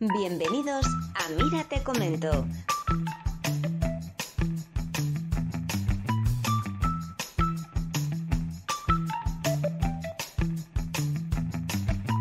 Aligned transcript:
Bienvenidos 0.00 0.86
a 1.14 1.28
Mira 1.28 1.62
te 1.64 1.82
comento. 1.82 2.30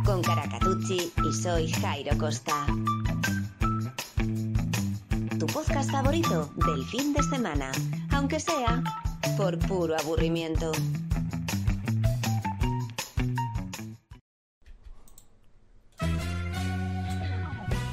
Con 0.03 0.21
Caracatucci 0.21 1.13
y 1.23 1.33
soy 1.41 1.71
Jairo 1.71 2.17
Costa. 2.17 2.65
Tu 5.39 5.45
podcast 5.45 5.89
favorito 5.89 6.51
del 6.67 6.83
fin 6.83 7.13
de 7.13 7.23
semana, 7.23 7.71
aunque 8.11 8.41
sea 8.41 8.83
por 9.37 9.57
puro 9.57 9.95
aburrimiento. 9.97 10.73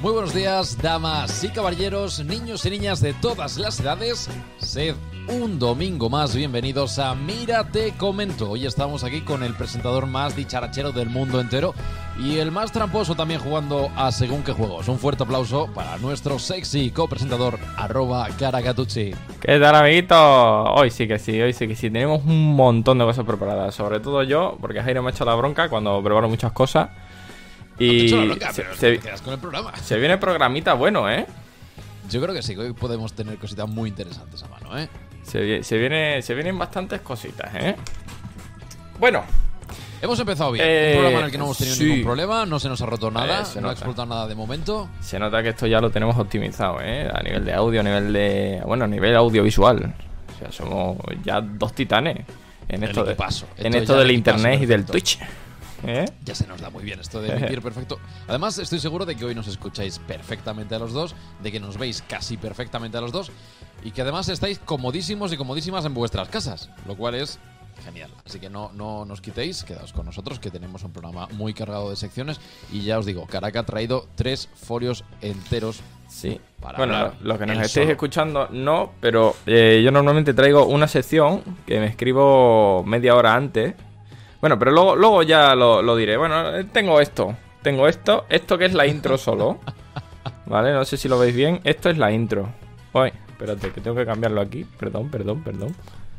Muy 0.07 0.13
buenos 0.13 0.33
días, 0.33 0.77
damas 0.81 1.43
y 1.43 1.49
caballeros, 1.49 2.23
niños 2.23 2.65
y 2.65 2.69
niñas 2.69 3.01
de 3.01 3.13
todas 3.13 3.57
las 3.57 3.77
edades. 3.81 4.29
Sed 4.57 4.95
un 5.27 5.59
domingo 5.59 6.09
más 6.09 6.33
bienvenidos 6.33 6.97
a 6.97 7.13
Mírate 7.13 7.93
Comento. 7.97 8.51
Hoy 8.51 8.65
estamos 8.65 9.03
aquí 9.03 9.19
con 9.19 9.43
el 9.43 9.53
presentador 9.53 10.05
más 10.05 10.33
dicharachero 10.33 10.93
del 10.93 11.09
mundo 11.09 11.41
entero 11.41 11.73
y 12.17 12.37
el 12.37 12.53
más 12.53 12.71
tramposo 12.71 13.15
también 13.15 13.41
jugando 13.41 13.91
a 13.97 14.13
según 14.13 14.43
qué 14.43 14.53
juegos. 14.53 14.87
Un 14.87 14.97
fuerte 14.97 15.23
aplauso 15.23 15.67
para 15.75 15.97
nuestro 15.97 16.39
sexy 16.39 16.89
copresentador 16.91 17.59
arroba 17.75 18.29
caracatucci. 18.39 19.13
¿Qué 19.41 19.59
tal, 19.59 19.75
amiguito? 19.75 20.15
Hoy 20.15 20.89
sí 20.89 21.05
que 21.05 21.19
sí, 21.19 21.41
hoy 21.41 21.51
sí 21.51 21.67
que 21.67 21.75
sí. 21.75 21.89
Tenemos 21.89 22.23
un 22.23 22.55
montón 22.55 22.97
de 22.97 23.03
cosas 23.03 23.25
preparadas. 23.25 23.75
Sobre 23.75 23.99
todo 23.99 24.23
yo, 24.23 24.57
porque 24.61 24.81
Jairo 24.81 25.03
me 25.03 25.09
ha 25.09 25.11
hecho 25.11 25.25
la 25.25 25.35
bronca 25.35 25.67
cuando 25.67 26.01
preparo 26.01 26.29
muchas 26.29 26.53
cosas. 26.53 26.91
Y 27.79 28.09
se, 28.09 28.15
pero 28.55 28.75
se- 28.75 28.91
te 28.93 28.99
quedas 28.99 29.21
con 29.21 29.33
el 29.33 29.39
programa. 29.39 29.75
se 29.77 29.97
viene 29.97 30.17
programita 30.17 30.73
bueno, 30.73 31.09
¿eh? 31.09 31.25
Yo 32.09 32.21
creo 32.21 32.33
que 32.33 32.41
sí, 32.41 32.55
que 32.55 32.61
hoy 32.61 32.73
podemos 32.73 33.13
tener 33.13 33.37
cositas 33.37 33.67
muy 33.67 33.89
interesantes 33.89 34.41
a 34.43 34.47
mano, 34.47 34.77
¿eh? 34.77 34.87
Se, 35.23 35.61
se 35.63 35.77
viene, 35.77 36.21
se 36.21 36.33
vienen 36.35 36.57
bastantes 36.57 37.01
cositas, 37.01 37.53
¿eh? 37.55 37.75
Bueno, 38.99 39.23
Hemos 39.99 40.19
empezado 40.19 40.51
bien. 40.51 40.63
Eh, 40.67 40.91
un 40.91 40.97
programa 40.99 41.19
en 41.21 41.25
el 41.25 41.31
que 41.31 41.37
no 41.39 41.45
hemos 41.45 41.57
tenido 41.57 41.75
sí. 41.75 41.85
ningún 41.85 42.03
problema, 42.03 42.45
no 42.45 42.59
se 42.59 42.69
nos 42.69 42.79
ha 42.81 42.85
roto 42.85 43.09
nada, 43.09 43.41
Eh, 43.41 43.45
se 43.45 43.59
no 43.59 43.69
ha 43.69 43.71
explotado 43.71 44.05
nada 44.05 44.27
de 44.27 44.35
momento. 44.35 44.87
se 44.99 45.17
nota 45.17 45.41
que 45.41 45.49
esto 45.49 45.65
ya 45.65 45.81
lo 45.81 45.89
tenemos 45.89 46.15
optimizado, 46.19 46.77
¿eh? 46.81 47.09
A 47.11 47.19
nivel 47.23 47.43
de 47.43 47.53
audio, 47.53 47.79
a 47.81 47.83
nivel 47.83 48.13
de... 48.13 48.61
Bueno, 48.63 48.85
a 48.85 48.87
nivel 48.87 49.15
audiovisual. 49.15 49.95
O 50.35 50.39
sea, 50.39 50.51
somos 50.51 50.97
ya 51.23 51.41
dos 51.41 51.73
titanes 51.73 52.17
en 52.69 52.83
El 52.83 52.89
esto, 52.89 53.03
de- 53.03 53.15
en 53.57 53.73
Esto 53.73 53.97
del 53.97 54.11
internet 54.11 54.61
y 54.61 54.65
del. 54.67 54.85
Twitch. 54.85 55.17
¿Eh? 55.85 56.05
Ya 56.25 56.35
se 56.35 56.47
nos 56.47 56.61
da 56.61 56.69
muy 56.69 56.83
bien 56.83 56.99
esto 56.99 57.21
de 57.21 57.29
emitir 57.35 57.61
perfecto. 57.61 57.99
Además, 58.27 58.57
estoy 58.57 58.79
seguro 58.79 59.05
de 59.05 59.15
que 59.15 59.25
hoy 59.25 59.35
nos 59.35 59.47
escucháis 59.47 59.99
perfectamente 59.99 60.75
a 60.75 60.79
los 60.79 60.93
dos, 60.93 61.15
de 61.41 61.51
que 61.51 61.59
nos 61.59 61.77
veis 61.77 62.03
casi 62.07 62.37
perfectamente 62.37 62.97
a 62.97 63.01
los 63.01 63.11
dos 63.11 63.31
y 63.83 63.91
que 63.91 64.01
además 64.01 64.29
estáis 64.29 64.59
comodísimos 64.59 65.31
y 65.33 65.37
comodísimas 65.37 65.85
en 65.85 65.93
vuestras 65.93 66.29
casas, 66.29 66.69
lo 66.85 66.95
cual 66.95 67.15
es 67.15 67.39
genial. 67.83 68.09
Así 68.25 68.39
que 68.39 68.49
no, 68.49 68.71
no 68.73 69.05
nos 69.05 69.21
quitéis, 69.21 69.63
quedaos 69.63 69.93
con 69.93 70.05
nosotros, 70.05 70.39
que 70.39 70.49
tenemos 70.51 70.83
un 70.83 70.91
programa 70.91 71.27
muy 71.33 71.53
cargado 71.53 71.89
de 71.89 71.95
secciones 71.95 72.39
y 72.71 72.81
ya 72.81 72.97
os 72.97 73.05
digo, 73.05 73.25
Caraca 73.27 73.59
ha 73.61 73.65
traído 73.65 74.07
tres 74.15 74.49
folios 74.55 75.03
enteros. 75.21 75.81
Sí. 76.07 76.39
Para 76.61 76.77
bueno, 76.77 76.95
hablar 76.95 77.15
lo 77.21 77.37
que 77.37 77.45
nos 77.45 77.57
estéis 77.57 77.71
solo. 77.71 77.91
escuchando 77.91 78.47
no, 78.49 78.93
pero 78.99 79.35
eh, 79.45 79.81
yo 79.83 79.91
normalmente 79.91 80.33
traigo 80.33 80.65
una 80.65 80.87
sección 80.87 81.43
que 81.65 81.79
me 81.79 81.87
escribo 81.87 82.83
media 82.85 83.15
hora 83.15 83.35
antes. 83.35 83.75
Bueno, 84.41 84.59
pero 84.59 84.71
luego, 84.71 84.95
luego 84.95 85.23
ya 85.23 85.55
lo, 85.55 85.81
lo 85.81 85.95
diré. 85.95 86.17
Bueno, 86.17 86.43
tengo 86.71 86.99
esto. 87.01 87.35
Tengo 87.61 87.87
esto. 87.87 88.25
Esto 88.29 88.57
que 88.57 88.65
es 88.65 88.73
la 88.73 88.85
intro 88.85 89.17
solo. 89.17 89.59
¿Vale? 90.45 90.71
No 90.73 90.85
sé 90.85 90.97
si 90.97 91.07
lo 91.09 91.17
veis 91.19 91.35
bien. 91.35 91.59
Esto 91.63 91.89
es 91.89 91.97
la 91.97 92.11
intro. 92.11 92.49
Uy, 92.93 93.11
espérate, 93.27 93.71
que 93.71 93.81
tengo 93.81 93.95
que 93.97 94.05
cambiarlo 94.05 94.39
aquí. 94.41 94.65
Perdón, 94.79 95.09
perdón, 95.09 95.43
perdón. 95.43 95.75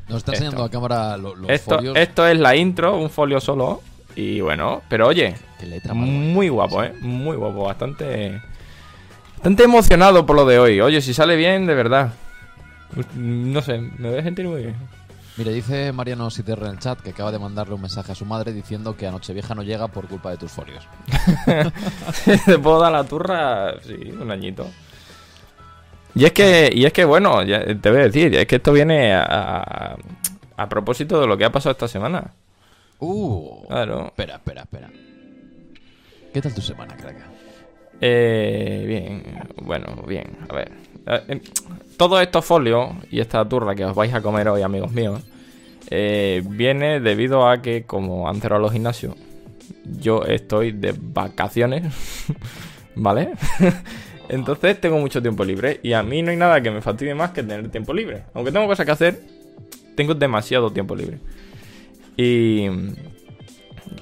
Nos 0.08 0.18
está 0.18 0.32
enseñando 0.32 0.64
a 0.64 0.70
cámara 0.70 1.16
lo- 1.16 1.34
los 1.36 1.50
Esto, 1.50 1.76
folios. 1.76 1.96
esto 1.96 2.26
es 2.26 2.38
la 2.38 2.56
intro, 2.56 2.96
un 2.96 3.10
folio 3.10 3.40
solo. 3.40 3.82
Y 4.16 4.40
bueno, 4.40 4.82
pero 4.88 5.06
oye, 5.06 5.34
letra 5.62 5.94
muy 5.94 6.48
guapo, 6.48 6.82
¿eh? 6.82 6.92
Muy 7.00 7.36
guapo, 7.36 7.64
bastante... 7.64 8.40
Bastante 9.36 9.62
emocionado 9.62 10.26
por 10.26 10.34
lo 10.34 10.44
de 10.44 10.58
hoy. 10.58 10.80
Oye, 10.80 11.00
si 11.00 11.14
sale 11.14 11.36
bien, 11.36 11.66
de 11.66 11.74
verdad. 11.74 12.12
No 13.14 13.62
sé, 13.62 13.78
me 13.78 14.10
voy 14.10 14.18
a 14.18 14.22
sentir 14.24 14.46
muy 14.48 14.62
bien. 14.62 14.76
Mira, 15.38 15.52
dice 15.52 15.92
Mariano 15.92 16.30
Siterra 16.30 16.66
en 16.66 16.72
el 16.72 16.78
chat 16.80 17.00
que 17.00 17.10
acaba 17.10 17.30
de 17.30 17.38
mandarle 17.38 17.74
un 17.74 17.80
mensaje 17.80 18.10
a 18.10 18.14
su 18.16 18.24
madre 18.24 18.52
diciendo 18.52 18.96
que 18.96 19.06
a 19.06 19.12
Nochevieja 19.12 19.54
no 19.54 19.62
llega 19.62 19.86
por 19.86 20.08
culpa 20.08 20.30
de 20.32 20.36
tus 20.36 20.50
folios. 20.50 20.84
¿Te 22.44 22.58
puedo 22.58 22.80
dar 22.80 22.90
la 22.90 23.04
turra? 23.04 23.80
Sí, 23.82 23.94
un 24.20 24.30
añito. 24.32 24.66
Y 26.14 26.24
es 26.24 26.32
que, 26.32 26.70
y 26.74 26.84
es 26.84 26.92
que 26.92 27.04
bueno, 27.04 27.44
ya 27.44 27.64
te 27.64 27.90
voy 27.90 28.00
a 28.00 28.04
decir, 28.04 28.34
es 28.34 28.46
que 28.46 28.56
esto 28.56 28.72
viene 28.72 29.14
a, 29.14 29.22
a, 29.22 29.96
a 30.56 30.68
propósito 30.68 31.20
de 31.20 31.28
lo 31.28 31.36
que 31.38 31.44
ha 31.44 31.52
pasado 31.52 31.72
esta 31.72 31.86
semana. 31.86 32.32
Uh, 32.98 33.64
Claro. 33.68 34.06
espera, 34.06 34.36
espera, 34.36 34.62
espera. 34.62 34.90
¿Qué 36.34 36.42
tal 36.42 36.52
tu 36.52 36.60
semana, 36.60 36.96
crack? 36.96 37.16
Eh, 38.00 38.84
bien, 38.86 39.22
bueno, 39.62 40.02
bien, 40.06 40.36
a 40.48 40.54
ver. 40.54 40.72
Eh, 41.08 41.40
Todos 41.96 42.22
estos 42.22 42.44
folios 42.44 42.90
y 43.10 43.20
esta 43.20 43.48
turra 43.48 43.74
que 43.74 43.84
os 43.84 43.94
vais 43.94 44.12
a 44.14 44.20
comer 44.20 44.48
hoy, 44.48 44.62
amigos 44.62 44.92
míos, 44.92 45.20
eh, 45.90 46.42
viene 46.46 47.00
debido 47.00 47.48
a 47.48 47.62
que, 47.62 47.84
como 47.84 48.28
han 48.28 48.40
cerrado 48.40 48.62
los 48.62 48.72
gimnasios, 48.72 49.16
yo 49.84 50.22
estoy 50.24 50.72
de 50.72 50.94
vacaciones, 50.96 51.92
¿vale? 52.94 53.30
Entonces 54.28 54.78
tengo 54.80 54.98
mucho 54.98 55.22
tiempo 55.22 55.44
libre 55.44 55.80
y 55.82 55.94
a 55.94 56.02
mí 56.02 56.20
no 56.20 56.30
hay 56.30 56.36
nada 56.36 56.60
que 56.60 56.70
me 56.70 56.82
fastidie 56.82 57.14
más 57.14 57.30
que 57.30 57.42
tener 57.42 57.70
tiempo 57.70 57.94
libre. 57.94 58.24
Aunque 58.34 58.52
tengo 58.52 58.66
cosas 58.66 58.84
que 58.84 58.92
hacer, 58.92 59.20
tengo 59.96 60.14
demasiado 60.14 60.70
tiempo 60.70 60.94
libre. 60.94 61.18
Y... 62.16 62.68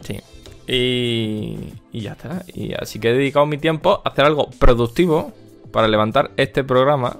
Sí. 0.01 0.21
Y, 0.67 1.73
y 1.93 2.01
ya 2.01 2.13
está. 2.13 2.45
Y 2.53 2.75
así 2.75 2.99
que 2.99 3.11
he 3.11 3.13
dedicado 3.13 3.47
mi 3.47 3.59
tiempo 3.59 4.03
a 4.05 4.09
hacer 4.09 4.25
algo 4.25 4.51
productivo 4.59 5.33
para 5.77 5.89
levantar 5.89 6.31
este 6.39 6.65
programa. 6.65 7.19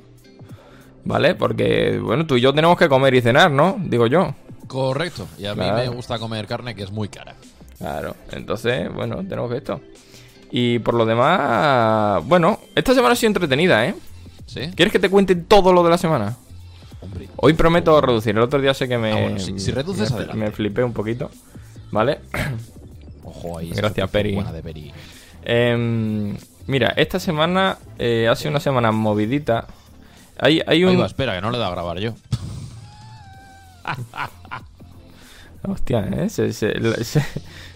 ¿Vale? 1.05 1.35
Porque, 1.35 2.01
bueno, 2.03 2.27
tú 2.27 2.37
y 2.37 2.41
yo 2.41 2.55
tenemos 2.55 2.79
que 2.79 2.89
comer 2.89 3.13
y 3.15 3.21
cenar, 3.21 3.51
¿no? 3.51 3.77
Digo 3.79 4.07
yo. 4.07 4.35
Correcto. 4.67 5.29
Y 5.39 5.45
a 5.45 5.55
mí 5.55 5.71
me 5.71 5.89
gusta 5.89 6.19
comer 6.19 6.47
carne 6.47 6.75
que 6.75 6.83
es 6.85 6.91
muy 6.91 7.11
cara. 7.11 7.35
Claro. 7.77 8.17
Entonces, 8.33 8.91
bueno, 8.95 9.17
tenemos 9.19 9.51
que 9.51 9.59
esto. 9.59 9.83
Y 10.51 10.79
por 10.79 10.95
lo 10.95 11.05
demás, 11.05 12.25
bueno, 12.27 12.59
esta 12.75 12.95
semana 12.95 13.13
ha 13.13 13.17
sido 13.17 13.29
entretenida, 13.29 13.85
¿eh? 13.87 13.95
¿Sí? 14.47 14.63
¿Quieres 14.75 14.91
que 14.91 14.99
te 14.99 15.11
cuente 15.11 15.35
todo 15.37 15.71
lo 15.75 15.85
de 15.85 15.91
la 15.91 15.99
semana? 15.99 16.35
Hombre. 17.03 17.29
Hoy 17.37 17.53
prometo 17.53 18.01
reducir. 18.01 18.35
El 18.35 18.41
otro 18.43 18.59
día 18.61 18.73
sé 18.73 18.89
que 18.89 18.97
me. 18.97 19.13
Ah, 19.13 19.21
bueno, 19.21 19.39
si- 19.39 19.59
si 19.59 19.71
reduces, 19.71 20.11
me, 20.13 20.25
me 20.33 20.51
flipé 20.51 20.83
un 20.83 20.95
poquito. 20.95 21.31
¿Vale? 21.93 22.21
Ojo 23.23 23.59
ahí. 23.59 23.71
Gracias, 23.71 24.09
Peri. 24.11 24.35
Buena 24.35 24.53
de 24.53 24.63
Peri. 24.63 24.93
Em, 25.45 26.37
mira, 26.67 26.89
esta 26.97 27.19
semana 27.21 27.79
eh, 27.99 28.29
ha 28.31 28.37
sido 28.37 28.51
una 28.51 28.61
semana 28.61 28.93
movidita. 28.93 29.67
Hay, 30.39 30.63
hay 30.67 30.85
un. 30.85 31.01
Va, 31.01 31.07
espera, 31.07 31.35
que 31.35 31.41
no 31.41 31.51
le 31.51 31.59
da 31.59 31.69
a 31.69 31.71
grabar 31.71 31.99
yo. 31.99 32.13
Hostia, 35.69 36.01
¿eh? 36.13 36.29
Se, 36.29 36.53
se, 36.53 37.05
se- 37.05 37.25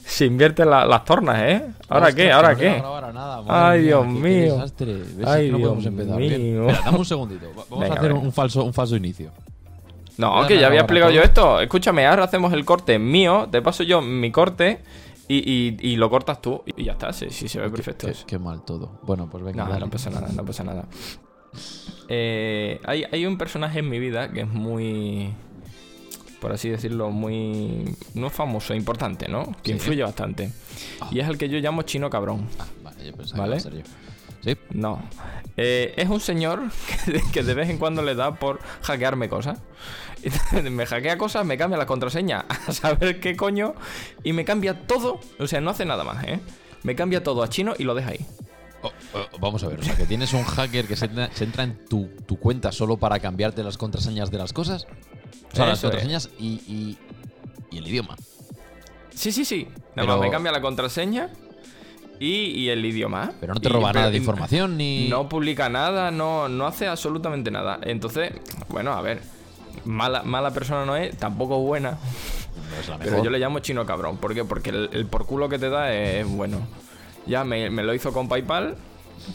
se 0.04 0.24
invierten 0.26 0.70
la- 0.70 0.84
las 0.86 1.04
tornas, 1.04 1.40
¿eh? 1.42 1.62
¿Ahora 1.88 2.12
qué? 2.12 2.30
¿Ahora 2.30 2.52
no 2.52 2.58
qué? 2.58 2.68
a 2.70 3.12
nada, 3.12 3.42
Ay, 3.48 3.82
Dios 3.82 4.06
mío. 4.06 4.54
desastre. 4.54 4.96
Ay, 5.26 5.50
no 5.50 5.58
Dios 5.58 5.86
empezar 5.86 6.16
bien. 6.18 6.42
mío. 6.52 6.68
Espera, 6.68 6.84
dame 6.84 6.98
un 6.98 7.04
segundito. 7.04 7.46
Va- 7.50 7.64
Vamos 7.68 7.80
Venga, 7.80 7.94
a 7.94 7.98
hacer 7.98 8.10
un, 8.12 8.18
venga. 8.18 8.26
un 8.28 8.32
falso, 8.32 8.64
un 8.64 8.72
falso 8.74 8.96
inicio. 8.96 9.30
No, 10.18 10.46
que 10.46 10.58
ya 10.60 10.66
había 10.66 10.80
explicado 10.80 11.10
yo 11.10 11.22
esto. 11.22 11.60
Escúchame, 11.60 12.06
ahora 12.06 12.24
hacemos 12.24 12.52
el 12.52 12.64
corte 12.64 12.98
mío, 12.98 13.48
te 13.50 13.62
paso 13.62 13.82
yo 13.82 14.02
mi 14.02 14.30
corte 14.30 14.80
y, 15.36 15.76
y- 15.82 15.90
y 15.92 15.96
lo 15.96 16.08
cortas 16.10 16.40
tú 16.42 16.62
y 16.76 16.84
ya 16.84 16.92
está. 16.92 17.12
Sí, 17.12 17.26
sí, 17.30 17.48
se 17.48 17.60
ve 17.60 17.70
perfecto 17.70 18.08
Qué, 18.26 18.38
mal 18.38 18.62
todo. 18.64 18.98
Bueno, 19.02 19.28
pues 19.30 19.42
venga. 19.44 19.64
No, 19.64 19.70
dale. 19.70 19.84
no 19.84 19.90
pasa 19.90 20.10
nada, 20.10 20.28
no 20.34 20.44
pasa 20.44 20.64
nada. 20.64 20.86
Eh, 22.08 22.80
hay, 22.84 23.04
hay 23.10 23.26
un 23.26 23.38
personaje 23.38 23.78
en 23.80 23.88
mi 23.88 23.98
vida 23.98 24.30
que 24.32 24.40
es 24.42 24.48
muy, 24.48 25.32
por 26.40 26.52
así 26.52 26.68
decirlo, 26.68 27.10
muy, 27.10 27.94
no 28.14 28.30
famoso, 28.30 28.74
importante, 28.74 29.28
¿no? 29.28 29.44
Que 29.62 29.70
Sí. 29.70 29.72
influye 29.72 30.02
bastante. 30.02 30.52
Y 31.10 31.20
es 31.20 31.28
el 31.28 31.38
que 31.38 31.48
yo 31.48 31.58
llamo 31.58 31.82
chino 31.82 32.10
cabrón. 32.10 32.46
Ah, 32.58 32.66
vale, 32.82 33.06
yo 33.06 33.12
pensaba 33.14 33.42
¿Vale? 33.46 33.56
que 33.56 33.68
iba 33.68 33.68
a 33.68 33.72
ser 33.72 33.84
yo. 33.84 34.09
Sí. 34.42 34.56
No. 34.70 35.02
Eh, 35.56 35.92
es 35.96 36.08
un 36.08 36.20
señor 36.20 36.62
que 37.04 37.12
de, 37.12 37.22
que 37.32 37.42
de 37.42 37.54
vez 37.54 37.68
en 37.68 37.78
cuando 37.78 38.02
le 38.02 38.14
da 38.14 38.34
por 38.34 38.60
hackearme 38.82 39.28
cosas. 39.28 39.58
Me 40.70 40.84
hackea 40.86 41.16
cosas, 41.16 41.46
me 41.46 41.56
cambia 41.56 41.78
la 41.78 41.86
contraseña 41.86 42.44
a 42.66 42.72
saber 42.72 43.20
qué 43.20 43.36
coño 43.36 43.74
y 44.22 44.32
me 44.34 44.44
cambia 44.44 44.86
todo. 44.86 45.18
O 45.38 45.46
sea, 45.46 45.60
no 45.62 45.70
hace 45.70 45.86
nada 45.86 46.04
más, 46.04 46.22
¿eh? 46.24 46.40
Me 46.82 46.94
cambia 46.94 47.22
todo 47.22 47.42
a 47.42 47.48
chino 47.48 47.74
y 47.78 47.84
lo 47.84 47.94
deja 47.94 48.10
ahí. 48.10 48.26
Oh, 48.82 48.90
oh, 49.14 49.38
vamos 49.40 49.62
a 49.64 49.68
ver, 49.68 49.80
o 49.80 49.82
sea, 49.82 49.94
que 49.96 50.04
tienes 50.06 50.32
un 50.34 50.42
hacker 50.44 50.86
que 50.86 50.96
se 50.96 51.06
entra, 51.06 51.30
se 51.34 51.44
entra 51.44 51.64
en 51.64 51.86
tu, 51.86 52.08
tu 52.26 52.38
cuenta 52.38 52.70
solo 52.72 52.96
para 52.98 53.18
cambiarte 53.18 53.62
las 53.62 53.76
contraseñas 53.78 54.30
de 54.30 54.38
las 54.38 54.52
cosas. 54.54 54.86
O 55.52 55.56
sea, 55.56 55.66
las 55.66 55.78
Eso 55.78 55.88
contraseñas 55.88 56.30
y, 56.38 56.48
y, 56.66 56.98
y 57.70 57.78
el 57.78 57.86
idioma. 57.88 58.16
Sí, 59.14 59.32
sí, 59.32 59.44
sí. 59.44 59.64
Nada 59.74 59.82
Pero- 59.96 60.06
más 60.16 60.20
me 60.20 60.30
cambia 60.30 60.52
la 60.52 60.60
contraseña 60.62 61.28
Y, 62.20 62.50
y 62.50 62.68
el 62.68 62.84
idioma. 62.84 63.32
Pero 63.40 63.54
no 63.54 63.60
te 63.60 63.68
Y- 63.68 63.72
roba 63.72 63.92
nada 63.92 64.10
de 64.10 64.18
información 64.18 64.76
ni. 64.76 65.08
No 65.08 65.28
publica 65.28 65.68
nada, 65.68 66.10
no, 66.12 66.48
no 66.48 66.66
hace 66.66 66.86
absolutamente 66.86 67.50
nada. 67.50 67.80
Entonces, 67.82 68.32
bueno, 68.68 68.92
a 68.92 69.00
ver. 69.02 69.22
Mala, 69.86 70.22
mala 70.22 70.50
persona 70.52 70.84
no 70.84 70.94
es, 70.96 71.16
tampoco 71.16 71.58
buena. 71.60 71.92
No 71.92 72.80
es 72.80 72.88
la 72.88 72.98
Pero 72.98 73.24
yo 73.24 73.30
le 73.30 73.38
llamo 73.38 73.60
chino 73.60 73.86
cabrón. 73.86 74.18
¿Por 74.18 74.34
qué? 74.34 74.44
Porque 74.44 74.70
el, 74.70 74.90
el 74.92 75.06
por 75.06 75.24
culo 75.26 75.48
que 75.48 75.58
te 75.58 75.70
da 75.70 75.92
es 75.94 76.26
bueno. 76.28 76.58
Ya 77.26 77.44
me, 77.44 77.70
me 77.70 77.82
lo 77.82 77.94
hizo 77.94 78.12
con 78.12 78.28
PayPal, 78.28 78.76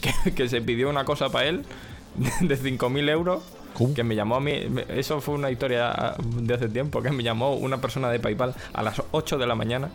que, 0.24 0.32
que 0.32 0.48
se 0.48 0.60
pidió 0.60 0.88
una 0.88 1.04
cosa 1.04 1.30
para 1.30 1.46
él 1.46 1.64
de 2.40 2.56
5.000 2.58 3.10
euros. 3.10 3.42
¿Cómo? 3.74 3.92
Que 3.94 4.04
me 4.04 4.14
llamó 4.14 4.36
a 4.36 4.40
mí. 4.40 4.52
Eso 4.88 5.20
fue 5.20 5.34
una 5.34 5.50
historia 5.50 6.14
de 6.40 6.54
hace 6.54 6.68
tiempo. 6.68 7.02
Que 7.02 7.10
me 7.10 7.22
llamó 7.24 7.54
una 7.56 7.78
persona 7.80 8.08
de 8.10 8.20
PayPal 8.20 8.54
a 8.72 8.82
las 8.82 9.02
8 9.10 9.36
de 9.38 9.46
la 9.46 9.54
mañana. 9.56 9.90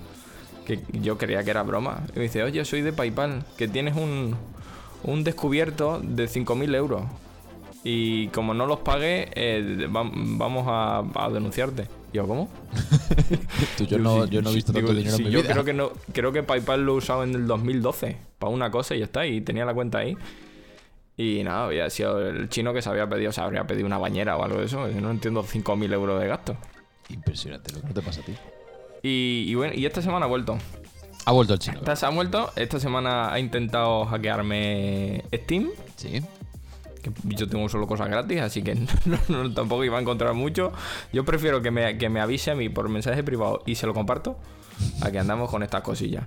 Que 0.65 0.79
yo 0.93 1.17
creía 1.17 1.43
que 1.43 1.51
era 1.51 1.63
broma. 1.63 2.03
Y 2.15 2.17
me 2.17 2.23
dice: 2.23 2.43
Oye, 2.43 2.63
soy 2.65 2.81
de 2.81 2.93
PayPal. 2.93 3.43
Que 3.57 3.67
tienes 3.67 3.95
un, 3.95 4.35
un 5.03 5.23
descubierto 5.23 5.99
de 6.03 6.27
5.000 6.27 6.75
euros. 6.75 7.03
Y 7.83 8.27
como 8.27 8.53
no 8.53 8.67
los 8.67 8.79
pagué, 8.79 9.29
eh, 9.33 9.87
va- 9.87 10.09
vamos 10.13 10.65
a, 10.67 11.03
a 11.15 11.29
denunciarte. 11.29 11.87
Y 12.13 12.17
yo, 12.17 12.27
¿cómo? 12.27 12.47
Tú, 13.77 13.85
yo, 13.85 13.97
no, 13.97 14.23
sí, 14.25 14.29
yo 14.31 14.41
no 14.41 14.49
he 14.49 14.51
sí, 14.51 14.55
visto 14.57 14.73
tanto 14.73 14.91
digo, 14.93 14.99
dinero 14.99 15.17
sí, 15.17 15.23
en 15.23 15.27
mi 15.29 15.33
yo 15.33 15.41
vida. 15.41 15.51
creo 15.53 15.63
que 15.65 15.73
no 15.73 15.91
creo 16.13 16.31
que 16.31 16.43
PayPal 16.43 16.85
lo 16.85 16.93
he 16.93 16.97
usado 16.97 17.23
en 17.23 17.33
el 17.33 17.47
2012 17.47 18.17
para 18.37 18.51
una 18.51 18.69
cosa 18.69 18.93
y 18.95 18.99
ya 18.99 19.05
está 19.05 19.25
y 19.25 19.41
tenía 19.41 19.65
la 19.65 19.73
cuenta 19.73 19.99
ahí 19.99 20.15
y 21.17 21.41
nada 21.43 21.65
había 21.65 21.89
sido 21.89 22.19
el 22.27 22.49
chino 22.49 22.73
que 22.73 22.81
se 22.81 22.89
había 22.89 23.07
pedido 23.07 23.31
se 23.31 23.41
habría 23.41 23.65
pedido 23.65 23.85
una 23.87 23.97
bañera 23.97 24.35
o 24.37 24.43
algo 24.43 24.59
de 24.59 24.65
eso 24.65 24.89
yo 24.89 24.99
no 25.01 25.09
entiendo 25.11 25.43
5.000 25.43 25.93
euros 25.93 26.19
de 26.21 26.27
gasto 26.27 26.57
Impresionante 27.09 27.73
lo 27.73 27.81
que 27.81 27.87
no 27.87 27.93
te 27.93 28.01
pasa 28.01 28.21
a 28.21 28.23
ti. 28.25 28.33
Y, 29.03 29.45
y 29.47 29.55
bueno 29.55 29.73
y 29.75 29.85
esta 29.85 30.01
semana 30.01 30.25
ha 30.25 30.29
vuelto 30.29 30.57
Ha 31.25 31.31
vuelto 31.31 31.53
el 31.53 31.59
chino. 31.59 31.77
esta 31.79 31.95
se 31.95 32.05
ha 32.05 32.09
vuelto 32.09 32.51
esta 32.55 32.79
semana 32.79 33.31
ha 33.33 33.39
intentado 33.39 34.05
hackearme 34.05 35.23
Steam 35.33 35.69
Sí. 35.95 36.21
que 37.01 37.11
yo 37.23 37.47
tengo 37.47 37.67
solo 37.69 37.87
cosas 37.87 38.07
gratis, 38.09 38.41
así 38.41 38.61
que 38.63 38.75
no, 39.05 39.17
no- 39.29 39.53
tampoco 39.53 39.83
iba 39.83 39.97
a 39.97 40.01
encontrar 40.01 40.33
mucho. 40.35 40.71
Yo 41.11 41.25
prefiero 41.25 41.61
que 41.61 41.71
me, 41.71 41.97
que 41.97 42.09
me 42.09 42.21
avise 42.21 42.51
a 42.51 42.55
mí 42.55 42.69
por 42.69 42.89
mensaje 42.89 43.23
privado 43.23 43.63
y 43.65 43.73
se 43.75 43.87
lo 43.87 43.93
comparto 43.93 44.37
a 45.01 45.09
que 45.11 45.17
andamos 45.19 45.49
con 45.49 45.63
estas 45.63 45.81
cosillas. 45.81 46.23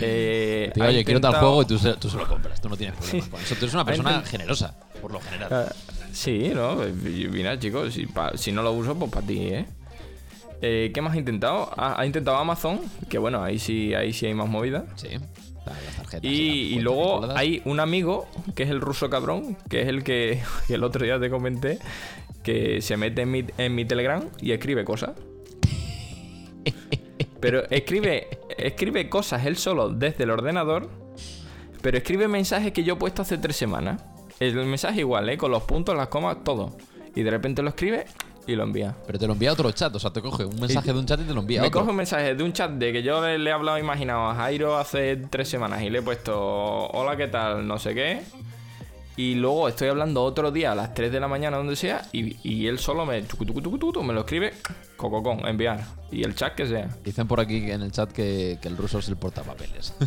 Eh, 0.00 0.72
oye, 0.80 1.04
quiero 1.04 1.20
tal 1.20 1.34
juego 1.34 1.62
y 1.62 1.66
tú 1.66 1.78
se, 1.78 1.94
tú 1.94 2.08
se 2.08 2.16
lo 2.16 2.26
compras. 2.28 2.60
Tú 2.60 2.68
no 2.68 2.76
tienes 2.76 2.96
problema 2.96 3.28
con 3.28 3.40
eso. 3.40 3.54
Tú 3.56 3.64
eres 3.64 3.74
una 3.74 3.84
persona 3.84 4.22
intent- 4.22 4.26
generosa, 4.26 4.74
por 5.00 5.12
lo 5.12 5.20
general. 5.20 5.48
Ah, 5.52 5.72
sí, 6.12 6.50
¿no? 6.54 6.76
Mira, 7.02 7.58
chicos, 7.58 7.92
si, 7.94 8.06
pa- 8.06 8.36
si 8.36 8.52
no 8.52 8.62
lo 8.62 8.72
uso, 8.72 8.94
pues 8.96 9.10
para 9.10 9.26
ti, 9.26 9.38
¿eh? 9.40 9.66
Eh, 10.66 10.92
¿Qué 10.94 11.02
más 11.02 11.12
ha 11.12 11.18
intentado? 11.18 11.70
Ha, 11.76 12.00
ha 12.00 12.06
intentado 12.06 12.38
Amazon, 12.38 12.80
que 13.10 13.18
bueno, 13.18 13.42
ahí 13.42 13.58
sí, 13.58 13.92
ahí 13.92 14.14
sí 14.14 14.24
hay 14.24 14.32
más 14.32 14.48
movida. 14.48 14.86
Sí. 14.96 15.08
Tarjetas. 15.62 16.20
Y, 16.22 16.78
luego 16.80 17.28
hay 17.36 17.60
un 17.66 17.80
amigo, 17.80 18.26
que 18.54 18.62
es 18.62 18.70
el 18.70 18.80
ruso 18.80 19.10
cabrón, 19.10 19.58
que 19.68 19.82
es 19.82 19.88
el 19.88 20.02
que, 20.02 20.40
que 20.66 20.74
el 20.76 20.84
otro 20.84 21.04
día 21.04 21.20
te 21.20 21.28
comenté, 21.28 21.80
que 22.42 22.80
se 22.80 22.96
mete 22.96 23.22
en 23.22 23.30
mi, 23.30 23.44
en 23.58 23.74
mi 23.74 23.84
Telegram 23.84 24.24
y 24.40 24.52
escribe 24.52 24.86
cosas. 24.86 25.10
Pero 27.40 27.68
escribe, 27.68 28.38
escribe 28.56 29.10
cosas 29.10 29.44
él 29.44 29.58
solo 29.58 29.90
desde 29.90 30.24
el 30.24 30.30
ordenador, 30.30 30.88
pero 31.82 31.98
escribe 31.98 32.26
mensajes 32.26 32.72
que 32.72 32.84
yo 32.84 32.94
he 32.94 32.96
puesto 32.96 33.20
hace 33.20 33.36
tres 33.36 33.56
semanas. 33.56 34.02
El 34.40 34.54
mensaje 34.64 35.00
igual, 35.00 35.28
¿eh? 35.28 35.36
Con 35.36 35.50
los 35.50 35.64
puntos, 35.64 35.94
las 35.94 36.08
comas, 36.08 36.42
todo. 36.42 36.74
Y 37.14 37.22
de 37.22 37.30
repente 37.30 37.60
lo 37.60 37.68
escribe 37.68 38.06
y 38.46 38.54
lo 38.54 38.64
envía. 38.64 38.94
Pero 39.06 39.18
te 39.18 39.26
lo 39.26 39.32
envía 39.34 39.50
a 39.50 39.52
otro 39.54 39.70
chat. 39.72 39.94
O 39.94 39.98
sea, 39.98 40.10
te 40.12 40.20
coge 40.20 40.44
un 40.44 40.58
mensaje 40.60 40.92
de 40.92 40.98
un 40.98 41.06
chat 41.06 41.20
y 41.20 41.24
te 41.24 41.34
lo 41.34 41.40
envía 41.40 41.60
a 41.60 41.62
Me 41.62 41.68
otro. 41.68 41.80
coge 41.80 41.90
un 41.90 41.96
mensaje 41.96 42.34
de 42.34 42.42
un 42.42 42.52
chat 42.52 42.70
de 42.72 42.92
que 42.92 43.02
yo 43.02 43.20
le, 43.22 43.38
le 43.38 43.50
he 43.50 43.52
hablado, 43.52 43.78
imaginado 43.78 44.28
a 44.28 44.34
Jairo 44.34 44.76
hace 44.76 45.16
tres 45.16 45.48
semanas 45.48 45.82
y 45.82 45.90
le 45.90 45.98
he 45.98 46.02
puesto 46.02 46.36
hola, 46.88 47.16
¿qué 47.16 47.28
tal? 47.28 47.66
No 47.66 47.78
sé 47.78 47.94
qué. 47.94 48.22
Y 49.16 49.36
luego 49.36 49.68
estoy 49.68 49.86
hablando 49.88 50.24
otro 50.24 50.50
día 50.50 50.72
a 50.72 50.74
las 50.74 50.92
3 50.92 51.12
de 51.12 51.20
la 51.20 51.28
mañana, 51.28 51.56
donde 51.56 51.76
sea, 51.76 52.02
y, 52.10 52.36
y 52.42 52.66
él 52.66 52.80
solo 52.80 53.06
me, 53.06 53.22
tucu, 53.22 53.44
tucu, 53.46 53.62
tucu, 53.62 53.78
tucu, 53.78 54.02
me 54.02 54.12
lo 54.12 54.20
escribe, 54.22 54.52
cococón, 54.96 55.46
enviar. 55.46 55.84
Y 56.10 56.24
el 56.24 56.34
chat 56.34 56.56
que 56.56 56.66
sea. 56.66 56.88
Dicen 57.04 57.28
por 57.28 57.38
aquí 57.38 57.70
en 57.70 57.82
el 57.82 57.92
chat 57.92 58.10
que, 58.10 58.58
que 58.60 58.66
el 58.66 58.76
ruso 58.76 58.98
es 58.98 59.08
el 59.08 59.16
portapapeles. 59.16 59.94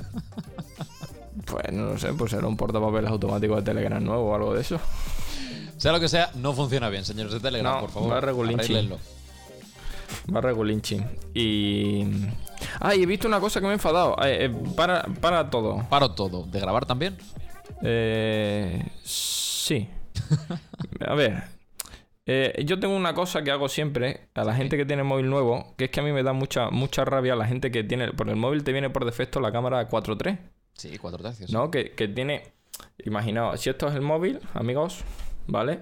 Pues 1.46 1.72
no 1.72 1.86
lo 1.86 1.98
sé, 2.00 2.12
pues 2.14 2.32
será 2.32 2.48
un 2.48 2.58
portapapeles 2.58 3.10
automático 3.10 3.56
de 3.56 3.62
Telegram 3.62 4.04
nuevo 4.04 4.32
o 4.32 4.36
algo 4.36 4.54
de 4.54 4.62
eso. 4.62 4.80
Sea 5.78 5.92
lo 5.92 6.00
que 6.00 6.08
sea, 6.10 6.32
no 6.36 6.54
funciona 6.54 6.90
bien, 6.90 7.06
señores 7.06 7.34
de 7.34 7.40
Telegram, 7.40 7.76
No, 7.76 7.82
por 7.82 7.90
favor. 7.92 8.14
va 8.14 8.22
regulinchi. 8.22 8.90
Va 10.34 10.42
regulinchi. 10.42 11.02
Y. 11.34 12.06
Ah, 12.80 12.96
y 12.96 13.04
he 13.04 13.06
visto 13.06 13.28
una 13.28 13.40
cosa 13.40 13.60
que 13.60 13.66
me 13.66 13.72
ha 13.72 13.74
enfadado. 13.76 14.16
Eh, 14.24 14.46
eh, 14.46 14.50
para, 14.76 15.04
para 15.04 15.50
todo. 15.50 15.86
Paro 15.90 16.12
todo. 16.12 16.44
¿De 16.46 16.60
grabar 16.60 16.86
también? 16.86 17.18
Eh, 17.84 18.86
sí. 19.04 19.88
A 21.06 21.14
ver. 21.14 21.44
eh, 22.26 22.64
yo 22.66 22.80
tengo 22.80 22.96
una 22.96 23.14
cosa 23.14 23.44
que 23.44 23.52
hago 23.52 23.68
siempre 23.70 24.30
a 24.34 24.44
la 24.44 24.56
gente 24.56 24.78
que 24.78 24.86
tiene 24.86 25.04
móvil 25.04 25.30
nuevo, 25.30 25.74
que 25.78 25.86
es 25.86 25.92
que 25.92 26.00
a 26.00 26.04
mí 26.04 26.12
me 26.12 26.24
da 26.24 26.34
mucha, 26.34 26.70
mucha 26.70 27.06
rabia 27.06 27.36
la 27.36 27.46
gente 27.46 27.70
que 27.72 27.84
tiene. 27.84 28.12
Por 28.14 28.30
el 28.30 28.36
móvil 28.38 28.64
te 28.64 28.72
viene 28.72 28.90
por 28.90 29.06
defecto 29.06 29.40
la 29.40 29.52
cámara 29.52 29.88
4.3, 29.90 30.38
Sí, 30.74 30.98
cuatro 30.98 31.22
tercios. 31.24 31.52
¿no? 31.52 31.70
Que, 31.72 31.92
que 31.92 32.08
tiene. 32.08 32.44
Imaginaos, 33.04 33.60
si 33.60 33.70
esto 33.70 33.88
es 33.88 33.96
el 33.96 34.02
móvil, 34.02 34.40
amigos, 34.54 35.00
¿vale? 35.48 35.80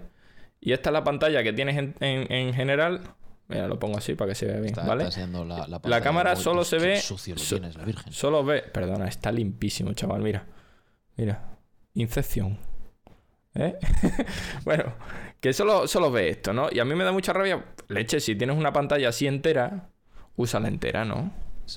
Y 0.61 0.71
esta 0.73 0.89
es 0.89 0.93
la 0.93 1.03
pantalla 1.03 1.43
que 1.43 1.53
tienes 1.53 1.77
en, 1.77 1.95
en- 1.99 2.31
en 2.31 2.53
general. 2.53 3.01
Mira, 3.47 3.67
lo 3.67 3.77
pongo 3.77 3.97
así 3.97 4.15
para 4.15 4.29
que 4.29 4.35
se 4.35 4.47
vea 4.47 4.55
bien, 4.55 4.67
Está, 4.69 4.85
¿vale? 4.85 5.03
está 5.07 5.27
la, 5.27 5.43
la, 5.43 5.57
La 5.67 5.79
pantalla 5.79 6.01
cámara 6.01 6.35
solo 6.35 6.63
se 6.63 6.79
ve- 6.79 6.97
sucio 6.99 7.35
lo 7.35 7.39
so- 7.41 7.55
tienes, 7.57 7.75
la 7.77 7.83
virgen. 7.85 8.11
Solo 8.11 8.43
ve. 8.43 8.61
Perdona, 8.63 9.07
está 9.07 9.31
limpísimo, 9.31 9.93
chaval. 9.93 10.21
Mira. 10.23 10.45
Mira. 11.17 11.43
Incepción. 11.93 12.57
¿Eh? 13.53 13.77
bueno, 14.65 14.93
que 15.39 15.53
solo, 15.53 15.87
solo 15.87 16.11
ve 16.11 16.29
esto, 16.29 16.51
¿no? 16.53 16.67
Y 16.71 16.79
a 16.79 16.85
mí 16.85 16.95
me 16.95 17.03
da 17.03 17.11
mucha 17.11 17.31
rabia. 17.33 17.63
Leche, 17.87 18.19
si 18.19 18.35
tienes 18.35 18.57
una 18.57 18.73
pantalla 18.73 19.09
así 19.09 19.27
entera, 19.27 19.89
úsala 20.35 20.67
entera, 20.67 21.05
¿no? 21.05 21.31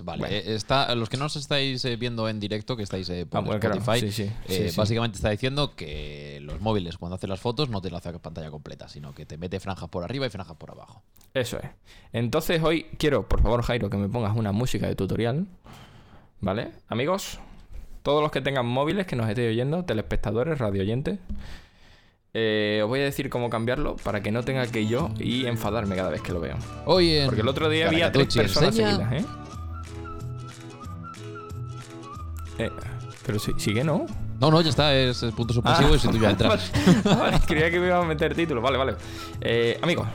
Vale, 0.05 0.21
Bueno. 0.21 0.35
eh, 0.37 0.55
está, 0.55 0.95
los 0.95 1.09
que 1.09 1.17
no 1.17 1.27
os 1.27 1.37
estáis 1.37 1.85
eh, 1.85 1.97
viendo 1.97 2.29
en 2.29 2.39
directo, 2.41 2.77
que 2.77 2.83
estáis 2.83 3.09
eh, 3.09 3.25
por 3.27 3.39
Ah, 3.39 3.45
bueno, 3.45 3.61
claro, 3.61 3.77
Spotify, 3.77 4.11
sí, 4.13 4.25
sí, 4.25 4.31
eh, 4.49 4.65
sí, 4.67 4.71
sí. 4.71 4.77
básicamente 4.77 5.17
está 5.17 5.31
diciendo 5.31 5.75
que 5.75 6.41
los 6.43 6.61
móviles 6.61 6.99
cuando 6.99 7.17
hacen 7.17 7.31
las 7.31 7.41
fotos 7.41 7.69
no 7.71 7.81
te 7.81 7.91
lo 7.91 7.97
hace 7.97 8.11
a 8.11 8.19
pantalla 8.19 8.51
completa, 8.51 8.89
sino 8.89 9.15
que 9.15 9.25
te 9.27 9.39
mete 9.39 9.61
franjas 9.61 9.89
por 9.89 10.05
arriba 10.05 10.27
y 10.27 10.31
franjas 10.31 10.57
por 10.57 10.71
abajo. 10.71 11.03
Eso 11.35 11.59
es. 11.59 11.71
Entonces 12.13 12.63
hoy 12.63 12.85
quiero, 12.99 13.27
por 13.29 13.43
favor, 13.43 13.63
Jairo, 13.63 13.89
que 13.91 13.97
me 13.97 14.09
pongas 14.09 14.37
una 14.37 14.53
música 14.53 14.87
de 14.87 14.95
tutorial. 14.95 15.47
¿Vale? 16.41 16.71
Amigos, 16.89 17.39
todos 18.03 18.23
los 18.23 18.31
que 18.31 18.41
tengan 18.41 18.65
móviles 18.67 19.07
que 19.07 19.17
nos 19.17 19.29
estéis 19.29 19.49
oyendo, 19.51 19.85
telespectadores, 19.85 20.59
radioyentes, 20.59 21.19
eh, 22.35 22.81
os 22.85 22.89
voy 22.89 23.01
a 23.01 23.05
decir 23.05 23.31
cómo 23.31 23.51
cambiarlo 23.51 23.97
para 23.97 24.23
que 24.23 24.31
no 24.31 24.43
tenga 24.45 24.67
que 24.67 24.87
yo 24.87 25.11
y 25.19 25.47
enfadarme 25.47 25.97
cada 25.97 26.11
vez 26.11 26.21
que 26.23 26.33
lo 26.33 26.41
veo. 26.41 26.57
Hoy 26.85 27.13
en 27.15 27.25
Porque 27.27 27.41
el 27.41 27.49
otro 27.49 27.69
día 27.69 27.89
había 27.89 28.13
tres 28.13 28.35
personas 28.37 28.77
enseña- 28.79 28.97
seguidas, 29.09 29.13
¿eh? 29.13 29.27
Eh, 32.59 32.71
Pero 33.27 33.39
si- 33.39 33.55
sigue, 33.59 33.85
¿no? 33.85 34.07
No, 34.41 34.51
no, 34.51 34.61
ya 34.61 34.71
está, 34.71 34.95
es 34.95 35.23
el 35.23 35.33
punto 35.33 35.53
suspensivo 35.55 35.95
y 35.95 35.99
si 35.99 36.09
tú 36.09 36.19
ya 36.19 36.31
entras. 36.31 36.71
vale, 37.05 37.17
vale, 37.21 37.41
creía 37.47 37.71
que 37.71 37.81
me 37.81 37.87
iba 37.87 37.99
a 37.99 38.05
meter 38.05 38.35
título. 38.35 38.61
Vale, 38.61 38.79
vale. 38.79 38.95
Eh, 39.41 39.79
amigos, 39.83 40.07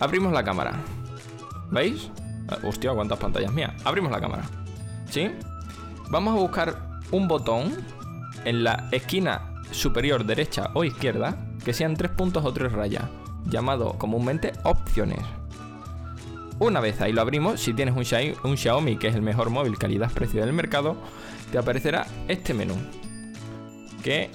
abrimos 0.00 0.32
la 0.32 0.42
cámara. 0.42 0.72
¿Veis? 1.70 2.10
Ah, 2.48 2.58
Hostia, 2.64 2.92
cuántas 2.92 3.18
pantallas 3.18 3.52
mías. 3.52 3.72
Abrimos 3.84 4.10
la 4.10 4.20
cámara. 4.20 4.42
¿Sí? 5.08 5.30
Vamos 6.10 6.34
a 6.36 6.40
buscar 6.40 7.00
un 7.12 7.28
botón 7.28 7.72
en 8.44 8.64
la 8.64 8.88
esquina 8.90 9.62
superior 9.70 10.24
derecha 10.24 10.70
o 10.74 10.82
izquierda 10.84 11.36
que 11.64 11.72
sean 11.72 11.94
tres 11.96 12.10
puntos 12.10 12.44
o 12.44 12.52
tres 12.52 12.72
rayas, 12.72 13.04
llamado 13.46 13.92
comúnmente 13.98 14.52
opciones. 14.64 15.20
Una 16.58 16.80
vez 16.80 17.00
ahí 17.00 17.12
lo 17.12 17.20
abrimos, 17.22 17.60
si 17.60 17.72
tienes 17.72 17.96
un 17.96 18.04
Xiaomi, 18.04 18.34
un 18.44 18.56
Xiaomi 18.56 18.96
que 18.96 19.08
es 19.08 19.14
el 19.14 19.22
mejor 19.22 19.50
móvil 19.50 19.78
calidad-precio 19.78 20.44
del 20.44 20.52
mercado, 20.52 20.96
te 21.50 21.58
aparecerá 21.58 22.06
este 22.28 22.54
menú. 22.54 22.74
Que... 24.02 24.30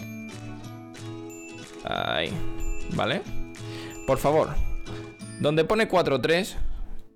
Ahí. 1.83 2.31
¿Vale? 2.93 3.21
Por 4.07 4.17
favor. 4.17 4.49
Donde 5.39 5.65
pone 5.65 5.89
4.3, 5.89 6.55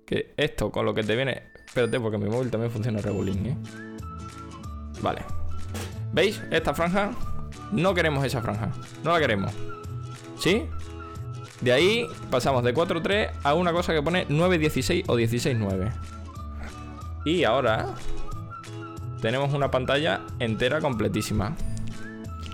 que 0.06 0.34
esto 0.36 0.70
con 0.70 0.84
lo 0.84 0.94
que 0.94 1.02
te 1.02 1.16
viene... 1.16 1.42
Espérate, 1.66 2.00
porque 2.00 2.18
mi 2.18 2.28
móvil 2.28 2.50
también 2.50 2.72
funciona 2.72 3.00
regulín, 3.00 3.46
¿eh? 3.46 3.56
Vale. 5.00 5.22
¿Veis? 6.12 6.42
Esta 6.50 6.74
franja. 6.74 7.12
No 7.70 7.94
queremos 7.94 8.24
esa 8.24 8.42
franja. 8.42 8.72
No 9.04 9.12
la 9.12 9.20
queremos. 9.20 9.52
¿Sí? 10.38 10.64
De 11.60 11.72
ahí 11.72 12.06
pasamos 12.30 12.64
de 12.64 12.74
4.3 12.74 13.30
a 13.42 13.54
una 13.54 13.72
cosa 13.72 13.92
que 13.92 14.02
pone 14.02 14.26
9.16 14.28 15.04
o 15.06 15.16
16.9. 15.16 15.92
Y 17.26 17.44
ahora 17.44 17.94
tenemos 19.20 19.52
una 19.52 19.70
pantalla 19.70 20.22
entera 20.38 20.80
completísima. 20.80 21.54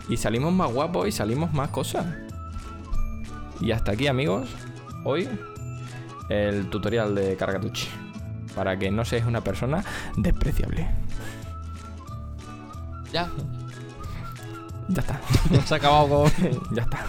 Y 0.08 0.16
salimos 0.16 0.52
más 0.52 0.72
guapos 0.72 1.08
y 1.08 1.12
salimos 1.12 1.52
más 1.52 1.70
cosas. 1.70 2.06
Y 3.60 3.72
hasta 3.72 3.92
aquí, 3.92 4.06
amigos, 4.06 4.48
hoy 5.04 5.28
el 6.28 6.68
tutorial 6.70 7.14
de 7.14 7.36
Cargatucci. 7.36 7.88
Para 8.54 8.78
que 8.78 8.90
no 8.90 9.04
seas 9.04 9.26
una 9.26 9.42
persona 9.42 9.84
despreciable. 10.16 10.88
Ya. 13.12 13.30
Ya 14.88 15.00
está. 15.00 15.20
Se 15.66 15.74
ha 15.74 15.76
acabado 15.76 16.08
con, 16.08 16.30
ya 16.74 16.82
está. 16.82 17.04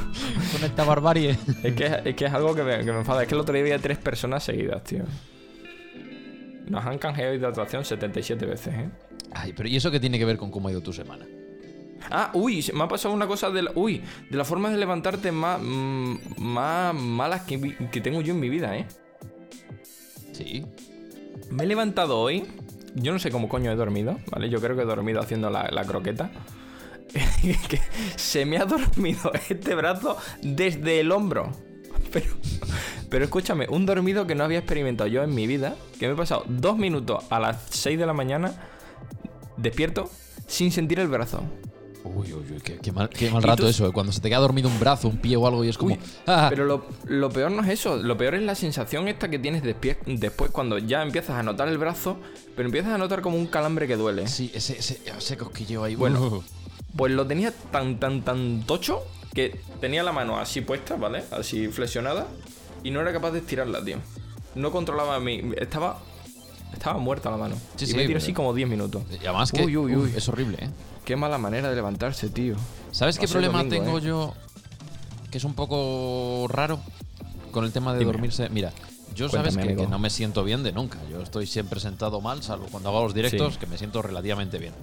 con 0.51 0.63
esta 0.63 0.83
barbarie. 0.83 1.37
Es 1.63 1.73
que, 1.75 2.01
es 2.05 2.15
que 2.15 2.25
es 2.25 2.33
algo 2.33 2.55
que 2.55 2.63
me, 2.63 2.83
que 2.83 2.91
me 2.91 2.99
enfada. 2.99 3.21
Es 3.23 3.27
que 3.27 3.35
el 3.35 3.41
otro 3.41 3.53
día 3.53 3.63
había 3.63 3.79
tres 3.79 3.97
personas 3.97 4.43
seguidas, 4.43 4.83
tío. 4.83 5.03
Nos 6.69 6.86
han 6.86 6.97
canjeado 6.97 7.33
hidratación 7.33 7.86
77 7.86 8.45
veces, 8.45 8.74
¿eh? 8.74 8.89
Ay, 9.33 9.53
pero 9.55 9.69
¿y 9.69 9.75
eso 9.75 9.91
qué 9.91 10.00
tiene 10.00 10.17
que 10.19 10.25
ver 10.25 10.38
con 10.38 10.51
cómo 10.51 10.67
ha 10.67 10.71
ido 10.71 10.81
tu 10.81 10.93
semana? 10.93 11.25
Ah, 12.09 12.31
uy, 12.33 12.65
me 12.74 12.83
ha 12.83 12.88
pasado 12.88 13.13
una 13.13 13.27
cosa 13.27 13.50
de 13.50 13.63
la, 13.63 13.71
uy, 13.75 14.01
de 14.29 14.38
las 14.38 14.47
formas 14.47 14.71
de 14.71 14.77
levantarte 14.77 15.31
más, 15.31 15.59
mm, 15.62 16.15
más 16.38 16.93
malas 16.93 17.41
que, 17.41 17.75
que 17.91 18.01
tengo 18.01 18.21
yo 18.21 18.33
en 18.33 18.39
mi 18.39 18.50
vida, 18.50 18.77
¿eh? 18.77 18.86
Sí. 20.31 20.65
Me 21.50 21.63
he 21.63 21.67
levantado 21.67 22.19
hoy. 22.19 22.45
Yo 22.95 23.13
no 23.13 23.19
sé 23.19 23.29
cómo 23.31 23.47
coño 23.47 23.71
he 23.71 23.75
dormido, 23.75 24.17
¿vale? 24.31 24.50
Yo 24.50 24.59
creo 24.59 24.75
que 24.75 24.81
he 24.83 24.86
dormido 24.86 25.19
haciendo 25.19 25.50
la, 25.50 25.69
la 25.71 25.83
croqueta. 25.83 26.31
que 27.69 27.79
se 28.15 28.45
me 28.45 28.57
ha 28.57 28.65
dormido 28.65 29.31
este 29.50 29.75
brazo 29.75 30.17
desde 30.41 31.00
el 31.00 31.12
hombro. 31.12 31.51
Pero, 32.13 32.25
pero 33.09 33.23
escúchame, 33.25 33.67
un 33.69 33.85
dormido 33.85 34.27
que 34.27 34.35
no 34.35 34.43
había 34.43 34.59
experimentado 34.59 35.07
yo 35.09 35.23
en 35.23 35.33
mi 35.33 35.47
vida. 35.47 35.75
Que 35.99 36.07
me 36.07 36.13
he 36.13 36.15
pasado 36.17 36.43
dos 36.47 36.77
minutos 36.77 37.23
a 37.29 37.39
las 37.39 37.57
6 37.69 37.97
de 37.97 38.05
la 38.05 38.13
mañana 38.13 38.53
despierto 39.57 40.09
sin 40.47 40.71
sentir 40.71 40.99
el 40.99 41.07
brazo. 41.07 41.43
Uy, 42.03 42.31
uy, 42.31 42.45
uy, 42.53 42.61
qué, 42.63 42.77
qué 42.77 42.91
mal, 42.93 43.09
qué 43.09 43.29
mal 43.29 43.43
rato 43.43 43.63
tú- 43.63 43.69
eso, 43.69 43.87
eh, 43.87 43.91
cuando 43.91 44.13
se 44.13 44.21
te 44.21 44.29
queda 44.29 44.39
dormido 44.39 44.69
un 44.69 44.79
brazo, 44.79 45.09
un 45.09 45.17
pie 45.17 45.35
o 45.35 45.45
algo 45.45 45.63
y 45.65 45.69
es 45.69 45.77
como... 45.77 45.93
Uy, 45.93 45.99
ah, 46.25 46.47
Pero 46.49 46.63
lo, 46.65 46.85
lo 47.05 47.29
peor 47.29 47.51
no 47.51 47.61
es 47.63 47.67
eso, 47.69 47.97
lo 47.97 48.15
peor 48.17 48.35
es 48.35 48.43
la 48.43 48.55
sensación 48.55 49.09
esta 49.09 49.29
que 49.29 49.39
tienes 49.39 49.61
despie- 49.63 49.97
después 50.05 50.51
cuando 50.51 50.77
ya 50.77 51.01
empiezas 51.03 51.35
a 51.37 51.43
notar 51.43 51.67
el 51.67 51.77
brazo, 51.77 52.17
pero 52.55 52.67
empiezas 52.67 52.93
a 52.93 52.97
notar 52.97 53.21
como 53.21 53.35
un 53.37 53.47
calambre 53.47 53.87
que 53.87 53.97
duele. 53.97 54.27
Sí, 54.27 54.51
ese, 54.53 54.77
ese, 54.79 55.01
ese 55.17 55.37
cosquilleo 55.37 55.83
ahí. 55.83 55.95
Bueno. 55.95 56.21
uh. 56.27 56.43
Pues 56.95 57.11
lo 57.11 57.27
tenía 57.27 57.51
tan, 57.71 57.99
tan, 57.99 58.21
tan 58.23 58.63
tocho 58.65 59.03
que 59.38 59.60
tenía 59.79 60.01
la 60.01 60.12
mano 60.12 60.39
así 60.39 60.62
puesta, 60.62 60.96
¿vale? 60.96 61.24
Así 61.29 61.67
flexionada 61.67 62.25
y 62.84 62.89
no 62.89 63.01
era 63.01 63.13
capaz 63.13 63.29
de 63.32 63.39
estirarla, 63.39 63.84
tío. 63.86 63.98
No 64.56 64.72
controlaba 64.72 65.20
mi... 65.20 65.51
Estaba... 65.58 66.00
Estaba 66.74 66.98
muerta 67.00 67.29
la 67.29 67.38
mano. 67.38 67.56
Sí, 67.75 67.86
y 67.86 67.88
sí, 67.88 67.94
me 67.94 68.00
tiró 68.00 68.08
pero- 68.10 68.17
así 68.17 68.34
como 68.34 68.53
10 68.53 68.67
minutos. 68.67 69.03
Y 69.12 69.25
además 69.27 69.51
que 69.51 69.63
Uy, 69.63 69.77
uy, 69.77 69.96
uy. 69.96 70.13
es 70.15 70.27
horrible, 70.27 70.58
¿eh? 70.60 70.70
Qué 71.06 71.15
mala 71.15 71.38
manera 71.38 71.70
de 71.70 71.75
levantarse, 71.75 72.29
tío. 72.29 72.56
¿Sabes 72.91 73.20
qué 73.20 73.27
problema 73.27 73.60
domingo, 73.63 73.75
tengo 73.86 73.98
¿eh? 74.00 74.01
yo? 74.01 74.34
Que 75.32 75.38
es 75.38 75.44
un 75.44 75.53
poco 75.53 76.48
raro 76.50 76.79
con 77.51 77.63
el 77.63 77.72
tema 77.72 77.94
de 77.94 78.00
Dime. 78.00 78.12
dormirse. 78.12 78.50
Mira, 78.50 78.74
yo 79.15 79.29
sabes 79.29 79.56
que, 79.56 79.75
no 79.88 80.00
me 80.00 80.10
siento 80.10 80.44
bien 80.44 80.63
de 80.63 80.72
nunca. 80.72 80.98
Yo 81.12 81.22
estoy 81.22 81.46
siempre 81.46 81.79
sentado 81.79 82.22
mal, 82.22 82.41
salvo 82.44 82.65
cuando 82.72 82.89
hago 82.89 83.03
los 83.03 83.13
directos, 83.13 83.53
Sí. 83.53 83.60
que 83.60 83.67
me 83.67 83.77
siento 83.77 84.01
relativamente 84.01 84.58
bien. 84.58 84.74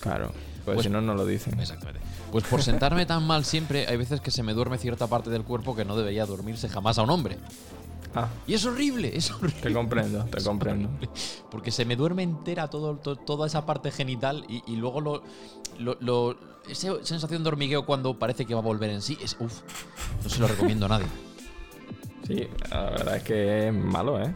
Claro. 0.00 0.32
Pues, 0.74 0.76
Pues- 0.76 0.84
si 0.86 0.90
no, 0.92 1.00
no 1.00 1.14
lo 1.14 1.24
dicen. 1.26 1.58
Exactamente. 1.60 2.00
Pues 2.32 2.44
por 2.44 2.62
sentarme 2.62 3.06
tan 3.06 3.26
mal 3.26 3.44
siempre, 3.44 3.86
hay 3.86 3.96
veces 3.96 4.20
que 4.20 4.30
se 4.30 4.42
me 4.42 4.52
duerme 4.54 4.78
cierta 4.78 5.06
parte 5.06 5.30
del 5.30 5.44
cuerpo 5.44 5.74
que 5.74 5.84
no 5.84 5.96
debería 5.96 6.26
dormirse 6.26 6.68
jamás 6.68 6.98
a 6.98 7.02
un 7.02 7.10
hombre. 7.10 7.38
Ah, 8.14 8.28
Y 8.46 8.54
es 8.54 8.64
horrible, 8.64 9.16
es 9.16 9.30
horrible. 9.30 9.60
te 9.60 9.72
comprendo, 9.72 10.24
te 10.24 10.42
comprendo. 10.42 10.88
Porque 11.50 11.70
se 11.70 11.84
me 11.84 11.94
duerme 11.94 12.22
entera 12.22 12.68
todo, 12.68 12.96
to- 12.96 13.16
toda 13.16 13.46
esa 13.46 13.66
parte 13.66 13.90
genital 13.90 14.44
y, 14.48 14.62
y 14.66 14.76
luego 14.76 15.00
lo, 15.00 15.22
lo, 15.78 15.96
lo- 16.00 16.36
Esa 16.68 17.02
sensación 17.02 17.42
de 17.42 17.48
hormigueo 17.48 17.84
cuando 17.86 18.18
parece 18.18 18.44
que 18.46 18.54
va 18.54 18.60
a 18.60 18.62
volver 18.62 18.90
en 18.90 19.00
sí 19.02 19.16
es. 19.22 19.36
Uf, 19.40 19.60
no 20.22 20.28
se 20.28 20.38
lo 20.40 20.48
recomiendo 20.48 20.86
a 20.86 20.88
nadie. 20.90 21.06
Sí, 22.26 22.46
la 22.70 22.82
verdad 22.90 23.16
es 23.16 23.22
que 23.22 23.68
es 23.68 23.74
malo, 23.74 24.20
¿eh? 24.22 24.34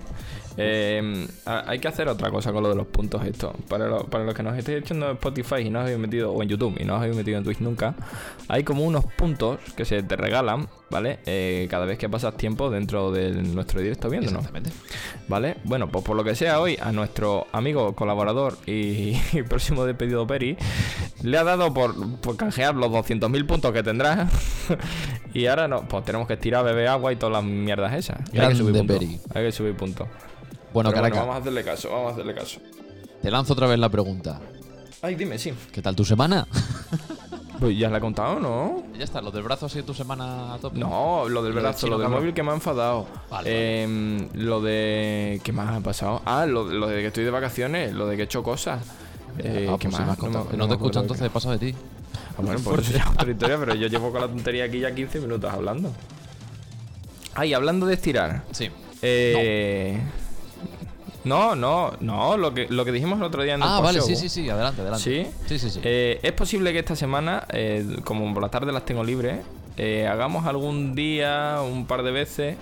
Eh, 0.56 1.26
a- 1.46 1.64
hay 1.70 1.78
que 1.78 1.88
hacer 1.88 2.08
otra 2.08 2.30
cosa 2.30 2.52
con 2.52 2.62
lo 2.62 2.68
de 2.68 2.74
los 2.74 2.86
puntos 2.86 3.24
esto. 3.24 3.54
Para, 3.68 3.86
lo- 3.86 4.04
para 4.04 4.24
los 4.24 4.34
que 4.34 4.42
nos 4.42 4.56
estéis 4.56 4.78
echando 4.82 5.06
en 5.06 5.12
Spotify 5.12 5.56
y 5.64 5.70
no 5.70 5.78
os 5.80 5.84
habéis 5.84 5.98
metido, 5.98 6.32
o 6.32 6.42
en 6.42 6.48
YouTube 6.48 6.76
y 6.80 6.84
no 6.84 6.94
os 6.94 7.00
habéis 7.00 7.16
metido 7.16 7.38
en 7.38 7.44
Twitch 7.44 7.60
nunca, 7.60 7.94
hay 8.48 8.62
como 8.64 8.84
unos 8.84 9.04
puntos 9.16 9.58
que 9.76 9.84
se 9.84 10.02
te 10.02 10.16
regalan, 10.16 10.68
¿vale? 10.90 11.20
Eh, 11.26 11.66
cada 11.70 11.86
vez 11.86 11.96
que 11.98 12.08
pasas 12.08 12.36
tiempo 12.36 12.68
dentro 12.70 13.10
de 13.12 13.30
nuestro 13.32 13.80
directo 13.80 14.10
viéndonos. 14.10 14.40
Exactamente. 14.44 14.70
¿Vale? 15.28 15.56
Bueno, 15.64 15.88
pues 15.88 16.04
por 16.04 16.16
lo 16.16 16.24
que 16.24 16.34
sea 16.34 16.60
hoy, 16.60 16.76
a 16.80 16.92
nuestro 16.92 17.46
amigo, 17.52 17.94
colaborador 17.94 18.58
y, 18.66 19.16
y 19.32 19.42
próximo 19.48 19.84
despedido 19.86 20.26
Peri, 20.26 20.56
le 21.22 21.38
ha 21.38 21.44
dado 21.44 21.72
por, 21.72 21.94
por 22.20 22.36
canjear 22.36 22.74
los 22.74 22.90
200.000 22.90 23.46
puntos 23.46 23.72
que 23.72 23.82
tendrá. 23.82 24.28
y 25.34 25.46
ahora 25.46 25.68
no, 25.68 25.88
pues 25.88 26.04
tenemos 26.04 26.26
que 26.26 26.34
estirar, 26.34 26.64
beber 26.64 26.88
agua 26.88 27.12
y 27.12 27.16
todas 27.16 27.32
las 27.32 27.44
mierdas 27.44 27.94
esas. 27.94 28.18
Hay 28.18 28.24
que 28.32 28.36
Grande 28.36 28.56
subir 28.56 28.74
puntos. 28.76 28.98
Peri. 28.98 29.20
Hay 29.34 29.44
que 29.46 29.52
subir 29.52 29.74
puntos. 29.76 30.08
Bueno, 30.72 30.90
Pero 30.90 31.02
Caraca, 31.02 31.20
vamos 31.20 31.34
a 31.36 31.38
hacerle 31.38 31.64
caso, 31.64 31.90
vamos 31.90 32.10
a 32.10 32.12
hacerle 32.14 32.34
caso. 32.34 32.60
te 33.20 33.30
lanzo 33.30 33.52
otra 33.52 33.66
vez 33.66 33.78
la 33.78 33.88
pregunta. 33.88 34.40
Ay, 35.02 35.14
dime, 35.16 35.38
sí. 35.38 35.52
¿Qué 35.72 35.82
tal 35.82 35.96
tu 35.96 36.04
semana? 36.04 36.46
Pues 37.58 37.76
ya 37.78 37.88
la 37.90 37.98
he 37.98 38.00
contado, 38.00 38.40
¿no? 38.40 38.82
ya 38.98 39.04
está, 39.04 39.20
lo 39.20 39.30
del 39.30 39.42
brazo 39.44 39.66
ha 39.66 39.68
sido 39.68 39.84
tu 39.84 39.94
semana 39.94 40.54
a 40.54 40.58
tope. 40.58 40.78
No, 40.80 41.28
lo 41.28 41.42
del 41.42 41.52
Lo 41.52 41.60
del 41.60 41.62
brazo, 41.62 41.86
lo 41.86 41.98
del 41.98 42.08
móvil 42.08 42.34
que 42.34 42.42
me 42.42 42.50
ha 42.50 42.54
enfadado. 42.54 43.06
Vale, 43.30 43.82
Em, 43.84 44.28
Lo 44.34 44.60
de. 44.60 45.40
¿Qué 45.44 45.52
más 45.52 45.68
ha 45.76 45.80
pasado? 45.80 46.22
Ah, 46.24 46.46
lo, 46.46 46.64
lo 46.64 46.88
de 46.88 47.00
que 47.02 47.06
estoy 47.08 47.22
de 47.24 47.30
vacaciones, 47.30 47.92
lo 47.92 48.06
de 48.06 48.16
que 48.16 48.22
he 48.22 48.24
hecho 48.24 48.42
cosas. 48.42 48.82
Eh, 49.38 49.68
Ah, 49.70 49.76
¿Qué 49.78 49.88
pues 49.88 50.00
más? 50.00 50.18
me- 50.20 50.56
no, 50.56 50.66
te 50.68 50.74
escucho 50.74 51.00
entonces, 51.00 51.30
paso 51.30 51.50
de 51.52 51.58
ti. 51.58 51.74
Ah, 52.36 52.40
bueno, 52.42 52.58
pues 52.64 52.80
eso 52.88 52.92
ya 52.98 53.04
es 53.04 53.10
otra 53.10 53.30
historia, 53.30 53.58
pero 53.58 53.74
yo 53.74 53.86
llevo 53.88 54.10
con 54.10 54.20
la 54.20 54.26
tontería 54.28 54.64
aquí 54.64 54.80
ya 54.80 54.92
15 54.94 55.20
minutos 55.20 55.52
hablando. 55.52 55.92
Ay, 57.34 57.54
hablando 57.54 57.86
de 57.86 57.94
estirar. 57.94 58.42
Sí. 58.50 58.70
Eh. 59.02 59.98
No, 60.00 60.31
no, 61.24 61.92
no, 62.00 62.36
lo 62.36 62.52
que, 62.54 62.66
lo 62.68 62.84
que 62.84 62.92
dijimos 62.92 63.18
el 63.18 63.24
otro 63.24 63.42
día 63.42 63.54
en 63.54 63.62
el 63.62 63.68
Ah, 63.68 63.80
vale, 63.80 64.00
sí, 64.00 64.16
sí, 64.16 64.28
sí, 64.28 64.48
adelante, 64.48 64.80
adelante. 64.80 65.04
¿Sí? 65.04 65.30
Sí, 65.46 65.58
sí, 65.58 65.70
sí. 65.70 65.80
Eh, 65.84 66.18
es 66.22 66.32
posible 66.32 66.72
que 66.72 66.80
esta 66.80 66.96
semana, 66.96 67.46
eh, 67.50 67.84
como 68.04 68.32
por 68.34 68.42
la 68.42 68.48
tarde 68.48 68.72
las 68.72 68.84
tengo 68.84 69.04
libres, 69.04 69.40
eh, 69.76 70.06
hagamos 70.06 70.46
algún 70.46 70.94
día, 70.94 71.60
un 71.62 71.86
par 71.86 72.02
de 72.02 72.10
veces, 72.10 72.56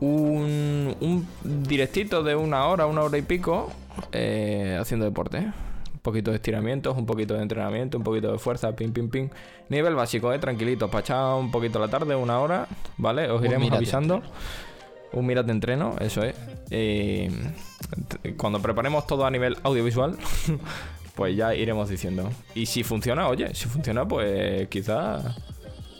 un, 0.00 0.94
un 1.00 1.26
directito 1.42 2.22
de 2.22 2.34
una 2.34 2.66
hora, 2.66 2.86
una 2.86 3.02
hora 3.02 3.18
y 3.18 3.22
pico, 3.22 3.70
eh, 4.12 4.76
haciendo 4.80 5.04
deporte. 5.06 5.38
Un 5.38 6.00
poquito 6.02 6.32
de 6.32 6.36
estiramientos, 6.36 6.96
un 6.96 7.06
poquito 7.06 7.34
de 7.34 7.42
entrenamiento, 7.42 7.96
un 7.96 8.02
poquito 8.02 8.32
de 8.32 8.38
fuerza, 8.38 8.72
pim, 8.72 8.92
pim, 8.92 9.08
pim. 9.08 9.30
Nivel 9.68 9.94
básico, 9.94 10.32
eh, 10.32 10.38
tranquilito, 10.40 10.88
para 10.88 11.00
echar 11.00 11.34
un 11.34 11.52
poquito 11.52 11.78
la 11.78 11.86
tarde, 11.86 12.16
una 12.16 12.40
hora, 12.40 12.66
¿vale? 12.96 13.30
Os 13.30 13.40
Un 13.40 13.46
iremos 13.46 13.70
avisando. 13.70 14.20
Un 15.12 15.26
mirate 15.26 15.50
entreno, 15.50 15.96
eso 16.00 16.22
es. 16.22 16.34
Eh, 16.70 17.30
cuando 18.36 18.60
preparemos 18.62 19.06
todo 19.06 19.26
a 19.26 19.30
nivel 19.30 19.56
audiovisual, 19.62 20.16
pues 21.14 21.36
ya 21.36 21.54
iremos 21.54 21.88
diciendo. 21.88 22.30
Y 22.54 22.66
si 22.66 22.82
funciona, 22.82 23.28
oye, 23.28 23.54
si 23.54 23.66
funciona, 23.68 24.06
pues 24.06 24.68
quizás 24.68 25.22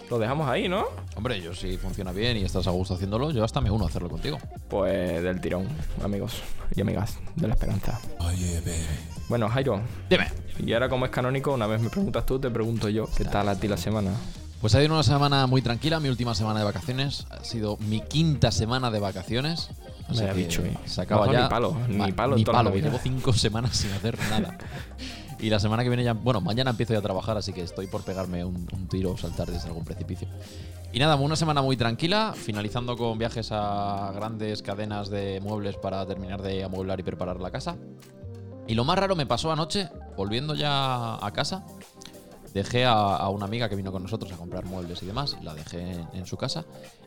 lo 0.08 0.18
dejamos 0.18 0.48
ahí, 0.48 0.68
¿no? 0.68 0.86
Hombre, 1.16 1.40
yo 1.40 1.54
si 1.54 1.76
funciona 1.76 2.12
bien 2.12 2.36
y 2.36 2.42
estás 2.44 2.66
a 2.66 2.70
gusto 2.70 2.94
haciéndolo, 2.94 3.30
yo 3.30 3.44
hasta 3.44 3.60
me 3.60 3.70
uno 3.70 3.84
a 3.84 3.88
hacerlo 3.88 4.08
contigo. 4.08 4.38
Pues 4.68 5.22
del 5.22 5.40
tirón, 5.40 5.66
amigos 6.02 6.42
y 6.74 6.80
amigas 6.80 7.18
de 7.36 7.48
la 7.48 7.54
esperanza. 7.54 8.00
Bueno, 9.28 9.48
Jairo, 9.48 9.80
Dime. 10.10 10.28
y 10.58 10.72
ahora 10.74 10.88
como 10.88 11.06
es 11.06 11.10
canónico, 11.10 11.52
una 11.52 11.66
vez 11.66 11.80
me 11.80 11.88
preguntas 11.88 12.26
tú, 12.26 12.38
te 12.38 12.50
pregunto 12.50 12.88
yo, 12.88 13.08
¿qué 13.16 13.24
tal 13.24 13.48
a 13.48 13.58
ti 13.58 13.68
la 13.68 13.76
semana? 13.76 14.10
Pues 14.62 14.74
ha 14.76 14.80
sido 14.80 14.94
una 14.94 15.02
semana 15.02 15.46
muy 15.48 15.60
tranquila, 15.60 15.98
mi 15.98 16.08
última 16.08 16.34
semana 16.36 16.60
de 16.60 16.64
vacaciones. 16.64 17.26
Ha 17.30 17.42
sido 17.44 17.76
mi 17.78 18.00
quinta 18.00 18.50
semana 18.52 18.90
de 18.92 19.00
vacaciones. 19.00 19.68
Vaya 20.08 20.28
que 20.32 20.34
bicho, 20.34 20.62
eh. 20.62 20.78
Se 20.86 21.00
acaba 21.02 21.26
No, 21.26 21.32
ya. 21.32 21.42
ni 21.42 21.48
palo, 21.48 21.76
ni 21.88 22.12
palo 22.12 22.36
ni 22.36 22.44
palo. 22.44 22.70
Llevo 22.74 22.98
cinco 23.02 23.32
semanas 23.32 23.76
sin 23.76 23.90
hacer 23.92 24.16
nada. 24.30 24.56
y 25.40 25.50
la 25.50 25.58
semana 25.58 25.82
que 25.82 25.88
viene 25.88 26.04
ya. 26.04 26.12
Bueno, 26.12 26.40
mañana 26.40 26.70
empiezo 26.70 26.92
ya 26.92 27.00
a 27.00 27.02
trabajar, 27.02 27.36
así 27.36 27.52
que 27.52 27.62
estoy 27.62 27.88
por 27.88 28.02
pegarme 28.04 28.44
un, 28.44 28.68
un 28.72 28.86
tiro 28.88 29.10
o 29.12 29.18
saltar 29.18 29.50
desde 29.50 29.66
algún 29.66 29.84
precipicio. 29.84 30.28
Y 30.92 31.00
nada, 31.00 31.16
una 31.16 31.34
semana 31.34 31.60
muy 31.60 31.76
tranquila, 31.76 32.32
finalizando 32.36 32.96
con 32.96 33.18
viajes 33.18 33.48
a 33.50 34.12
grandes 34.14 34.62
cadenas 34.62 35.10
de 35.10 35.40
muebles 35.40 35.76
para 35.76 36.06
terminar 36.06 36.40
de 36.40 36.62
amueblar 36.62 37.00
y 37.00 37.02
preparar 37.02 37.40
la 37.40 37.50
casa. 37.50 37.76
Y 38.68 38.74
lo 38.74 38.84
más 38.84 38.96
raro 38.96 39.16
me 39.16 39.26
pasó 39.26 39.50
anoche, 39.50 39.88
volviendo 40.16 40.54
ya 40.54 41.14
a 41.14 41.30
casa. 41.32 41.64
Dejé 42.54 42.84
a, 42.84 42.92
a 42.92 43.28
una 43.30 43.46
amiga 43.46 43.68
que 43.68 43.76
vino 43.76 43.92
con 43.92 44.02
nosotros 44.02 44.30
a 44.32 44.36
comprar 44.36 44.64
muebles 44.64 45.02
y 45.02 45.06
demás, 45.06 45.36
la 45.42 45.54
dejé 45.54 45.80
en, 45.92 46.08
en 46.12 46.26
su 46.26 46.36
casa. 46.36 46.64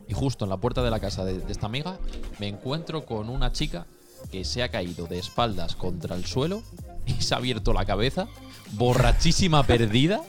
Y 0.08 0.14
justo 0.14 0.44
en 0.44 0.50
la 0.50 0.56
puerta 0.56 0.82
de 0.82 0.90
la 0.90 1.00
casa 1.00 1.24
de, 1.24 1.38
de 1.38 1.52
esta 1.52 1.66
amiga 1.66 1.98
me 2.38 2.48
encuentro 2.48 3.04
con 3.04 3.28
una 3.28 3.52
chica 3.52 3.86
que 4.30 4.44
se 4.44 4.62
ha 4.62 4.70
caído 4.70 5.06
de 5.06 5.18
espaldas 5.18 5.76
contra 5.76 6.16
el 6.16 6.24
suelo 6.24 6.62
y 7.06 7.22
se 7.22 7.34
ha 7.34 7.38
abierto 7.38 7.72
la 7.72 7.84
cabeza, 7.84 8.28
borrachísima 8.72 9.62
perdida, 9.66 10.22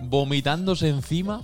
vomitándose 0.00 0.88
encima, 0.88 1.42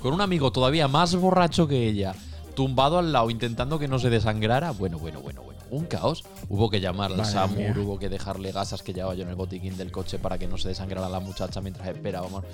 con 0.00 0.14
un 0.14 0.20
amigo 0.20 0.52
todavía 0.52 0.88
más 0.88 1.14
borracho 1.14 1.68
que 1.68 1.88
ella, 1.88 2.14
tumbado 2.54 2.98
al 2.98 3.12
lado 3.12 3.30
intentando 3.30 3.78
que 3.78 3.88
no 3.88 3.98
se 3.98 4.10
desangrara. 4.10 4.70
Bueno, 4.70 4.98
bueno, 4.98 5.20
bueno, 5.20 5.42
bueno. 5.42 5.45
Un 5.70 5.86
caos. 5.86 6.24
Hubo 6.48 6.70
que 6.70 6.80
llamar 6.80 7.10
al 7.12 7.18
Madre 7.18 7.32
SAMUR, 7.32 7.58
mía. 7.58 7.74
hubo 7.76 7.98
que 7.98 8.08
dejarle 8.08 8.52
gasas 8.52 8.82
que 8.82 8.92
llevaba 8.92 9.14
yo 9.14 9.22
en 9.24 9.30
el 9.30 9.34
botiquín 9.34 9.76
del 9.76 9.90
coche 9.92 10.18
para 10.18 10.38
que 10.38 10.46
no 10.46 10.58
se 10.58 10.68
desangrara 10.68 11.08
la 11.08 11.20
muchacha 11.20 11.60
mientras 11.60 11.86
esperábamos. 11.88 12.44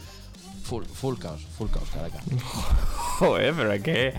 Full, 0.64 0.84
full 0.84 1.18
caos, 1.18 1.40
full 1.58 1.68
caos, 1.70 1.88
Caracas. 1.92 2.22
Joder, 3.18 3.52
pero 3.54 3.72
es 3.72 3.82
que, 3.82 4.14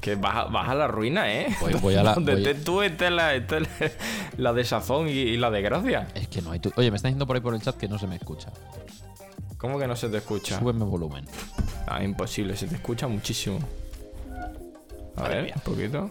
que 0.00 0.14
vas, 0.14 0.36
a- 0.36 0.44
vas 0.44 0.68
a 0.68 0.74
la 0.74 0.86
ruina, 0.86 1.32
¿eh? 1.32 1.48
Voy- 1.60 1.74
voy 1.74 1.94
a 1.96 2.02
la- 2.02 2.14
Donde 2.14 2.32
voy- 2.34 2.42
estés 2.46 2.64
tú, 2.64 2.80
estés 2.82 3.10
la, 3.10 3.34
estés 3.34 3.62
la, 3.62 3.68
la 4.38 4.52
desazón 4.52 5.08
y, 5.08 5.12
y 5.12 5.36
la 5.36 5.50
desgracia. 5.50 6.08
Es 6.14 6.28
que 6.28 6.40
no 6.42 6.52
hay. 6.52 6.60
tu- 6.60 6.72
Oye, 6.76 6.90
me 6.90 6.96
está 6.96 7.08
diciendo 7.08 7.26
por 7.26 7.36
ahí 7.36 7.42
por 7.42 7.54
el 7.54 7.60
chat 7.60 7.76
que 7.76 7.88
no 7.88 7.98
se 7.98 8.06
me 8.06 8.16
escucha. 8.16 8.52
¿Cómo 9.58 9.78
que 9.78 9.86
no 9.86 9.94
se 9.96 10.08
te 10.08 10.18
escucha? 10.18 10.58
Súbeme 10.58 10.84
volumen. 10.84 11.26
Ah, 11.86 12.02
imposible, 12.02 12.56
se 12.56 12.66
te 12.68 12.76
escucha 12.76 13.06
muchísimo. 13.08 13.58
A 15.16 15.20
Madre 15.22 15.34
ver, 15.34 15.44
mía. 15.44 15.54
un 15.56 15.62
poquito. 15.62 16.10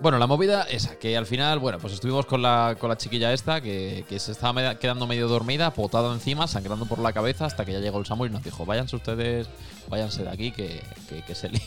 Bueno, 0.00 0.18
la 0.18 0.26
movida 0.26 0.64
esa, 0.64 0.98
que 0.98 1.16
al 1.16 1.24
final, 1.26 1.58
bueno, 1.58 1.78
pues 1.78 1.94
estuvimos 1.94 2.26
con 2.26 2.42
la, 2.42 2.76
con 2.78 2.90
la 2.90 2.96
chiquilla 2.98 3.32
esta, 3.32 3.60
que, 3.60 4.04
que 4.08 4.18
se 4.18 4.32
estaba 4.32 4.74
quedando 4.78 5.06
medio 5.06 5.28
dormida, 5.28 5.72
potada 5.72 6.12
encima, 6.12 6.46
sangrando 6.46 6.84
por 6.86 6.98
la 6.98 7.12
cabeza, 7.12 7.46
hasta 7.46 7.64
que 7.64 7.72
ya 7.72 7.78
llegó 7.78 7.98
el 7.98 8.04
Samu 8.06 8.26
y 8.26 8.30
nos 8.30 8.44
dijo, 8.44 8.66
váyanse 8.66 8.96
ustedes, 8.96 9.48
váyanse 9.88 10.22
de 10.24 10.28
aquí, 10.30 10.50
que, 10.52 10.82
que, 11.08 11.22
que 11.22 11.34
se 11.34 11.48
lía. 11.48 11.60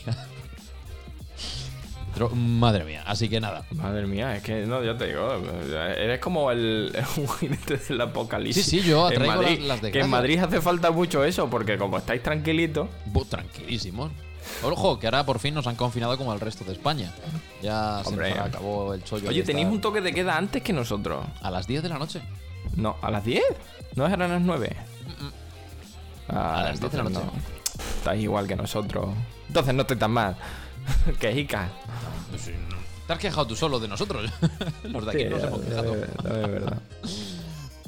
Pero, 2.14 2.30
madre 2.30 2.84
mía, 2.84 3.02
así 3.06 3.28
que 3.28 3.40
nada. 3.40 3.64
Madre 3.72 4.06
mía, 4.06 4.34
es 4.36 4.42
que 4.42 4.66
no, 4.66 4.82
ya 4.82 4.96
te 4.96 5.06
digo, 5.08 5.30
eres 5.96 6.20
como 6.20 6.50
el, 6.50 6.92
jinete 7.40 7.76
del 7.76 8.00
apocalipsis. 8.00 8.64
Sí, 8.64 8.80
sí, 8.80 8.88
yo 8.88 9.08
en 9.08 9.14
traigo 9.16 9.34
Madrid, 9.36 9.58
las- 9.60 9.68
las 9.68 9.76
Que 9.80 9.86
desgracias. 9.86 10.04
en 10.04 10.10
Madrid 10.10 10.38
hace 10.38 10.60
falta 10.60 10.90
mucho 10.90 11.24
eso, 11.24 11.48
porque 11.50 11.76
como 11.78 11.98
estáis 11.98 12.22
tranquilitos, 12.22 12.88
Bu- 13.12 13.26
tranquilísimos. 13.28 14.10
Ojo, 14.62 14.98
que 14.98 15.06
ahora 15.06 15.24
por 15.24 15.38
fin 15.38 15.54
nos 15.54 15.66
han 15.66 15.76
confinado 15.76 16.16
como 16.18 16.32
el 16.32 16.40
resto 16.40 16.64
de 16.64 16.72
España. 16.72 17.12
Ya 17.62 18.02
se 18.04 18.16
nos 18.16 18.38
acabó 18.38 18.94
el 18.94 19.04
chollo. 19.04 19.28
Oye, 19.28 19.42
tenéis 19.42 19.64
estar 19.66 19.74
un 19.76 19.80
toque 19.80 20.00
de 20.00 20.12
queda 20.12 20.36
antes 20.36 20.62
que 20.62 20.72
nosotros. 20.72 21.24
A 21.42 21.50
las 21.50 21.66
10 21.66 21.82
de 21.82 21.88
la 21.88 21.98
noche. 21.98 22.20
No, 22.76 22.96
¿a 23.02 23.10
las 23.10 23.24
10? 23.24 23.42
¿No 23.96 24.06
eran 24.06 24.22
a 24.22 24.28
las 24.28 24.42
9? 24.42 24.76
Ah, 26.28 26.60
A 26.60 26.62
las 26.64 26.80
10 26.80 26.92
de 26.92 26.98
la 26.98 27.04
noche. 27.04 27.20
no. 27.24 27.32
Estáis 27.98 28.22
igual 28.22 28.46
que 28.46 28.56
nosotros. 28.56 29.08
Entonces 29.48 29.74
no 29.74 29.82
estoy 29.82 29.96
tan 29.96 30.10
mal. 30.10 30.36
que 31.20 31.32
jica. 31.32 31.68
Te 33.06 33.12
has 33.14 33.18
quejado 33.18 33.46
tú 33.46 33.56
solo 33.56 33.78
de 33.80 33.88
nosotros. 33.88 34.30
Los 34.84 35.04
de 35.06 35.10
aquí 35.10 35.18
Sí, 35.24 35.28
nos 35.30 35.42
hemos 35.44 35.60
quejado. 35.60 35.92
de- 35.92 36.00
de- 36.00 36.38
de 36.40 36.46
verdad. 36.48 36.78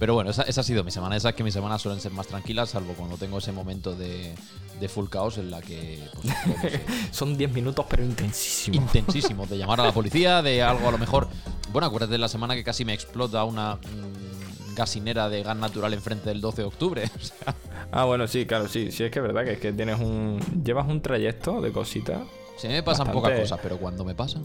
Pero 0.00 0.14
bueno, 0.14 0.30
esa, 0.30 0.42
esa 0.42 0.62
ha 0.62 0.64
sido 0.64 0.83
mi 0.83 0.90
semana. 0.90 1.14
Esa 1.14 1.28
es 1.28 1.35
que 1.37 1.45
mis 1.45 1.52
semanas 1.54 1.80
suelen 1.83 2.00
ser 2.00 2.11
más 2.11 2.26
tranquilas, 2.26 2.71
salvo 2.71 2.95
cuando 2.95 3.16
tengo 3.19 3.37
ese 3.38 3.52
momento 3.52 3.95
de, 3.95 4.35
de 4.80 4.88
full 4.88 5.09
caos 5.09 5.37
en 5.38 5.50
la 5.50 5.61
que. 5.61 6.02
Pues, 6.14 6.80
Son 7.12 7.37
10 7.37 7.52
minutos, 7.52 7.85
pero 7.88 8.02
intensísimos. 8.02 8.80
intensísimo. 8.83 9.47
De 9.47 9.59
llamar 9.59 9.78
a 9.83 9.85
la 9.85 9.92
policía, 9.92 10.40
de 10.42 10.62
algo 10.62 10.88
a 10.88 10.90
lo 10.92 10.99
mejor. 10.99 11.28
Bueno, 11.71 11.87
acuérdate 11.87 12.12
de 12.12 12.19
la 12.19 12.28
semana 12.28 12.54
que 12.57 12.64
casi 12.64 12.85
me 12.87 12.95
explota 12.95 13.45
una 13.45 13.75
mm, 13.76 14.75
gasinera 14.75 15.28
de 15.28 15.42
gas 15.42 15.57
natural 15.57 15.92
enfrente 15.92 16.30
del 16.30 16.40
12 16.40 16.62
de 16.62 16.66
octubre. 16.69 17.04
O 17.14 17.21
sea, 17.21 17.54
Ah, 17.92 18.04
bueno, 18.07 18.26
sí, 18.26 18.47
claro, 18.47 18.69
sí. 18.69 18.90
Sí, 18.92 19.04
es 19.04 19.11
que 19.11 19.19
es 19.19 19.23
verdad 19.23 19.45
que 19.45 19.52
es 19.52 19.59
que 19.61 19.73
tienes 19.75 20.00
un. 20.00 20.40
Llevas 20.64 20.88
un 20.88 21.02
trayecto 21.02 21.61
de 21.61 21.73
cositas. 21.73 22.21
se 22.57 22.69
me 22.69 22.83
pasan 22.83 23.07
Bastante. 23.09 23.12
pocas 23.28 23.40
cosas, 23.40 23.61
pero 23.62 23.76
cuando 23.76 24.04
me 24.04 24.14
pasan. 24.14 24.45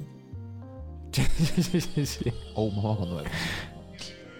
sí, 1.13 1.79
sí, 1.79 2.05
sí. 2.05 2.33
Oh, 2.55 2.69
mamá, 2.69 2.97
cuando 2.97 3.15
me 3.15 3.23
pasan. 3.23 3.74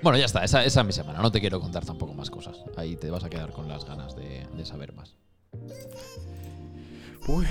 Bueno, 0.02 0.18
ya 0.18 0.26
está, 0.26 0.44
esa, 0.44 0.64
esa 0.64 0.82
es 0.82 0.86
mi 0.88 0.94
semana. 0.94 1.20
No 1.20 1.32
te 1.32 1.40
quiero 1.40 1.60
contar 1.60 1.86
tampoco 1.86 2.14
más 2.14 2.30
cosas. 2.30 2.58
Ahí 2.78 2.96
te 2.96 3.10
vas 3.10 3.24
a 3.24 3.30
quedar 3.30 3.52
con 3.52 3.68
las 3.68 3.86
ganas 3.86 4.16
de, 4.16 4.46
de 4.56 4.66
saber 4.66 4.94
más. 4.94 5.16
Uy, 7.28 7.46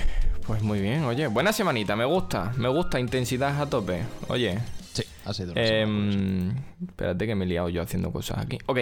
pues 0.47 0.61
muy 0.61 0.79
bien, 0.79 1.03
oye. 1.03 1.27
Buena 1.27 1.51
semanita, 1.51 1.95
me 1.95 2.05
gusta. 2.05 2.53
Me 2.57 2.69
gusta, 2.69 2.99
intensidad 2.99 3.61
a 3.61 3.69
tope. 3.69 4.03
Oye. 4.29 4.57
Sí, 4.93 5.03
ha 5.25 5.33
sido 5.33 5.51
una 5.51 5.61
em, 5.61 6.55
espérate 6.87 7.27
que 7.27 7.35
me 7.35 7.43
he 7.43 7.47
liado 7.47 7.67
yo 7.67 7.81
haciendo 7.81 8.11
cosas 8.11 8.37
aquí. 8.37 8.57
Ok, 8.67 8.79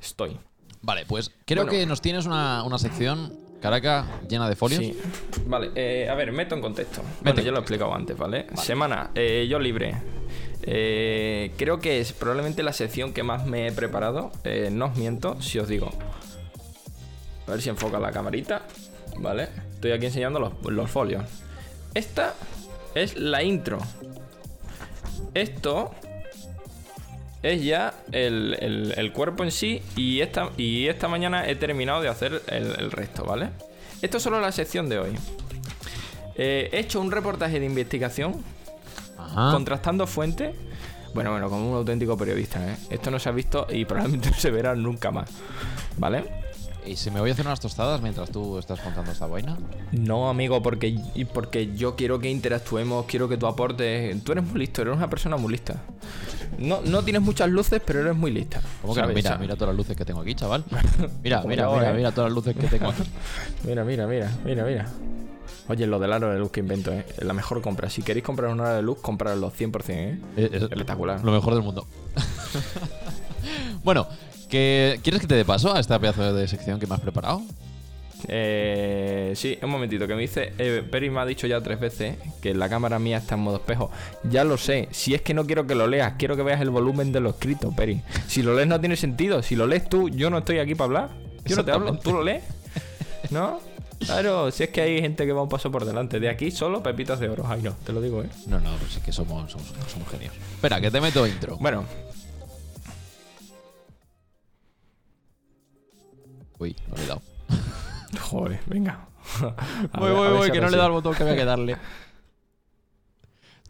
estoy. 0.00 0.38
Vale, 0.80 1.04
pues 1.06 1.30
creo 1.44 1.64
Bueno. 1.64 1.78
que 1.78 1.86
nos 1.86 2.00
tienes 2.00 2.24
una, 2.24 2.62
una 2.64 2.78
sección, 2.78 3.32
Caraca, 3.60 4.06
llena 4.28 4.48
de 4.48 4.56
folios. 4.56 4.80
Sí. 4.80 4.98
Vale, 5.46 5.70
eh, 5.76 6.08
a 6.10 6.14
ver, 6.16 6.32
meto 6.32 6.56
en 6.56 6.60
contexto. 6.60 7.00
Mete 7.02 7.14
Bueno, 7.22 7.38
en 7.40 7.44
ya 7.44 7.50
lo 7.52 7.56
he 7.58 7.60
explicado 7.60 7.94
antes, 7.94 8.16
¿vale? 8.18 8.46
Semana, 8.56 9.12
eh, 9.14 9.46
yo 9.48 9.60
libre. 9.60 9.94
Eh, 10.62 11.52
creo 11.56 11.80
que 11.80 12.00
es 12.00 12.12
probablemente 12.12 12.62
la 12.62 12.72
sección 12.72 13.12
que 13.12 13.22
más 13.22 13.46
me 13.46 13.66
he 13.66 13.72
preparado. 13.72 14.32
Eh, 14.44 14.70
no 14.72 14.86
os 14.86 14.96
miento 14.96 15.40
si 15.42 15.58
os 15.58 15.68
digo. 15.68 15.90
A 17.46 17.50
ver 17.50 17.62
si 17.62 17.68
enfoca 17.68 17.98
la 17.98 18.12
camarita. 18.12 18.62
Vale, 19.16 19.48
estoy 19.74 19.92
aquí 19.92 20.06
enseñando 20.06 20.54
los, 20.62 20.90
folios. 20.90 21.24
Esta 21.94 22.34
es 22.94 23.16
la 23.16 23.42
intro. 23.42 23.78
Esto 25.34 25.92
es 27.42 27.62
ya 27.62 27.94
el, 28.12 29.12
cuerpo 29.14 29.42
en 29.42 29.50
sí 29.50 29.82
y 29.96 30.20
esta, 30.20 30.50
y 30.56 30.86
esta 30.86 31.08
mañana 31.08 31.48
he 31.48 31.56
terminado 31.56 32.00
de 32.00 32.08
hacer 32.08 32.42
el, 32.46 32.74
el 32.78 32.90
resto, 32.90 33.24
¿vale? 33.24 33.50
Esto 34.00 34.16
es 34.16 34.22
solo 34.22 34.40
la 34.40 34.52
sección 34.52 34.88
de 34.88 34.98
hoy. 34.98 35.18
Eh, 36.34 36.70
he 36.72 36.80
hecho 36.80 37.00
un 37.00 37.10
reportaje 37.10 37.60
de 37.60 37.66
investigación 37.66 38.42
Ajá. 39.16 39.52
contrastando 39.52 40.06
fuentes. 40.06 40.54
Bueno, 41.14 41.30
bueno, 41.30 41.50
como 41.50 41.70
un 41.70 41.76
auténtico 41.76 42.16
periodista, 42.16 42.66
¿eh? 42.72 42.76
Esto 42.88 43.10
no 43.10 43.18
se 43.18 43.28
ha 43.28 43.32
visto 43.32 43.66
y 43.70 43.84
probablemente 43.84 44.30
no 44.34 44.36
se 44.36 44.50
verá 44.50 44.74
nunca 44.74 45.10
más, 45.10 45.28
¿vale? 45.98 46.42
¿Y 46.84 46.96
si 46.96 47.10
me 47.12 47.20
voy 47.20 47.30
a 47.30 47.32
hacer 47.32 47.46
unas 47.46 47.60
tostadas 47.60 48.00
mientras 48.00 48.30
tú 48.30 48.58
estás 48.58 48.80
contando 48.80 49.12
esta 49.12 49.26
vaina? 49.26 49.56
No, 49.92 50.28
amigo, 50.28 50.62
porque, 50.62 50.98
porque 51.32 51.74
yo 51.76 51.94
quiero 51.94 52.18
que 52.18 52.28
interactuemos, 52.28 53.06
quiero 53.06 53.28
que 53.28 53.36
tú 53.36 53.46
aportes. 53.46 54.22
Tú 54.24 54.32
eres 54.32 54.44
muy 54.44 54.58
listo, 54.58 54.82
eres 54.82 54.96
una 54.96 55.08
persona 55.08 55.36
muy 55.36 55.52
lista. 55.52 55.76
No, 56.58 56.80
no 56.82 57.02
tienes 57.04 57.22
muchas 57.22 57.48
luces, 57.50 57.80
pero 57.84 58.00
eres 58.00 58.16
muy 58.16 58.32
lista. 58.32 58.60
¿Cómo 58.80 58.94
que. 58.94 59.06
Mira, 59.06 59.38
mira 59.38 59.54
todas 59.54 59.68
las 59.68 59.76
luces 59.76 59.96
que 59.96 60.04
tengo 60.04 60.20
aquí, 60.20 60.34
chaval. 60.34 60.64
Mira, 61.22 61.42
mira, 61.42 61.70
mira, 61.70 61.90
¿eh? 61.90 61.94
mira 61.94 62.10
todas 62.10 62.30
las 62.30 62.34
luces 62.34 62.56
que 62.56 62.66
tengo 62.66 62.90
aquí. 62.90 63.02
Mira, 63.64 63.84
mira, 63.84 64.06
mira, 64.06 64.30
mira, 64.44 64.64
mira. 64.64 64.86
Oye, 65.68 65.86
lo 65.86 65.98
del 65.98 66.12
aro 66.12 66.32
de 66.32 66.38
luz 66.38 66.50
que 66.50 66.60
invento, 66.60 66.92
¿eh? 66.92 67.04
Es 67.16 67.24
la 67.24 67.32
mejor 67.32 67.62
compra. 67.62 67.88
Si 67.88 68.02
queréis 68.02 68.24
comprar 68.24 68.50
un 68.50 68.60
aro 68.60 68.74
de 68.74 68.82
luz, 68.82 68.98
comprarlo 69.00 69.52
100%, 69.52 69.84
¿eh? 69.90 70.18
Es 70.36 70.62
Espectacular. 70.62 71.24
Lo 71.24 71.32
mejor 71.32 71.54
del 71.54 71.62
mundo. 71.62 71.86
bueno, 73.84 74.08
que, 74.48 75.00
¿quieres 75.02 75.20
que 75.20 75.26
te 75.26 75.34
dé 75.34 75.44
paso 75.44 75.74
a 75.74 75.80
esta 75.80 75.98
pedazo 75.98 76.34
de 76.34 76.48
sección 76.48 76.80
que 76.80 76.86
me 76.86 76.94
has 76.94 77.00
preparado? 77.00 77.42
Eh, 78.28 79.32
sí, 79.34 79.58
un 79.62 79.70
momentito, 79.70 80.06
que 80.06 80.14
me 80.14 80.20
dice, 80.22 80.52
eh, 80.58 80.84
Peri 80.88 81.10
me 81.10 81.20
ha 81.20 81.26
dicho 81.26 81.46
ya 81.46 81.60
tres 81.60 81.80
veces 81.80 82.16
que 82.40 82.54
la 82.54 82.68
cámara 82.68 82.98
mía 82.98 83.18
está 83.18 83.34
en 83.34 83.40
modo 83.40 83.56
espejo. 83.56 83.90
Ya 84.24 84.44
lo 84.44 84.56
sé, 84.56 84.88
si 84.90 85.14
es 85.14 85.22
que 85.22 85.34
no 85.34 85.46
quiero 85.46 85.66
que 85.66 85.74
lo 85.74 85.86
leas, 85.86 86.14
quiero 86.18 86.36
que 86.36 86.42
veas 86.42 86.60
el 86.60 86.70
volumen 86.70 87.12
de 87.12 87.20
lo 87.20 87.30
escrito, 87.30 87.74
Peri. 87.74 88.02
Si 88.26 88.42
lo 88.42 88.54
lees 88.54 88.68
no 88.68 88.80
tiene 88.80 88.96
sentido, 88.96 89.42
si 89.42 89.56
lo 89.56 89.66
lees 89.66 89.88
tú, 89.88 90.08
yo 90.08 90.30
no 90.30 90.38
estoy 90.38 90.58
aquí 90.58 90.74
para 90.74 90.86
hablar. 90.86 91.10
Yo 91.44 91.56
no 91.56 91.64
te 91.64 91.72
hablo, 91.72 91.98
tú 91.98 92.12
lo 92.12 92.22
lees. 92.22 92.44
¿No? 93.30 93.60
Claro, 94.06 94.50
si 94.50 94.64
es 94.64 94.70
que 94.70 94.80
hay 94.80 95.00
gente 95.00 95.24
que 95.26 95.32
va 95.32 95.42
un 95.42 95.48
paso 95.48 95.70
por 95.70 95.84
delante. 95.84 96.20
De 96.20 96.28
aquí 96.28 96.50
solo 96.50 96.82
pepitas 96.82 97.20
de 97.20 97.28
oro. 97.28 97.44
Ay, 97.48 97.62
no, 97.62 97.72
te 97.84 97.92
lo 97.92 98.00
digo, 98.00 98.22
¿eh? 98.22 98.28
No, 98.46 98.60
no, 98.60 98.74
pues 98.76 98.96
es 98.96 99.02
que 99.02 99.12
somos, 99.12 99.50
somos, 99.50 99.66
somos 99.90 100.08
genios. 100.08 100.34
Espera, 100.54 100.80
que 100.80 100.90
te 100.90 101.00
meto 101.00 101.26
intro. 101.26 101.56
Bueno, 101.58 101.84
Uy, 106.58 106.76
no 106.88 106.96
le 106.96 107.02
he 107.04 107.06
dado. 107.06 107.22
joder, 108.20 108.60
venga. 108.66 109.08
A 109.92 110.00
Voy, 110.00 110.08
ver- 110.10 110.16
voy, 110.18 110.28
voy, 110.36 110.46
si 110.46 110.52
que 110.52 110.60
no 110.60 110.68
le 110.68 110.74
he 110.74 110.76
dado 110.76 110.88
el 110.88 110.92
botón 110.94 111.14
que 111.14 111.22
había 111.22 111.36
que 111.36 111.44
darle. 111.44 111.76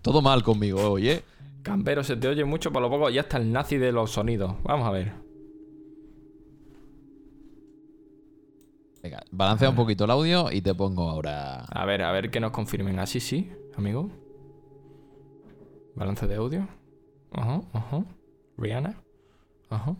Todo 0.02 0.20
mal 0.20 0.42
conmigo 0.42 0.90
hoy, 0.92 1.08
¿eh? 1.10 1.24
Campero, 1.62 2.02
se 2.02 2.16
te 2.16 2.26
oye 2.26 2.44
mucho, 2.44 2.72
por 2.72 2.82
lo 2.82 2.90
poco 2.90 3.08
ya 3.08 3.20
está 3.22 3.36
el 3.36 3.52
nazi 3.52 3.76
de 3.78 3.92
los 3.92 4.10
sonidos. 4.10 4.54
Vamos 4.64 4.86
a 4.88 4.90
ver. 4.90 5.12
Venga, 9.02 9.24
balancea 9.32 9.68
un 9.68 9.74
poquito 9.74 10.04
el 10.04 10.12
audio 10.12 10.52
y 10.52 10.62
te 10.62 10.74
pongo 10.74 11.10
ahora. 11.10 11.64
A 11.64 11.84
ver, 11.84 12.02
a 12.02 12.12
ver 12.12 12.30
que 12.30 12.38
nos 12.38 12.52
confirmen. 12.52 13.00
Así 13.00 13.18
sí, 13.18 13.50
amigo. 13.76 14.10
Balance 15.96 16.26
de 16.28 16.36
audio. 16.36 16.68
Ajá, 17.32 17.62
ajá. 17.72 18.04
Rihanna. 18.56 18.94
Ajá. 19.70 19.96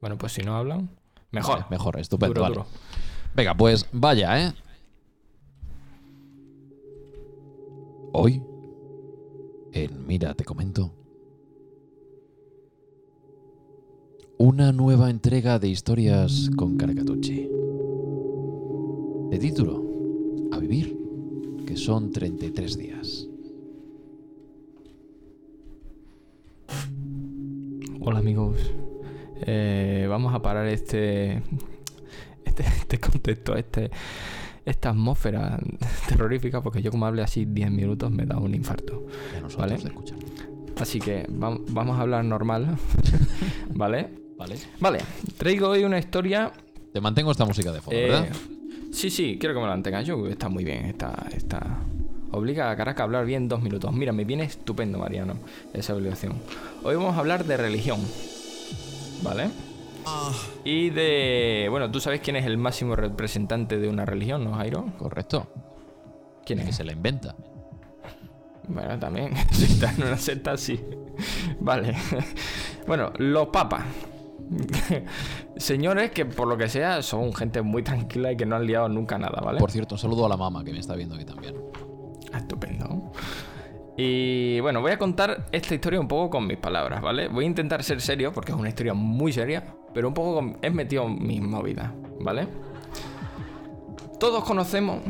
Bueno, 0.00 0.16
pues 0.16 0.32
si 0.32 0.42
no 0.42 0.56
hablan, 0.56 0.88
mejor. 1.30 1.56
Vale, 1.56 1.66
mejor, 1.70 1.98
estupendo. 1.98 2.34
Duro, 2.34 2.42
vale. 2.42 2.54
duro. 2.54 2.66
Venga, 3.34 3.54
pues 3.54 3.86
vaya, 3.92 4.46
¿eh? 4.46 4.54
Hoy, 8.12 8.42
en 9.72 10.06
Mira, 10.06 10.32
te 10.32 10.44
comento. 10.44 10.90
Una 14.38 14.72
nueva 14.72 15.10
entrega 15.10 15.58
de 15.58 15.68
historias 15.68 16.50
con 16.56 16.78
Caracatucci. 16.78 17.65
De 19.30 19.38
título, 19.38 19.82
A 20.52 20.58
vivir, 20.58 20.96
que 21.66 21.76
son 21.76 22.10
33 22.12 22.78
días. 22.78 23.26
Hola 28.00 28.18
amigos. 28.20 28.58
Eh, 29.42 30.06
vamos 30.08 30.34
a 30.34 30.40
parar 30.40 30.66
este, 30.68 31.42
este, 32.44 32.62
este 32.62 32.98
contexto, 33.00 33.56
este, 33.56 33.90
esta 34.64 34.90
atmósfera 34.90 35.58
terrorífica, 36.08 36.62
porque 36.62 36.80
yo 36.82 36.90
como 36.90 37.06
hable 37.06 37.22
así 37.22 37.44
10 37.44 37.70
minutos 37.70 38.10
me 38.10 38.26
da 38.26 38.38
un 38.38 38.54
infarto. 38.54 39.06
Vale. 39.58 39.74
Así 40.80 41.00
que 41.00 41.26
vam- 41.28 41.64
vamos 41.70 41.98
a 41.98 42.02
hablar 42.02 42.24
normal. 42.24 42.76
¿Vale? 43.74 44.08
Vale. 44.38 44.56
Vale, 44.80 44.98
traigo 45.36 45.68
hoy 45.70 45.84
una 45.84 45.98
historia. 45.98 46.52
Te 46.92 47.00
mantengo 47.00 47.30
esta 47.32 47.44
música 47.44 47.72
de 47.72 47.80
fondo, 47.80 47.98
eh, 47.98 48.08
¿verdad? 48.08 48.28
Sí, 48.96 49.10
sí, 49.10 49.36
quiero 49.38 49.54
que 49.54 49.60
me 49.60 49.66
la 49.66 49.72
mantengas. 49.72 50.04
Yo 50.06 50.26
está 50.26 50.48
muy 50.48 50.64
bien, 50.64 50.86
está, 50.86 51.26
está. 51.34 51.78
Obliga 52.32 52.70
a 52.70 52.76
Caracas 52.76 53.00
a 53.00 53.04
hablar 53.04 53.24
bien 53.24 53.48
dos 53.48 53.62
minutos. 53.62 53.92
Mira, 53.92 54.12
me 54.12 54.24
viene 54.24 54.44
estupendo, 54.44 54.98
Mariano, 54.98 55.34
esa 55.72 55.94
obligación. 55.94 56.34
Hoy 56.82 56.96
vamos 56.96 57.14
a 57.16 57.20
hablar 57.20 57.44
de 57.44 57.56
religión. 57.56 58.00
¿Vale? 59.22 59.50
Y 60.64 60.90
de. 60.90 61.66
Bueno, 61.70 61.90
tú 61.90 62.00
sabes 62.00 62.20
quién 62.20 62.36
es 62.36 62.46
el 62.46 62.58
máximo 62.58 62.94
representante 62.96 63.78
de 63.78 63.88
una 63.88 64.04
religión, 64.04 64.44
¿no, 64.44 64.54
Jairo? 64.54 64.86
Correcto. 64.98 65.46
¿Quién 66.44 66.60
Que 66.60 66.70
es? 66.70 66.76
se 66.76 66.84
la 66.84 66.92
inventa. 66.92 67.34
Bueno, 68.68 68.98
también. 68.98 69.34
Si 69.52 69.64
está 69.64 69.92
en 69.92 70.02
una 70.02 70.16
secta, 70.16 70.56
sí. 70.56 70.80
Vale. 71.60 71.94
Bueno, 72.86 73.12
los 73.18 73.48
papas. 73.48 73.84
Señores 75.56 76.10
que 76.10 76.24
por 76.24 76.48
lo 76.48 76.56
que 76.56 76.68
sea 76.68 77.02
son 77.02 77.32
gente 77.34 77.62
muy 77.62 77.82
tranquila 77.82 78.32
y 78.32 78.36
que 78.36 78.46
no 78.46 78.56
han 78.56 78.66
liado 78.66 78.88
nunca 78.88 79.18
nada, 79.18 79.40
¿vale? 79.42 79.58
Por 79.58 79.70
cierto, 79.70 79.94
un 79.94 79.98
saludo 79.98 80.26
a 80.26 80.28
la 80.28 80.36
mamá 80.36 80.64
que 80.64 80.72
me 80.72 80.78
está 80.78 80.94
viendo 80.94 81.14
aquí 81.14 81.24
también. 81.24 81.54
Estupendo. 82.34 83.12
Y 83.96 84.60
bueno, 84.60 84.82
voy 84.82 84.92
a 84.92 84.98
contar 84.98 85.46
esta 85.52 85.74
historia 85.74 85.98
un 85.98 86.08
poco 86.08 86.30
con 86.30 86.46
mis 86.46 86.58
palabras, 86.58 87.00
¿vale? 87.00 87.28
Voy 87.28 87.44
a 87.44 87.48
intentar 87.48 87.82
ser 87.82 88.00
serio 88.00 88.32
porque 88.32 88.52
es 88.52 88.58
una 88.58 88.68
historia 88.68 88.92
muy 88.92 89.32
seria, 89.32 89.64
pero 89.94 90.08
un 90.08 90.14
poco 90.14 90.34
con... 90.34 90.58
he 90.60 90.70
metido 90.70 91.08
mis 91.08 91.40
movidas, 91.40 91.90
¿vale? 92.20 92.46
Todos 94.20 94.44
conocemos... 94.44 95.00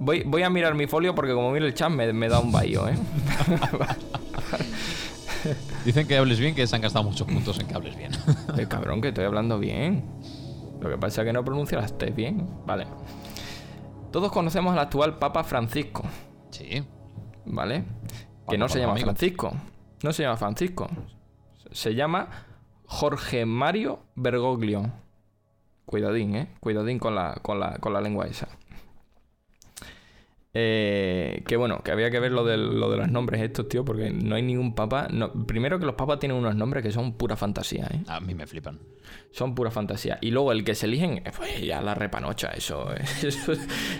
Voy, 0.00 0.22
voy 0.24 0.42
a 0.42 0.50
mirar 0.50 0.74
mi 0.74 0.86
folio 0.86 1.14
porque 1.14 1.32
como 1.32 1.50
miro 1.50 1.66
el 1.66 1.74
chat 1.74 1.90
me, 1.90 2.12
me 2.12 2.28
da 2.28 2.40
un 2.40 2.52
bahío, 2.52 2.88
¿eh? 2.88 2.94
Dicen 5.84 6.06
que 6.06 6.16
hables 6.16 6.40
bien, 6.40 6.54
que 6.54 6.66
se 6.66 6.76
han 6.76 6.82
gastado 6.82 7.04
muchos 7.04 7.26
puntos 7.26 7.58
en 7.58 7.66
que 7.66 7.74
hables 7.74 7.96
bien. 7.96 8.12
El 8.56 8.68
cabrón, 8.68 9.00
que 9.00 9.08
estoy 9.08 9.24
hablando 9.24 9.58
bien. 9.58 10.04
Lo 10.80 10.88
que 10.90 10.98
pasa 10.98 11.22
es 11.22 11.26
que 11.26 11.32
no 11.32 11.44
pronuncio 11.44 11.80
las 11.80 11.96
T 11.96 12.10
bien. 12.10 12.48
Vale. 12.66 12.86
Todos 14.12 14.32
conocemos 14.32 14.72
al 14.72 14.78
actual 14.78 15.18
Papa 15.18 15.44
Francisco, 15.44 16.04
sí. 16.50 16.82
¿vale? 17.44 17.80
Papa, 17.82 18.50
que 18.50 18.58
no 18.58 18.68
se 18.68 18.80
llama 18.80 18.92
amigo. 18.92 19.06
Francisco. 19.06 19.52
No 20.02 20.12
se 20.12 20.22
llama 20.22 20.36
Francisco. 20.36 20.88
Se 21.72 21.94
llama 21.94 22.28
Jorge 22.86 23.44
Mario 23.44 24.00
Bergoglio. 24.14 24.90
Cuidadín, 25.84 26.36
¿eh? 26.36 26.48
Cuidadín 26.60 26.98
con 26.98 27.14
la, 27.14 27.34
con 27.42 27.60
la, 27.60 27.78
con 27.78 27.92
la 27.92 28.00
lengua 28.00 28.26
esa. 28.26 28.48
Eh, 30.54 31.44
que 31.46 31.56
bueno, 31.56 31.82
que 31.84 31.90
había 31.92 32.10
que 32.10 32.18
ver 32.20 32.32
lo 32.32 32.42
de, 32.44 32.56
lo 32.56 32.90
de 32.90 32.96
los 32.96 33.10
nombres 33.10 33.42
estos, 33.42 33.68
tío, 33.68 33.84
porque 33.84 34.10
no 34.10 34.34
hay 34.34 34.42
ningún 34.42 34.74
papa. 34.74 35.06
no- 35.10 35.32
primero 35.46 35.78
que 35.78 35.84
los 35.86 35.94
papas 35.94 36.18
tienen 36.18 36.38
unos 36.38 36.56
nombres 36.56 36.82
que 36.82 36.90
son 36.90 37.12
pura 37.12 37.36
fantasía, 37.36 37.86
¿eh? 37.92 38.02
A 38.08 38.18
mí 38.20 38.34
me 38.34 38.46
flipan. 38.46 38.78
Son 39.30 39.54
pura 39.54 39.70
fantasía. 39.70 40.18
Y 40.22 40.30
luego 40.30 40.52
el 40.52 40.64
que 40.64 40.74
se 40.74 40.86
eligen, 40.86 41.18
eh, 41.18 41.32
pues 41.36 41.60
ya 41.64 41.82
la 41.82 41.94
repanocha, 41.94 42.48
eso, 42.48 42.92
eso, 43.22 43.52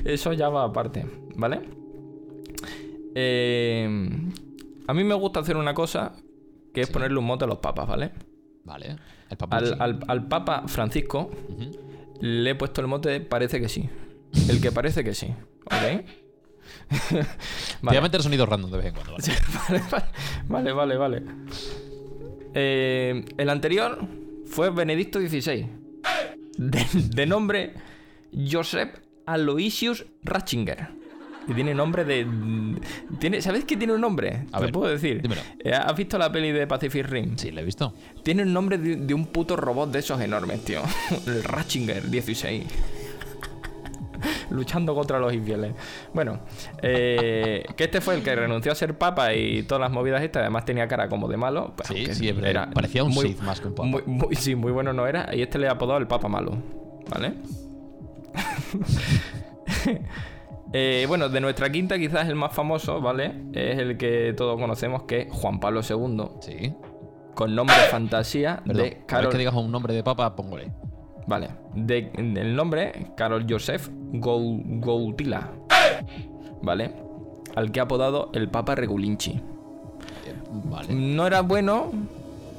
eso 0.05 0.33
ya 0.33 0.49
va 0.49 0.65
aparte, 0.65 1.05
¿vale? 1.37 1.61
Eh, 3.15 4.09
a 4.87 4.95
mí 4.95 5.05
me 5.05 5.15
gusta 5.15 5.41
hacer 5.41 5.57
una 5.57 5.75
cosa, 5.75 6.15
que 6.73 6.81
es 6.83 6.91
ponerle 6.91 7.19
un 7.19 7.25
mote 7.27 7.45
a 7.45 7.49
los 7.49 7.59
papas, 7.59 7.87
¿vale? 7.89 8.11
Vale. 8.65 8.97
El 9.31 9.37
papá. 9.37 9.59
Al, 9.59 9.77
al- 9.81 10.01
al 10.09 10.29
papa 10.29 10.65
Francisco 10.67 11.31
le 12.21 12.51
he 12.51 12.55
puesto 12.55 12.81
el 12.81 12.87
mote 12.87 13.21
parece 13.21 13.61
que 13.61 13.69
sí. 13.69 13.89
El 14.49 14.61
que 14.61 14.73
parece 14.73 15.05
que 15.05 15.15
sí, 15.15 15.29
¿ok? 15.67 16.05
Te 17.09 17.27
voy 17.83 17.97
a 17.97 18.01
meter 18.01 18.23
sonidos 18.23 18.49
random 18.49 18.71
de 18.71 18.77
vez 18.79 18.87
en 18.87 18.95
cuando. 18.95 19.13
¿vale? 19.13 19.83
Vale, 20.49 20.73
vale, 20.73 20.73
vale, 20.73 20.97
vale, 20.97 20.97
vale. 20.97 21.23
Eh, 22.55 23.25
el 23.37 23.51
anterior 23.51 23.99
fue 24.47 24.71
Benedicto 24.71 25.21
XVI. 25.21 25.67
De, 26.57 26.87
de 26.93 27.27
nombre 27.27 27.75
Joseph 28.51 28.91
Aloysius 29.27 30.07
Ratzinger. 30.23 30.89
Y 31.47 31.55
tiene 31.55 31.73
nombre 31.75 32.05
de. 32.05 32.27
Tiene, 33.19 33.41
¿Sabes 33.41 33.65
qué 33.65 33.77
tiene 33.77 33.95
un 33.95 34.03
nombre? 34.03 34.47
A 34.53 34.59
Te 34.59 34.65
ver, 34.65 34.73
puedo 34.73 34.91
decir. 34.93 35.23
dímelo. 35.23 35.41
Eh, 35.65 35.73
¿Has 35.73 35.97
visto 35.97 36.19
la 36.19 36.31
peli 36.31 36.53
de 36.53 36.67
Pacific 36.67 37.07
Rim? 37.07 37.37
Sí, 37.39 37.51
lo 37.53 37.61
he 37.61 37.65
visto. 37.65 37.95
Tiene 38.23 38.43
el 38.43 38.53
nombre 38.53 38.77
de, 38.77 38.97
de 38.97 39.15
un 39.15 39.27
puto 39.27 39.57
robot 39.57 39.91
de 39.91 40.01
esos 40.01 40.21
enormes, 40.21 40.63
tío. 40.65 40.83
El 41.27 41.43
Ratzinger 41.45 42.11
16. 42.11 42.65
Luchando 44.51 44.95
contra 44.95 45.19
los 45.19 45.33
infieles. 45.33 45.75
Bueno, 46.13 46.41
eh, 46.83 47.65
que 47.77 47.85
este 47.85 48.01
fue 48.01 48.15
el 48.17 48.23
que 48.23 48.35
renunció 48.35 48.73
a 48.73 48.75
ser 48.75 48.97
papa 48.99 49.35
y 49.35 49.63
todas 49.65 49.81
las 49.81 49.91
movidas 49.91 50.23
estas. 50.23 50.43
Además 50.43 50.65
tenía 50.65 50.87
cara 50.89 51.09
como 51.09 51.29
de 51.29 51.37
malo. 51.37 51.73
pues, 51.77 51.89
Sí, 51.89 52.07
sí, 52.15 52.33
pero 52.33 52.67
parecía 52.75 53.05
un 53.05 53.13
Sith 53.13 53.41
más 53.41 53.61
que 53.61 53.69
un 53.69 53.75
papa. 53.75 53.89
muy- 53.89 54.03
muy- 54.07 54.35
sí, 54.37 54.55
muy 54.55 54.73
bueno 54.73 54.93
no 54.93 55.07
era. 55.07 55.35
Y 55.35 55.43
este 55.43 55.59
le 55.59 55.69
ha 55.69 55.73
apodado 55.73 55.99
el 55.99 56.07
papa 56.07 56.29
malo. 56.29 56.53
¿Vale? 57.11 57.35
Eh, 60.75 61.07
bueno, 61.09 61.31
de 61.31 61.41
nuestra 61.41 61.71
quinta 61.73 61.99
quizás 61.99 62.29
el 62.29 62.35
más 62.35 62.53
famoso, 62.53 63.01
¿vale? 63.01 63.33
Es 63.55 63.79
el 63.79 63.97
que 63.97 64.35
todos 64.37 64.61
conocemos, 64.61 65.05
que 65.05 65.23
es 65.23 65.29
Juan 65.33 65.61
Pablo 65.61 65.81
II, 65.81 66.25
Sí. 66.41 66.75
con 67.35 67.55
nombre 67.55 67.75
fantasía 67.91 68.63
Perdón. 68.67 68.83
de 68.85 69.03
Carol... 69.07 69.33
que 69.33 69.39
digas 69.39 69.55
un 69.55 69.71
nombre 69.73 69.95
de 69.95 70.03
papa, 70.05 70.37
póngole. 70.37 70.71
Vale. 71.29 71.51
De, 71.75 72.11
el 72.17 72.57
nombre, 72.57 73.13
Carol 73.17 73.47
Joseph 73.49 73.89
Goutila. 74.13 75.53
¿Vale? 76.63 76.95
Al 77.55 77.71
que 77.71 77.81
ha 77.81 77.85
apodado 77.85 78.31
el 78.33 78.49
Papa 78.49 78.75
Regulinchi. 78.75 79.41
Vale. 80.65 80.95
No 80.95 81.27
era 81.27 81.43
bueno, 81.43 81.93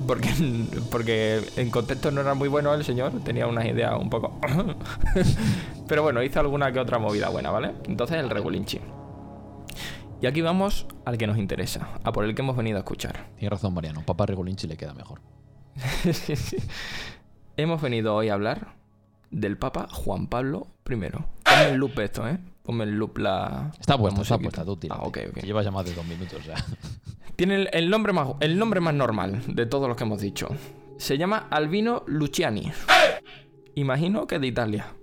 porque, 0.05 0.29
porque 0.91 1.41
en 1.57 1.71
contexto 1.71 2.11
no 2.11 2.21
era 2.21 2.35
muy 2.35 2.47
bueno 2.47 2.73
el 2.73 2.85
señor, 2.85 3.11
tenía 3.23 3.47
unas 3.47 3.65
ideas 3.65 3.99
un 3.99 4.09
poco... 4.09 4.39
Pero 5.87 6.03
bueno, 6.03 6.21
hizo 6.21 6.39
alguna 6.39 6.71
que 6.71 6.79
otra 6.79 6.99
movida 6.99 7.29
buena, 7.29 7.49
¿vale? 7.49 7.73
Entonces 7.87 8.17
el 8.17 8.29
Regulinchi. 8.29 8.79
Y 10.21 10.27
aquí 10.27 10.41
vamos 10.41 10.85
al 11.05 11.17
que 11.17 11.25
nos 11.25 11.37
interesa, 11.37 11.89
a 12.03 12.11
por 12.11 12.25
el 12.25 12.35
que 12.35 12.41
hemos 12.41 12.55
venido 12.55 12.77
a 12.77 12.81
escuchar. 12.81 13.27
Tienes 13.37 13.51
razón, 13.51 13.73
Mariano. 13.73 14.03
Papa 14.05 14.25
Regolinchi 14.25 14.67
le 14.67 14.77
queda 14.77 14.93
mejor. 14.93 15.21
Hemos 17.59 17.81
venido 17.81 18.15
hoy 18.15 18.29
a 18.29 18.35
hablar 18.35 18.75
del 19.31 19.57
Papa 19.57 19.89
Juan 19.91 20.27
Pablo 20.27 20.67
I. 20.89 20.95
Ponme 20.95 21.71
el 21.71 21.75
loop 21.75 21.99
esto, 21.99 22.25
¿eh? 22.25 22.39
Ponme 22.63 22.85
el 22.85 22.91
loop 22.91 23.17
la. 23.17 23.73
Está 23.77 23.97
puesta, 23.97 24.21
está 24.21 24.37
puesta, 24.37 24.63
tú 24.63 24.77
tira. 24.77 24.95
Ah, 24.95 25.01
ok, 25.03 25.17
ok. 25.31 25.43
Llevas 25.43 25.65
ya 25.65 25.71
más 25.71 25.85
de 25.85 25.93
dos 25.93 26.07
minutos 26.07 26.41
ya. 26.45 26.55
Tiene 27.35 27.55
el, 27.55 27.69
el 27.73 27.89
nombre 27.89 28.13
más, 28.13 28.29
el 28.39 28.57
nombre 28.57 28.79
más 28.79 28.93
normal 28.93 29.41
de 29.45 29.65
todos 29.65 29.89
los 29.89 29.97
que 29.97 30.05
hemos 30.05 30.21
dicho. 30.21 30.47
Se 30.97 31.17
llama 31.17 31.47
Albino 31.49 32.03
Luciani. 32.07 32.71
Imagino 33.75 34.25
que 34.25 34.39
de 34.39 34.47
Italia. 34.47 34.93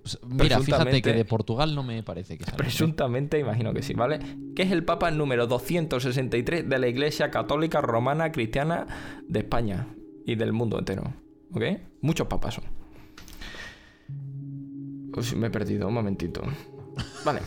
Pues, 0.00 0.18
Mira, 0.26 0.60
fíjate 0.60 1.02
que 1.02 1.12
de 1.12 1.26
Portugal 1.26 1.74
no 1.74 1.82
me 1.82 2.02
parece 2.02 2.38
que 2.38 2.44
sea. 2.44 2.56
Presuntamente, 2.56 3.38
imagino 3.38 3.74
que 3.74 3.82
sí, 3.82 3.92
¿vale? 3.92 4.18
Que 4.56 4.62
es 4.62 4.72
el 4.72 4.82
Papa 4.82 5.10
número 5.10 5.46
263 5.46 6.66
de 6.66 6.78
la 6.78 6.88
Iglesia 6.88 7.30
Católica 7.30 7.82
Romana 7.82 8.32
Cristiana 8.32 8.86
de 9.28 9.40
España 9.40 9.88
y 10.24 10.36
del 10.36 10.54
mundo 10.54 10.78
entero. 10.78 11.12
¿Ok? 11.52 11.62
Muchos 12.02 12.26
papas 12.26 12.54
son. 12.54 12.64
Uy, 15.16 15.36
me 15.36 15.48
he 15.48 15.50
perdido, 15.50 15.88
un 15.88 15.94
momentito. 15.94 16.42
Vale. 17.24 17.40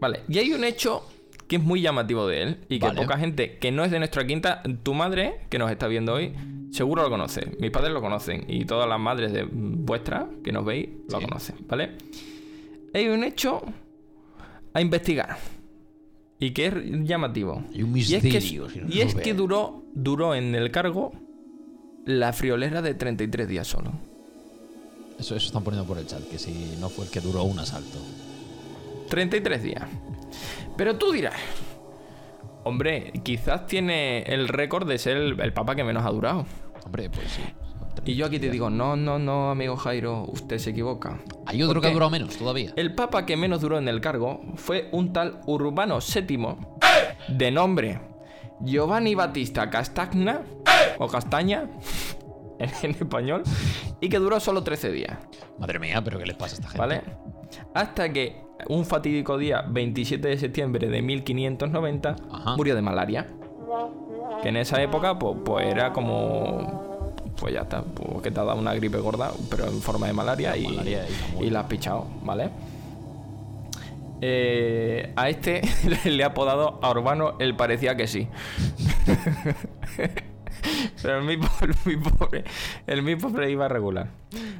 Vale, 0.00 0.20
y 0.28 0.38
hay 0.38 0.52
un 0.52 0.64
hecho 0.64 1.02
que 1.46 1.56
es 1.56 1.62
muy 1.62 1.80
llamativo 1.80 2.26
de 2.26 2.42
él 2.42 2.58
y 2.68 2.78
que 2.78 2.86
Vale. 2.86 3.00
poca 3.00 3.16
gente 3.18 3.58
que 3.58 3.70
no 3.70 3.84
es 3.84 3.90
de 3.90 3.98
nuestra 3.98 4.26
quinta, 4.26 4.62
tu 4.82 4.94
madre, 4.94 5.40
que 5.48 5.58
nos 5.58 5.70
está 5.70 5.86
viendo 5.86 6.14
hoy, 6.14 6.32
seguro 6.72 7.02
lo 7.02 7.10
conoce. 7.10 7.56
Mis 7.60 7.70
padres 7.70 7.92
lo 7.92 8.00
conocen 8.00 8.44
y 8.48 8.64
todas 8.64 8.88
las 8.88 8.98
madres 8.98 9.32
de 9.32 9.44
vuestras 9.50 10.26
que 10.42 10.50
nos 10.52 10.64
veis 10.64 10.88
lo 11.08 11.18
Sí. 11.20 11.24
conocen, 11.24 11.56
¿vale? 11.68 11.92
Hay 12.94 13.06
un 13.08 13.22
hecho 13.24 13.62
a 14.74 14.80
investigar 14.80 15.36
y 16.38 16.50
que 16.50 16.66
es 16.66 16.74
llamativo. 17.04 17.56
Un 17.56 17.66
Y 17.72 17.78
es 17.80 18.22
que, 18.22 18.28
misterio, 18.30 18.68
si 18.68 18.78
no 18.80 18.88
y 18.88 19.00
es 19.00 19.14
que 19.14 19.32
duró, 19.34 19.84
duró 19.94 20.34
en 20.34 20.54
el 20.54 20.70
cargo 20.70 21.12
la 22.04 22.32
friolera 22.32 22.82
de 22.82 22.94
33 22.94 23.48
días 23.48 23.66
solo. 23.66 23.92
Eso, 25.18 25.36
eso 25.36 25.46
están 25.46 25.62
poniendo 25.62 25.86
por 25.86 25.98
el 25.98 26.06
chat, 26.06 26.22
que 26.28 26.38
si 26.38 26.76
no 26.80 26.88
fue 26.88 27.04
el 27.04 27.10
que 27.10 27.20
duró 27.20 27.44
un 27.44 27.58
asalto. 27.58 27.98
33 29.08 29.62
días. 29.62 29.84
Pero 30.76 30.96
tú 30.96 31.12
dirás, 31.12 31.34
hombre, 32.64 33.12
quizás 33.22 33.66
tiene 33.66 34.22
el 34.22 34.48
récord 34.48 34.88
de 34.88 34.98
ser 34.98 35.16
el, 35.16 35.38
el 35.40 35.52
papa 35.52 35.76
que 35.76 35.84
menos 35.84 36.04
ha 36.04 36.10
durado. 36.10 36.46
Hombre, 36.84 37.10
pues 37.10 37.30
sí. 37.30 37.42
Y 38.04 38.14
yo 38.14 38.26
aquí 38.26 38.38
te 38.38 38.50
digo, 38.50 38.70
no, 38.70 38.96
no, 38.96 39.18
no, 39.18 39.50
amigo 39.50 39.76
Jairo, 39.76 40.24
usted 40.26 40.58
se 40.58 40.70
equivoca. 40.70 41.20
Hay 41.46 41.62
otro 41.62 41.74
¿Por 41.74 41.82
que 41.82 41.88
ha 41.88 41.92
durado 41.92 42.10
menos 42.10 42.36
todavía. 42.36 42.72
El 42.74 42.94
papa 42.94 43.26
que 43.26 43.36
menos 43.36 43.60
duró 43.60 43.78
en 43.78 43.86
el 43.86 44.00
cargo 44.00 44.40
fue 44.56 44.88
un 44.92 45.12
tal 45.12 45.40
Urbano 45.46 45.98
VII, 46.00 46.56
de 47.28 47.50
nombre 47.50 48.00
Giovanni 48.64 49.14
Battista 49.14 49.68
Castagna, 49.68 50.42
o 50.98 51.08
Castaña, 51.08 51.68
en, 52.58 52.90
español, 52.90 53.42
y 54.00 54.08
que 54.08 54.18
duró 54.18 54.40
solo 54.40 54.62
13 54.62 54.92
días, 54.92 55.18
Madre 55.58 55.78
mía, 55.78 56.00
pero 56.02 56.18
¿qué 56.18 56.26
les 56.26 56.36
pasa 56.36 56.54
a 56.54 56.58
esta 56.58 56.68
gente? 56.68 56.78
¿vale? 56.78 57.02
Hasta 57.74 58.12
que 58.12 58.36
un 58.68 58.84
fatídico 58.84 59.38
día, 59.38 59.64
27 59.68 60.28
de 60.28 60.38
septiembre 60.38 60.88
de 60.88 61.02
1590, 61.02 62.16
Ajá. 62.30 62.56
murió 62.56 62.74
de 62.74 62.82
malaria. 62.82 63.26
Que 64.42 64.48
en 64.48 64.56
esa 64.56 64.82
época, 64.82 65.18
pues, 65.18 65.36
pues 65.44 65.66
era 65.66 65.92
como. 65.92 67.12
Pues 67.36 67.54
ya 67.54 67.62
está, 67.62 67.82
pues 67.82 68.22
que 68.22 68.30
te 68.30 68.40
ha 68.40 68.44
dado 68.44 68.58
una 68.58 68.74
gripe 68.74 68.98
gorda, 68.98 69.32
pero 69.50 69.66
en 69.66 69.80
forma 69.80 70.06
de 70.06 70.12
malaria 70.12 70.56
y, 70.56 70.68
Malaria 70.68 71.06
y 71.08 71.40
la 71.40 71.46
y 71.46 71.50
la 71.50 71.60
has 71.60 71.66
pichado, 71.66 72.06
¿vale? 72.22 72.50
Eh, 74.24 75.12
a 75.16 75.28
este 75.28 75.62
le 76.04 76.22
ha 76.22 76.28
apodado 76.28 76.78
a 76.80 76.90
Urbano 76.90 77.34
el 77.40 77.56
parecía 77.56 77.96
que 77.96 78.06
sí. 78.06 78.28
Pero 81.02 81.18
el 81.18 81.24
mi 81.24 81.36
pobre, 81.36 81.72
el 81.72 81.76
mi 81.84 81.96
pobre, 81.96 82.44
el 82.86 83.02
mi 83.02 83.16
pobre 83.16 83.50
iba 83.50 83.66
regular. 83.68 84.10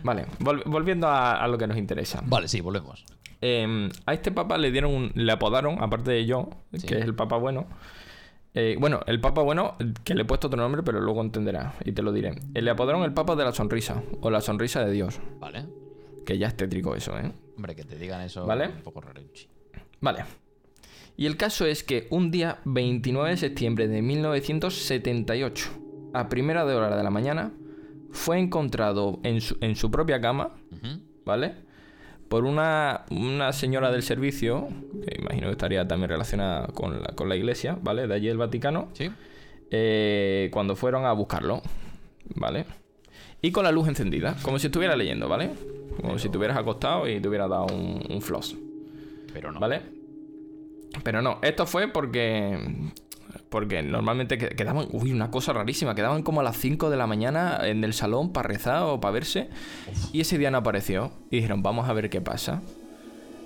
Vale, 0.02 0.26
vol- 0.40 0.64
volviendo 0.66 1.06
a, 1.06 1.40
a 1.42 1.46
lo 1.46 1.58
que 1.58 1.66
nos 1.68 1.76
interesa. 1.76 2.22
Vale, 2.26 2.48
sí, 2.48 2.60
volvemos. 2.60 3.04
Eh, 3.40 3.88
a 4.06 4.12
este 4.14 4.32
papa 4.32 4.58
le 4.58 4.70
dieron 4.72 4.92
un- 4.94 5.12
le 5.14 5.30
apodaron, 5.32 5.80
aparte 5.82 6.10
de 6.10 6.26
yo, 6.26 6.48
Sí. 6.72 6.86
que 6.86 6.98
es 6.98 7.04
el 7.04 7.14
papa 7.14 7.36
bueno. 7.36 7.66
eh, 8.54 8.76
bueno, 8.80 9.00
el 9.06 9.20
papa 9.20 9.42
bueno, 9.42 9.76
que 10.04 10.14
le 10.14 10.22
he 10.22 10.24
puesto 10.24 10.48
otro 10.48 10.60
nombre, 10.60 10.82
pero 10.82 11.00
luego 11.00 11.20
entenderás 11.22 11.74
y 11.84 11.92
te 11.92 12.02
lo 12.02 12.12
diré. 12.12 12.34
Eh, 12.54 12.62
le 12.62 12.70
apodaron 12.70 13.02
el 13.04 13.12
papa 13.14 13.36
de 13.36 13.44
la 13.44 13.52
sonrisa, 13.52 14.02
o 14.20 14.30
la 14.30 14.40
sonrisa 14.40 14.84
de 14.84 14.90
Dios. 14.92 15.20
Vale. 15.38 15.66
Que 16.26 16.36
ya 16.38 16.48
es 16.48 16.56
tétrico 16.56 16.94
eso, 16.96 17.16
¿eh? 17.18 17.32
Hombre, 17.56 17.74
que 17.76 17.84
te 17.84 17.96
digan 17.98 18.20
eso 18.22 18.46
Vale. 18.46 18.68
un 18.68 18.82
poco 18.82 19.00
raruchi. 19.00 19.46
Vale. 20.00 20.24
Y 21.16 21.26
el 21.26 21.36
caso 21.36 21.66
es 21.66 21.84
que 21.84 22.06
un 22.10 22.30
día 22.30 22.58
29 22.64 23.30
de 23.30 23.36
septiembre 23.36 23.86
de 23.88 24.00
1978, 24.02 25.70
a 26.14 26.28
primera 26.28 26.64
de 26.64 26.74
hora 26.74 26.96
de 26.96 27.02
la 27.02 27.10
mañana, 27.10 27.52
fue 28.10 28.38
encontrado 28.38 29.20
en 29.22 29.40
su, 29.40 29.56
en 29.60 29.76
su 29.76 29.90
propia 29.90 30.20
cama. 30.20 30.54
¿vale? 31.24 31.54
Por 32.28 32.44
una, 32.44 33.04
una 33.10 33.52
señora 33.52 33.92
del 33.92 34.02
servicio, 34.02 34.68
que 35.06 35.20
imagino 35.20 35.46
que 35.48 35.52
estaría 35.52 35.86
también 35.86 36.10
relacionada 36.10 36.66
con 36.68 37.00
la, 37.02 37.08
con 37.14 37.28
la 37.28 37.36
iglesia, 37.36 37.78
¿vale? 37.82 38.06
De 38.06 38.14
allí 38.14 38.28
el 38.28 38.38
Vaticano, 38.38 38.88
Sí. 38.94 39.10
eh, 39.70 40.48
cuando 40.52 40.74
fueron 40.74 41.04
a 41.04 41.12
buscarlo, 41.12 41.62
¿vale? 42.34 42.64
Y 43.42 43.50
con 43.50 43.64
la 43.64 43.72
luz 43.72 43.88
encendida, 43.88 44.36
como 44.42 44.58
si 44.58 44.68
estuviera 44.68 44.94
leyendo, 44.96 45.28
¿vale? 45.28 45.50
Como 46.00 46.18
si 46.18 46.28
te 46.28 46.38
hubieras 46.38 46.56
acostado 46.56 47.08
y 47.08 47.20
te 47.20 47.28
hubiera 47.28 47.48
dado 47.48 47.66
un, 47.66 48.00
un 48.08 48.22
floss. 48.22 48.56
Pero 49.32 49.50
no. 49.52 49.60
¿Vale? 49.60 49.82
Pero 51.02 51.22
no, 51.22 51.38
esto 51.42 51.66
fue 51.66 51.88
porque. 51.88 52.58
Porque 53.48 53.82
normalmente 53.82 54.38
que- 54.38 54.50
quedaban. 54.50 54.86
Uy, 54.92 55.12
una 55.12 55.30
cosa 55.30 55.52
rarísima. 55.52 55.94
Quedaban 55.94 56.22
como 56.22 56.40
a 56.40 56.44
las 56.44 56.56
5 56.56 56.88
de 56.88 56.96
la 56.96 57.06
mañana 57.06 57.58
en 57.62 57.82
el 57.84 57.92
salón 57.94 58.32
para 58.32 58.48
rezar 58.48 58.82
o 58.84 59.00
para 59.00 59.12
verse. 59.12 59.48
Y 60.12 60.20
ese 60.20 60.38
día 60.38 60.50
no 60.50 60.58
apareció. 60.58 61.12
Y 61.30 61.36
dijeron, 61.36 61.62
vamos 61.62 61.88
a 61.88 61.92
ver 61.92 62.08
qué 62.10 62.20
pasa. 62.20 62.62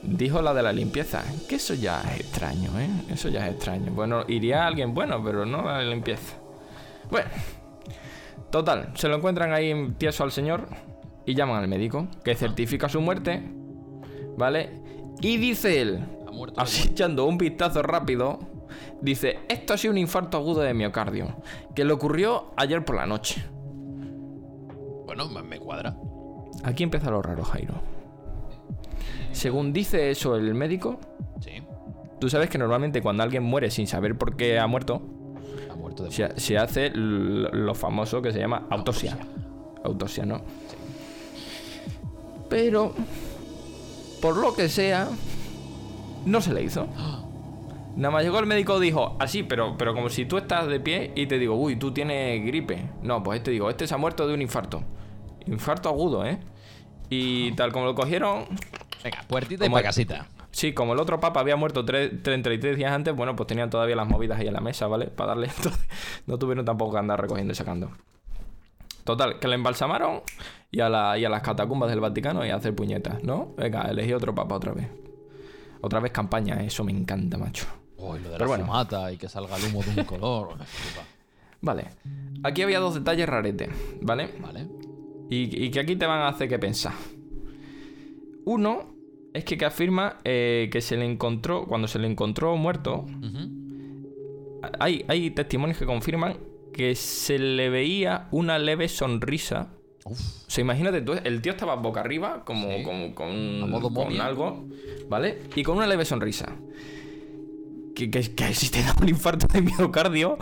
Dijo 0.02 0.42
la 0.42 0.54
de 0.54 0.62
la 0.62 0.72
limpieza. 0.72 1.24
Que 1.48 1.56
eso 1.56 1.74
ya 1.74 2.02
es 2.12 2.20
extraño, 2.20 2.78
¿eh? 2.78 2.88
Eso 3.10 3.28
ya 3.28 3.46
es 3.46 3.54
extraño. 3.54 3.92
Bueno, 3.92 4.24
iría 4.28 4.66
alguien 4.66 4.92
bueno, 4.94 5.22
pero 5.24 5.46
no 5.46 5.62
la 5.64 5.78
de 5.78 5.86
limpieza. 5.86 6.36
Bueno. 7.10 7.28
Total, 8.56 8.88
se 8.94 9.06
lo 9.08 9.16
encuentran 9.16 9.52
ahí 9.52 9.92
tieso 9.98 10.24
al 10.24 10.32
señor. 10.32 10.66
Y 11.26 11.34
llaman 11.34 11.62
al 11.62 11.68
médico. 11.68 12.08
Que 12.24 12.34
certifica 12.34 12.88
su 12.88 13.02
muerte. 13.02 13.42
¿Vale? 14.38 14.80
Y 15.20 15.36
dice 15.36 15.82
él. 15.82 16.02
Así 16.56 16.88
echando 16.88 17.26
un 17.26 17.36
vistazo 17.36 17.82
rápido, 17.82 18.38
dice, 19.02 19.40
esto 19.50 19.74
ha 19.74 19.76
sido 19.76 19.92
un 19.92 19.98
infarto 19.98 20.38
agudo 20.38 20.62
de 20.62 20.72
miocardio, 20.72 21.36
que 21.74 21.84
le 21.84 21.92
ocurrió 21.92 22.54
ayer 22.56 22.82
por 22.82 22.96
la 22.96 23.04
noche. 23.04 23.44
Bueno, 25.04 25.28
me, 25.28 25.58
cuadra. 25.58 25.94
Aquí 26.64 26.82
empieza 26.82 27.10
lo 27.10 27.20
raro, 27.20 27.44
Jairo. 27.44 27.74
Según 29.32 29.74
dice 29.74 30.10
eso 30.10 30.34
el 30.34 30.54
médico, 30.54 30.98
Sí. 31.40 31.62
tú 32.20 32.30
sabes 32.30 32.48
que 32.48 32.56
normalmente 32.56 33.02
cuando 33.02 33.22
alguien 33.22 33.42
muere 33.42 33.70
sin 33.70 33.86
saber 33.86 34.16
por 34.16 34.34
qué 34.34 34.58
ha 34.58 34.66
muerto, 34.66 35.02
muerto 35.86 36.04
de 36.04 36.10
se, 36.10 36.38
se 36.38 36.58
hace 36.58 36.90
lo 36.94 37.74
famoso 37.74 38.20
que 38.20 38.32
se 38.32 38.38
llama 38.40 38.66
autopsia. 38.70 39.16
Autopsia, 39.84 40.26
¿no? 40.26 40.42
Pero, 42.48 42.92
por 44.20 44.36
lo 44.36 44.54
que 44.54 44.68
sea, 44.68 45.08
no 46.24 46.40
se 46.40 46.52
le 46.52 46.62
hizo. 46.62 46.86
Nada 47.96 48.10
más 48.10 48.24
llegó 48.24 48.38
el 48.40 48.46
médico 48.46 48.78
dijo, 48.78 49.16
así, 49.18 49.42
pero, 49.42 49.76
pero 49.78 49.94
como 49.94 50.10
si 50.10 50.26
tú 50.26 50.36
estás 50.36 50.66
de 50.66 50.80
pie 50.80 51.12
y 51.14 51.26
te 51.26 51.38
digo, 51.38 51.54
uy, 51.54 51.76
tú 51.76 51.92
tienes 51.92 52.44
gripe. 52.44 52.90
No, 53.02 53.22
pues 53.22 53.38
este 53.38 53.52
digo, 53.52 53.70
este 53.70 53.86
se 53.86 53.94
ha 53.94 53.96
muerto 53.96 54.28
de 54.28 54.34
un 54.34 54.42
infarto. 54.42 54.82
Infarto 55.46 55.88
agudo, 55.88 56.26
¿eh? 56.26 56.38
Y 57.08 57.52
tal 57.52 57.72
como 57.72 57.86
lo 57.86 57.94
cogieron, 57.94 58.44
Venga, 59.02 59.24
puertita 59.28 59.64
y 59.64 59.70
para 59.70 59.84
casita. 59.84 60.26
Sí, 60.56 60.72
como 60.72 60.94
el 60.94 60.98
otro 61.00 61.20
papa 61.20 61.40
había 61.40 61.54
muerto 61.56 61.84
tre- 61.84 62.22
33 62.22 62.78
días 62.78 62.90
antes, 62.90 63.14
bueno, 63.14 63.36
pues 63.36 63.46
tenían 63.46 63.68
todavía 63.68 63.94
las 63.94 64.08
movidas 64.08 64.38
ahí 64.40 64.46
en 64.46 64.54
la 64.54 64.60
mesa, 64.62 64.86
¿vale? 64.86 65.08
Para 65.08 65.28
darle. 65.34 65.48
Entonces, 65.56 65.86
no 66.26 66.38
tuvieron 66.38 66.64
tampoco 66.64 66.92
que 66.92 66.98
andar 66.98 67.20
recogiendo 67.20 67.52
y 67.52 67.54
sacando. 67.54 67.90
Total, 69.04 69.38
que 69.38 69.48
le 69.48 69.54
embalsamaron 69.56 70.22
y 70.70 70.80
a, 70.80 70.88
la- 70.88 71.18
y 71.18 71.26
a 71.26 71.28
las 71.28 71.42
catacumbas 71.42 71.90
del 71.90 72.00
Vaticano 72.00 72.44
y 72.46 72.48
a 72.48 72.56
hacer 72.56 72.74
puñetas, 72.74 73.22
¿no? 73.22 73.52
Venga, 73.58 73.82
elegí 73.82 74.14
otro 74.14 74.34
papa 74.34 74.54
otra 74.54 74.72
vez. 74.72 74.88
Otra 75.82 76.00
vez 76.00 76.10
campaña, 76.10 76.62
eso 76.62 76.84
me 76.84 76.92
encanta, 76.92 77.36
macho. 77.36 77.66
Uy, 77.98 78.18
lo 78.20 78.30
de 78.30 78.36
Pero 78.38 78.38
la 78.38 78.46
bueno. 78.46 78.64
fumata 78.64 79.12
y 79.12 79.18
que 79.18 79.28
salga 79.28 79.56
el 79.58 79.64
humo 79.66 79.82
de 79.82 80.00
un 80.00 80.06
color. 80.06 80.54
Vale, 81.60 81.84
aquí 82.42 82.62
había 82.62 82.80
dos 82.80 82.94
detalles 82.94 83.28
raretes, 83.28 83.68
¿vale? 84.00 84.30
Vale. 84.40 84.66
Y, 85.28 85.64
y 85.66 85.70
que 85.70 85.80
aquí 85.80 85.96
te 85.96 86.06
van 86.06 86.20
a 86.20 86.28
hacer 86.28 86.48
que 86.48 86.58
pensar. 86.58 86.94
Uno 88.46 88.95
es 89.36 89.44
que, 89.44 89.56
que 89.58 89.64
afirma 89.64 90.18
eh, 90.24 90.68
que 90.72 90.80
se 90.80 90.96
le 90.96 91.04
encontró, 91.04 91.66
cuando 91.66 91.88
se 91.88 91.98
le 91.98 92.06
encontró 92.08 92.56
muerto, 92.56 93.06
hay, 94.78 95.04
hay 95.08 95.30
testimonios 95.30 95.78
que 95.78 95.86
confirman 95.86 96.36
que 96.72 96.94
se 96.94 97.38
le 97.38 97.70
veía 97.70 98.28
una 98.32 98.58
leve 98.58 98.88
sonrisa. 98.88 99.68
Uf. 100.04 100.20
O 100.46 100.50
sea, 100.50 100.62
imagínate 100.62 101.00
tú, 101.02 101.14
el 101.24 101.40
tío 101.42 101.52
estaba 101.52 101.74
boca 101.76 102.00
arriba, 102.00 102.44
como, 102.44 102.68
Sí. 102.70 102.82
como 102.84 103.14
con, 103.14 103.70
modo 103.70 103.92
con 103.92 104.20
algo, 104.20 104.66
¿vale? 105.08 105.38
Y 105.54 105.62
con 105.62 105.76
una 105.78 105.86
leve 105.86 106.04
sonrisa. 106.04 106.46
Que, 107.94 108.10
que- 108.10 108.34
que 108.34 108.54
si 108.54 108.70
te 108.70 108.82
da 108.82 108.94
un 109.00 109.08
infarto 109.08 109.46
de 109.48 109.62
miocardio, 109.62 110.36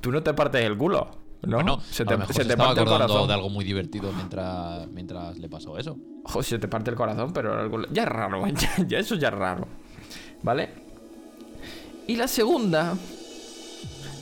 tú 0.00 0.12
no 0.12 0.22
te 0.22 0.34
partes 0.34 0.62
el 0.64 0.76
culo, 0.76 1.10
¿no? 1.42 1.56
Bueno, 1.56 1.80
se 1.80 2.02
a 2.02 2.06
te, 2.06 2.12
lo 2.12 2.18
mejor 2.18 2.34
se 2.34 2.42
se 2.42 2.46
te 2.46 2.52
estaba 2.52 2.68
parte 2.70 2.80
el 2.82 2.86
acordando 2.88 3.12
corazón. 3.12 3.28
de 3.28 3.34
algo 3.34 3.48
muy 3.50 3.64
divertido 3.64 4.12
mientras, 4.12 4.86
mientras 4.88 5.38
le 5.38 5.48
pasó 5.48 5.78
eso. 5.78 5.96
Ojo, 6.24 6.42
se 6.42 6.58
te 6.58 6.68
parte 6.68 6.90
el 6.90 6.96
corazón, 6.96 7.32
pero 7.32 7.58
algo- 7.58 7.86
ya 7.92 8.02
es 8.02 8.08
raro, 8.08 8.46
ya, 8.48 8.70
ya 8.86 8.98
eso 8.98 9.14
ya 9.14 9.28
es 9.28 9.34
raro. 9.34 9.66
¿Vale? 10.42 10.68
Y 12.06 12.16
la 12.16 12.26
segunda 12.28 12.94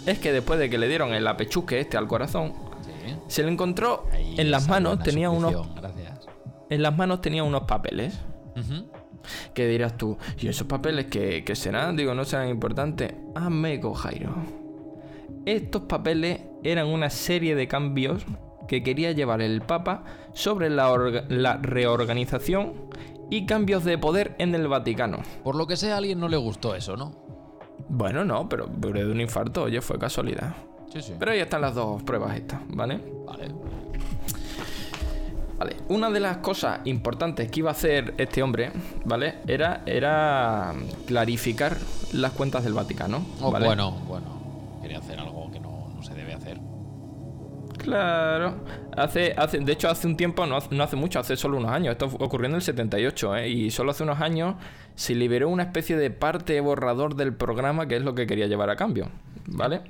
es 0.06 0.18
que 0.18 0.32
después 0.32 0.58
de 0.58 0.68
que 0.70 0.78
le 0.78 0.88
dieron 0.88 1.12
el 1.14 1.26
apechuque 1.26 1.80
este 1.80 1.96
al 1.96 2.06
corazón, 2.06 2.52
Sí. 2.82 3.14
se 3.28 3.42
le 3.44 3.50
encontró 3.52 4.06
Ahí, 4.12 4.34
en 4.38 4.50
las 4.50 4.68
manos, 4.68 4.98
tenía 5.00 5.30
unos, 5.30 5.72
Gracias. 5.76 6.26
en 6.70 6.82
las 6.82 6.96
manos 6.96 7.20
tenía 7.20 7.42
unos 7.44 7.62
papeles. 7.62 8.18
Ujú. 8.56 8.86
Que 9.54 9.66
dirás 9.66 9.96
tú, 9.96 10.16
¿y 10.38 10.46
esos 10.48 10.66
papeles 10.68 11.06
qué, 11.06 11.42
qué 11.44 11.56
serán? 11.56 11.96
Digo, 11.96 12.14
no 12.14 12.24
serán 12.24 12.48
importantes. 12.48 13.12
Amigo 13.34 13.92
Jairo. 13.94 14.34
Estos 15.44 15.82
papeles 15.82 16.40
eran 16.72 16.86
una 16.88 17.10
serie 17.10 17.54
de 17.54 17.68
cambios 17.68 18.24
que 18.68 18.82
quería 18.82 19.12
llevar 19.12 19.40
el 19.42 19.62
Papa 19.62 20.04
sobre 20.32 20.70
la, 20.70 20.90
orga- 20.90 21.24
la 21.28 21.56
reorganización 21.58 22.74
y 23.30 23.46
cambios 23.46 23.84
de 23.84 23.98
poder 23.98 24.34
en 24.38 24.54
el 24.54 24.68
Vaticano. 24.68 25.18
Por 25.44 25.54
lo 25.56 25.66
que 25.66 25.76
sea, 25.76 25.94
a 25.94 25.98
alguien 25.98 26.18
no 26.20 26.28
le 26.28 26.36
gustó 26.36 26.74
eso, 26.74 26.96
¿no? 26.96 27.12
Bueno, 27.88 28.24
no, 28.24 28.48
pero, 28.48 28.68
pero 28.80 28.98
de 29.06 29.12
un 29.12 29.20
infarto, 29.20 29.64
oye, 29.64 29.80
fue 29.80 29.98
casualidad. 29.98 30.54
Sí, 30.92 31.02
sí. 31.02 31.12
Pero 31.18 31.30
ahí 31.32 31.40
están 31.40 31.60
las 31.60 31.74
dos 31.74 32.02
pruebas 32.02 32.36
estas, 32.36 32.60
¿vale? 32.68 33.00
Vale. 33.26 33.48
Vale, 35.58 35.76
una 35.88 36.10
de 36.10 36.20
las 36.20 36.38
cosas 36.38 36.80
importantes 36.84 37.50
que 37.50 37.60
iba 37.60 37.70
a 37.70 37.72
hacer 37.72 38.14
este 38.18 38.42
hombre, 38.42 38.72
¿vale? 39.06 39.36
Era, 39.46 39.82
era 39.86 40.74
clarificar 41.06 41.76
las 42.12 42.32
cuentas 42.32 42.62
del 42.64 42.74
Vaticano. 42.74 43.24
Oh. 43.40 43.50
Bueno, 43.50 43.92
bueno. 44.06 44.78
Quería 44.82 44.98
hacer 44.98 45.18
algo 45.18 45.50
que 45.50 45.58
no, 45.58 45.88
no 45.94 46.02
se 46.02 46.12
debe 46.14 46.34
hacer. 46.34 46.58
Claro. 47.86 48.64
Hace, 48.96 49.32
hace, 49.36 49.60
de 49.60 49.72
hecho, 49.72 49.88
hace 49.88 50.08
un 50.08 50.16
tiempo, 50.16 50.44
no 50.44 50.56
hace, 50.56 50.74
no 50.74 50.82
hace 50.82 50.96
mucho, 50.96 51.20
hace 51.20 51.36
solo 51.36 51.58
unos 51.58 51.70
años. 51.70 51.92
Esto 51.92 52.06
ocurrió 52.18 52.48
en 52.48 52.56
el 52.56 52.62
78, 52.62 53.36
¿eh? 53.36 53.48
Y 53.48 53.70
solo 53.70 53.92
hace 53.92 54.02
unos 54.02 54.20
años 54.20 54.56
se 54.96 55.14
liberó 55.14 55.48
una 55.48 55.62
especie 55.62 55.96
de 55.96 56.10
parte 56.10 56.60
borrador 56.60 57.14
del 57.14 57.32
programa 57.32 57.86
que 57.86 57.94
es 57.94 58.02
lo 58.02 58.16
que 58.16 58.26
quería 58.26 58.48
llevar 58.48 58.70
a 58.70 58.76
cambio, 58.76 59.08
¿vale? 59.46 59.82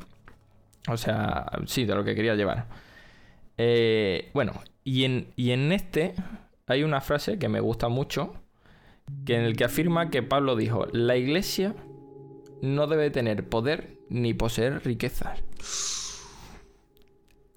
O 0.88 0.98
sea, 0.98 1.46
sí, 1.64 1.86
de 1.86 1.94
lo 1.94 2.04
que 2.04 2.14
quería 2.14 2.34
llevar. 2.34 2.66
Eh, 3.56 4.30
bueno, 4.34 4.52
y 4.84 5.04
en, 5.04 5.32
y 5.34 5.52
en 5.52 5.72
este 5.72 6.12
hay 6.66 6.82
una 6.82 7.00
frase 7.00 7.38
que 7.38 7.48
me 7.48 7.60
gusta 7.60 7.88
mucho, 7.88 8.34
que 9.24 9.36
en 9.36 9.44
el 9.44 9.56
que 9.56 9.64
afirma 9.64 10.10
que 10.10 10.22
Pablo 10.22 10.54
dijo, 10.54 10.86
la 10.92 11.16
iglesia 11.16 11.74
no 12.60 12.88
debe 12.88 13.08
tener 13.08 13.48
poder 13.48 13.96
ni 14.10 14.34
poseer 14.34 14.84
riquezas. 14.84 15.40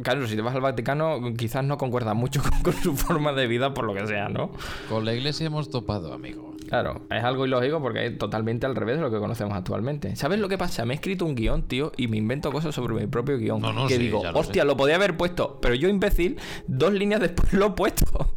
Claro, 0.01 0.25
si 0.27 0.35
te 0.35 0.41
vas 0.41 0.55
al 0.55 0.62
Vaticano, 0.62 1.19
quizás 1.38 1.63
no 1.63 1.77
concuerdas 1.77 2.15
mucho 2.15 2.41
con, 2.49 2.62
con 2.62 2.73
su 2.73 2.95
forma 2.95 3.33
de 3.33 3.47
vida, 3.47 3.73
por 3.73 3.85
lo 3.85 3.93
que 3.93 4.07
sea, 4.07 4.29
¿no? 4.29 4.51
Con 4.88 5.05
la 5.05 5.13
iglesia 5.13 5.47
hemos 5.47 5.69
topado, 5.69 6.13
amigo. 6.13 6.55
Claro, 6.69 7.01
es 7.09 7.23
algo 7.23 7.47
ilógico 7.47 7.81
porque 7.81 8.05
es 8.05 8.17
totalmente 8.19 8.67
al 8.67 8.75
revés 8.75 8.97
de 8.97 9.01
lo 9.01 9.09
que 9.09 9.17
conocemos 9.17 9.55
actualmente. 9.55 10.15
¿Sabes 10.15 10.39
lo 10.39 10.47
que 10.47 10.57
pasa? 10.57 10.85
Me 10.85 10.93
he 10.93 10.95
escrito 10.95 11.25
un 11.25 11.33
guion, 11.33 11.63
tío, 11.63 11.91
y 11.97 12.07
me 12.07 12.17
invento 12.17 12.51
cosas 12.51 12.75
sobre 12.75 12.93
mi 12.93 13.07
propio 13.07 13.39
guion. 13.39 13.59
No, 13.59 13.73
no, 13.73 13.88
que 13.88 13.95
sí, 13.95 14.03
digo, 14.03 14.23
lo 14.23 14.39
hostia, 14.39 14.62
sé. 14.62 14.67
lo 14.67 14.77
podía 14.77 14.95
haber 14.95 15.17
puesto, 15.17 15.59
pero 15.62 15.73
yo, 15.73 15.89
imbécil, 15.89 16.38
dos 16.67 16.93
líneas 16.93 17.21
después 17.21 17.51
lo 17.53 17.67
he 17.67 17.71
puesto. 17.71 18.35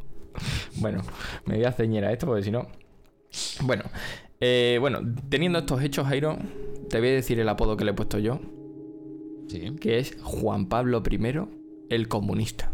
bueno, 0.77 1.03
me 1.45 1.57
voy 1.57 1.65
a 1.65 1.73
ceñir 1.73 2.05
a 2.07 2.13
esto 2.13 2.27
porque 2.27 2.43
si 2.43 2.51
no. 2.51 2.69
Bueno, 3.61 3.85
eh, 4.41 4.79
bueno, 4.81 5.01
teniendo 5.29 5.59
estos 5.59 5.83
hechos, 5.83 6.07
Jairo, 6.09 6.39
te 6.89 7.01
voy 7.01 7.09
a 7.09 7.13
decir 7.13 7.39
el 7.39 7.49
apodo 7.49 7.77
que 7.77 7.85
le 7.85 7.91
he 7.91 7.95
puesto 7.95 8.19
yo, 8.19 8.41
Sí. 9.49 9.77
que 9.81 9.99
es 9.99 10.17
Juan 10.23 10.67
Pablo 10.67 11.03
I, 11.09 11.39
el 11.91 12.09
comunista. 12.09 12.73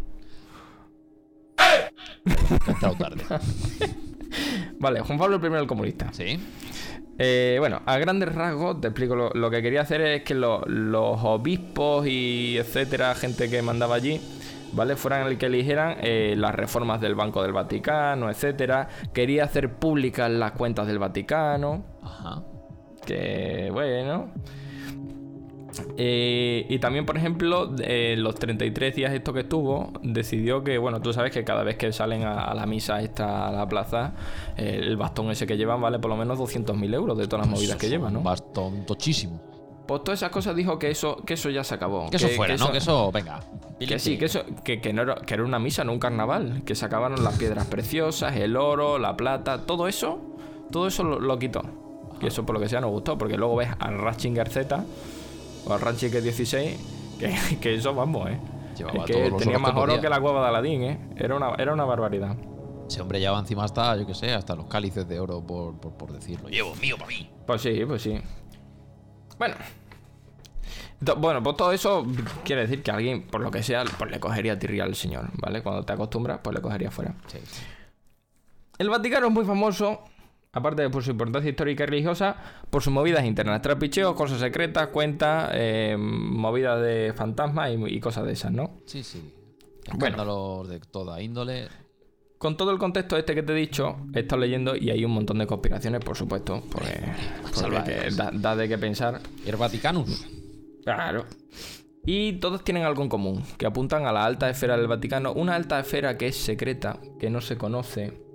He 2.26 2.96
tarde. 2.96 3.24
Vale, 4.78 5.00
Juan 5.00 5.18
Pablo 5.18 5.40
I, 5.42 5.54
el 5.59 5.66
comunista. 5.66 6.12
Sí. 6.12 6.38
Eh, 7.18 7.57
bueno, 7.59 7.83
a 7.85 7.98
grandes 7.98 8.33
rasgos 8.35 8.81
te 8.81 8.88
explico. 8.88 9.16
Lo, 9.16 9.31
lo 9.31 9.50
que 9.50 9.61
quería 9.62 9.81
hacer 9.81 10.00
es 10.02 10.22
que 10.22 10.35
lo- 10.35 10.64
los 10.66 11.18
obispos 11.24 12.07
y 12.07 12.57
etcétera, 12.59 13.14
gente 13.16 13.50
que 13.50 13.61
mandaba 13.61 13.96
allí, 13.96 14.20
¿vale? 14.72 14.94
Fueran 14.94 15.26
el 15.26 15.37
que 15.37 15.46
eligieran 15.46 15.96
eh, 16.00 16.35
las 16.37 16.54
reformas 16.54 17.00
del 17.00 17.16
Banco 17.16 17.42
del 17.42 17.52
Vaticano, 17.52 18.31
etcétera. 18.31 18.88
Quería 19.12 19.44
hacer 19.44 19.74
públicas 19.78 20.31
las 20.31 20.52
cuentas 20.52 20.87
del 20.87 21.00
Vaticano, 21.00 21.85
Ajá. 22.02 22.44
que 23.04 23.70
bueno. 23.72 24.31
Eh, 25.96 26.66
y 26.68 26.78
también, 26.78 27.04
por 27.07 27.16
ejemplo, 27.16 27.70
eh, 27.81 28.14
los 28.18 28.35
33 28.37 28.94
días 28.94 29.12
esto 29.12 29.33
que 29.33 29.40
estuvo, 29.40 29.92
decidió 30.02 30.64
que, 30.64 30.78
bueno, 30.78 31.00
tú 31.00 31.12
sabes 31.12 31.33
que 31.33 31.44
cada 31.44 31.62
vez 31.62 31.76
que 31.76 31.92
salen 31.92 32.24
a, 32.24 32.44
a 32.44 32.54
la 32.54 32.66
misa 32.66 33.00
esta 33.00 33.48
a 33.48 33.52
la 33.52 33.68
plaza, 33.68 34.12
eh, 34.57 34.81
el 34.83 34.96
bastón 34.96 35.31
ese 35.31 35.46
que 35.46 35.57
llevan 35.57 35.81
vale 35.81 35.98
por 35.98 36.11
lo 36.11 36.16
menos 36.16 36.38
200.000 36.38 36.94
euros 36.94 37.18
de 37.18 37.26
todas 37.26 37.46
las 37.46 37.54
movidas 37.54 37.76
que 37.76 37.88
llevan, 37.88 38.12
¿no? 38.12 38.20
Un 38.20 38.24
bastón 38.24 38.87
tochísimo. 38.87 39.40
Pues 39.87 40.04
todas 40.04 40.18
esas 40.18 40.31
cosas 40.31 40.54
dijo 40.54 40.78
que 40.78 40.90
eso, 40.90 41.16
que 41.24 41.35
eso 41.35 41.48
ya 41.48 41.64
se 41.64 41.74
acabó. 41.74 42.11
Que 42.11 42.18
eso 42.18 42.28
fuera, 42.28 42.57
¿no? 42.57 42.70
Que 42.70 42.78
eso, 42.78 43.11
venga. 43.11 43.40
que 43.78 43.98
sí, 43.98 44.18
que 44.18 44.26
eso, 44.26 44.42
que, 44.62 44.83
que 44.83 44.92
no 44.92 45.00
era, 45.00 45.14
que 45.14 45.33
era 45.33 45.42
una 45.44 45.59
misa, 45.59 45.83
no 45.83 45.92
un 45.92 45.98
carnaval. 45.98 46.62
Que 46.66 46.74
se 46.74 46.85
acabaron 46.85 47.24
las 47.24 47.38
piedras 47.38 47.66
preciosas, 47.66 48.37
el 48.37 48.57
oro, 48.57 48.98
la 48.98 49.16
plata, 49.16 49.64
todo 49.64 49.88
eso, 49.88 50.20
todo 50.70 50.88
eso 50.88 51.04
lo, 51.04 51.18
lo 51.18 51.38
quitó. 51.38 51.62
Y 52.20 52.26
eso 52.26 52.44
por 52.44 52.54
lo 52.54 52.61
que 52.61 52.68
sea 52.68 52.83
nos 52.83 52.90
gustó, 52.90 53.16
porque 53.16 53.38
luego 53.38 53.57
ves 53.57 53.70
al 53.78 53.96
Ratchinger 53.98 54.50
Z 54.50 54.85
o 55.66 55.73
al 55.73 55.81
Ratchinger 55.81 56.23
16, 56.23 56.79
que, 57.18 57.37
que 57.61 57.75
eso 57.75 57.94
vamos, 57.94 58.31
eh. 58.31 58.38
Llevaba 58.77 59.05
Es 59.05 59.07
que 59.07 59.31
tenía 59.38 59.59
más 59.59 59.73
que 59.73 59.79
oro 59.79 60.01
que 60.01 60.09
la 60.09 60.21
cueva 60.21 60.42
de 60.42 60.49
Aladín, 60.49 60.83
eh. 60.83 60.99
Era 61.16 61.37
una, 61.37 61.55
era 61.59 61.73
una 61.73 61.85
barbaridad. 61.85 62.37
Ese 62.88 63.03
hombre 63.03 63.21
lleva 63.21 63.38
encima 63.38 63.64
hasta, 63.64 63.97
yo 63.97 64.07
que 64.07 64.14
sé, 64.14 64.33
hasta 64.33 64.55
los 64.55 64.66
cálices 64.66 65.07
de 65.07 65.21
oro, 65.21 65.44
por, 65.47 65.79
por, 65.79 65.92
por 65.94 66.12
decirlo. 66.12 66.49
Llevo 66.49 66.75
mío 66.77 66.97
para 66.97 67.09
mí. 67.09 67.31
Pues 67.47 67.61
sí, 67.61 67.85
pues 67.87 68.03
sí. 68.03 68.18
Bueno. 69.38 69.57
Bueno, 71.01 71.42
pues 71.42 71.57
todo 71.57 71.73
eso 71.73 72.05
quiere 72.44 72.62
decir 72.62 72.83
que 72.83 72.90
alguien, 72.90 73.23
por 73.23 73.40
lo 73.40 73.51
que 73.51 73.62
sea, 73.62 73.85
pues 73.85 74.11
le 74.11 74.18
cogería 74.18 74.59
tirria 74.59 74.85
al 74.85 74.97
señor, 74.97 75.29
¿vale? 75.35 75.62
Cuando 75.62 75.85
te 75.85 75.92
acostumbras, 75.92 76.40
pues 76.42 76.57
le 76.57 76.62
cogería 76.62 76.90
fuera. 76.90 77.14
Sí. 77.27 77.38
El 78.79 78.90
Vaticano 78.90 79.29
es 79.29 79.33
muy 79.33 79.44
famoso, 79.44 80.03
aparte 80.52 80.82
de 80.82 80.90
por 80.90 81.02
su 81.02 81.11
importancia 81.11 81.50
histórica 81.50 81.84
y 81.84 81.87
religiosa, 81.87 82.37
por 82.70 82.82
sus 82.82 82.92
movidas 82.92 83.24
internas, 83.24 83.62
trapicheos, 83.62 84.14
cosas 84.14 84.40
secretas, 84.40 84.88
cuentas, 84.88 85.50
eh, 85.54 85.96
movidas 85.98 86.82
de 86.82 87.12
fantasmas 87.14 87.70
y, 87.70 87.96
y 87.96 88.00
cosas 88.00 88.26
de 88.26 88.32
esas, 88.32 88.52
¿no? 88.52 88.70
Sí, 88.87 89.02
sí. 89.02 89.34
Bueno. 89.94 90.64
De 90.64 90.80
toda 90.80 91.20
índole. 91.22 91.68
Con 92.38 92.56
todo 92.56 92.70
el 92.70 92.78
contexto 92.78 93.16
este 93.16 93.34
que 93.34 93.42
te 93.42 93.52
he 93.52 93.56
dicho, 93.56 93.96
he 94.14 94.20
estado 94.20 94.40
leyendo 94.40 94.76
y 94.76 94.90
hay 94.90 95.04
un 95.04 95.11
montón 95.11 95.38
de 95.38 95.46
conspiraciones, 95.46 96.04
por 96.04 96.16
supuesto, 96.16 96.62
porque, 96.70 97.12
porque 97.52 98.11
da, 98.16 98.30
da 98.32 98.54
de 98.54 98.68
qué 98.68 98.78
pensar. 98.78 99.20
El 99.44 99.56
Vaticanus. 99.56 100.24
Claro. 100.84 101.24
Y 102.06 102.34
todos 102.34 102.62
tienen 102.62 102.84
algo 102.84 103.02
en 103.02 103.08
común, 103.08 103.42
que 103.58 103.66
apuntan 103.66 104.06
a 104.06 104.12
la 104.12 104.24
alta 104.24 104.48
esfera 104.48 104.76
del 104.76 104.87
Vaticano, 104.87 105.32
una 105.32 105.56
alta 105.56 105.80
esfera 105.80 106.16
que 106.16 106.28
es 106.28 106.37
secreta, 106.37 106.98
que 107.18 107.28
no 107.28 107.40
se 107.40 107.58
conoce, 107.58 108.28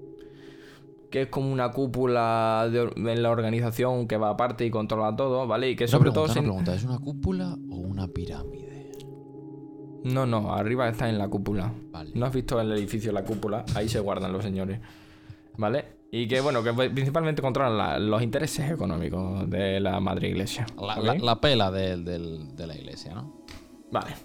que 1.13 1.21
es 1.21 1.27
como 1.27 1.53
una 1.53 1.69
cúpula 1.71 2.67
de 2.71 2.89
en 3.11 3.21
la 3.21 3.29
organización 3.29 4.07
que 4.07 4.17
va 4.17 4.31
aparte 4.31 4.65
y 4.65 4.71
controla 4.71 5.15
todo, 5.15 5.45
¿vale? 5.45 5.69
Y 5.69 5.75
que 5.75 5.83
Una 5.83 5.91
sobre 5.91 6.09
pregunta, 6.09 6.13
todo... 6.15 6.23
una 6.23 6.33
se- 6.33 6.41
pregunta. 6.41 6.73
¿Es 6.73 6.83
una 6.85 6.97
cúpula 6.97 7.53
o 7.69 7.75
una 7.75 8.07
pirámide? 8.07 8.91
No, 10.05 10.25
no, 10.25 10.51
arriba 10.55 10.89
está 10.89 11.07
en 11.07 11.19
la 11.19 11.27
cúpula. 11.27 11.71
Vale. 11.91 12.09
¿No 12.15 12.25
has 12.25 12.33
visto 12.33 12.59
el 12.59 12.71
edificio 12.71 13.11
la 13.11 13.23
cúpula? 13.23 13.63
Ahí 13.75 13.87
se 13.87 13.99
guardan 13.99 14.33
los 14.33 14.43
señores. 14.43 14.79
¿Vale? 15.55 15.85
Y 16.11 16.27
que, 16.27 16.41
bueno, 16.41 16.63
que 16.63 16.73
principalmente 16.73 17.43
controlan 17.43 17.77
la- 17.77 17.99
los 17.99 18.23
intereses 18.23 18.71
económicos 18.71 19.47
de 19.49 19.79
la 19.79 19.99
madre 19.99 20.29
iglesia. 20.29 20.65
La, 20.81 20.95
¿ok? 20.97 21.03
la- 21.03 21.13
la 21.15 21.39
pela 21.39 21.69
del- 21.69 22.03
de 22.55 22.65
la 22.67 22.75
iglesia, 22.75 23.13
¿no? 23.13 23.43
Vale. 23.91 24.15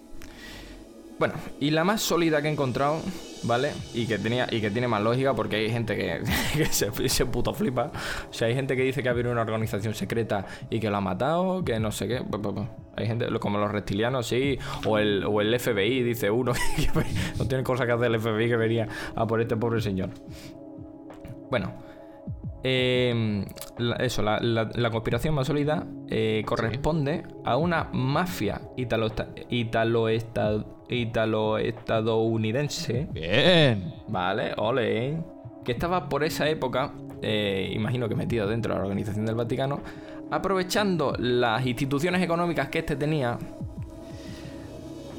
Bueno, 1.19 1.35
y 1.59 1.71
la 1.71 1.83
más 1.83 2.01
sólida 2.01 2.41
que 2.41 2.49
he 2.49 2.53
encontrado, 2.53 3.01
¿vale? 3.43 3.73
Y 3.93 4.07
que 4.07 4.19
tenía 4.19 4.47
y 4.51 4.61
que 4.61 4.71
tiene 4.71 4.87
más 4.87 5.03
lógica 5.03 5.35
porque 5.35 5.57
hay 5.57 5.71
gente 5.71 5.97
que, 5.97 6.67
se, 7.09 7.27
puto 7.27 7.53
flipa. 7.53 7.91
O 8.31 8.33
sea, 8.33 8.47
hay 8.47 8.55
gente 8.55 8.77
que 8.77 8.83
dice 8.83 9.03
que 9.03 9.09
ha 9.09 9.13
habido 9.13 9.33
una 9.33 9.43
organización 9.43 9.95
secreta 9.95 10.47
y 10.71 10.79
que 10.79 10.91
lo 10.91 10.97
ha 10.97 11.01
matado, 11.01 11.65
que 11.65 11.81
no 11.81 11.91
sé 11.91 12.07
qué. 12.07 12.21
Pu, 12.21 12.41
pu, 12.41 12.55
pu. 12.55 12.67
Hay 12.97 13.07
gente 13.07 13.27
como 13.41 13.59
los 13.59 13.71
reptilianos, 13.71 14.29
sí. 14.29 14.59
O 14.87 14.99
el, 14.99 15.59
FBI, 15.59 16.03
dice 16.03 16.31
uno, 16.31 16.53
no 17.39 17.47
tiene 17.47 17.65
cosa 17.65 17.85
que 17.85 17.93
hacer 17.93 18.07
el 18.07 18.21
FBI 18.21 18.49
que 18.49 18.57
venía 18.57 18.89
a 19.17 19.27
por 19.27 19.41
este 19.41 19.57
pobre 19.57 19.81
señor. 19.81 20.11
Bueno, 21.51 21.73
eh, 22.64 23.44
la- 23.79 23.97
eso, 23.97 24.23
la, 24.23 24.40
la- 24.40 24.71
la 24.75 24.90
conspiración 24.90 25.35
más 25.35 25.47
sólida 25.47 25.87
eh, 26.09 26.42
corresponde 26.47 27.25
a 27.44 27.57
una 27.57 27.88
mafia 27.92 28.61
italo, 28.77 29.09
italo, 29.51 30.64
italo-estadounidense, 30.88 33.09
Bien. 33.12 33.94
¿vale? 34.09 34.53
Ole, 34.57 35.18
que 35.64 35.73
estaba 35.73 36.09
por 36.09 36.25
esa 36.25 36.49
época, 36.49 36.92
eh, 37.23 37.71
imagino 37.75 38.09
que 38.09 38.14
metido 38.14 38.47
dentro 38.47 38.73
de 38.73 38.79
la 38.79 38.85
organización 38.85 39.27
del 39.27 39.35
Vaticano, 39.35 39.81
aprovechando 40.31 41.14
las 41.18 41.66
instituciones 41.66 42.23
económicas 42.23 42.68
que 42.68 42.81
este 42.81 42.97
tenía 42.97 43.38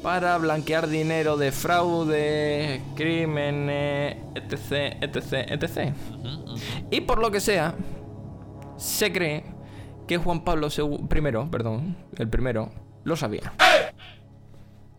para 0.02 0.38
blanquear 0.38 0.88
dinero 0.88 1.36
de 1.36 1.52
fraude, 1.52 2.80
crímenes, 2.96 4.16
etc, 4.34 4.96
etc, 5.02 5.32
etc. 5.50 5.94
Y 6.90 7.02
por 7.02 7.20
lo 7.20 7.30
que 7.30 7.40
sea, 7.40 7.74
se 8.76 9.12
cree 9.12 9.44
que 10.08 10.16
Juan 10.18 10.42
Pablo 10.44 10.68
II, 10.76 11.06
primero, 11.08 11.50
perdón, 11.50 11.96
el 12.18 12.28
primero, 12.28 12.70
lo 13.04 13.16
sabía. 13.16 13.52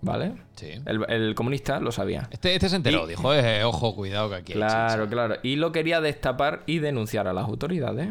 ¿Vale? 0.04 0.34
Sí. 0.56 0.70
El, 0.86 1.06
el 1.10 1.36
comunista 1.36 1.80
lo 1.80 1.92
sabía. 1.92 2.28
Este, 2.32 2.56
este 2.56 2.70
se 2.70 2.76
enteró, 2.78 3.06
Y- 3.06 3.10
dijo, 3.10 3.34
eh, 3.36 3.64
ojo, 3.64 3.96
cuidado 3.96 4.30
que 4.30 4.36
aquí 4.36 4.54
hay 4.54 4.58
Claro, 4.58 5.04
chicha". 5.04 5.12
claro. 5.14 5.36
Y 5.44 5.58
lo 5.58 5.72
quería 5.72 6.02
destapar 6.02 6.64
y 6.66 6.80
denunciar 6.80 7.28
a 7.28 7.34
las 7.34 7.46
autoridades. 7.46 8.10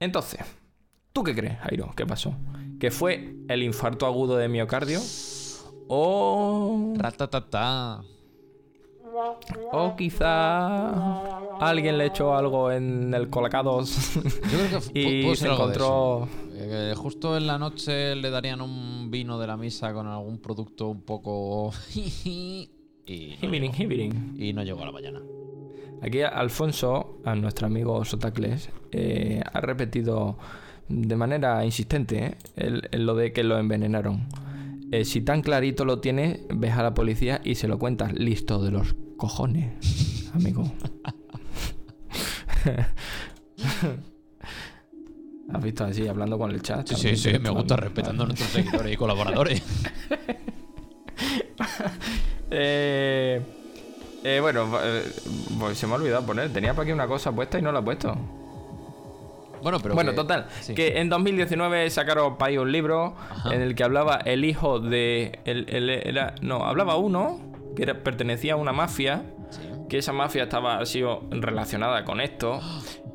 Entonces, 0.00 0.40
¿tú 1.12 1.24
qué 1.24 1.34
crees, 1.34 1.58
Jairo? 1.60 1.92
¿Qué 1.96 2.06
pasó? 2.06 2.34
¿Que 2.78 2.90
fue 2.90 3.34
el 3.48 3.62
infarto 3.62 4.06
agudo 4.06 4.36
de 4.36 4.48
miocardio? 4.48 5.00
¿O, 5.88 6.94
Ratatata. 6.96 8.02
o 9.72 9.96
quizá 9.96 11.28
alguien 11.58 11.98
le 11.98 12.06
echó 12.06 12.36
algo 12.36 12.70
en 12.70 13.14
el 13.14 13.28
fu- 13.86 14.20
y 14.94 15.34
se 15.34 15.48
encontró... 15.48 16.28
Eh, 16.60 16.92
justo 16.96 17.36
en 17.36 17.46
la 17.46 17.56
noche 17.58 18.14
le 18.16 18.30
darían 18.30 18.60
un 18.60 19.10
vino 19.10 19.38
de 19.38 19.46
la 19.46 19.56
misa 19.56 19.92
con 19.92 20.06
algún 20.06 20.38
producto 20.38 20.88
un 20.88 21.02
poco... 21.02 21.72
y, 21.94 22.68
no 23.40 23.54
y 24.36 24.52
no 24.52 24.62
llegó 24.62 24.82
a 24.82 24.86
la 24.86 24.92
mañana. 24.92 25.22
Aquí 26.02 26.20
Alfonso, 26.22 27.18
a 27.24 27.34
nuestro 27.34 27.66
amigo 27.66 28.04
Sotacles, 28.04 28.70
eh, 28.92 29.42
ha 29.52 29.60
repetido 29.60 30.36
de 30.88 31.16
manera 31.16 31.64
insistente 31.64 32.24
¿eh? 32.24 32.34
el- 32.56 32.88
el 32.92 33.06
lo 33.06 33.14
de 33.14 33.32
que 33.32 33.42
lo 33.44 33.58
envenenaron. 33.58 34.26
Eh, 34.90 35.04
si 35.04 35.20
tan 35.20 35.42
clarito 35.42 35.84
lo 35.84 36.00
tienes, 36.00 36.40
ves 36.54 36.72
a 36.72 36.82
la 36.82 36.94
policía 36.94 37.40
y 37.44 37.54
se 37.56 37.68
lo 37.68 37.78
cuentas. 37.78 38.12
Listo 38.14 38.62
de 38.62 38.70
los 38.70 38.94
cojones, 39.16 40.30
amigo. 40.34 40.70
¿Has 45.52 45.62
visto 45.62 45.84
así, 45.84 46.06
hablando 46.06 46.38
con 46.38 46.50
el 46.50 46.60
chat? 46.62 46.86
Sí, 46.88 46.94
sí, 46.96 47.16
sí, 47.16 47.38
me 47.38 47.48
gusta 47.50 47.76
respetando 47.76 48.24
a 48.24 48.26
nuestros 48.26 48.50
seguidores 48.50 48.92
y 48.92 48.96
colaboradores. 48.96 49.62
Eh, 52.50 53.42
eh, 54.24 54.38
bueno, 54.40 54.66
pues 55.60 55.76
se 55.76 55.86
me 55.86 55.92
ha 55.92 55.96
olvidado 55.96 56.24
poner. 56.24 56.50
Tenía 56.50 56.72
por 56.72 56.84
aquí 56.84 56.92
una 56.92 57.06
cosa 57.06 57.30
puesta 57.30 57.58
y 57.58 57.62
no 57.62 57.72
la 57.72 57.80
he 57.80 57.82
puesto. 57.82 58.16
Bueno, 59.62 59.78
pero 59.82 59.94
bueno, 59.94 60.10
que- 60.12 60.16
total, 60.16 60.46
sí. 60.60 60.74
que 60.74 60.98
en 61.00 61.08
2019 61.08 61.88
sacaron 61.90 62.36
para 62.38 62.50
ahí 62.50 62.58
un 62.58 62.70
libro 62.72 63.14
Ajá. 63.30 63.54
en 63.54 63.62
el 63.62 63.74
que 63.74 63.84
hablaba 63.84 64.16
el 64.24 64.44
hijo 64.44 64.80
de... 64.80 65.40
El, 65.44 65.66
el- 65.68 65.90
era, 65.90 66.34
no, 66.42 66.64
hablaba 66.64 66.96
uno 66.96 67.40
que 67.76 67.82
era- 67.84 68.02
pertenecía 68.02 68.54
a 68.54 68.56
una 68.56 68.72
mafia, 68.72 69.22
Sí. 69.50 69.60
que 69.88 69.98
esa 69.98 70.12
mafia 70.12 70.42
estaba 70.44 70.78
ha 70.78 70.84
sido 70.86 71.22
relacionada 71.30 72.04
con 72.04 72.20
esto. 72.20 72.60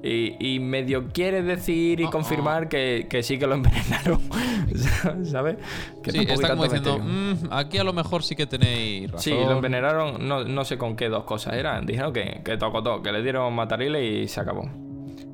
Y, 0.05 0.35
y 0.55 0.59
medio 0.59 1.07
quiere 1.13 1.41
decir 1.43 2.01
y 2.01 2.03
Oh, 2.03 2.09
confirmar 2.11 2.67
que, 2.67 3.07
que 3.09 3.23
sí 3.23 3.39
que 3.39 3.47
lo 3.47 3.53
envenenaron. 3.55 4.19
¿Sabes? 5.23 5.55
Que 6.03 6.11
Sí, 6.11 6.25
está 6.27 6.49
como 6.49 6.63
diciendo. 6.63 6.99
"Mm, 6.99 7.33
aquí 7.51 7.77
a 7.77 7.85
lo 7.85 7.93
mejor 7.93 8.21
sí 8.21 8.35
que 8.35 8.45
tenéis 8.45 9.09
razón. 9.09 9.21
Sí, 9.21 9.31
lo 9.31 9.53
envenenaron, 9.53 10.27
no, 10.27 10.43
no 10.43 10.65
sé 10.65 10.77
con 10.77 10.97
qué 10.97 11.07
dos 11.07 11.23
cosas 11.23 11.53
eran. 11.53 11.85
Dijeron 11.85 12.11
que, 12.11 12.41
que 12.43 12.57
tocó 12.57 12.83
todo, 12.83 13.01
que 13.01 13.13
le 13.13 13.21
dieron 13.23 13.53
matarile 13.53 14.03
y 14.05 14.27
se 14.27 14.41
acabó. 14.41 14.69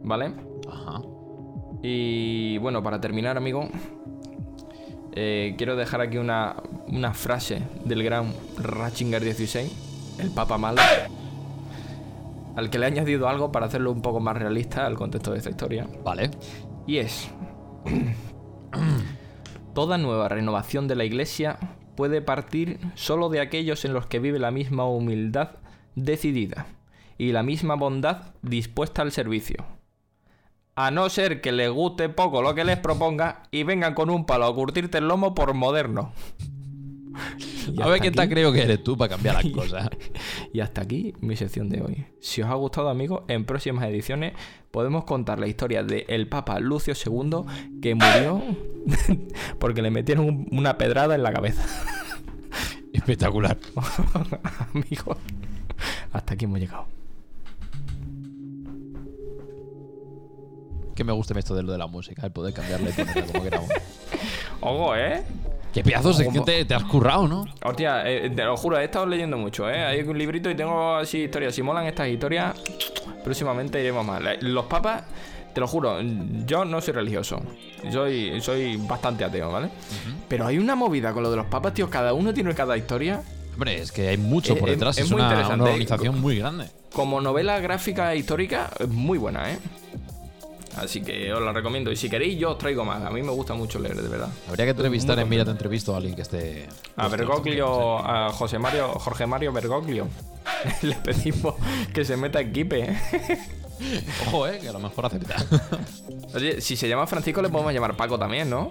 ¿Vale? 0.03 0.33
Ajá. 0.71 1.01
Y 1.81 2.57
bueno, 2.57 2.83
para 2.83 2.99
terminar, 2.99 3.37
amigo, 3.37 3.69
eh, 5.13 5.55
quiero 5.57 5.75
dejar 5.75 6.01
aquí 6.01 6.17
una, 6.17 6.55
una 6.87 7.13
frase 7.13 7.61
del 7.85 8.03
gran 8.03 8.33
Ratzinger 8.57 9.23
16, 9.23 10.17
el 10.19 10.31
Papa 10.31 10.57
Malo, 10.57 10.81
al 12.55 12.69
que 12.69 12.79
le 12.79 12.85
he 12.85 12.87
añadido 12.87 13.27
algo 13.29 13.51
para 13.51 13.67
hacerlo 13.67 13.91
un 13.91 14.01
poco 14.01 14.19
más 14.19 14.37
realista 14.37 14.85
al 14.85 14.95
contexto 14.95 15.31
de 15.31 15.37
esta 15.37 15.49
historia. 15.49 15.87
Vale. 16.03 16.31
Y 16.85 16.97
es, 16.97 17.29
toda 19.73 19.97
nueva 19.97 20.27
renovación 20.27 20.87
de 20.87 20.95
la 20.95 21.05
iglesia 21.05 21.57
puede 21.95 22.21
partir 22.21 22.79
solo 22.95 23.29
de 23.29 23.41
aquellos 23.41 23.85
en 23.85 23.93
los 23.93 24.05
que 24.05 24.19
vive 24.19 24.39
la 24.39 24.51
misma 24.51 24.85
humildad 24.85 25.51
decidida 25.95 26.65
y 27.17 27.31
la 27.31 27.43
misma 27.43 27.75
bondad 27.75 28.33
dispuesta 28.41 29.01
al 29.01 29.11
servicio. 29.11 29.78
A 30.81 30.91
no 30.91 31.09
ser 31.09 31.41
que 31.41 31.51
les 31.51 31.69
guste 31.69 32.07
poco 32.07 32.41
lo 32.41 32.55
que 32.55 32.63
les 32.63 32.77
proponga 32.77 33.43
y 33.51 33.63
vengan 33.63 33.93
con 33.93 34.09
un 34.09 34.25
palo 34.25 34.45
a 34.45 34.55
curtirte 34.55 34.99
el 34.99 35.07
lomo 35.09 35.35
por 35.35 35.53
moderno. 35.53 36.13
A 37.81 37.87
ver 37.89 37.99
quién 37.99 38.13
te 38.13 38.29
creo 38.29 38.53
que 38.53 38.61
eres 38.63 38.81
tú 38.83 38.97
para 38.97 39.09
cambiar 39.09 39.35
las 39.43 39.45
cosas. 39.53 39.89
y 40.53 40.61
hasta 40.61 40.81
aquí 40.81 41.13
mi 41.19 41.35
sección 41.35 41.67
de 41.69 41.81
hoy. 41.81 42.05
Si 42.21 42.41
os 42.41 42.49
ha 42.49 42.53
gustado, 42.53 42.87
amigos, 42.89 43.23
en 43.27 43.43
próximas 43.45 43.83
ediciones 43.89 44.33
podemos 44.71 45.03
contar 45.03 45.37
la 45.39 45.47
historia 45.47 45.83
de 45.83 46.05
el 46.07 46.29
Papa 46.29 46.59
Lucio 46.59 46.93
II 46.93 47.41
que 47.81 47.95
murió 47.95 48.41
porque 49.59 49.81
le 49.81 49.91
metieron 49.91 50.25
un- 50.25 50.47
una 50.51 50.77
pedrada 50.77 51.13
en 51.15 51.23
la 51.23 51.33
cabeza. 51.33 51.63
Espectacular. 52.93 53.57
amigos, 54.73 55.17
hasta 56.13 56.33
aquí 56.35 56.45
hemos 56.45 56.59
llegado. 56.59 56.87
Que 60.99 61.05
me 61.05 61.13
gusta 61.13 61.33
esto 61.39 61.55
de 61.55 61.63
lo 61.63 61.71
de 61.71 61.77
la 61.77 61.87
música, 61.87 62.25
el 62.25 62.31
poder 62.33 62.53
cambiarla 62.53 62.89
y 62.89 62.91
ponerla 62.91 63.25
como 63.31 63.41
queramos. 63.41 63.69
Ojo, 64.59 64.95
¿eh? 64.97 65.23
Qué 65.73 65.81
pedazos 65.81 66.17
de 66.17 66.27
que 66.27 66.41
te, 66.41 66.65
te 66.65 66.73
has 66.75 66.83
currado, 66.83 67.25
¿no? 67.25 67.45
Hostia, 67.63 68.03
eh, 68.05 68.29
te 68.29 68.43
lo 68.43 68.57
juro, 68.57 68.77
he 68.77 68.83
estado 68.83 69.05
leyendo 69.05 69.37
mucho, 69.37 69.69
¿eh? 69.69 69.85
Hay 69.85 70.01
un 70.01 70.17
librito 70.17 70.49
y 70.49 70.55
tengo 70.55 70.97
así 70.97 71.19
historias. 71.19 71.55
Si 71.55 71.63
molan 71.63 71.85
estas 71.85 72.09
historias, 72.09 72.53
próximamente 73.23 73.79
iremos 73.79 74.05
más. 74.05 74.21
Los 74.41 74.65
papas, 74.65 75.03
te 75.53 75.61
lo 75.61 75.67
juro, 75.69 76.01
yo 76.45 76.65
no 76.65 76.81
soy 76.81 76.93
religioso. 76.95 77.39
Soy, 77.89 78.41
soy 78.41 78.75
bastante 78.75 79.23
ateo, 79.23 79.53
¿vale? 79.53 79.69
Pero 80.27 80.47
hay 80.47 80.57
una 80.57 80.75
movida 80.75 81.13
con 81.13 81.23
lo 81.23 81.31
de 81.31 81.37
los 81.37 81.45
papas, 81.45 81.73
tío. 81.75 81.89
Cada 81.89 82.13
uno 82.13 82.33
tiene 82.33 82.53
cada 82.53 82.75
historia. 82.75 83.21
Hombre, 83.53 83.79
es 83.81 83.93
que 83.93 84.09
hay 84.09 84.17
mucho 84.17 84.57
por 84.57 84.67
Eh, 84.67 84.73
detrás. 84.73 84.97
es 84.97 85.05
Es, 85.05 85.11
muy 85.11 85.21
una, 85.21 85.29
interesante, 85.29 85.61
una 85.61 85.71
organización 85.71 86.19
muy 86.19 86.37
grande. 86.37 86.65
Como 86.91 87.21
novela 87.21 87.57
gráfica 87.61 88.13
histórica, 88.15 88.69
es 88.77 88.89
muy 88.89 89.17
buena, 89.17 89.49
¿eh? 89.53 89.59
Así 90.79 91.01
que 91.01 91.31
os 91.33 91.41
la 91.41 91.51
recomiendo. 91.51 91.91
Y 91.91 91.95
si 91.95 92.09
queréis, 92.09 92.37
yo 92.39 92.51
os 92.51 92.57
traigo 92.57 92.85
más. 92.85 93.03
A 93.03 93.09
mí 93.09 93.21
me 93.21 93.31
gusta 93.31 93.53
mucho 93.53 93.79
leer, 93.79 94.01
de 94.01 94.07
verdad. 94.07 94.29
Habría 94.47 94.65
que 94.65 94.71
entrevistar 94.71 95.19
en 95.19 95.27
Mira 95.29 95.45
te 95.45 95.51
entrevisto 95.51 95.93
a 95.93 95.97
alguien 95.97 96.15
que 96.15 96.21
esté. 96.21 96.67
A 96.95 97.07
Bergoglio, 97.07 97.99
a 97.99 98.31
José 98.31 98.59
Mario, 98.59 98.89
Jorge 98.93 99.25
Mario 99.27 99.51
Bergoglio. 99.51 100.07
Le 100.81 100.95
pedimos 100.95 101.55
que 101.93 102.05
se 102.05 102.17
meta 102.17 102.39
en 102.41 102.51
Kipe, 102.53 102.79
¿eh? 102.81 102.97
Ojo, 104.27 104.47
eh, 104.47 104.59
que 104.59 104.69
a 104.69 104.73
lo 104.73 104.79
mejor 104.79 105.05
acepta. 105.05 105.35
Oye, 106.33 106.61
si 106.61 106.75
se 106.75 106.87
llama 106.89 107.07
Francisco, 107.07 107.41
le 107.41 107.49
podemos 107.49 107.73
llamar 107.73 107.95
Paco 107.95 108.19
también, 108.19 108.49
¿no? 108.49 108.69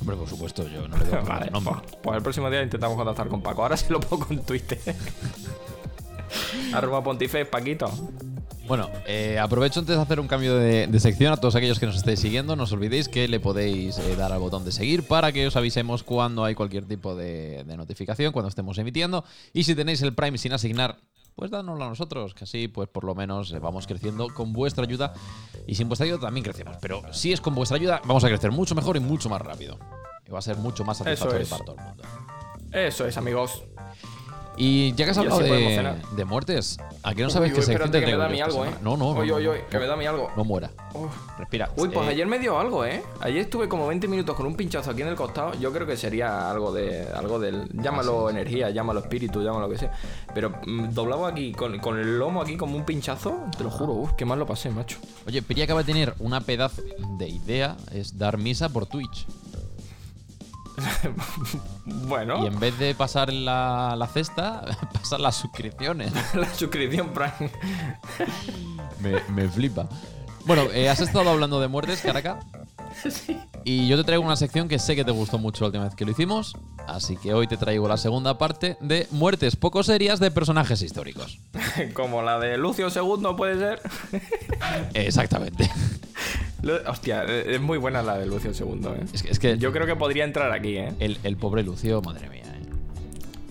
Hombre, 0.00 0.16
por 0.16 0.28
supuesto, 0.28 0.66
yo 0.68 0.88
no 0.88 0.96
le 0.96 1.04
doy 1.04 1.20
Vale, 1.24 1.50
nombre. 1.50 1.74
pues, 1.80 1.96
pues 2.02 2.16
el 2.16 2.22
próximo 2.22 2.50
día 2.50 2.62
intentamos 2.62 2.96
contactar 2.96 3.28
con 3.28 3.40
Paco. 3.40 3.62
Ahora 3.62 3.76
se 3.76 3.92
lo 3.92 4.00
pongo 4.00 4.26
en 4.30 4.42
Twitter. 4.42 4.78
Arroba 6.72 7.04
Pontife, 7.04 7.44
Paquito. 7.46 7.90
Bueno, 8.66 8.88
eh, 9.06 9.38
aprovecho 9.38 9.80
antes 9.80 9.96
de 9.96 10.02
hacer 10.02 10.20
un 10.20 10.28
cambio 10.28 10.56
de, 10.56 10.86
de 10.86 11.00
sección 11.00 11.32
a 11.32 11.36
todos 11.36 11.56
aquellos 11.56 11.78
que 11.78 11.86
nos 11.86 11.96
estéis 11.96 12.20
siguiendo. 12.20 12.56
No 12.56 12.62
os 12.64 12.72
olvidéis 12.72 13.08
que 13.08 13.28
le 13.28 13.40
podéis 13.40 13.98
eh, 13.98 14.16
dar 14.16 14.32
al 14.32 14.38
botón 14.38 14.64
de 14.64 14.72
seguir 14.72 15.06
para 15.06 15.32
que 15.32 15.46
os 15.46 15.56
avisemos 15.56 16.02
cuando 16.02 16.44
hay 16.44 16.54
cualquier 16.54 16.84
tipo 16.84 17.14
de, 17.14 17.64
de 17.64 17.76
notificación, 17.76 18.32
cuando 18.32 18.48
estemos 18.48 18.78
emitiendo. 18.78 19.24
Y 19.52 19.64
si 19.64 19.74
tenéis 19.74 20.00
el 20.02 20.14
Prime 20.14 20.38
sin 20.38 20.52
asignar, 20.52 20.98
pues 21.34 21.50
dánoslo 21.50 21.84
a 21.84 21.88
nosotros, 21.88 22.34
que 22.34 22.44
así 22.44 22.68
pues 22.68 22.88
por 22.88 23.04
lo 23.04 23.14
menos 23.14 23.52
eh, 23.52 23.58
vamos 23.58 23.86
creciendo 23.86 24.28
con 24.28 24.52
vuestra 24.52 24.84
ayuda. 24.84 25.12
Y 25.66 25.74
sin 25.74 25.88
vuestra 25.88 26.04
ayuda 26.04 26.20
también 26.20 26.44
crecemos. 26.44 26.76
Pero 26.80 27.02
si 27.12 27.32
es 27.32 27.40
con 27.40 27.54
vuestra 27.54 27.76
ayuda, 27.76 28.00
vamos 28.04 28.22
a 28.24 28.28
crecer 28.28 28.52
mucho 28.52 28.74
mejor 28.74 28.96
y 28.96 29.00
mucho 29.00 29.28
más 29.28 29.40
rápido. 29.40 29.78
Y 30.26 30.30
va 30.30 30.38
a 30.38 30.42
ser 30.42 30.56
mucho 30.56 30.84
más 30.84 30.98
satisfactorio 30.98 31.42
es. 31.42 31.48
para 31.48 31.64
todo 31.64 31.76
el 31.78 31.84
mundo. 31.84 32.04
Eso 32.70 33.06
es, 33.06 33.16
amigos. 33.16 33.64
Y 34.56 34.92
ya 34.94 35.04
que 35.06 35.12
has 35.12 35.18
hablado 35.18 35.40
de, 35.40 35.94
de 36.14 36.24
muertes, 36.24 36.76
¿a 37.02 37.14
qué 37.14 37.22
no 37.22 37.30
sabes 37.30 37.50
Uy, 37.50 37.54
qué 37.54 37.60
uy, 37.60 37.72
espérate, 37.72 38.00
te 38.00 38.04
que 38.04 38.12
me 38.12 38.18
da 38.18 38.28
mi 38.28 38.40
algo, 38.40 38.64
¿eh? 38.66 38.70
No, 38.82 38.96
no, 38.96 39.14
que 39.14 39.78
me 39.78 39.86
da 39.86 39.96
mi 39.96 40.06
algo. 40.06 40.30
No 40.36 40.44
muera. 40.44 40.70
Uf. 40.94 41.10
Respira. 41.38 41.70
Uy, 41.76 41.88
pues 41.88 42.06
Eh, 42.08 42.10
ayer 42.10 42.26
me 42.26 42.38
dio 42.38 42.58
algo, 42.58 42.84
¿eh? 42.84 43.02
Ayer 43.20 43.38
estuve 43.38 43.68
como 43.68 43.86
20 43.86 44.08
minutos 44.08 44.36
con 44.36 44.44
un 44.46 44.54
pinchazo 44.54 44.90
aquí 44.90 45.02
en 45.02 45.08
el 45.08 45.14
costado. 45.14 45.54
Yo 45.54 45.72
creo 45.72 45.86
que 45.86 45.96
sería 45.96 46.50
algo 46.50 46.72
de. 46.72 47.06
algo 47.14 47.38
del. 47.38 47.68
Llámalo 47.72 48.28
energía, 48.28 48.70
llámalo 48.70 49.00
espíritu, 49.00 49.42
llámalo 49.42 49.68
lo 49.68 49.72
que 49.72 49.78
sea. 49.78 49.92
Pero 50.34 50.50
mm, 50.66 50.90
doblado 50.90 51.26
aquí, 51.26 51.52
con, 51.52 51.78
con 51.78 51.98
el 51.98 52.18
lomo 52.18 52.42
aquí 52.42 52.56
como 52.56 52.76
un 52.76 52.84
pinchazo, 52.84 53.46
te 53.56 53.64
lo 53.64 53.70
juro, 53.70 53.94
uf, 53.94 54.12
qué 54.12 54.24
mal 54.24 54.38
lo 54.38 54.46
pasé, 54.46 54.70
macho. 54.70 54.98
Oye, 55.26 55.40
Piri 55.40 55.62
acaba 55.62 55.82
de 55.82 55.92
tener 55.92 56.14
una 56.18 56.40
pedazo 56.42 56.82
de 57.16 57.28
idea, 57.28 57.76
es 57.92 58.18
dar 58.18 58.36
misa 58.36 58.68
por 58.68 58.86
Twitch. 58.86 59.26
Bueno, 61.84 62.44
Y 62.44 62.46
en 62.46 62.58
vez 62.60 62.78
de 62.78 62.94
pasar 62.94 63.32
la, 63.32 63.94
la 63.96 64.06
cesta, 64.06 64.64
pasar 64.92 65.20
las 65.20 65.36
suscripciones. 65.36 66.12
la 66.34 66.52
suscripción 66.54 67.10
Prime. 67.10 67.50
Me, 69.00 69.20
me 69.34 69.48
flipa. 69.48 69.88
Bueno, 70.44 70.64
eh, 70.72 70.88
has 70.88 71.00
estado 71.00 71.30
hablando 71.30 71.60
de 71.60 71.68
muertes, 71.68 72.00
Caraca. 72.00 72.40
Y 73.64 73.86
yo 73.86 73.96
te 73.96 74.02
traigo 74.02 74.24
una 74.24 74.34
sección 74.34 74.66
que 74.66 74.80
sé 74.80 74.96
que 74.96 75.04
te 75.04 75.12
gustó 75.12 75.38
mucho 75.38 75.62
la 75.62 75.66
última 75.68 75.84
vez 75.84 75.94
que 75.94 76.04
lo 76.04 76.10
hicimos. 76.10 76.56
Así 76.88 77.16
que 77.16 77.32
hoy 77.32 77.46
te 77.46 77.56
traigo 77.56 77.86
la 77.86 77.96
segunda 77.96 78.36
parte 78.36 78.76
de 78.80 79.06
muertes 79.12 79.54
poco 79.54 79.84
serias 79.84 80.18
de 80.18 80.32
personajes 80.32 80.82
históricos. 80.82 81.38
como 81.94 82.22
la 82.22 82.40
de 82.40 82.56
Lucio 82.58 82.88
II, 82.88 83.22
puede 83.36 83.56
ser. 83.58 83.80
Exactamente. 84.94 85.70
Hostia, 86.88 87.22
es 87.24 87.60
muy 87.60 87.78
buena 87.78 88.02
la 88.02 88.18
de 88.18 88.26
Lucio 88.26 88.50
II, 88.50 88.80
¿eh? 88.96 89.04
Es 89.12 89.22
que, 89.22 89.30
es 89.30 89.38
que 89.38 89.58
Yo 89.58 89.70
creo 89.72 89.86
que 89.86 89.94
podría 89.94 90.24
entrar 90.24 90.50
aquí, 90.52 90.76
¿eh? 90.76 90.92
el, 90.98 91.18
el 91.22 91.36
pobre 91.36 91.62
Lucio, 91.62 92.02
madre 92.02 92.28
mía. 92.28 92.42
¿eh? 92.44 92.66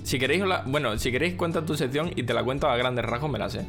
Si 0.03 0.19
queréis, 0.19 0.43
la- 0.43 0.63
bueno, 0.67 0.97
si 0.99 1.09
queréis 1.09 1.35
cuenta 1.35 1.65
tu 1.65 1.75
sección 1.77 2.11
y 2.17 2.23
te 2.23 2.33
la 2.33 2.43
cuento 2.43 2.67
a 2.69 2.75
grandes 2.75 3.05
rasgos, 3.05 3.31
me 3.31 3.39
la 3.39 3.49
sé. 3.49 3.65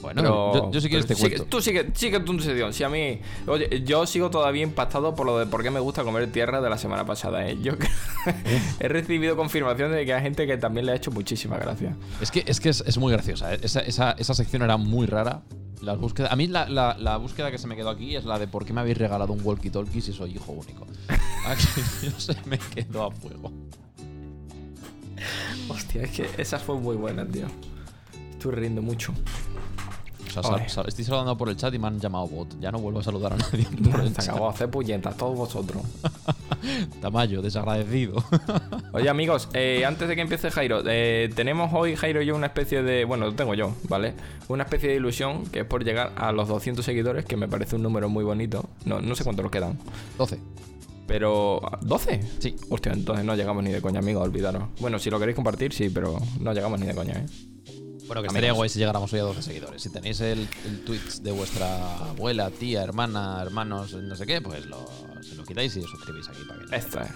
Bueno, 0.00 0.20
Pero, 0.22 0.52
yo, 0.54 0.70
yo 0.72 0.80
si 0.80 0.88
quieres 0.88 1.06
te 1.06 1.14
cuento. 1.16 1.44
Tú 1.46 1.60
sigue, 1.62 1.90
sigue 1.94 2.20
tu 2.20 2.38
sección. 2.38 2.72
Si 2.72 2.84
a 2.84 2.88
mí. 2.88 3.18
Oye, 3.46 3.82
yo 3.84 4.06
sigo 4.06 4.30
todavía 4.30 4.62
impactado 4.62 5.14
por 5.14 5.24
lo 5.26 5.38
de 5.38 5.46
por 5.46 5.62
qué 5.62 5.70
me 5.70 5.80
gusta 5.80 6.04
comer 6.04 6.30
tierra 6.30 6.60
de 6.60 6.68
la 6.68 6.76
semana 6.78 7.06
pasada, 7.06 7.48
¿eh? 7.48 7.56
Yo 7.62 7.72
he 8.80 8.88
recibido 8.88 9.36
confirmación 9.36 9.92
de 9.92 10.04
que 10.04 10.12
hay 10.14 10.22
gente 10.22 10.46
que 10.46 10.58
también 10.58 10.86
le 10.86 10.92
ha 10.92 10.94
hecho 10.96 11.10
muchísima 11.10 11.56
gracia. 11.56 11.96
Es 12.20 12.30
que 12.30 12.44
es, 12.46 12.60
que 12.60 12.68
es, 12.68 12.82
es 12.86 12.98
muy 12.98 13.10
graciosa. 13.12 13.54
¿eh? 13.54 13.58
Esa, 13.62 13.80
esa- 13.80 14.12
esa 14.12 14.34
sección 14.34 14.62
era 14.62 14.76
muy 14.76 15.06
rara. 15.06 15.42
Las 15.80 15.98
búsquedas, 15.98 16.30
a 16.32 16.36
mí 16.36 16.46
la, 16.46 16.68
la- 16.68 16.96
la 16.98 17.16
búsqueda 17.16 17.50
que 17.50 17.58
se 17.58 17.66
me 17.66 17.74
quedó 17.76 17.90
aquí 17.90 18.16
es 18.16 18.24
la 18.24 18.38
de 18.38 18.48
por 18.48 18.64
qué 18.64 18.72
me 18.72 18.80
habéis 18.82 18.98
regalado 18.98 19.32
un 19.32 19.42
walkie-talkie 19.42 20.00
si 20.00 20.12
soy 20.12 20.32
hijo 20.32 20.52
único. 20.52 20.86
Aquí 21.46 21.66
se 22.18 22.34
me 22.46 22.58
quedó 22.58 23.04
a 23.04 23.10
fuego. 23.10 23.50
Hostia, 25.68 26.02
es 26.02 26.10
que 26.10 26.28
esa 26.38 26.58
fue 26.58 26.76
muy 26.78 26.96
buena, 26.96 27.26
tío. 27.26 27.46
Estoy 28.32 28.52
riendo 28.54 28.82
mucho. 28.82 29.12
O 30.38 30.42
sea, 30.42 30.50
sal- 30.50 30.60
Ole. 30.60 30.68
sal- 30.68 30.84
estoy 30.88 31.04
saludando 31.04 31.36
por 31.36 31.48
el 31.48 31.56
chat 31.56 31.72
y 31.74 31.78
me 31.78 31.86
han 31.88 31.98
llamado 32.00 32.26
bot. 32.28 32.58
Ya 32.60 32.70
no 32.72 32.78
vuelvo 32.78 33.00
a 33.00 33.02
saludar 33.02 33.32
a 33.32 33.36
nadie 33.36 33.66
por 33.90 34.00
el 34.00 34.08
Se 34.08 34.14
chat. 34.16 34.28
acabó 34.30 34.48
de 34.48 34.54
hacer 34.54 34.70
puñetas, 34.70 35.16
todos 35.16 35.36
vosotros. 35.36 35.82
Tamayo, 37.00 37.42
desagradecido. 37.42 38.22
Oye 38.92 39.08
amigos, 39.08 39.48
eh, 39.52 39.84
antes 39.86 40.08
de 40.08 40.16
que 40.16 40.22
empiece 40.22 40.50
Jairo, 40.50 40.82
eh, 40.86 41.30
tenemos 41.34 41.70
hoy 41.72 41.96
Jairo 41.96 42.22
y 42.22 42.26
yo 42.26 42.34
una 42.34 42.46
especie 42.46 42.82
de, 42.82 43.04
bueno, 43.04 43.26
lo 43.26 43.34
tengo 43.34 43.54
yo, 43.54 43.72
¿vale? 43.88 44.14
Una 44.48 44.64
especie 44.64 44.88
de 44.90 44.96
ilusión 44.96 45.44
que 45.46 45.60
es 45.60 45.64
por 45.66 45.84
llegar 45.84 46.12
a 46.16 46.32
los 46.32 46.48
200 46.48 46.84
seguidores, 46.84 47.24
que 47.24 47.36
me 47.36 47.48
parece 47.48 47.76
un 47.76 47.82
número 47.82 48.08
muy 48.08 48.24
bonito. 48.24 48.68
No, 48.84 49.00
no 49.00 49.14
sé 49.14 49.24
cuántos 49.24 49.42
nos 49.44 49.52
quedan, 49.52 49.78
12. 50.18 50.38
pero 51.06 51.60
¿12? 51.82 52.20
Sí. 52.40 52.56
Hostia, 52.70 52.92
entonces 52.92 53.24
no 53.24 53.36
llegamos 53.36 53.62
ni 53.62 53.70
de 53.70 53.80
coña, 53.80 54.00
amigos, 54.00 54.24
olvidaros. 54.24 54.64
Bueno, 54.80 54.98
si 54.98 55.10
lo 55.10 55.18
queréis 55.20 55.36
compartir, 55.36 55.72
sí, 55.72 55.88
pero 55.90 56.18
no 56.40 56.52
llegamos 56.52 56.80
ni 56.80 56.86
de 56.86 56.94
coña, 56.94 57.14
¿eh? 57.14 57.26
Bueno, 58.06 58.22
que 58.22 58.28
estaría 58.28 58.52
guay 58.52 58.68
si 58.68 58.78
llegáramos 58.78 59.12
hoy 59.12 59.20
a 59.20 59.24
12 59.24 59.42
seguidores. 59.42 59.82
Si 59.82 59.90
tenéis 59.90 60.20
el, 60.20 60.48
el 60.64 60.84
tweet 60.84 61.00
de 61.22 61.30
vuestra 61.32 61.98
abuela, 62.10 62.50
tía, 62.50 62.82
hermana, 62.82 63.40
hermanos, 63.42 63.92
no 63.94 64.14
sé 64.16 64.26
qué, 64.26 64.40
pues 64.40 64.66
lo, 64.66 64.86
se 65.22 65.34
lo 65.34 65.44
quitáis 65.44 65.76
y 65.76 65.80
os 65.80 65.90
suscribís 65.90 66.28
aquí 66.28 66.42
para 66.46 66.64
que. 66.64 66.76
Esto 66.76 67.00
es. 67.00 67.10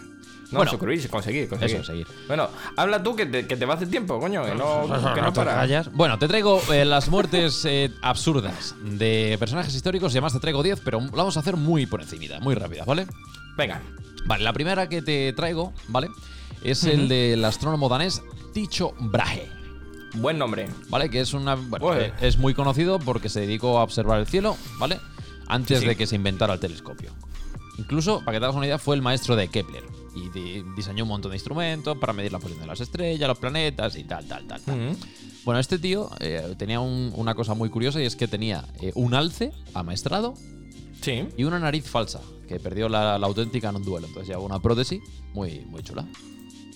No, 0.51 0.59
Bueno. 0.59 0.70
suscribirse, 0.72 1.09
conseguir, 1.09 1.49
conseguir. 1.49 1.76
Eso, 1.76 1.84
seguir. 1.84 2.07
Bueno, 2.26 2.49
habla 2.76 3.01
tú 3.01 3.14
que 3.14 3.24
te, 3.24 3.47
que 3.47 3.57
te 3.57 3.64
va 3.66 3.74
a 3.74 3.76
hacer 3.76 3.88
tiempo, 3.88 4.18
coño, 4.18 4.45
que 4.45 4.55
no, 4.57 4.82
que 5.14 5.20
no 5.22 5.32
para. 5.32 5.84
Bueno, 5.93 6.18
te 6.18 6.26
traigo 6.26 6.61
eh, 6.72 6.84
las 6.84 7.09
muertes 7.09 7.64
eh, 7.66 7.93
absurdas 8.03 8.74
de 8.82 9.36
personajes 9.38 9.72
históricos 9.76 10.12
y 10.12 10.16
además 10.16 10.32
te 10.32 10.41
traigo 10.41 10.62
10, 10.64 10.80
pero 10.80 11.01
lo 11.01 11.11
vamos 11.12 11.36
a 11.36 11.41
hacer 11.41 11.57
muy 11.57 11.86
por 11.86 12.03
encima, 12.03 12.41
muy 12.41 12.57
rápidas, 12.57 12.84
¿vale? 12.84 13.07
Venga. 13.57 13.80
Vale, 14.24 14.43
la 14.43 14.53
primera 14.53 14.88
que 14.88 15.03
te 15.03 15.32
traigo, 15.34 15.72
¿vale? 15.86 16.09
Es 16.64 16.82
el 16.82 17.09
del 17.09 17.45
astrónomo 17.45 17.88
danés 17.88 18.20
Tycho 18.53 18.93
Brahe. 18.99 19.60
Buen 20.15 20.39
nombre. 20.39 20.69
¿Vale? 20.89 21.09
Que 21.11 21.21
es 21.21 21.33
una. 21.35 21.55
Bueno, 21.55 21.95
eh, 22.01 22.13
es 22.21 22.37
muy 22.39 22.55
conocido 22.55 22.99
porque 22.99 23.29
se 23.29 23.41
dedicó 23.41 23.79
a 23.79 23.83
observar 23.85 24.19
el 24.21 24.27
cielo, 24.27 24.57
¿vale? 24.79 24.99
Antes 25.47 25.79
Sí, 25.79 25.83
sí. 25.83 25.89
de 25.89 25.97
que 25.97 26.07
se 26.07 26.17
inventara 26.17 26.55
el 26.55 26.61
telescopio. 26.61 27.13
Incluso, 27.79 28.19
para 28.21 28.33
que 28.37 28.41
te 28.41 28.45
hagas 28.45 28.57
una 28.57 28.67
idea, 28.67 28.79
fue 28.79 28.95
el 28.97 29.03
maestro 29.03 29.37
de 29.37 29.49
Kepler. 29.49 29.85
Y 30.15 30.29
di- 30.31 30.65
diseñó 30.77 31.05
un 31.05 31.09
montón 31.09 31.31
de 31.31 31.37
instrumentos 31.37 31.97
para 31.99 32.13
medir 32.13 32.33
la 32.33 32.39
posición 32.41 32.63
de 32.63 32.67
las 32.67 32.81
estrellas, 32.81 33.29
los 33.29 33.39
planetas 33.39 33.97
y 33.97 34.05
tal, 34.05 34.27
tal, 34.27 34.47
tal. 34.47 34.61
tal. 34.61 34.97
Bueno, 35.45 35.61
este 35.61 35.79
tío 35.79 36.11
eh, 36.19 36.55
tenía 36.59 36.81
un- 36.81 37.13
una 37.17 37.35
cosa 37.35 37.55
muy 37.55 37.71
curiosa 37.71 38.01
y 38.03 38.05
es 38.07 38.17
que 38.17 38.27
tenía 38.29 38.65
eh, 38.81 38.91
un 38.97 39.15
alce 39.15 39.53
amaestrado 39.73 40.35
Sí. 41.01 41.29
y 41.37 41.45
una 41.45 41.59
nariz 41.61 41.89
falsa, 41.89 42.21
que 42.49 42.59
perdió 42.61 42.89
la, 42.89 43.19
la 43.19 43.27
auténtica 43.27 43.71
en 43.71 43.77
un 43.77 43.85
duelo. 43.85 44.09
Entonces 44.09 44.29
llevaba 44.29 44.45
una 44.45 44.61
prótesis 44.61 45.01
muy, 45.33 45.61
muy 45.67 45.83
chula. 45.83 46.07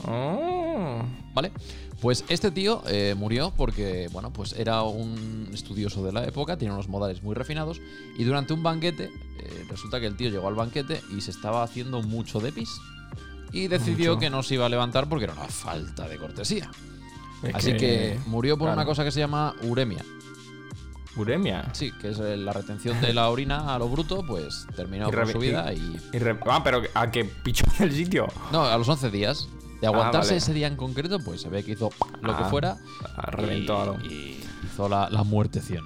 Oh. 0.07 1.03
¿Vale? 1.35 1.53
Pues 2.01 2.25
este 2.29 2.51
tío 2.51 2.83
eh, 2.87 3.15
murió 3.17 3.53
porque, 3.57 4.09
bueno, 4.13 4.33
pues 4.33 4.53
era 4.53 4.83
un 4.83 5.49
estudioso 5.53 6.05
de 6.05 6.13
la 6.13 6.25
época, 6.25 6.59
tiene 6.59 6.75
unos 6.75 6.89
modales 6.89 7.23
muy 7.23 7.35
refinados 7.35 7.81
y 8.19 8.25
durante 8.25 8.53
un 8.53 8.63
banquete, 8.63 9.05
eh, 9.39 9.67
resulta 9.71 10.01
que 10.01 10.07
el 10.07 10.17
tío 10.17 10.29
llegó 10.29 10.49
al 10.49 10.55
banquete 10.55 11.01
y 11.17 11.21
se 11.23 11.31
estaba 11.31 11.63
haciendo 11.63 12.03
mucho 12.03 12.41
de 12.41 12.53
pis. 12.53 12.69
Y 13.53 13.69
decidió 13.69 14.13
Mucho. 14.13 14.21
que 14.21 14.31
no 14.31 14.43
se 14.43 14.55
iba 14.55 14.67
a 14.67 14.69
levantar 14.69 15.09
porque 15.09 15.25
era 15.25 15.33
una 15.33 15.47
falta 15.47 16.09
de 16.09 16.19
cortesía. 16.19 16.71
Es 17.43 17.55
Así 17.55 17.77
que, 17.77 18.19
murió 18.27 18.59
por 18.59 18.67
claro. 18.67 18.81
una 18.81 18.85
cosa 18.85 19.05
que 19.05 19.13
se 19.13 19.21
llama 19.21 19.55
uremia. 19.63 20.05
Uremia. 21.17 21.69
Sí, 21.73 21.93
que 22.01 22.11
es 22.11 22.19
eh, 22.19 22.37
la 22.37 22.53
retención 22.53 23.01
de 23.01 23.15
la 23.15 23.31
orina 23.31 23.75
a 23.75 23.79
lo 23.79 23.89
bruto, 23.89 24.25
pues 24.27 24.67
terminó 24.75 25.11
con 25.11 25.29
su 25.29 25.39
vida 25.39 25.73
y... 25.73 25.97
Ah, 26.47 26.63
pero 26.65 26.83
¿a 26.95 27.11
qué 27.11 27.25
pichó 27.25 27.65
el 27.79 27.93
sitio? 27.93 28.27
No, 28.51 28.65
a 28.65 28.77
los 28.77 28.89
11 28.89 29.11
días. 29.11 29.49
De 29.81 29.87
aguantarse 29.89 30.29
vale. 30.31 30.39
ese 30.39 30.53
día 30.55 30.67
en 30.67 30.77
concreto, 30.77 31.19
pues 31.21 31.41
se 31.43 31.49
ve 31.49 31.63
que 31.63 31.73
hizo 31.73 31.91
lo 32.23 32.37
que 32.37 32.43
Ah, 32.45 32.49
fuera. 32.51 32.77
ah, 33.17 33.31
reventó 33.31 33.81
algo. 33.81 33.97
y, 34.03 34.41
hizo 34.65 34.89
la, 34.89 35.11
la 35.11 35.23
muerteción. 35.25 35.85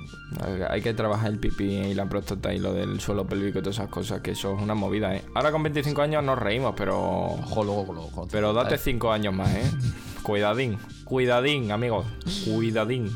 Hay 0.71 0.83
que 0.83 0.95
trabajar 0.95 1.31
el 1.31 1.39
pipí 1.39 1.65
y 1.65 1.95
la 1.95 2.09
próstata 2.09 2.55
y 2.55 2.59
lo 2.61 2.73
del 2.73 3.01
suelo 3.01 3.27
pélvico 3.27 3.59
y 3.59 3.63
todas 3.63 3.77
esas 3.77 3.89
cosas, 3.89 4.21
que 4.21 4.31
eso 4.33 4.55
es 4.57 4.63
una 4.63 4.75
movida, 4.75 5.15
¿eh? 5.17 5.25
Ahora 5.35 5.51
con 5.51 5.63
25 5.63 6.01
años 6.03 6.23
nos 6.23 6.39
reímos, 6.39 6.75
pero. 6.77 6.97
Ojo, 6.99 7.65
luego, 7.65 7.93
luego. 7.93 8.29
Pero 8.31 8.53
date 8.53 8.71
¿sabes? 8.71 8.83
5 8.85 9.11
años 9.13 9.35
más, 9.35 9.49
¿eh? 9.55 9.71
Cuidadín, 10.23 10.79
cuidadín, 11.05 11.73
amigos. 11.73 12.05
Cuidadín. 12.45 13.11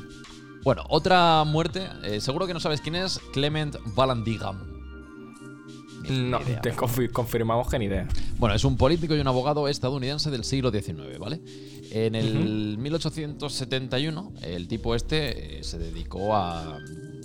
Bueno, 0.64 0.85
otra 0.89 1.45
muerte. 1.45 1.89
eh, 2.05 2.20
seguro 2.20 2.47
que 2.47 2.55
no 2.55 2.61
sabes 2.61 2.81
quién 2.81 2.95
es. 2.97 3.20
Clement 3.33 3.77
Vallandigham. 3.95 4.72
No, 6.11 6.40
idea. 6.42 6.61
te 6.61 6.74
confi- 6.74 7.11
confirmamos 7.11 7.68
que 7.68 7.78
ni 7.78 7.84
idea. 7.86 8.09
Bueno, 8.38 8.55
es 8.55 8.64
un 8.64 8.76
político 8.76 9.14
y 9.14 9.20
un 9.20 9.28
abogado 9.28 9.68
estadounidense 9.68 10.30
del 10.30 10.44
siglo 10.44 10.70
XIX, 10.70 11.18
¿vale? 11.18 11.40
En 11.90 12.14
el 12.14 12.78
1871, 12.78 14.32
el 14.42 14.68
tipo 14.68 14.94
este 14.94 15.59
eh, 15.61 15.64
se 15.64 15.78
dedicó 15.78 16.34
a, 16.34 16.78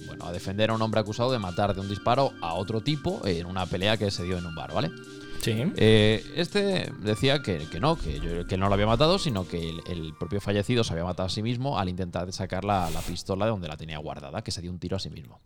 bueno, 0.08 0.26
a 0.26 0.32
defender 0.32 0.70
a 0.70 0.74
un 0.74 0.82
hombre 0.82 1.00
acusado 1.00 1.32
de 1.32 1.40
matar 1.40 1.74
de 1.74 1.82
un 1.82 1.88
disparo 1.90 2.32
a 2.42 2.54
otro 2.56 2.82
tipo 2.82 3.22
en 3.26 3.46
una 3.46 3.66
pelea 3.66 3.98
que 3.98 4.12
se 4.12 4.24
dio 4.24 4.38
en 4.38 4.46
un 4.46 4.56
bar, 4.56 4.74
¿vale? 4.74 4.90
Sí. 5.42 5.54
Eh, 5.78 6.24
este 6.36 6.92
decía 7.02 7.42
que, 7.42 7.60
que 7.72 7.80
no, 7.80 7.96
que, 7.96 8.20
yo- 8.20 8.46
que 8.48 8.56
él 8.56 8.60
no 8.60 8.68
lo 8.68 8.74
había 8.74 8.88
matado, 8.88 9.20
sino 9.20 9.48
que 9.48 9.70
el, 9.70 9.82
el 9.88 10.14
propio 10.20 10.42
fallecido 10.42 10.84
se 10.84 10.94
había 10.94 11.06
matado 11.06 11.28
a 11.28 11.30
sí 11.30 11.42
mismo 11.44 11.80
al 11.80 11.88
intentar 11.90 12.32
sacar 12.34 12.66
la, 12.66 12.90
la 12.90 13.02
pistola 13.02 13.46
de 13.46 13.52
donde 13.52 13.68
la 13.68 13.78
tenía 13.78 13.98
guardada, 14.00 14.44
que 14.44 14.52
se 14.52 14.62
dio 14.62 14.72
un 14.72 14.80
tiro 14.80 14.98
a 14.98 15.00
sí 15.00 15.10
mismo. 15.10 15.40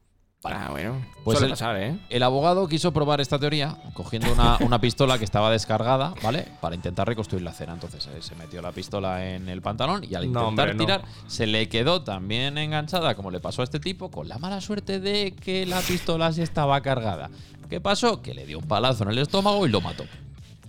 Vale. 0.43 0.55
Ah, 0.59 0.69
bueno. 0.71 1.05
Pues 1.23 1.37
Suele 1.37 1.47
el- 1.47 1.51
pasar, 1.51 1.77
¿eh? 1.77 1.99
El 2.09 2.23
abogado 2.23 2.67
quiso 2.67 2.91
probar 2.91 3.21
esta 3.21 3.37
teoría 3.37 3.77
cogiendo 3.93 4.31
una, 4.33 4.57
una 4.61 4.81
pistola 4.81 5.19
que 5.19 5.23
estaba 5.23 5.51
descargada, 5.51 6.15
¿vale? 6.23 6.47
Para 6.59 6.73
intentar 6.75 7.07
reconstruir 7.07 7.43
la 7.43 7.51
escena. 7.51 7.73
Entonces 7.73 8.07
eh, 8.07 8.21
se 8.21 8.33
metió 8.35 8.59
la 8.61 8.71
pistola 8.71 9.23
en 9.23 9.47
el 9.49 9.61
pantalón 9.61 10.03
y 10.03 10.15
al 10.15 10.31
No, 10.31 10.49
intentar 10.49 10.75
no. 10.75 10.83
tirar 10.83 11.03
se 11.27 11.45
le 11.45 11.69
quedó 11.69 12.01
también 12.03 12.57
enganchada, 12.57 13.13
como 13.13 13.29
le 13.29 13.39
pasó 13.39 13.61
a 13.61 13.65
este 13.65 13.79
tipo, 13.79 14.09
con 14.09 14.27
la 14.27 14.39
mala 14.39 14.61
suerte 14.61 14.99
de 14.99 15.33
que 15.35 15.67
la 15.67 15.79
pistola 15.81 16.31
sí 16.33 16.41
estaba 16.41 16.81
cargada. 16.81 17.29
¿Qué 17.69 17.79
pasó? 17.79 18.23
Que 18.23 18.33
le 18.33 18.47
dio 18.47 18.57
un 18.57 18.65
palazo 18.67 19.03
en 19.03 19.11
el 19.11 19.19
estómago 19.19 19.67
y 19.67 19.69
lo 19.69 19.79
mató. 19.79 20.05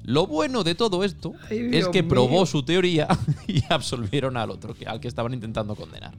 Lo 0.05 0.27
bueno 0.27 0.65
de 0.65 0.75
todo 0.75 1.03
esto 1.03 1.33
Ay, 1.51 1.71
es 1.73 1.89
que 1.89 2.05
probó 2.05 2.45
su 2.45 2.63
teoría 2.63 3.09
y 3.47 3.63
absolvieron 3.73 4.37
al 4.37 4.51
otro, 4.51 4.75
que- 4.75 4.85
al 4.87 5.01
que 5.01 5.09
estaban 5.09 5.33
intentando 5.33 5.75
condenar. 5.77 6.13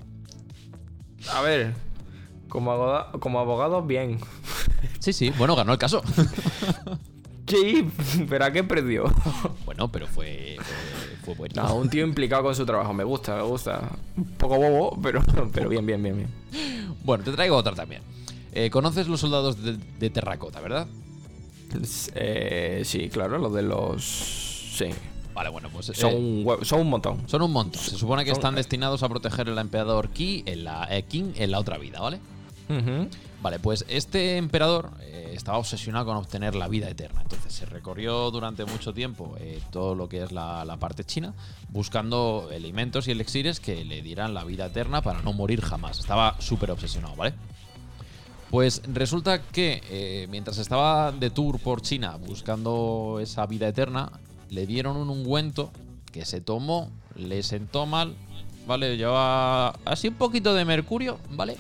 A 1.32 1.42
ver. 1.42 1.76
Como 2.54 2.72
abogado, 2.72 3.20
como 3.20 3.40
abogado, 3.40 3.82
bien. 3.82 4.20
Sí, 5.00 5.12
sí, 5.12 5.32
bueno, 5.38 5.56
ganó 5.56 5.74
el 5.74 5.80
caso. 5.80 6.02
Sí, 7.46 7.86
pero 8.30 8.46
¿a 8.46 8.52
qué 8.52 8.64
perdió? 8.64 9.04
bueno, 9.66 9.92
pero 9.92 10.08
fue, 10.08 10.56
fue, 10.62 11.18
fue 11.26 11.36
bueno. 11.36 11.62
No, 11.62 11.76
un 11.76 11.90
tío 11.90 12.06
implicado 12.06 12.42
con 12.42 12.56
su 12.56 12.66
trabajo. 12.66 12.94
Me 12.94 13.04
gusta, 13.04 13.36
me 13.36 13.42
gusta. 13.44 13.82
Un 14.16 14.24
poco 14.38 14.56
bobo, 14.58 14.98
pero, 15.04 15.22
pero 15.52 15.68
bien, 15.70 15.86
bien, 15.86 16.02
bien, 16.02 16.16
bien. 16.16 16.96
Bueno, 17.04 17.24
te 17.24 17.32
traigo 17.34 17.58
otra 17.58 17.74
también. 17.76 18.02
Eh, 18.54 18.70
¿Conoces 18.70 19.08
los 19.10 19.20
soldados 19.20 19.62
de, 19.62 19.78
de 20.00 20.10
terracota, 20.10 20.62
verdad? 20.62 20.88
Eh, 22.16 22.84
sí, 22.86 23.10
claro, 23.10 23.38
lo 23.38 23.50
de 23.50 23.62
los. 23.64 24.04
Sí. 24.78 24.86
Vale, 25.36 25.50
bueno, 25.50 25.70
pues 25.72 25.90
eh, 25.90 25.94
Son, 25.96 26.14
un, 26.16 26.46
hue- 26.46 26.64
son 26.64 26.80
un 26.82 26.90
montón. 26.90 27.28
son 27.28 27.42
un 27.42 27.52
montón. 27.52 27.82
Se 27.82 27.98
supone 27.98 28.24
que 28.24 28.30
Son- 28.32 28.38
están 28.40 28.56
destinados 28.56 29.04
a 29.04 29.10
proteger 29.10 29.50
al 29.50 29.58
emperador 29.60 30.10
Ki 30.10 30.44
en 30.46 30.64
la, 30.64 30.88
eh, 30.90 31.04
King 31.04 31.34
en 31.36 31.52
la 31.52 31.60
otra 31.60 31.78
vida, 31.78 32.00
¿vale? 32.00 32.20
Vale, 33.42 33.60
pues 33.60 33.84
este 33.90 34.38
emperador 34.38 34.92
eh, 35.02 35.32
estaba 35.34 35.58
obsesionado 35.58 36.06
con 36.06 36.16
obtener 36.16 36.56
la 36.56 36.70
vida 36.70 36.90
eterna. 36.90 37.22
Entonces 37.22 37.52
se 37.52 37.66
recorrió 37.66 38.32
durante 38.32 38.64
mucho 38.64 38.94
tiempo 38.94 39.36
eh, 39.40 39.62
todo 39.70 39.96
lo 39.96 40.08
que 40.08 40.24
es 40.24 40.32
la, 40.32 40.78
parte 40.80 41.04
china, 41.04 41.34
buscando 41.70 42.50
elementos 42.54 43.08
y 43.08 43.12
elixires 43.12 43.60
que 43.60 43.84
le 43.84 44.02
dieran 44.02 44.34
la 44.34 44.46
vida 44.46 44.68
eterna 44.68 45.02
para 45.02 45.22
no 45.22 45.34
morir 45.34 45.62
jamás. 45.62 46.00
Estaba 46.00 46.38
súper 46.40 46.72
obsesionado, 46.72 47.16
¿vale? 47.18 47.34
Pues 48.50 48.82
resulta 48.88 49.42
que 49.42 49.82
eh, 49.90 50.28
mientras 50.30 50.58
estaba 50.58 51.12
de 51.12 51.30
tour 51.30 51.60
por 51.60 51.82
China 51.82 52.16
buscando 52.16 53.20
esa 53.22 53.46
vida 53.46 53.68
eterna, 53.68 54.12
le 54.50 54.66
dieron 54.68 54.96
un 54.96 55.10
ungüento 55.10 55.72
que 56.14 56.24
se 56.24 56.40
tomó, 56.40 56.92
le 57.16 57.44
sentó 57.44 57.88
mal, 57.88 58.16
¿vale? 58.68 58.96
Llevaba 58.96 59.76
así 59.84 60.10
un 60.10 60.14
poquito 60.14 60.54
de 60.54 60.64
mercurio, 60.64 61.20
¿vale? 61.32 61.58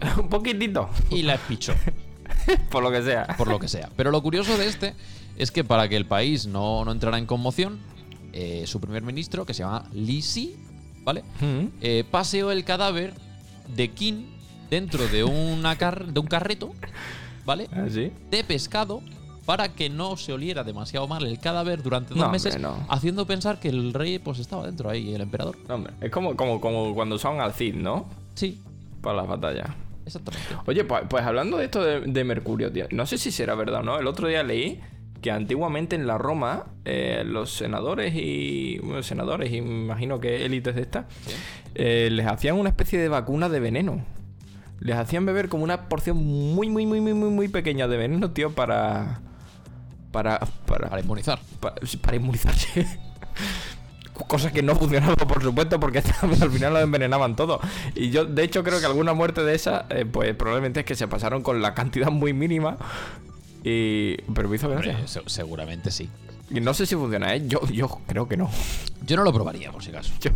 un 0.18 0.28
poquitito. 0.28 0.88
Y 1.10 1.22
la 1.22 1.34
espichó 1.34 1.74
Por 2.70 2.82
lo 2.82 2.90
que 2.90 3.02
sea. 3.02 3.26
por 3.38 3.48
lo 3.48 3.58
que 3.58 3.68
sea. 3.68 3.90
Pero 3.96 4.10
lo 4.10 4.22
curioso 4.22 4.56
de 4.58 4.66
este 4.66 4.94
es 5.36 5.50
que 5.50 5.64
para 5.64 5.88
que 5.88 5.96
el 5.96 6.06
país 6.06 6.46
no, 6.46 6.84
no 6.84 6.92
entrara 6.92 7.18
en 7.18 7.26
conmoción, 7.26 7.78
eh, 8.32 8.64
su 8.66 8.80
primer 8.80 9.02
ministro, 9.02 9.44
que 9.46 9.54
se 9.54 9.62
llama 9.62 9.88
Li 9.92 10.20
Si, 10.22 10.56
¿vale? 11.04 11.22
Eh, 11.80 12.04
paseó 12.10 12.50
el 12.50 12.64
cadáver 12.64 13.14
de 13.74 13.90
Qin 13.90 14.26
dentro 14.70 15.06
de, 15.08 15.24
una 15.24 15.76
car- 15.76 16.06
de 16.12 16.20
un 16.20 16.26
carreto, 16.26 16.72
¿vale? 17.44 17.68
¿Ah, 17.72 17.84
sí? 17.90 18.10
De 18.30 18.42
pescado 18.44 19.00
para 19.46 19.74
que 19.74 19.90
no 19.90 20.16
se 20.16 20.32
oliera 20.32 20.64
demasiado 20.64 21.06
mal 21.06 21.24
el 21.26 21.38
cadáver 21.38 21.82
durante 21.82 22.10
dos 22.10 22.18
No, 22.18 22.24
hombre, 22.26 22.40
meses, 22.42 22.58
no. 22.60 22.84
haciendo 22.88 23.26
pensar 23.26 23.60
que 23.60 23.68
el 23.68 23.92
rey 23.92 24.18
pues 24.18 24.38
estaba 24.38 24.64
dentro 24.66 24.88
ahí, 24.90 25.14
el 25.14 25.20
emperador. 25.20 25.58
No, 25.68 25.74
hombre, 25.76 25.92
es 26.00 26.10
como, 26.10 26.34
como, 26.34 26.60
como 26.60 26.94
cuando 26.94 27.16
usaban 27.16 27.40
al 27.40 27.52
Cid, 27.52 27.74
¿no? 27.74 28.06
Sí, 28.34 28.60
Para 29.02 29.16
las 29.18 29.28
batallas. 29.28 29.68
Exactamente. 30.04 30.48
Oye, 30.66 30.84
pues, 30.84 31.02
pues 31.08 31.24
hablando 31.24 31.58
de 31.58 31.64
esto 31.64 31.82
de, 31.82 32.00
de 32.00 32.24
Mercurio, 32.24 32.70
tío, 32.72 32.86
no 32.90 33.06
sé 33.06 33.18
si 33.18 33.30
será 33.30 33.54
verdad 33.54 33.80
o 33.80 33.82
no. 33.82 33.98
El 33.98 34.06
otro 34.06 34.28
día 34.28 34.42
leí 34.42 34.80
que 35.24 35.30
antiguamente 35.30 35.96
en 35.96 36.06
la 36.06 36.18
Roma 36.18 36.66
eh, 36.84 37.22
los 37.24 37.50
senadores 37.50 38.12
y. 38.14 38.78
Bueno, 38.80 39.02
senadores, 39.02 39.50
y 39.50 39.56
imagino 39.56 40.20
que 40.20 40.44
élites 40.44 40.74
de 40.74 40.82
estas, 40.82 41.06
eh, 41.74 42.10
les 42.12 42.26
hacían 42.26 42.56
una 42.56 42.68
especie 42.68 42.98
de 42.98 43.08
vacuna 43.08 43.48
de 43.48 43.58
veneno. 43.58 44.04
Les 44.80 44.96
hacían 44.96 45.24
beber 45.24 45.48
como 45.48 45.64
una 45.64 45.88
porción 45.88 46.18
muy, 46.18 46.68
muy, 46.68 46.84
muy, 46.84 47.00
muy, 47.00 47.14
muy, 47.14 47.30
muy 47.30 47.48
pequeña 47.48 47.88
de 47.88 47.96
veneno, 47.96 48.32
tío, 48.32 48.50
para. 48.52 49.22
Para. 50.12 50.40
Para, 50.66 50.90
Para 50.90 51.00
inmunizar. 51.00 51.38
para, 51.58 51.76
para 52.02 52.16
inmunizarse. 52.18 52.86
Cosa 54.28 54.52
que 54.52 54.62
no 54.62 54.76
funcionaba, 54.76 55.16
por 55.16 55.42
supuesto, 55.42 55.80
porque 55.80 55.98
al 56.22 56.50
final 56.50 56.72
lo 56.72 56.80
envenenaban 56.80 57.34
todo. 57.34 57.60
Y 57.96 58.10
yo, 58.10 58.24
de 58.24 58.44
hecho, 58.44 58.62
creo 58.62 58.78
que 58.80 58.86
alguna 58.86 59.12
muerte 59.12 59.42
de 59.42 59.54
esa, 59.54 59.86
eh, 59.90 60.04
pues 60.04 60.34
probablemente 60.36 60.80
es 60.80 60.86
que 60.86 60.94
se 60.94 61.08
pasaron 61.08 61.42
con 61.42 61.60
la 61.60 61.74
cantidad 61.74 62.10
muy 62.10 62.32
mínima. 62.32 62.76
Y. 63.64 64.16
Pero 64.34 64.48
me 64.48 64.56
hizo 64.56 64.68
gracia. 64.68 64.92
Hombre, 64.92 65.08
se- 65.08 65.22
seguramente 65.26 65.90
sí. 65.90 66.08
Y 66.50 66.60
no 66.60 66.74
sé 66.74 66.86
si 66.86 66.94
funciona, 66.94 67.34
¿eh? 67.34 67.42
Yo, 67.48 67.60
yo 67.72 67.88
creo 68.06 68.28
que 68.28 68.36
no. 68.36 68.50
Yo 69.04 69.16
no 69.16 69.24
lo 69.24 69.32
probaría, 69.32 69.72
por 69.72 69.82
si 69.82 69.90
acaso. 69.90 70.12
Yo- 70.20 70.30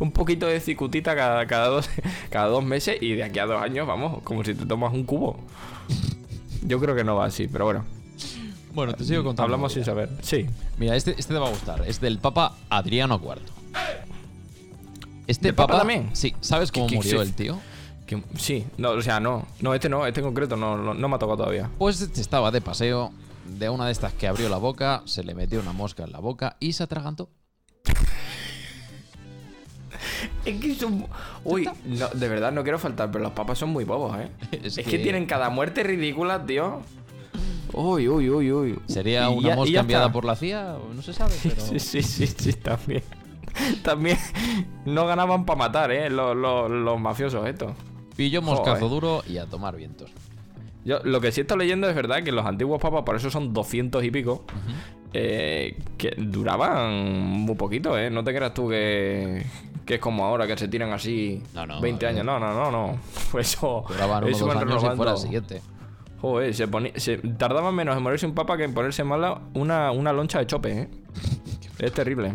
un 0.00 0.10
poquito 0.12 0.46
de 0.46 0.58
cicutita 0.60 1.14
cada, 1.14 1.46
cada, 1.46 1.68
dos, 1.68 1.88
cada 2.30 2.46
dos 2.46 2.64
meses 2.64 2.96
y 3.00 3.14
de 3.14 3.24
aquí 3.24 3.38
a 3.38 3.46
dos 3.46 3.62
años, 3.62 3.86
vamos, 3.86 4.22
como 4.22 4.42
si 4.44 4.54
te 4.54 4.66
tomas 4.66 4.92
un 4.92 5.04
cubo. 5.04 5.38
Yo 6.62 6.78
creo 6.80 6.94
que 6.94 7.04
no 7.04 7.16
va 7.16 7.26
así, 7.26 7.46
pero 7.48 7.64
bueno. 7.66 7.84
Bueno, 8.74 8.94
te 8.94 9.04
sigo 9.04 9.22
contando. 9.22 9.42
Hablamos 9.44 9.72
sin 9.72 9.84
saber. 9.84 10.08
Sí. 10.22 10.46
Mira, 10.78 10.96
este, 10.96 11.10
este 11.18 11.34
te 11.34 11.38
va 11.40 11.48
a 11.48 11.50
gustar. 11.50 11.82
Es 11.86 12.00
del 12.00 12.18
Papa 12.18 12.56
Adriano 12.70 13.20
IV. 13.22 13.40
Este 15.26 15.48
¿De 15.48 15.52
Papa 15.52 15.78
también? 15.78 16.10
Sí, 16.14 16.34
¿sabes 16.40 16.72
cómo 16.72 16.86
¿Qué- 16.86 16.92
qué- 16.92 16.96
murió 16.96 17.22
sí? 17.22 17.28
el 17.28 17.34
tío? 17.34 17.58
Que- 18.06 18.22
sí. 18.36 18.64
No, 18.78 18.90
o 18.90 19.02
sea, 19.02 19.20
no. 19.20 19.46
No, 19.60 19.74
este 19.74 19.88
no. 19.88 20.06
Este 20.06 20.20
en 20.20 20.26
concreto 20.26 20.56
no, 20.56 20.76
no, 20.76 20.94
no 20.94 21.08
me 21.08 21.16
ha 21.16 21.18
tocado 21.18 21.36
todavía. 21.38 21.70
Pues 21.78 22.00
este 22.00 22.20
estaba 22.20 22.50
de 22.50 22.60
paseo 22.60 23.12
de 23.58 23.68
una 23.68 23.86
de 23.86 23.92
estas 23.92 24.12
que 24.14 24.26
abrió 24.26 24.48
la 24.48 24.56
boca, 24.56 25.02
se 25.04 25.22
le 25.22 25.34
metió 25.34 25.60
una 25.60 25.72
mosca 25.72 26.04
en 26.04 26.12
la 26.12 26.18
boca 26.20 26.56
y 26.60 26.72
se 26.72 26.82
atragantó. 26.82 27.28
Es 30.44 30.60
que 30.60 30.74
son. 30.74 31.06
Uy, 31.44 31.68
no, 31.84 32.08
de 32.08 32.28
verdad 32.28 32.52
no 32.52 32.62
quiero 32.62 32.78
faltar, 32.78 33.10
pero 33.10 33.22
los 33.24 33.32
papas 33.32 33.58
son 33.58 33.70
muy 33.70 33.84
bobos, 33.84 34.16
¿eh? 34.18 34.28
Es 34.62 34.78
Es, 34.78 34.84
que... 34.84 34.90
que- 34.92 34.98
tienen 34.98 35.26
cada 35.26 35.50
muerte 35.50 35.82
ridícula, 35.82 36.44
tío. 36.44 36.80
Uy, 37.72 38.08
uy, 38.08 38.28
uy, 38.30 38.52
uy. 38.52 38.78
¿Sería 38.86 39.30
Y 39.30 39.34
una 39.38 39.48
ya- 39.50 39.56
mosca 39.56 39.80
enviada 39.80 40.04
está. 40.06 40.12
por 40.12 40.24
la 40.24 40.36
CIA? 40.36 40.76
No 40.94 41.02
se 41.02 41.12
sabe, 41.12 41.34
pero... 41.42 41.60
Sí, 41.60 41.78
sí, 41.80 42.02
sí, 42.02 42.26
sí, 42.26 42.52
también. 42.54 43.02
También 43.82 44.16
no 44.86 45.06
ganaban 45.06 45.44
para 45.44 45.58
matar, 45.58 45.90
¿eh? 45.90 46.08
Los, 46.08 46.34
los- 46.36 46.70
los 46.70 46.98
mafiosos 47.00 47.46
estos. 47.46 47.72
Pilló 48.16 48.40
moscazo 48.42 48.88
duro 48.88 49.22
y 49.28 49.36
a 49.38 49.46
tomar 49.46 49.76
vientos. 49.76 50.10
Yo 50.84 51.00
lo 51.04 51.20
que 51.20 51.32
sí 51.32 51.42
estoy 51.42 51.58
leyendo 51.58 51.88
es 51.88 51.94
verdad 51.94 52.22
que 52.22 52.32
los 52.32 52.44
antiguos 52.46 52.80
papas, 52.80 53.02
por 53.04 53.14
eso 53.16 53.30
son 53.30 53.52
200 53.52 54.02
y 54.04 54.10
pico, 54.10 54.44
eh, 55.12 55.78
que 55.98 56.14
duraban 56.16 57.20
muy 57.20 57.54
poquito, 57.54 57.96
¿eh? 57.98 58.10
No 58.10 58.24
te 58.24 58.34
creas 58.34 58.54
tú 58.54 58.68
que, 58.68 59.44
que 59.84 59.94
es 59.94 60.00
como 60.00 60.24
ahora, 60.24 60.46
que 60.46 60.56
se 60.56 60.68
tiran 60.68 60.92
así 60.92 61.42
No, 61.54 61.66
no, 61.66 61.80
20 61.80 62.04
eh. 62.04 62.08
años. 62.08 62.24
No, 62.24 62.40
no, 62.40 62.52
no, 62.54 62.70
no. 62.70 62.98
Pues 63.30 63.48
eso, 63.54 63.84
Duraban 63.88 64.24
unos 64.24 64.36
eso 64.36 64.46
dos 64.46 64.56
años 64.56 64.82
y 64.92 64.96
fuera 64.96 65.12
el 65.12 65.18
siguiente. 65.18 65.62
Joder, 66.22 66.54
se, 66.54 66.66
ponía- 66.68 66.92
se 66.96 67.18
tardaba 67.18 67.70
menos 67.72 67.96
en 67.96 68.02
morirse 68.02 68.24
un 68.26 68.34
papa 68.34 68.56
que 68.56 68.64
en 68.64 68.72
ponerse 68.72 69.04
mala 69.04 69.42
una, 69.54 69.90
una 69.92 70.12
loncha 70.12 70.38
de 70.38 70.46
chope, 70.46 70.82
¿eh? 70.82 70.88
es 71.78 71.92
terrible. 71.92 72.32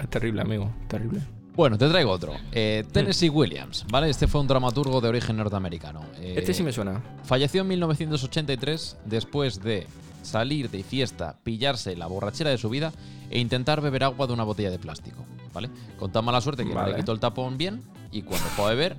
Es 0.00 0.10
terrible, 0.10 0.42
amigo. 0.42 0.70
Terrible. 0.88 1.20
Bueno, 1.54 1.76
te 1.78 1.88
traigo 1.88 2.10
otro. 2.12 2.34
Eh, 2.52 2.84
Tennessee 2.92 3.28
Williams, 3.30 3.84
¿vale? 3.90 4.08
Este 4.10 4.28
fue 4.28 4.40
un 4.40 4.46
dramaturgo 4.46 5.00
de 5.00 5.08
origen 5.08 5.36
norteamericano. 5.36 6.02
Eh, 6.20 6.34
Este 6.38 6.54
sí 6.54 6.62
me 6.62 6.72
suena. 6.72 7.02
Falleció 7.24 7.62
en 7.62 7.68
1983 7.68 8.98
después 9.06 9.60
de 9.62 9.86
salir 10.22 10.70
de 10.70 10.82
fiesta, 10.84 11.36
pillarse 11.42 11.96
la 11.96 12.06
borrachera 12.06 12.50
de 12.50 12.58
su 12.58 12.68
vida 12.68 12.92
e 13.30 13.38
intentar 13.40 13.80
beber 13.80 14.04
agua 14.04 14.26
de 14.26 14.32
una 14.34 14.44
botella 14.44 14.70
de 14.70 14.78
plástico, 14.78 15.24
¿vale? 15.52 15.68
Con 15.98 16.12
tan 16.12 16.24
mala 16.24 16.40
suerte 16.40 16.64
que 16.64 16.74
no 16.74 16.86
le 16.86 16.94
quitó 16.96 17.12
el 17.12 17.20
tapón 17.20 17.56
bien 17.58 17.82
y 18.12 18.22
cuando 18.22 18.46
fue 18.50 18.66
a 18.66 18.68
beber, 18.70 18.96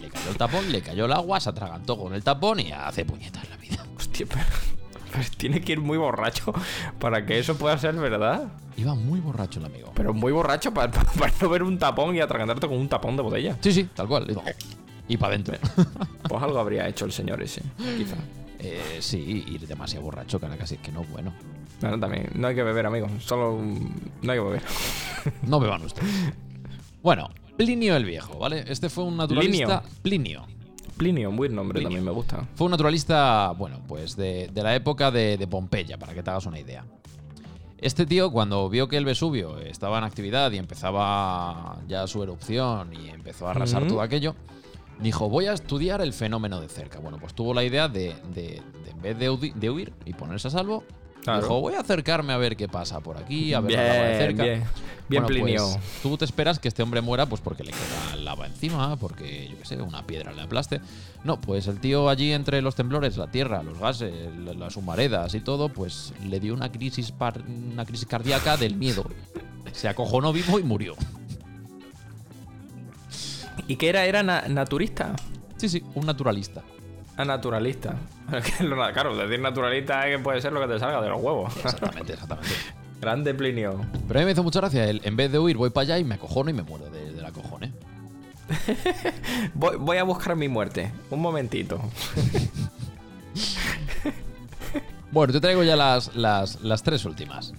le 0.00 0.08
cayó 0.08 0.30
el 0.30 0.36
tapón, 0.36 0.72
le 0.72 0.82
cayó 0.82 1.04
el 1.04 1.12
agua, 1.12 1.40
se 1.40 1.50
atragantó 1.50 1.98
con 1.98 2.14
el 2.14 2.22
tapón 2.22 2.60
y 2.60 2.72
hace 2.72 3.04
puñetas 3.04 3.48
la 3.48 3.56
vida. 3.56 3.84
Hostia, 3.96 4.26
pero, 4.28 4.42
pero 5.12 5.24
tiene 5.36 5.60
que 5.60 5.72
ir 5.72 5.80
muy 5.80 5.98
borracho 5.98 6.52
para 6.98 7.26
que 7.26 7.38
eso 7.38 7.56
pueda 7.56 7.76
ser 7.78 7.94
verdad. 7.94 8.48
Iba 8.76 8.94
muy 8.94 9.20
borracho 9.20 9.60
el 9.60 9.66
amigo. 9.66 9.92
Pero 9.94 10.14
muy 10.14 10.32
borracho 10.32 10.72
para, 10.72 10.90
para 10.90 11.32
no 11.40 11.48
ver 11.48 11.62
un 11.62 11.78
tapón 11.78 12.16
y 12.16 12.20
atragantarte 12.20 12.66
con 12.66 12.78
un 12.78 12.88
tapón 12.88 13.16
de 13.16 13.22
botella. 13.22 13.56
Sí, 13.60 13.72
sí, 13.72 13.84
tal 13.94 14.08
cual. 14.08 14.26
Y 15.08 15.16
para 15.16 15.34
adentro. 15.34 15.56
Pues 16.28 16.42
algo 16.44 16.60
habría 16.60 16.86
hecho 16.86 17.06
el 17.06 17.12
señor 17.12 17.42
ese, 17.42 17.60
quizá. 17.98 18.14
Eh, 18.60 18.98
sí, 19.00 19.44
ir 19.48 19.66
demasiado 19.66 20.04
borracho, 20.04 20.38
cara, 20.38 20.56
casi 20.56 20.76
que 20.76 20.92
no, 20.92 21.02
bueno. 21.04 21.34
Bueno, 21.80 21.98
también, 21.98 22.30
no 22.34 22.46
hay 22.46 22.54
que 22.54 22.62
beber, 22.62 22.86
amigos. 22.86 23.10
Solo 23.18 23.58
no 23.58 24.32
hay 24.32 24.38
que 24.38 24.44
beber. 24.44 24.62
No 25.42 25.58
beban 25.58 25.82
ustedes. 25.82 26.32
Bueno, 27.02 27.30
Plinio 27.64 27.94
el 27.94 28.04
Viejo, 28.06 28.38
¿vale? 28.38 28.64
Este 28.66 28.88
fue 28.88 29.04
un 29.04 29.16
naturalista. 29.18 29.82
Plinio. 30.02 30.46
Plinio, 30.96 31.28
un 31.28 31.36
buen 31.36 31.54
nombre 31.54 31.74
Plinio. 31.74 31.88
también 31.88 32.04
me 32.04 32.10
gusta. 32.10 32.46
Fue 32.54 32.64
un 32.64 32.70
naturalista, 32.70 33.52
bueno, 33.52 33.80
pues 33.86 34.16
de, 34.16 34.48
de 34.52 34.62
la 34.62 34.74
época 34.74 35.10
de, 35.10 35.36
de 35.36 35.46
Pompeya, 35.46 35.98
para 35.98 36.14
que 36.14 36.22
te 36.22 36.30
hagas 36.30 36.46
una 36.46 36.58
idea. 36.58 36.86
Este 37.76 38.06
tío, 38.06 38.30
cuando 38.30 38.68
vio 38.70 38.88
que 38.88 38.96
el 38.96 39.04
Vesubio 39.04 39.58
estaba 39.58 39.98
en 39.98 40.04
actividad 40.04 40.50
y 40.52 40.58
empezaba 40.58 41.78
ya 41.86 42.06
su 42.06 42.22
erupción 42.22 42.92
y 42.94 43.08
empezó 43.10 43.46
a 43.46 43.50
arrasar 43.50 43.86
todo 43.86 44.00
aquello, 44.00 44.34
dijo, 45.00 45.28
voy 45.28 45.46
a 45.46 45.52
estudiar 45.52 46.00
el 46.00 46.14
fenómeno 46.14 46.60
de 46.60 46.68
cerca. 46.68 46.98
Bueno, 46.98 47.18
pues 47.18 47.34
tuvo 47.34 47.52
la 47.52 47.64
idea 47.64 47.88
de, 47.88 48.10
en 48.36 49.02
vez 49.02 49.18
de 49.18 49.70
huir 49.70 49.92
y 50.06 50.14
ponerse 50.14 50.48
a 50.48 50.50
salvo, 50.50 50.84
Claro. 51.22 51.42
dijo, 51.42 51.60
voy 51.60 51.74
a 51.74 51.80
acercarme 51.80 52.32
a 52.32 52.36
ver 52.38 52.56
qué 52.56 52.66
pasa 52.68 53.00
por 53.00 53.18
aquí, 53.18 53.52
a 53.52 53.60
ver 53.60 53.72
la 53.72 53.82
lava 53.82 53.94
de 53.94 54.08
Bien, 54.08 54.18
cerca. 54.18 54.42
bien. 54.42 54.64
Bien, 55.08 55.22
Bueno, 55.24 55.26
Plinio. 55.26 55.66
pues, 55.72 55.78
tú 56.02 56.16
te 56.16 56.24
esperas 56.24 56.58
que 56.60 56.68
este 56.68 56.82
hombre 56.84 57.00
muera 57.00 57.26
pues 57.26 57.40
porque 57.40 57.64
le 57.64 57.72
queda 57.72 58.16
lava 58.16 58.46
encima, 58.46 58.96
porque, 58.96 59.48
yo 59.50 59.58
qué 59.58 59.64
sé, 59.64 59.76
una 59.82 60.06
piedra 60.06 60.32
le 60.32 60.42
aplaste. 60.42 60.80
No, 61.24 61.40
pues 61.40 61.66
el 61.66 61.80
tío 61.80 62.08
allí 62.08 62.32
entre 62.32 62.62
los 62.62 62.74
temblores, 62.76 63.16
la 63.16 63.26
tierra, 63.30 63.62
los 63.62 63.78
gases, 63.78 64.12
la- 64.38 64.54
las 64.54 64.76
humaredas 64.76 65.34
y 65.34 65.40
todo, 65.40 65.68
pues 65.68 66.12
le 66.24 66.38
dio 66.40 66.54
una 66.54 66.70
crisis, 66.70 67.10
par- 67.10 67.42
una 67.72 67.84
crisis 67.84 68.06
cardíaca 68.06 68.56
del 68.56 68.76
miedo. 68.76 69.04
Se 69.72 69.88
acojonó 69.88 70.32
vivo 70.32 70.58
y 70.58 70.62
murió. 70.62 70.94
¿Y 73.66 73.76
qué 73.76 73.88
era? 73.88 74.04
¿Era 74.06 74.22
na- 74.22 74.44
naturista? 74.48 75.14
Sí, 75.56 75.68
sí, 75.68 75.82
un 75.94 76.06
naturalista. 76.06 76.62
Naturalista. 77.24 77.94
Claro, 78.60 79.16
decir 79.16 79.40
naturalista 79.40 80.06
es 80.06 80.16
que 80.16 80.22
puede 80.22 80.40
ser 80.40 80.52
lo 80.52 80.60
que 80.60 80.72
te 80.72 80.78
salga 80.78 81.00
de 81.02 81.08
los 81.08 81.20
huevos. 81.20 81.56
Exactamente, 81.56 82.12
exactamente. 82.12 82.50
Grande 83.00 83.34
Plinio. 83.34 83.80
Pero 84.06 84.20
a 84.20 84.22
mí 84.22 84.26
me 84.26 84.32
hizo 84.32 84.42
mucha 84.44 84.60
gracia. 84.60 84.84
El, 84.84 85.00
en 85.04 85.16
vez 85.16 85.32
de 85.32 85.38
huir, 85.38 85.56
voy 85.56 85.70
para 85.70 85.82
allá 85.82 85.98
y 85.98 86.04
me 86.04 86.14
acojono 86.14 86.50
y 86.50 86.52
me 86.52 86.62
muero 86.62 86.88
de, 86.90 87.12
de 87.12 87.22
la 87.22 87.32
cojone. 87.32 87.72
Voy, 89.54 89.76
voy 89.76 89.96
a 89.96 90.02
buscar 90.02 90.34
mi 90.34 90.48
muerte. 90.48 90.92
Un 91.10 91.20
momentito. 91.20 91.80
Bueno, 95.12 95.32
te 95.32 95.40
traigo 95.40 95.62
ya 95.64 95.76
las, 95.76 96.14
las, 96.14 96.60
las 96.60 96.82
tres 96.82 97.04
últimas. 97.04 97.52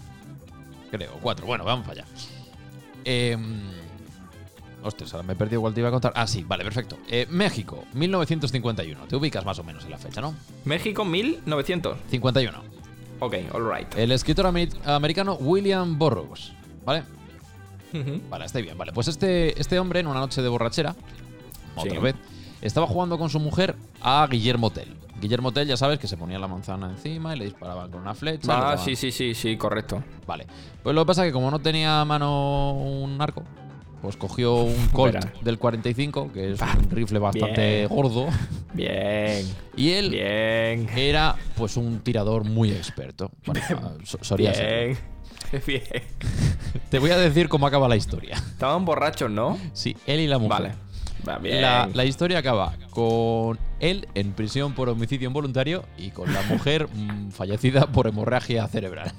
Creo, 0.89 1.13
cuatro. 1.21 1.45
Bueno, 1.45 1.63
vamos 1.63 1.87
para 1.87 2.01
allá. 2.01 2.11
Eh, 3.05 3.37
Ostras, 4.83 5.13
ahora 5.13 5.25
me 5.27 5.33
he 5.33 5.35
perdido 5.35 5.61
cuál 5.61 5.73
te 5.73 5.79
iba 5.79 5.89
a 5.89 5.91
contar. 5.91 6.11
Ah, 6.15 6.25
sí, 6.25 6.43
vale, 6.43 6.63
perfecto. 6.63 6.97
Eh, 7.07 7.27
México, 7.29 7.83
1951. 7.93 9.05
Te 9.07 9.15
ubicas 9.15 9.45
más 9.45 9.59
o 9.59 9.63
menos 9.63 9.83
en 9.85 9.91
la 9.91 9.97
fecha, 9.97 10.21
¿no? 10.21 10.33
México 10.65 11.05
1900. 11.05 11.97
51. 12.09 12.59
Ok, 13.19 13.35
alright. 13.53 13.95
El 13.95 14.11
escritor 14.11 14.47
amer- 14.47 14.73
americano 14.85 15.35
William 15.39 15.99
Burroughs, 15.99 16.51
¿vale? 16.83 17.03
Vale, 18.29 18.45
está 18.45 18.59
bien. 18.59 18.77
Vale, 18.77 18.93
pues 18.93 19.07
este, 19.09 19.59
este 19.59 19.77
hombre 19.77 19.99
en 19.99 20.07
una 20.07 20.19
noche 20.21 20.41
de 20.41 20.47
borrachera, 20.49 20.95
otra 21.75 21.91
Sí. 21.91 21.97
vez, 21.97 22.15
estaba 22.61 22.87
jugando 22.87 23.17
con 23.19 23.29
su 23.29 23.39
mujer 23.39 23.75
a 24.01 24.25
Guillermo 24.31 24.71
Tell. 24.71 24.95
Guillermo 25.19 25.51
Tell, 25.51 25.67
ya 25.67 25.77
sabes, 25.77 25.99
que 25.99 26.07
se 26.07 26.17
ponía 26.17 26.39
la 26.39 26.47
manzana 26.47 26.89
encima 26.89 27.35
y 27.35 27.39
le 27.39 27.45
disparaban 27.45 27.91
con 27.91 28.01
una 28.01 28.15
flecha. 28.15 28.47
le 28.47 28.65
Ah, 28.65 28.77
sí, 28.77 28.95
sí, 28.95 29.11
sí, 29.11 29.35
sí, 29.35 29.55
correcto. 29.57 30.03
Vale. 30.25 30.47
Pues 30.81 30.95
lo 30.95 31.03
que 31.03 31.07
pasa 31.07 31.23
es 31.25 31.29
que 31.29 31.33
como 31.33 31.51
no 31.51 31.59
tenía 31.59 32.01
a 32.01 32.05
mano 32.05 32.71
un 32.73 33.21
arco, 33.21 33.43
pues 34.01 34.17
cogió 34.17 34.55
un 34.55 34.87
Colt 34.93 35.23
del 35.41 35.57
45, 35.59 36.31
que 36.31 36.51
es 36.53 36.61
un 36.61 36.89
rifle 36.89 37.19
bastante 37.19 37.77
Bien. 37.77 37.89
gordo. 37.89 38.27
Bien. 38.73 39.45
Y 39.75 39.91
él 39.91 40.09
Bien. 40.11 40.89
era 40.97 41.35
pues 41.55 41.77
un 41.77 41.99
tirador 41.99 42.43
muy 42.45 42.71
experto. 42.71 43.31
Bueno, 43.45 43.61
ah, 43.77 43.91
so- 44.03 44.19
solía 44.21 44.53
ser. 44.53 44.97
Bien. 45.51 45.63
Bien. 45.67 45.81
Te 46.89 46.99
voy 46.99 47.11
a 47.11 47.17
decir 47.17 47.49
cómo 47.49 47.67
acaba 47.67 47.87
la 47.89 47.95
historia. 47.95 48.35
Estaban 48.35 48.85
borrachos, 48.85 49.29
¿no? 49.29 49.57
Sí, 49.73 49.95
él 50.07 50.19
y 50.21 50.27
la 50.27 50.37
mujer. 50.37 50.49
Vale. 50.61 50.75
Va 51.27 51.37
bien. 51.37 51.61
La, 51.61 51.87
la 51.93 52.03
historia 52.05 52.39
acaba 52.39 52.73
con 52.89 53.59
él 53.79 54.07
en 54.15 54.31
prisión 54.31 54.73
por 54.73 54.89
homicidio 54.89 55.27
involuntario 55.27 55.83
y 55.95 56.09
con 56.09 56.33
la 56.33 56.41
mujer 56.43 56.87
mm, 56.91 57.29
fallecida 57.29 57.85
por 57.85 58.07
hemorragia 58.07 58.67
cerebral. 58.67 59.11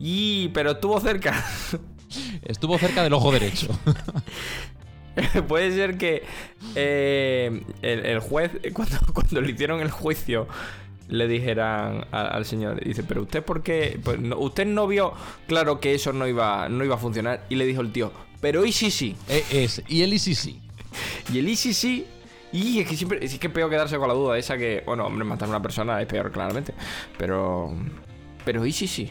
Y, 0.00 0.48
pero 0.48 0.72
estuvo 0.72 0.98
cerca. 0.98 1.44
Estuvo 2.44 2.78
cerca 2.78 3.02
del 3.02 3.12
ojo 3.12 3.30
derecho. 3.32 3.68
Puede 5.48 5.72
ser 5.72 5.98
que 5.98 6.22
eh, 6.76 7.62
el, 7.82 8.06
el 8.06 8.20
juez, 8.20 8.52
cuando, 8.72 8.96
cuando 9.12 9.40
le 9.40 9.50
hicieron 9.52 9.80
el 9.80 9.90
juicio, 9.90 10.46
le 11.08 11.26
dijeran 11.26 12.06
a- 12.12 12.28
al 12.28 12.44
señor, 12.44 12.84
dice, 12.84 13.02
pero 13.02 13.22
usted 13.22 13.42
por 13.42 13.62
qué, 13.62 13.98
Pues 14.02 14.20
no- 14.20 14.38
usted 14.38 14.66
no 14.66 14.86
vio 14.86 15.12
claro 15.48 15.80
que 15.80 15.94
eso 15.94 16.12
no 16.12 16.26
iba, 16.28 16.68
no 16.68 16.84
iba 16.84 16.94
a 16.94 16.98
funcionar. 16.98 17.44
Y 17.48 17.56
le 17.56 17.66
dijo 17.66 17.80
el 17.80 17.90
tío, 17.92 18.12
pero 18.40 18.64
y 18.64 18.72
sí 18.72 18.90
sí. 18.90 19.16
Eh, 19.28 19.44
es, 19.50 19.82
y 19.88 20.02
él 20.02 20.12
y 20.14 20.18
sí 20.18 20.34
sí. 20.34 20.60
Y 21.32 21.38
el 21.38 21.48
y 21.48 21.56
sí 21.56 21.74
sí. 21.74 22.06
Y 22.52 22.80
es 22.80 22.88
que 22.88 22.96
siempre, 22.96 23.22
es 23.22 23.38
que 23.38 23.48
es 23.48 23.52
peor 23.52 23.68
quedarse 23.68 23.98
con 23.98 24.08
la 24.08 24.14
duda 24.14 24.38
esa 24.38 24.56
que, 24.56 24.82
bueno, 24.86 25.04
hombre, 25.04 25.24
matar 25.24 25.48
a 25.48 25.50
una 25.50 25.60
persona 25.62 26.00
es 26.00 26.06
peor, 26.06 26.30
claramente. 26.32 26.72
Pero, 27.18 27.74
pero 28.44 28.64
y 28.64 28.72
sí 28.72 28.86
sí. 28.86 29.10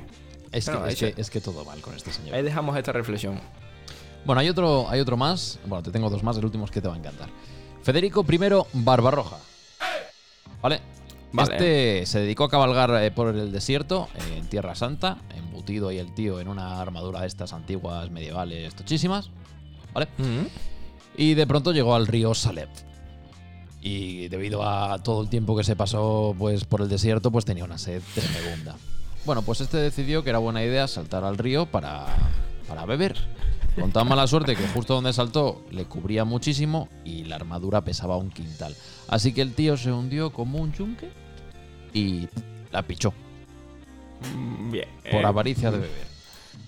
Es, 0.52 0.70
que, 0.70 0.78
es, 0.88 1.00
que, 1.00 1.14
es 1.18 1.30
que 1.30 1.42
todo 1.42 1.66
mal 1.66 1.82
con 1.82 1.96
este 1.96 2.12
señor. 2.12 2.36
Ahí 2.36 2.44
dejamos 2.44 2.78
esta 2.78 2.92
reflexión. 2.92 3.40
Bueno, 4.26 4.42
hay 4.42 4.50
otro, 4.50 4.90
hay 4.90 5.00
otro 5.00 5.18
más. 5.18 5.60
Bueno, 5.66 5.84
te 5.84 5.92
tengo 5.92 6.10
dos 6.10 6.24
más, 6.24 6.38
el 6.38 6.46
último 6.46 6.66
es 6.66 6.72
que 6.72 6.82
te 6.82 6.88
va 6.88 6.96
a 6.96 6.98
encantar. 6.98 7.30
Federico 7.84 8.26
I 8.28 8.40
Barbarroja. 8.74 9.38
¿Vale? 10.62 10.82
Vale. 11.32 11.54
Este 11.54 12.06
se 12.06 12.20
dedicó 12.20 12.46
a 12.46 12.50
cabalgar 12.50 13.04
eh, 13.04 13.12
por 13.12 13.36
el 13.36 13.52
desierto, 13.52 14.08
en 14.36 14.48
Tierra 14.48 14.76
Santa, 14.76 15.18
embutido 15.36 15.90
ahí 15.90 15.98
el 15.98 16.14
tío 16.14 16.40
en 16.40 16.48
una 16.48 16.82
armadura 16.82 17.22
de 17.22 17.28
estas 17.28 17.54
antiguas 17.54 18.10
medievales 18.10 18.76
tochísimas. 18.76 19.30
¿Vale? 19.94 20.08
Y 21.16 21.34
de 21.34 21.48
pronto 21.48 21.72
llegó 21.72 21.96
al 21.96 22.08
río 22.08 22.34
Salep. 22.34 22.70
y 23.82 24.28
debido 24.28 24.68
a 24.68 25.02
todo 25.02 25.22
el 25.22 25.30
tiempo 25.30 25.56
que 25.56 25.64
se 25.64 25.76
pasó 25.76 26.36
pues 26.38 26.66
por 26.66 26.82
el 26.82 26.90
desierto, 26.90 27.32
pues 27.32 27.46
tenía 27.46 27.64
una 27.64 27.78
sed 27.78 28.02
tremenda. 28.14 28.76
Bueno, 29.28 29.42
pues 29.44 29.62
este 29.62 29.78
decidió 29.78 30.24
que 30.24 30.30
era 30.32 30.40
buena 30.40 30.64
idea 30.64 30.88
saltar 30.88 31.24
al 31.26 31.38
río 31.38 31.66
para, 31.68 32.06
para 32.68 32.86
beber. 32.86 33.16
Con 33.80 33.92
tan 33.92 34.08
mala 34.08 34.26
suerte 34.26 34.56
que 34.56 34.66
justo 34.70 34.96
donde 34.96 35.14
saltó 35.14 35.64
le 35.70 35.86
cubría 35.86 36.26
muchísimo 36.26 36.90
y 37.06 37.26
la 37.26 37.36
armadura 37.36 37.84
pesaba 37.84 38.18
un 38.18 38.32
quintal. 38.32 38.76
Así 39.08 39.34
que 39.34 39.42
el 39.44 39.54
tío 39.54 39.78
se 39.78 39.92
hundió 39.92 40.32
como 40.34 40.58
un 40.60 40.72
yunque 40.74 41.10
y 41.94 42.28
la 42.72 42.82
pichó 42.84 43.14
Mm, 44.34 44.72
Bien. 44.72 44.88
por 45.12 45.24
avaricia 45.28 45.70
de 45.70 45.78
beber. 45.78 46.08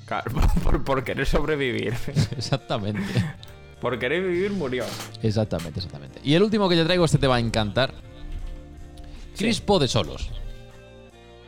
claro, 0.05 0.31
por, 0.63 0.83
por 0.83 1.03
querer 1.03 1.25
sobrevivir. 1.25 1.95
Exactamente. 2.37 3.01
por 3.81 3.97
querer 3.97 4.21
vivir 4.21 4.51
murió. 4.51 4.83
Exactamente, 5.23 5.79
exactamente. 5.79 6.19
Y 6.23 6.35
el 6.35 6.43
último 6.43 6.69
que 6.69 6.75
te 6.75 6.85
traigo, 6.85 7.05
este 7.05 7.17
te 7.17 7.25
va 7.25 7.37
a 7.37 7.39
encantar. 7.39 7.93
Sí. 9.33 9.45
Crispo 9.45 9.79
de 9.79 9.87
Solos. 9.87 10.29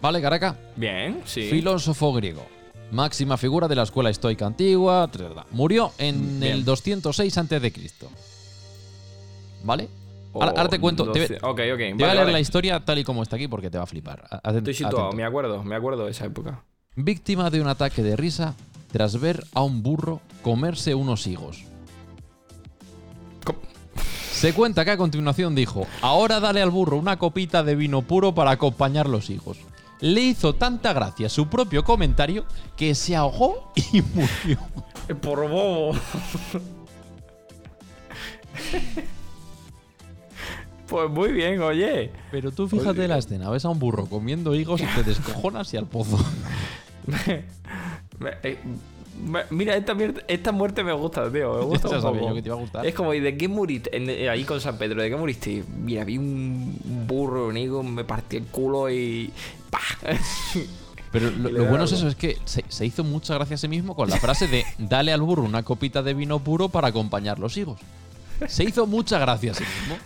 ¿Vale, 0.01 0.21
Caraca? 0.21 0.57
Bien, 0.75 1.21
sí. 1.25 1.43
Filósofo 1.49 2.11
griego. 2.13 2.45
Máxima 2.91 3.37
figura 3.37 3.67
de 3.67 3.75
la 3.75 3.83
escuela 3.83 4.09
estoica 4.09 4.45
antigua. 4.45 5.09
Murió 5.51 5.91
en 5.97 6.39
Bien. 6.39 6.53
el 6.53 6.65
206 6.65 7.37
a.C. 7.37 7.73
¿Vale? 9.63 9.87
Ahora, 10.33 10.51
O 10.53 10.57
ahora 10.57 10.69
te 10.69 10.79
cuento. 10.79 11.11
Te, 11.11 11.27
doce- 11.27 11.39
voy- 11.41 11.51
Ok, 11.51 11.59
ok. 11.73 11.77
te 11.77 11.93
voy 11.93 12.03
a 12.03 12.07
leer 12.13 12.17
vale. 12.19 12.31
la 12.31 12.39
historia 12.39 12.79
tal 12.83 12.99
y 12.99 13.03
como 13.03 13.21
está 13.23 13.35
aquí 13.35 13.47
porque 13.47 13.69
te 13.69 13.77
va 13.77 13.83
a 13.83 13.87
flipar. 13.87 14.23
Estoy 14.43 14.73
situado, 14.73 14.97
atento. 15.07 15.15
me 15.17 15.23
acuerdo, 15.23 15.63
me 15.63 15.75
acuerdo 15.75 16.05
de 16.05 16.11
esa 16.11 16.25
época. 16.25 16.63
Víctima 16.95 17.49
de 17.49 17.61
un 17.61 17.67
ataque 17.67 18.01
de 18.01 18.15
risa 18.15 18.55
tras 18.91 19.19
ver 19.19 19.45
a 19.53 19.61
un 19.61 19.83
burro 19.83 20.19
comerse 20.41 20.95
unos 20.95 21.27
higos. 21.27 21.63
Se 24.31 24.53
cuenta 24.53 24.83
que 24.83 24.91
a 24.91 24.97
continuación 24.97 25.53
dijo, 25.53 25.85
ahora 26.01 26.39
dale 26.39 26.61
al 26.63 26.71
burro 26.71 26.97
una 26.97 27.19
copita 27.19 27.63
de 27.63 27.75
vino 27.75 28.01
puro 28.01 28.33
para 28.33 28.51
acompañar 28.51 29.07
los 29.07 29.29
higos. 29.29 29.59
Le 30.01 30.21
hizo 30.21 30.53
tanta 30.55 30.93
gracia 30.93 31.29
su 31.29 31.47
propio 31.47 31.83
comentario 31.83 32.45
que 32.75 32.93
se 32.95 33.15
ahogó 33.15 33.71
y 33.93 34.01
murió. 34.13 34.59
Por 35.21 35.47
bobo. 35.49 35.93
pues 40.87 41.09
muy 41.09 41.31
bien, 41.31 41.61
oye. 41.61 42.11
Pero 42.31 42.51
tú 42.51 42.67
fíjate 42.67 43.07
la 43.07 43.17
escena, 43.17 43.49
ves 43.49 43.63
a 43.65 43.69
un 43.69 43.79
burro 43.79 44.07
comiendo 44.07 44.53
higos 44.55 44.81
y 44.81 44.85
te 44.85 45.03
descojonas 45.03 45.73
y 45.73 45.77
al 45.77 45.87
pozo. 45.87 46.17
Me- 47.07 48.35
eh, 48.43 48.59
me- 48.63 48.75
mira, 49.49 49.75
esta, 49.75 49.95
esta 50.27 50.51
muerte 50.51 50.83
me 50.83 50.93
gusta, 50.93 51.31
tío. 51.31 51.53
Me 51.59 51.65
gusta 51.65 51.89
un 51.89 52.01
poco. 52.01 52.33
que 52.35 52.41
te 52.41 52.47
iba 52.49 52.55
a 52.55 52.59
gustar. 52.59 52.85
Es 52.85 52.93
como, 52.95 53.13
¿y 53.13 53.19
de 53.19 53.37
qué 53.37 53.47
muriste? 53.47 53.95
En- 53.95 54.09
eh, 54.09 54.29
ahí 54.29 54.43
con 54.43 54.59
San 54.61 54.77
Pedro, 54.77 55.01
¿de 55.01 55.09
qué 55.09 55.15
muriste? 55.15 55.63
Mira, 55.83 56.03
vi 56.03 56.17
un 56.17 57.05
burro, 57.07 57.55
higo, 57.55 57.83
me 57.83 58.03
partí 58.03 58.37
el 58.37 58.45
culo 58.45 58.89
y. 58.89 59.31
¡Pah! 59.69 59.79
Pero 61.11 61.29
lo, 61.29 61.49
lo 61.49 61.65
bueno 61.65 61.83
es 61.83 61.91
eso, 61.91 62.07
es 62.07 62.15
que 62.15 62.37
se, 62.45 62.63
se 62.69 62.85
hizo 62.85 63.03
mucha 63.03 63.33
gracia 63.33 63.55
a 63.55 63.57
sí 63.57 63.67
mismo 63.67 63.95
con 63.97 64.09
la 64.09 64.15
frase 64.17 64.47
de 64.47 64.63
dale 64.77 65.11
al 65.11 65.19
burro 65.21 65.43
una 65.43 65.61
copita 65.63 66.01
de 66.01 66.13
vino 66.13 66.39
puro 66.39 66.69
para 66.69 66.87
acompañar 66.87 67.37
los 67.37 67.57
higos. 67.57 67.79
Se 68.47 68.63
hizo 68.63 68.87
mucha 68.87 69.19
gracia 69.19 69.51
a 69.51 69.55
sí 69.55 69.63
mismo. 69.81 69.97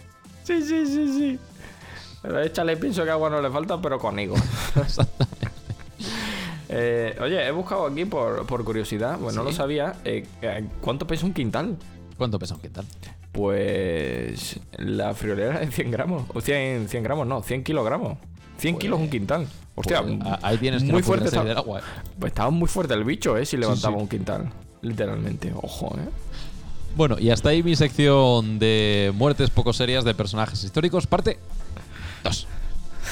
sí, 0.43 0.61
sí, 0.63 0.85
sí, 0.87 1.07
sí. 1.07 1.39
Pero 2.23 2.41
échale, 2.41 2.75
pienso 2.75 3.03
que 3.03 3.11
agua 3.11 3.29
no 3.29 3.39
le 3.39 3.51
falta, 3.51 3.79
pero 3.79 3.99
con 3.99 4.19
higo. 4.19 4.33
Eh, 6.69 7.15
oye, 7.21 7.45
he 7.47 7.51
buscado 7.51 7.85
aquí 7.87 8.05
por, 8.05 8.45
por 8.45 8.63
curiosidad, 8.63 9.17
pues 9.19 9.35
no 9.35 9.41
Sí. 9.43 9.47
lo 9.49 9.53
sabía. 9.53 9.95
eh, 10.05 10.25
eh, 10.41 10.65
¿Cuánto 10.81 11.05
pesa 11.07 11.25
un 11.25 11.33
quintal? 11.33 11.77
¿Cuánto 12.17 12.39
pesa 12.39 12.55
un 12.55 12.61
quintal? 12.61 12.85
Pues 13.31 14.59
la 14.77 15.13
friolera 15.13 15.59
de 15.59 15.67
100 15.71 15.91
gramos. 15.91 16.23
O 16.33 16.41
100, 16.41 16.87
100 16.89 17.03
gramos, 17.03 17.27
no, 17.27 17.41
100 17.43 17.63
kilogramos. 17.63 18.17
100 18.57 18.75
Pues- 18.75 18.81
kilos 18.81 18.99
un 18.99 19.09
quintal. 19.09 19.47
Hostia, 19.75 20.01
Pues, 20.01 20.17
ahí 20.41 20.57
tienes 20.57 20.83
que 20.83 20.91
muy 20.91 21.01
no 21.01 21.05
fuerte 21.07 21.29
del 21.29 21.57
agua. 21.57 21.79
¿eh? 21.79 21.83
Pues 22.17 22.31
estaba 22.31 22.49
muy 22.49 22.67
fuerte 22.69 22.93
el 22.93 23.03
bicho, 23.03 23.35
¿eh? 23.37 23.45
Si 23.45 23.57
levantaba 23.57 23.95
sí. 23.97 24.01
un 24.01 24.07
quintal. 24.07 24.49
Literalmente. 24.81 25.51
Ojo, 25.55 25.93
¿eh? 25.97 26.09
Bueno, 26.95 27.17
y 27.19 27.29
hasta 27.29 27.49
ahí 27.49 27.61
mi 27.61 27.75
sección 27.75 28.57
de 28.57 29.11
muertes 29.15 29.49
poco 29.49 29.73
serias 29.73 30.05
de 30.05 30.13
personajes 30.13 30.63
históricos, 30.63 31.05
parte 31.07 31.37
2. 32.23 32.47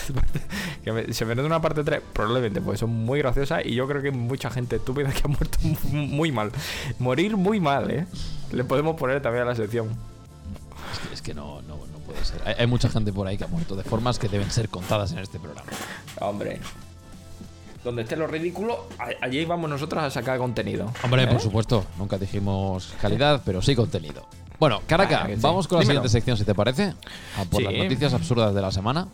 Que 0.84 0.92
me- 0.92 1.14
se 1.14 1.24
una 1.26 1.62
parte 1.62 1.84
3, 1.84 2.02
probablemente, 2.12 2.60
pues 2.62 2.80
son 2.80 2.90
muy 2.90 3.20
graciosas 3.20 3.66
y 3.66 3.74
yo 3.74 3.88
creo 3.88 4.02
que 4.02 4.10
hay 4.10 4.14
mucha 4.14 4.50
gente 4.50 4.76
estúpida 4.76 5.10
que 5.12 5.22
ha 5.24 5.28
muerto 5.28 5.58
mu- 5.62 5.78
muy 6.08 6.32
mal. 6.32 6.52
Morir 7.00 7.38
muy 7.38 7.60
mal, 7.60 7.90
¿eh? 7.90 8.06
Le 8.52 8.64
podemos 8.66 8.96
poner 8.98 9.22
también 9.22 9.44
a 9.44 9.48
la 9.48 9.56
sección. 9.56 9.90
Es 10.92 11.00
que, 11.08 11.14
es 11.14 11.22
que 11.22 11.34
no, 11.34 11.62
no, 11.64 11.76
no 11.78 11.98
puede 12.06 12.24
ser. 12.26 12.42
Hay, 12.46 12.56
hay 12.60 12.68
mucha 12.68 12.90
gente 12.90 13.14
por 13.14 13.28
ahí 13.28 13.38
que 13.38 13.46
ha 13.46 13.48
muerto 13.48 13.76
de 13.76 13.84
formas 13.84 14.20
que 14.20 14.28
deben 14.28 14.52
ser 14.52 14.68
contadas 14.70 15.12
en 15.14 15.20
este 15.20 15.40
programa. 15.40 15.70
Hombre. 16.20 16.60
Donde 17.84 18.04
esté 18.04 18.16
lo 18.16 18.28
ridículo, 18.28 18.88
allí 19.22 19.44
vamos 19.46 19.70
nosotros 19.70 20.02
a 20.04 20.10
sacar 20.10 20.38
contenido. 20.38 20.92
Hombre, 21.04 21.24
¿Eh? 21.24 21.28
por 21.28 21.42
supuesto, 21.42 21.86
nunca 21.98 22.18
dijimos 22.18 22.94
calidad, 23.02 23.42
pero 23.46 23.62
sí 23.62 23.76
contenido. 23.76 24.26
Bueno, 24.60 24.82
Caraca, 24.88 25.24
Ah, 25.24 25.28
sí. 25.28 25.34
vamos 25.42 25.68
con 25.68 25.78
la 25.78 25.82
Dímelo. 25.82 26.00
siguiente 26.02 26.10
sección, 26.10 26.38
si 26.38 26.46
te 26.46 26.56
parece. 26.56 26.94
A 27.38 27.44
por 27.44 27.60
Sí. 27.60 27.64
las 27.68 27.74
noticias 27.74 28.14
absurdas 28.14 28.54
de 28.56 28.62
la 28.62 28.72
semana. 28.72 29.08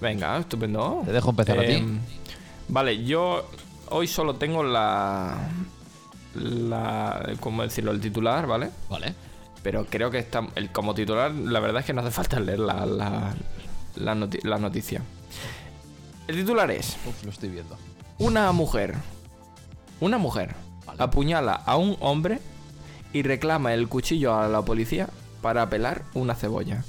Venga, 0.00 0.38
estupendo. 0.38 1.02
Te 1.04 1.12
dejo 1.12 1.30
empezar 1.30 1.58
a 1.58 1.66
ti. 1.66 1.72
Em, 1.72 1.98
Vale, 2.68 3.04
yo 3.04 3.48
hoy 3.90 4.06
solo 4.06 4.34
tengo 4.36 4.62
la. 4.62 5.36
La. 6.34 7.32
¿Cómo 7.40 7.62
decirlo? 7.62 7.90
El 7.92 8.00
titular, 8.00 8.46
¿vale? 8.46 8.70
Vale. 8.90 9.14
Pero 9.62 9.86
creo 9.86 10.10
que 10.10 10.18
está. 10.18 10.46
El, 10.54 10.70
como 10.70 10.94
titular, 10.94 11.32
la 11.32 11.60
verdad 11.60 11.80
es 11.80 11.86
que 11.86 11.92
no 11.92 12.00
hace 12.02 12.10
falta 12.10 12.38
leer 12.38 12.60
la, 12.60 12.86
la, 12.86 13.34
la, 13.96 14.14
noti- 14.14 14.42
la 14.44 14.58
noticia. 14.58 15.02
El 16.28 16.36
titular 16.36 16.70
es: 16.70 16.96
Uf, 17.06 17.24
lo 17.24 17.30
estoy 17.30 17.48
viendo. 17.48 17.76
Una 18.18 18.52
mujer. 18.52 18.94
Una 20.00 20.18
mujer 20.18 20.54
Vale. 20.86 21.02
apuñala 21.02 21.54
a 21.54 21.76
un 21.76 21.96
hombre 22.00 22.38
y 23.12 23.22
reclama 23.22 23.74
el 23.74 23.88
cuchillo 23.88 24.36
a 24.38 24.46
la 24.46 24.62
policía 24.62 25.08
para 25.42 25.68
pelar 25.68 26.04
una 26.14 26.34
cebolla. 26.34 26.84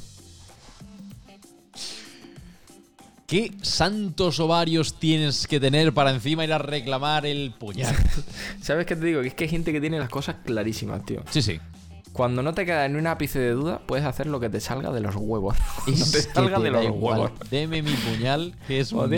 ¿Qué 3.30 3.52
santos 3.62 4.40
ovarios 4.40 4.96
tienes 4.96 5.46
que 5.46 5.60
tener 5.60 5.94
para 5.94 6.10
encima 6.10 6.44
ir 6.44 6.52
a 6.52 6.58
reclamar 6.58 7.28
el 7.28 7.54
puñal? 7.58 7.96
¿Sabes 8.62 8.88
qué 8.88 8.96
te 8.96 9.06
digo? 9.06 9.22
Que 9.22 9.28
es 9.28 9.34
que 9.36 9.44
hay 9.44 9.50
gente 9.52 9.72
que 9.72 9.80
tiene 9.80 10.00
las 10.00 10.10
cosas 10.10 10.38
clarísimas, 10.44 11.06
tío. 11.06 11.22
Sí, 11.30 11.44
sí. 11.44 11.60
Cuando 12.12 12.42
no 12.42 12.56
te 12.56 12.66
queda 12.66 12.88
ni 12.88 12.98
un 12.98 13.06
ápice 13.06 13.38
de 13.38 13.52
duda, 13.52 13.82
puedes 13.86 14.04
hacer 14.04 14.26
lo 14.26 14.40
que 14.40 14.50
te 14.50 14.60
salga 14.60 14.92
de 14.92 15.02
los 15.02 15.16
huevos. 15.16 15.56
no 15.88 15.94
Es 15.94 16.12
te 16.12 16.22
salga 16.24 16.58
te 16.58 16.64
de 16.64 16.72
los 16.72 16.84
igual. 16.86 17.20
huevos. 17.20 17.40
Deme 17.52 17.84
mi 17.84 17.94
puñal, 17.94 18.56
que 18.68 18.80
es 18.80 18.92
un 18.92 19.14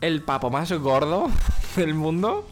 el 0.00 0.22
papo 0.22 0.50
más 0.50 0.72
gordo 0.72 1.28
del 1.76 1.94
mundo, 1.94 2.48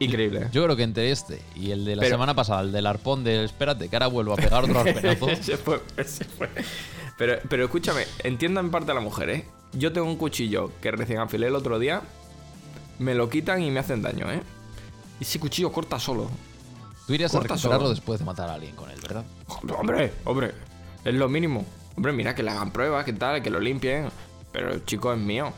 increíble. 0.00 0.48
Yo 0.52 0.64
creo 0.64 0.76
que 0.76 0.82
entre 0.84 1.10
este 1.12 1.42
y 1.56 1.70
el 1.72 1.84
de 1.84 1.96
la 1.96 2.00
Pero- 2.00 2.14
semana 2.16 2.34
pasada, 2.34 2.62
el 2.62 2.72
del 2.72 2.86
arpón 2.86 3.22
de 3.24 3.44
espérate, 3.44 3.88
que 3.88 3.94
ahora 3.96 4.06
vuelvo 4.08 4.32
a 4.32 4.36
pegar 4.36 4.64
otro 4.64 4.80
arpenazo. 4.80 5.28
Ese 5.28 5.56
fue- 5.56 5.80
ese 5.96 6.24
fue. 6.24 6.48
Pero, 7.18 7.38
pero 7.48 7.64
escúchame, 7.64 8.02
entiendo 8.24 8.58
en 8.60 8.70
parte 8.72 8.90
a 8.90 8.94
la 8.94 9.00
mujer, 9.00 9.30
¿eh? 9.30 9.44
Yo 9.76 9.92
tengo 9.92 10.06
un 10.06 10.16
cuchillo 10.16 10.70
que 10.80 10.90
recién 10.90 11.18
afilé 11.18 11.48
el 11.48 11.54
otro 11.54 11.78
día, 11.78 12.02
me 12.98 13.14
lo 13.14 13.28
quitan 13.28 13.62
y 13.62 13.70
me 13.70 13.80
hacen 13.80 14.02
daño, 14.02 14.30
¿eh? 14.30 14.40
Y 15.20 15.24
ese 15.24 15.38
cuchillo 15.40 15.72
corta 15.72 15.98
solo. 15.98 16.28
Tú 17.06 17.12
irías 17.14 17.34
a 17.34 17.40
recuperarlo 17.40 17.78
solo. 17.78 17.90
después 17.90 18.18
de 18.20 18.24
matar 18.24 18.48
a 18.50 18.54
alguien 18.54 18.74
con 18.76 18.90
él, 18.90 18.98
¿verdad? 19.02 19.24
Hombre, 19.72 20.12
hombre, 20.24 20.52
es 21.04 21.14
lo 21.14 21.28
mínimo. 21.28 21.64
Hombre, 21.96 22.12
mira 22.12 22.34
que 22.34 22.42
le 22.42 22.50
hagan 22.50 22.70
pruebas, 22.72 23.04
que 23.04 23.12
tal, 23.12 23.42
que 23.42 23.50
lo 23.50 23.60
limpien. 23.60 24.08
Pero 24.52 24.72
el 24.72 24.84
chico 24.84 25.12
es 25.12 25.18
mío. 25.18 25.52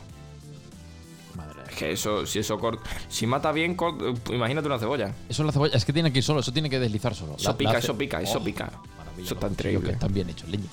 Madre 1.35 1.61
Es 1.69 1.75
que 1.75 1.91
eso, 1.91 2.25
si 2.25 2.39
eso 2.39 2.59
corta. 2.59 2.83
Si 3.09 3.25
mata 3.27 3.51
bien, 3.51 3.77
cort- 3.77 4.33
imagínate 4.33 4.67
una 4.67 4.79
cebolla. 4.79 5.13
Eso 5.29 5.43
es 5.43 5.45
la 5.45 5.51
cebolla, 5.51 5.75
es 5.77 5.85
que 5.85 5.93
tiene 5.93 6.11
que 6.11 6.17
ir 6.19 6.23
solo, 6.23 6.39
eso 6.41 6.51
tiene 6.51 6.69
que 6.69 6.79
deslizar 6.79 7.13
solo. 7.15 7.35
Eso 7.37 7.51
La- 7.51 7.57
pica, 7.57 7.73
la 7.73 7.79
eso 7.79 7.97
pica, 7.97 8.21
eso 8.21 8.39
Oh, 8.39 8.43
pica. 8.43 8.71
Eso 9.19 9.33
está 9.35 9.47
increíble. 9.47 9.93
Están 9.93 10.13
bien 10.13 10.29
hechos, 10.29 10.49
leño. 10.49 10.65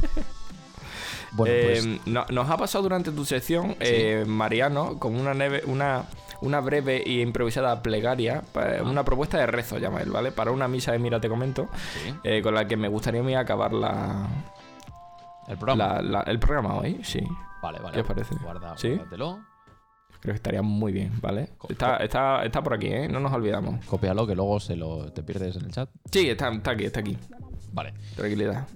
bueno, 1.32 1.54
Eh, 1.54 1.62
pues 1.82 2.06
no- 2.06 2.26
nos 2.30 2.50
ha 2.50 2.56
pasado 2.56 2.82
durante 2.82 3.10
tu 3.12 3.24
sección, 3.24 3.76
eh, 3.80 4.24
Mariano, 4.26 4.98
con 4.98 5.14
una, 5.14 5.32
neve- 5.34 5.62
una, 5.66 6.04
una 6.40 6.60
breve 6.60 7.02
e 7.08 7.20
improvisada 7.20 7.82
plegaria, 7.82 8.42
una 8.84 9.04
propuesta 9.04 9.38
de 9.38 9.46
rezo, 9.46 9.78
llama 9.78 10.00
él, 10.00 10.10
¿vale? 10.10 10.32
Para 10.32 10.50
una 10.50 10.68
misa 10.68 10.92
de 10.92 10.98
Mira, 10.98 11.20
te 11.20 11.28
comento, 11.28 11.68
sí, 12.02 12.14
eh, 12.24 12.42
con 12.42 12.54
la 12.54 12.66
que 12.66 12.76
me 12.76 12.88
gustaría 12.88 13.20
a 13.20 13.24
mí 13.24 13.34
acabar 13.34 13.72
la, 13.72 14.26
el 15.48 15.56
programa. 15.58 15.94
la- 15.94 16.02
la- 16.02 16.20
el 16.22 16.38
programa 16.38 16.74
hoy, 16.76 17.00
sí. 17.02 17.20
vale, 17.62 17.78
vale. 17.78 17.94
¿qué 17.94 18.00
os 18.00 18.06
parece? 18.06 18.34
Guarda, 18.42 18.76
¿Sí? 18.78 18.88
guárdatelo. 18.88 19.40
Creo 20.20 20.34
que 20.34 20.36
estaría 20.36 20.60
muy 20.60 20.92
bien, 20.92 21.12
¿vale? 21.22 21.48
Está, 21.70 21.96
está, 21.98 22.44
está 22.44 22.62
por 22.62 22.74
aquí, 22.74 22.88
¿eh? 22.88 23.08
No 23.08 23.20
nos 23.20 23.32
olvidamos. 23.32 23.82
Cópialo, 23.86 24.26
que 24.26 24.34
luego 24.34 24.60
se 24.60 24.76
lo, 24.76 25.10
te 25.12 25.22
pierdes 25.22 25.56
en 25.56 25.64
el 25.64 25.72
chat. 25.72 25.88
Sí, 26.12 26.28
está, 26.28 26.50
está 26.52 26.72
aquí, 26.72 26.84
está 26.84 27.00
aquí. 27.00 27.16
Vale. 27.72 27.94
Tranquilidad. 28.16 28.66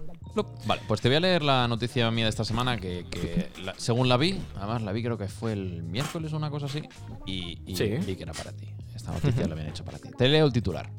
Vale, 0.66 0.82
pues 0.89 1.01
te 1.01 1.09
voy 1.09 1.16
a 1.16 1.20
leer 1.20 1.43
la 1.43 1.68
noticia 1.68 2.11
mía 2.11 2.24
de 2.24 2.30
esta 2.30 2.45
semana 2.45 2.76
que, 2.78 3.07
que 3.11 3.51
la- 3.62 3.74
según 3.76 4.09
la 4.09 4.16
vi, 4.16 4.41
además 4.57 4.82
la 4.82 4.93
vi 4.93 5.03
creo 5.03 5.16
que 5.16 5.28
fue 5.28 5.53
el 5.53 5.82
miércoles 5.85 6.32
o 6.32 6.37
una 6.37 6.51
cosa 6.51 6.66
así, 6.66 6.82
y, 7.26 7.61
y 7.66 7.76
Sí. 7.76 7.85
vi 8.05 8.16
que 8.16 8.24
era 8.24 8.32
para 8.32 8.53
ti. 8.53 8.68
Esta 8.95 9.12
noticia 9.12 9.47
la 9.47 9.53
habían 9.55 9.68
hecho 9.68 9.85
para 9.85 9.99
ti. 9.99 10.09
Te 10.16 10.28
leo 10.28 10.47
el 10.47 10.53
titular. 10.53 10.91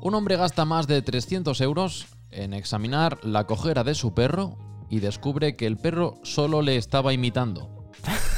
Un 0.00 0.14
hombre 0.14 0.36
gasta 0.36 0.64
más 0.64 0.86
de 0.88 1.00
300 1.02 1.60
euros 1.60 2.06
en 2.30 2.54
examinar 2.54 3.18
la 3.24 3.46
cojera 3.46 3.84
de 3.84 3.94
su 3.94 4.14
perro 4.14 4.56
y 4.90 4.98
descubre 5.00 5.54
que 5.54 5.66
el 5.66 5.76
perro 5.76 6.14
solo 6.24 6.60
le 6.62 6.76
estaba 6.76 7.12
imitando. 7.12 7.90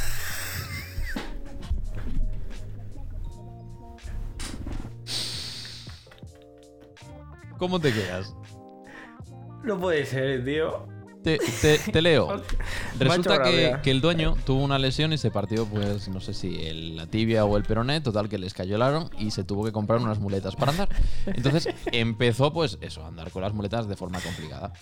¿Cómo 7.59 7.81
te 7.81 7.93
quedas? 7.93 8.35
No 9.65 9.79
puede 9.79 10.05
ser, 10.07 10.45
tío. 10.45 10.87
Te, 11.23 11.39
te- 11.39 11.79
te 11.79 12.03
leo. 12.03 12.43
Resulta 12.99 13.43
que, 13.43 13.91
el 13.91 14.01
dueño 14.03 14.37
tuvo 14.45 14.63
una 14.63 14.79
lesión 14.79 15.13
y 15.15 15.19
se 15.19 15.31
partió, 15.31 15.65
pues, 15.65 16.07
no 16.09 16.21
sé 16.21 16.35
si 16.35 16.67
el- 16.67 16.97
la 16.97 17.07
tibia 17.07 17.47
o 17.47 17.57
el 17.57 17.63
peroné, 17.63 18.03
total 18.03 18.29
que 18.29 18.37
les 18.37 18.55
aro 18.59 19.09
y 19.19 19.31
se 19.31 19.43
tuvo 19.43 19.65
que 19.65 19.73
comprar 19.73 20.01
unas 20.01 20.19
muletas 20.19 20.55
para 20.55 20.73
andar. 20.73 20.89
Entonces 21.27 21.69
empezó, 21.93 22.53
pues, 22.53 22.77
eso, 22.83 23.03
a 23.03 23.09
andar 23.09 23.31
con 23.31 23.41
las 23.41 23.55
muletas 23.55 23.89
de 23.89 23.97
forma 23.97 24.21
complicada. 24.21 24.75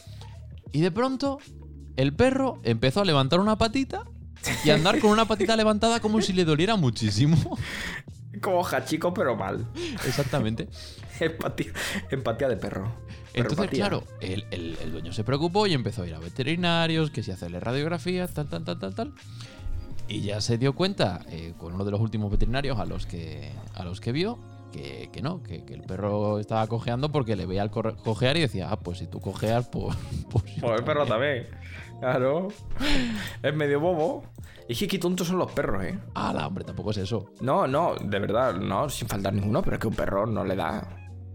Y 0.73 0.81
de 0.81 0.91
pronto, 0.91 1.39
el 1.97 2.13
perro 2.15 2.61
empezó 2.65 3.03
a 3.03 3.05
levantar 3.05 3.39
una 3.39 3.57
patita 3.57 4.03
y 4.65 4.71
andar 4.71 4.99
con 4.99 5.11
una 5.11 5.27
patita 5.27 5.55
levantada 5.55 6.01
como 6.01 6.21
si 6.21 6.33
le 6.33 6.45
doliera 6.45 6.75
muchísimo. 6.75 7.37
Como 8.43 8.67
hachico, 8.67 9.15
pero 9.15 9.37
mal. 9.37 9.67
Exactamente. 10.07 10.69
Empatía, 11.21 11.73
empatía 12.11 12.49
de 12.49 12.57
perro. 12.57 12.93
Entonces, 13.35 13.71
claro, 13.71 14.03
el, 14.21 14.45
el- 14.51 14.77
el 14.83 14.93
dueño 14.93 15.13
se 15.13 15.25
preocupó 15.25 15.67
y 15.67 15.73
empezó 15.73 16.03
a 16.03 16.07
ir 16.07 16.15
a 16.15 16.19
veterinarios, 16.19 17.11
que 17.11 17.23
si 17.23 17.31
hacerle 17.31 17.61
radiografía, 17.61 18.27
tal, 18.27 18.49
tal, 18.49 18.65
tal, 18.65 18.79
tal, 18.79 18.95
tal. 18.95 19.13
Y 20.09 20.23
ya 20.23 20.41
se 20.41 20.59
dio 20.59 20.75
cuenta, 20.75 21.21
eh, 21.31 21.55
con 21.59 21.75
uno 21.75 21.85
de 21.85 21.93
los 21.93 22.01
últimos 22.01 22.31
veterinarios 22.31 22.79
a 22.79 22.85
los 22.85 23.07
que, 23.07 23.53
a 23.75 23.85
los 23.85 24.01
que 24.01 24.11
vio, 24.13 24.39
que, 24.73 25.09
que 25.13 25.23
no, 25.23 25.43
que, 25.43 25.65
que 25.65 25.75
el 25.75 25.83
perro 25.83 26.41
estaba 26.41 26.67
cojeando 26.67 27.11
porque 27.13 27.37
le 27.37 27.47
veía 27.47 27.63
al 27.63 27.71
cojear 27.71 28.37
y 28.37 28.41
decía, 28.41 28.69
ah, 28.71 28.79
pues 28.81 28.99
si 28.99 29.07
tú 29.07 29.21
cojeas, 29.21 29.69
pues... 29.69 29.97
pues 30.31 30.45
Pues 30.61 30.79
el 30.81 30.85
perro 30.85 31.07
también. 31.07 31.47
Claro. 32.03 32.49
Es 33.45 33.55
medio 33.55 33.79
bobo. 33.79 34.25
Es 34.69 34.77
que 34.77 34.89
qué 34.89 34.99
tontos 34.99 35.29
son 35.29 35.39
los 35.39 35.53
perros, 35.53 35.85
¿eh? 35.85 35.97
Ala, 36.15 36.49
hombre, 36.49 36.65
tampoco 36.65 36.91
es 36.91 36.97
eso. 36.97 37.27
No, 37.41 37.69
no, 37.69 37.95
de 37.95 38.19
verdad, 38.19 38.55
no, 38.55 38.89
sin 38.89 39.07
faltar 39.07 39.33
ninguno, 39.33 39.63
pero 39.63 39.77
es 39.77 39.81
que 39.81 39.87
un 39.87 39.95
perro 39.95 40.27
no 40.27 40.45
le 40.45 40.57
da. 40.57 40.85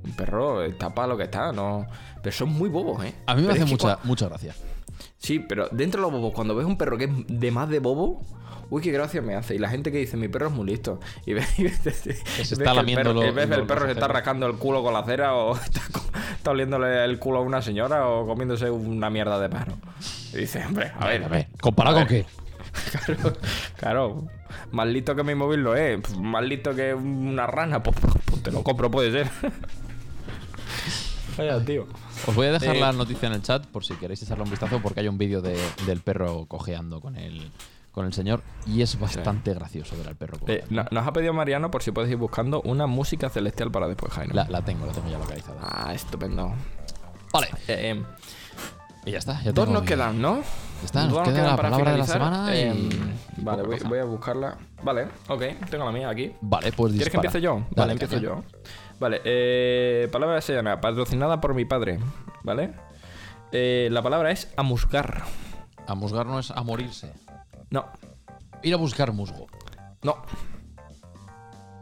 Un 0.03 0.11
perro 0.11 0.61
está 0.63 0.93
para 0.93 1.07
lo 1.07 1.17
que 1.17 1.23
está, 1.23 1.53
no. 1.53 1.87
Pero 2.21 2.35
son 2.35 2.49
muy 2.49 2.67
bobos, 2.67 3.01
¿eh? 3.05 3.15
A 3.27 3.35
mí 3.35 3.43
me 3.43 3.47
Pero 3.47 3.63
hace 3.63 3.71
mucha, 3.71 3.99
mucha 4.03 4.27
gracia. 4.27 4.53
Sí, 5.19 5.39
pero 5.39 5.67
dentro 5.71 6.01
de 6.01 6.09
los 6.11 6.11
bobos, 6.19 6.33
cuando 6.33 6.55
ves 6.55 6.65
un 6.65 6.77
perro 6.77 6.97
que 6.97 7.05
es 7.05 7.11
de 7.27 7.51
más 7.51 7.69
de 7.69 7.79
bobo, 7.79 8.21
uy, 8.69 8.81
qué 8.81 8.91
gracia 8.91 9.21
me 9.21 9.35
hace. 9.35 9.55
Y 9.55 9.57
la 9.59 9.69
gente 9.69 9.91
que 9.91 9.97
dice, 9.97 10.15
mi 10.17 10.27
perro 10.27 10.47
es 10.47 10.53
muy 10.53 10.65
listo. 10.67 10.99
Y 11.25 11.33
ves, 11.33 11.57
y 11.59 11.63
ves- 11.63 11.83
ves 11.83 12.07
está 12.51 12.63
que 12.63 12.69
el 12.69 12.75
lamiendo 12.75 13.01
perro, 13.03 13.13
lo- 13.13 13.27
y 13.27 13.31
ves 13.31 13.49
el 13.51 13.63
perro 13.65 13.85
se 13.85 13.91
está 13.93 14.07
rascando 14.07 14.45
el 14.47 14.53
culo 14.57 14.83
con 14.83 14.93
la 14.93 15.03
cera 15.03 15.33
o 15.35 15.55
está, 16.35 16.51
oliéndole 16.51 17.03
el 17.03 17.17
culo 17.19 17.39
a 17.39 17.41
una 17.41 17.61
señora 17.61 18.07
o 18.07 18.25
comiéndose 18.27 18.69
una 18.69 19.09
mierda 19.09 19.39
de 19.39 19.49
perro. 19.49 19.73
Y 20.33 20.37
dices, 20.37 20.65
hombre, 20.65 20.91
a 20.99 21.07
ver, 21.07 21.23
A 21.23 21.27
ver, 21.29 21.47
¿comparado 21.61 21.97
A 21.97 21.99
con 22.01 22.07
qué? 22.09 22.25
Claro, 23.05 23.33
claro. 23.77 24.27
Más 24.71 24.87
listo 24.87 25.15
que 25.15 25.23
mi 25.23 25.33
móvil 25.35 25.61
lo 25.61 25.75
es. 25.75 25.99
Más 26.17 26.43
listo 26.43 26.73
que 26.75 26.93
una 26.93 27.47
rana. 27.47 27.81
Pues, 27.81 27.97
pues 28.25 28.43
te 28.43 28.51
lo 28.51 28.63
compro, 28.63 28.89
puede 28.91 29.11
ser. 29.11 29.27
Vaya, 31.37 31.63
tío. 31.63 31.85
Os 32.25 32.35
voy 32.35 32.47
a 32.47 32.51
dejar 32.53 32.75
Eh, 32.75 32.79
la 32.79 32.91
noticia 32.91 33.27
en 33.27 33.33
el 33.33 33.41
chat 33.41 33.65
por 33.67 33.85
si 33.85 33.93
queréis 33.95 34.21
echarle 34.23 34.43
un 34.43 34.49
vistazo 34.49 34.79
porque 34.81 35.01
hay 35.01 35.07
un 35.07 35.17
vídeo 35.17 35.41
de- 35.41 35.57
del 35.85 36.01
perro 36.01 36.45
cojeando 36.47 36.99
con 36.99 37.15
el, 37.15 37.51
con 37.91 38.05
el 38.05 38.13
señor 38.13 38.41
y 38.65 38.81
es 38.81 38.99
bastante 38.99 39.53
gracioso 39.53 39.95
ver 39.97 40.07
al 40.07 40.15
perro 40.15 40.37
Eh, 40.37 40.39
cojeando. 40.39 40.67
no- 40.83 40.87
nos 40.91 41.07
ha 41.07 41.13
pedido 41.13 41.33
Mariano, 41.33 41.69
por 41.71 41.83
si 41.83 41.91
puedes 41.91 42.09
ir 42.11 42.17
buscando, 42.17 42.61
una 42.61 42.87
música 42.87 43.29
celestial 43.29 43.71
para 43.71 43.87
después, 43.87 44.11
Jaime. 44.13 44.33
La, 44.33 44.45
la 44.49 44.63
tengo, 44.63 44.85
la 44.85 44.93
tengo 44.93 45.09
ya 45.09 45.17
localizada. 45.19 45.59
Ah, 45.61 45.93
estupendo. 45.93 46.53
Vale. 47.33 47.47
Eh, 47.67 47.91
eh, 47.97 48.03
Y 49.05 49.11
ya 49.11 49.19
está. 49.19 49.41
Ya 49.43 49.51
dos 49.53 49.69
nos 49.69 49.83
quedan, 49.83 50.21
¿no? 50.21 50.41
Está, 50.83 51.05
nos 51.07 51.27
queda 51.27 51.43
la 51.43 51.55
palabra 51.55 51.91
de 51.91 51.97
la 51.97 52.05
finalizar. 52.05 52.17
semana 52.17 52.55
y- 52.55 52.59
Eh, 52.59 52.89
y 53.37 53.41
vale, 53.43 53.63
voy, 53.63 53.99
a 53.99 54.03
buscarla. 54.05 54.57
Vale, 54.83 55.07
ok, 55.27 55.41
tengo 55.69 55.85
la 55.85 55.91
mía 55.91 56.09
aquí. 56.09 56.31
Vale, 56.41 56.71
pues 56.71 56.93
¿Quieres 56.93 57.09
que 57.09 57.17
dispara. 57.17 57.27
empiece 57.27 57.41
yo? 57.41 57.53
Dale, 57.55 57.73
Vale, 57.75 57.91
empiezo 57.93 58.15
caña. 58.15 58.23
yo. 58.23 58.43
Vale, 58.99 59.21
eh, 59.25 60.07
palabra 60.11 60.35
de 60.35 60.41
semana, 60.41 60.79
patrocinada 60.81 61.41
por 61.41 61.53
mi 61.53 61.65
padre, 61.65 61.99
¿vale? 62.43 62.73
Eh, 63.51 63.89
la 63.91 64.01
palabra 64.01 64.31
es 64.31 64.51
amusgar. 64.57 65.23
A 65.87 65.95
musgar 65.95 66.25
no 66.25 66.39
es 66.39 66.51
a 66.51 66.61
morirse. 66.63 67.13
No, 67.69 67.85
Ir 68.63 68.73
a 68.73 68.77
buscar 68.77 69.11
musgo. 69.13 69.47
no, 70.03 70.15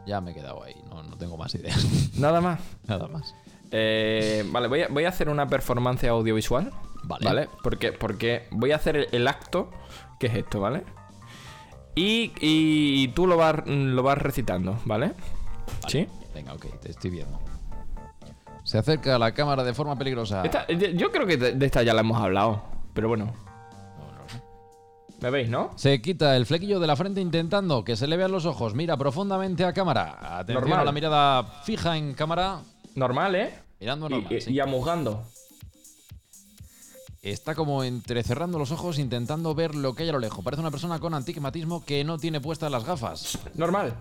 Ya 0.06 0.20
me 0.20 0.30
he 0.30 0.34
quedado 0.34 0.62
ahí, 0.62 0.74
no, 0.88 1.02
no 1.02 1.16
tengo 1.16 1.36
más 1.36 1.54
ideas. 1.54 1.84
nada 2.18 2.40
más. 2.40 2.60
Nada 2.86 3.08
más. 3.08 3.34
Eh, 3.72 4.44
vale, 4.52 4.68
voy 4.68 4.82
a, 4.82 4.88
voy 4.88 5.04
a 5.04 5.08
hacer 5.08 5.28
una 5.28 5.48
performance 5.48 6.04
audiovisual. 6.04 6.70
Vale. 7.08 7.24
¿Vale? 7.24 7.48
Porque, 7.62 7.92
porque 7.92 8.48
voy 8.50 8.72
a 8.72 8.76
hacer 8.76 8.96
el, 8.96 9.08
el 9.12 9.28
acto, 9.28 9.70
que 10.18 10.26
es 10.26 10.34
esto, 10.34 10.60
¿vale? 10.60 10.82
Y, 11.94 12.32
y 12.40 13.08
tú 13.08 13.26
lo 13.26 13.36
vas, 13.36 13.66
lo 13.66 14.02
vas 14.02 14.18
recitando, 14.18 14.76
¿vale? 14.84 15.12
¿Sí? 15.88 16.06
Venga, 16.34 16.52
ok, 16.52 16.66
te 16.80 16.90
estoy 16.90 17.10
viendo. 17.10 17.38
Se 18.64 18.78
acerca 18.78 19.14
a 19.14 19.18
la 19.18 19.32
cámara 19.32 19.62
de 19.62 19.72
forma 19.72 19.96
peligrosa. 19.96 20.42
Esta- 20.42 20.66
yo 20.68 21.12
creo 21.12 21.26
que 21.26 21.36
de, 21.36 21.64
esta 21.64 21.82
ya 21.84 21.94
la 21.94 22.00
hemos 22.00 22.20
hablado, 22.20 22.62
pero 22.92 23.08
bueno. 23.08 23.32
¿Me 25.20 25.30
veis, 25.30 25.48
no? 25.48 25.70
Se 25.76 26.02
quita 26.02 26.36
el 26.36 26.44
flequillo 26.44 26.78
de 26.78 26.86
la 26.86 26.94
frente 26.94 27.20
intentando 27.22 27.82
que 27.84 27.96
se 27.96 28.06
le 28.06 28.18
vean 28.18 28.30
los 28.32 28.44
ojos. 28.44 28.74
Mira 28.74 28.96
profundamente 28.98 29.64
a 29.64 29.72
cámara. 29.72 30.38
Atención 30.40 30.60
Normal. 30.62 30.80
a 30.80 30.84
la 30.84 30.92
mirada 30.92 31.42
fija 31.62 31.96
en 31.96 32.12
cámara. 32.12 32.60
Normal, 32.96 33.34
¿eh? 33.34 33.54
Mirando 33.80 34.08
Y, 34.08 34.10
normal. 34.10 34.32
y- 34.32 34.40
sí. 34.42 34.52
y. 34.52 34.60
Está 37.26 37.56
como 37.56 37.82
entrecerrando 37.82 38.56
los 38.56 38.70
ojos 38.70 39.00
intentando 39.00 39.52
ver 39.52 39.74
lo 39.74 39.94
que 39.96 40.04
hay 40.04 40.10
a 40.10 40.12
lo 40.12 40.20
lejos. 40.20 40.44
Parece 40.44 40.60
una 40.60 40.70
persona 40.70 41.00
con 41.00 41.12
antigmatismo 41.12 41.84
que 41.84 42.04
no 42.04 42.18
tiene 42.18 42.40
puestas 42.40 42.70
las 42.70 42.84
gafas. 42.84 43.36
Normal. 43.54 43.96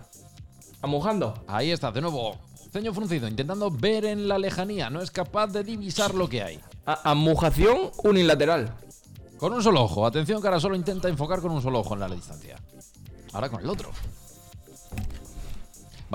Amusgando. 0.83 1.33
Ahí 1.47 1.71
está, 1.71 1.91
de 1.91 2.01
nuevo. 2.01 2.37
Ceño 2.71 2.93
fruncido, 2.93 3.27
intentando 3.27 3.71
ver 3.71 4.05
en 4.05 4.27
la 4.27 4.37
lejanía. 4.37 4.91
No 4.91 5.01
es 5.01 5.09
capaz 5.09 5.47
de 5.47 5.63
divisar 5.63 6.13
lo 6.13 6.29
que 6.29 6.43
hay. 6.43 6.59
A- 6.85 7.09
amujación 7.09 7.89
unilateral. 8.03 8.75
Con 9.39 9.53
un 9.53 9.63
solo 9.63 9.81
ojo. 9.83 10.05
Atención 10.05 10.39
que 10.39 10.47
ahora 10.47 10.59
solo 10.59 10.75
intenta 10.75 11.09
enfocar 11.09 11.41
con 11.41 11.49
un 11.51 11.63
solo 11.63 11.79
ojo 11.79 11.95
en 11.95 12.01
la 12.01 12.07
distancia. 12.09 12.57
Ahora 13.33 13.49
con 13.49 13.59
el 13.61 13.69
otro. 13.71 13.89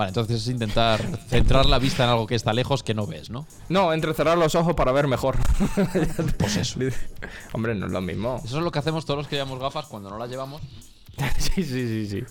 Vale, 0.01 0.09
entonces 0.09 0.41
es 0.41 0.47
intentar 0.47 0.99
centrar 1.27 1.67
la 1.67 1.77
vista 1.77 2.03
en 2.05 2.09
algo 2.09 2.25
que 2.25 2.33
está 2.33 2.53
lejos 2.53 2.81
que 2.81 2.95
no 2.95 3.05
ves, 3.05 3.29
¿no? 3.29 3.45
No, 3.69 3.93
entrecerrar 3.93 4.35
los 4.35 4.55
ojos 4.55 4.73
para 4.73 4.91
ver 4.91 5.05
mejor. 5.05 5.37
Pues 6.39 6.55
eso. 6.57 6.79
Hombre, 7.53 7.75
no 7.75 7.85
es 7.85 7.91
lo 7.91 8.01
mismo. 8.01 8.41
Eso 8.43 8.57
es 8.57 8.63
lo 8.63 8.71
que 8.71 8.79
hacemos 8.79 9.05
todos 9.05 9.19
los 9.19 9.27
que 9.27 9.35
llevamos 9.35 9.59
gafas 9.59 9.85
cuando 9.85 10.09
no 10.09 10.17
las 10.17 10.27
llevamos. 10.27 10.59
sí, 11.37 11.63
sí, 11.63 11.63
sí, 11.63 12.07
sí. 12.07 12.17
Eh, 12.17 12.25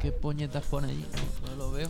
¿Qué, 0.00 0.08
qué 0.08 0.10
puñetas 0.10 0.64
pone 0.64 0.88
allí? 0.88 1.06
No, 1.46 1.54
lo 1.54 1.70
veo. 1.70 1.88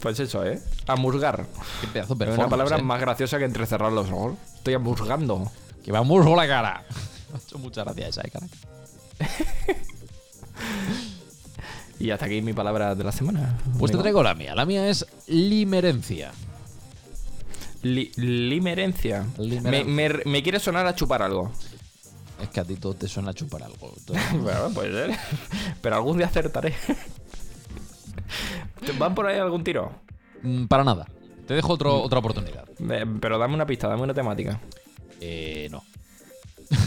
Pues 0.00 0.20
eso, 0.20 0.46
¿eh? 0.46 0.62
Amusgar. 0.86 1.44
Qué 1.80 1.88
pedazo 1.88 2.14
de 2.14 2.30
Es 2.30 2.38
una 2.38 2.48
palabra 2.48 2.78
¿eh? 2.78 2.82
más 2.82 3.00
graciosa 3.00 3.38
que 3.38 3.44
entrecerrar 3.44 3.90
los 3.90 4.08
ojos. 4.08 4.34
Estoy 4.54 4.74
amusgando. 4.74 5.50
Que 5.82 5.90
va 5.90 6.04
musgo 6.04 6.36
la 6.36 6.46
cara. 6.46 6.84
Me 7.32 7.38
ha 7.38 7.42
hecho 7.42 7.58
mucha 7.58 7.82
gracia 7.82 8.06
esa, 8.06 8.20
eh, 8.22 8.30
caray. 8.30 8.50
Y 12.02 12.10
hasta 12.10 12.26
aquí 12.26 12.42
mi 12.42 12.52
palabra 12.52 12.94
de 12.96 13.04
la 13.04 13.12
semana. 13.12 13.56
Pues 13.78 13.92
te 13.92 13.98
traigo 13.98 14.22
la 14.24 14.34
mía. 14.34 14.54
La 14.56 14.66
mía 14.66 14.88
es 14.88 15.06
limerencia. 15.28 16.32
Li- 17.82 18.10
limerencia. 18.16 19.24
Limerencia. 19.38 19.84
Me, 19.84 20.08
me- 20.08 20.22
me 20.24 20.42
quiere 20.42 20.58
sonar 20.58 20.84
a 20.86 20.94
chupar 20.96 21.22
algo. 21.22 21.52
Es 22.42 22.48
que 22.48 22.58
a 22.58 22.64
ti 22.64 22.74
todo 22.74 22.94
te 22.94 23.06
suena 23.06 23.30
a 23.30 23.34
chupar 23.34 23.62
algo. 23.62 23.94
Bueno, 24.42 24.70
puede 24.74 24.90
ser. 25.10 25.16
Pero 25.80 25.94
algún 25.96 26.16
día 26.18 26.26
acertaré. 26.26 26.74
¿Te 28.84 28.92
¿Van 28.98 29.14
por 29.14 29.26
ahí 29.26 29.38
algún 29.38 29.62
tiro? 29.62 29.92
Mm, 30.42 30.64
Para 30.66 30.82
nada. 30.82 31.06
Te 31.46 31.54
dejo 31.54 31.72
otro, 31.72 32.02
otra 32.02 32.18
oportunidad. 32.18 32.64
Eh, 32.90 33.06
Pero 33.20 33.38
dame 33.38 33.54
una 33.54 33.66
pista, 33.66 33.86
dame 33.88 34.02
una 34.02 34.14
temática. 34.14 34.58
Eh, 35.20 35.68
no. 35.70 35.84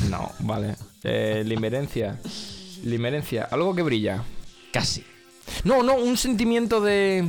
No, 0.10 0.30
vale. 0.40 0.76
Eh, 1.04 1.44
limerencia. 1.46 2.20
Limerencia. 2.84 3.44
Algo 3.52 3.74
que 3.76 3.82
brilla. 3.82 4.24
Casi. 4.76 5.04
No, 5.64 5.84
no, 5.84 5.96
un 5.96 6.18
sentimiento 6.18 6.82
de. 6.82 7.24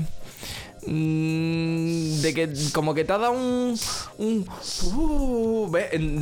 mm, 0.86 2.20
De 2.22 2.34
que 2.34 2.52
como 2.72 2.92
que 2.94 3.04
te 3.04 3.12
ha 3.12 3.18
dado 3.18 3.32
un. 3.32 3.78
un 4.18 4.46
uh, 4.94 5.70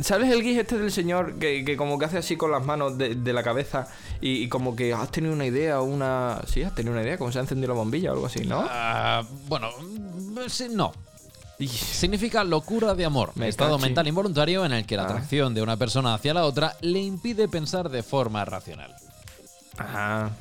¿Sabes 0.03 0.31
el 0.31 0.43
guis 0.43 0.57
este 0.59 0.77
del 0.77 0.91
señor 0.91 1.39
que, 1.39 1.63
que 1.65 1.75
como 1.77 1.97
que 1.97 2.05
hace 2.05 2.17
así 2.19 2.35
con 2.37 2.51
las 2.51 2.63
manos 2.65 2.97
de, 2.97 3.15
de 3.15 3.33
la 3.33 3.43
cabeza 3.43 3.87
y, 4.21 4.43
y 4.43 4.49
como 4.49 4.75
que 4.75 4.93
has 4.93 5.09
tenido 5.11 5.33
una 5.33 5.45
idea 5.45 5.81
o 5.81 5.85
una. 5.85 6.41
Sí, 6.47 6.61
has 6.63 6.75
tenido 6.75 6.93
una 6.93 7.01
idea, 7.03 7.17
como 7.17 7.31
se 7.31 7.39
ha 7.39 7.41
encendido 7.41 7.69
la 7.73 7.79
bombilla 7.79 8.11
o 8.11 8.13
algo 8.13 8.25
así, 8.27 8.45
¿no? 8.45 8.65
Ah, 8.69 9.23
bueno, 9.47 9.69
mm, 9.81 10.75
no. 10.75 10.91
Significa 11.57 12.43
locura 12.43 12.93
de 12.95 13.05
amor. 13.05 13.31
Me 13.35 13.47
estado 13.47 13.77
cachi. 13.77 13.83
mental 13.83 14.07
involuntario 14.07 14.65
en 14.65 14.73
el 14.73 14.85
que 14.85 14.97
la 14.97 15.03
Ah. 15.03 15.05
atracción 15.05 15.53
de 15.53 15.61
una 15.61 15.77
persona 15.77 16.13
hacia 16.13 16.33
la 16.33 16.43
otra 16.45 16.75
le 16.81 16.99
impide 16.99 17.47
pensar 17.47 17.89
de 17.89 18.03
forma 18.03 18.43
racional. 18.43 18.93
Ajá. 19.77 20.31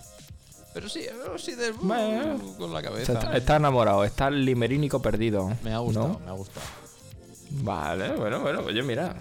Pero 0.75 0.89
sí, 0.89 1.07
pero 1.23 1.39
sí 1.39 1.55
de, 1.55 1.71
Bueno. 1.71 2.37
con 2.59 2.73
la 2.75 2.83
cabeza. 2.83 3.13
está, 3.13 3.37
está 3.37 3.57
enamorado, 3.57 4.05
está 4.05 4.29
limerínico 4.29 5.01
perdido. 5.01 5.51
Me 5.63 5.73
ha 5.73 5.79
gustado, 5.79 6.09
¿no? 6.09 6.19
me 6.19 6.31
ha 6.31 6.33
gustado. 6.33 6.67
Vale, 7.63 8.13
bueno, 8.17 8.41
bueno, 8.41 8.61
oye, 8.67 8.83
mira. 8.83 9.15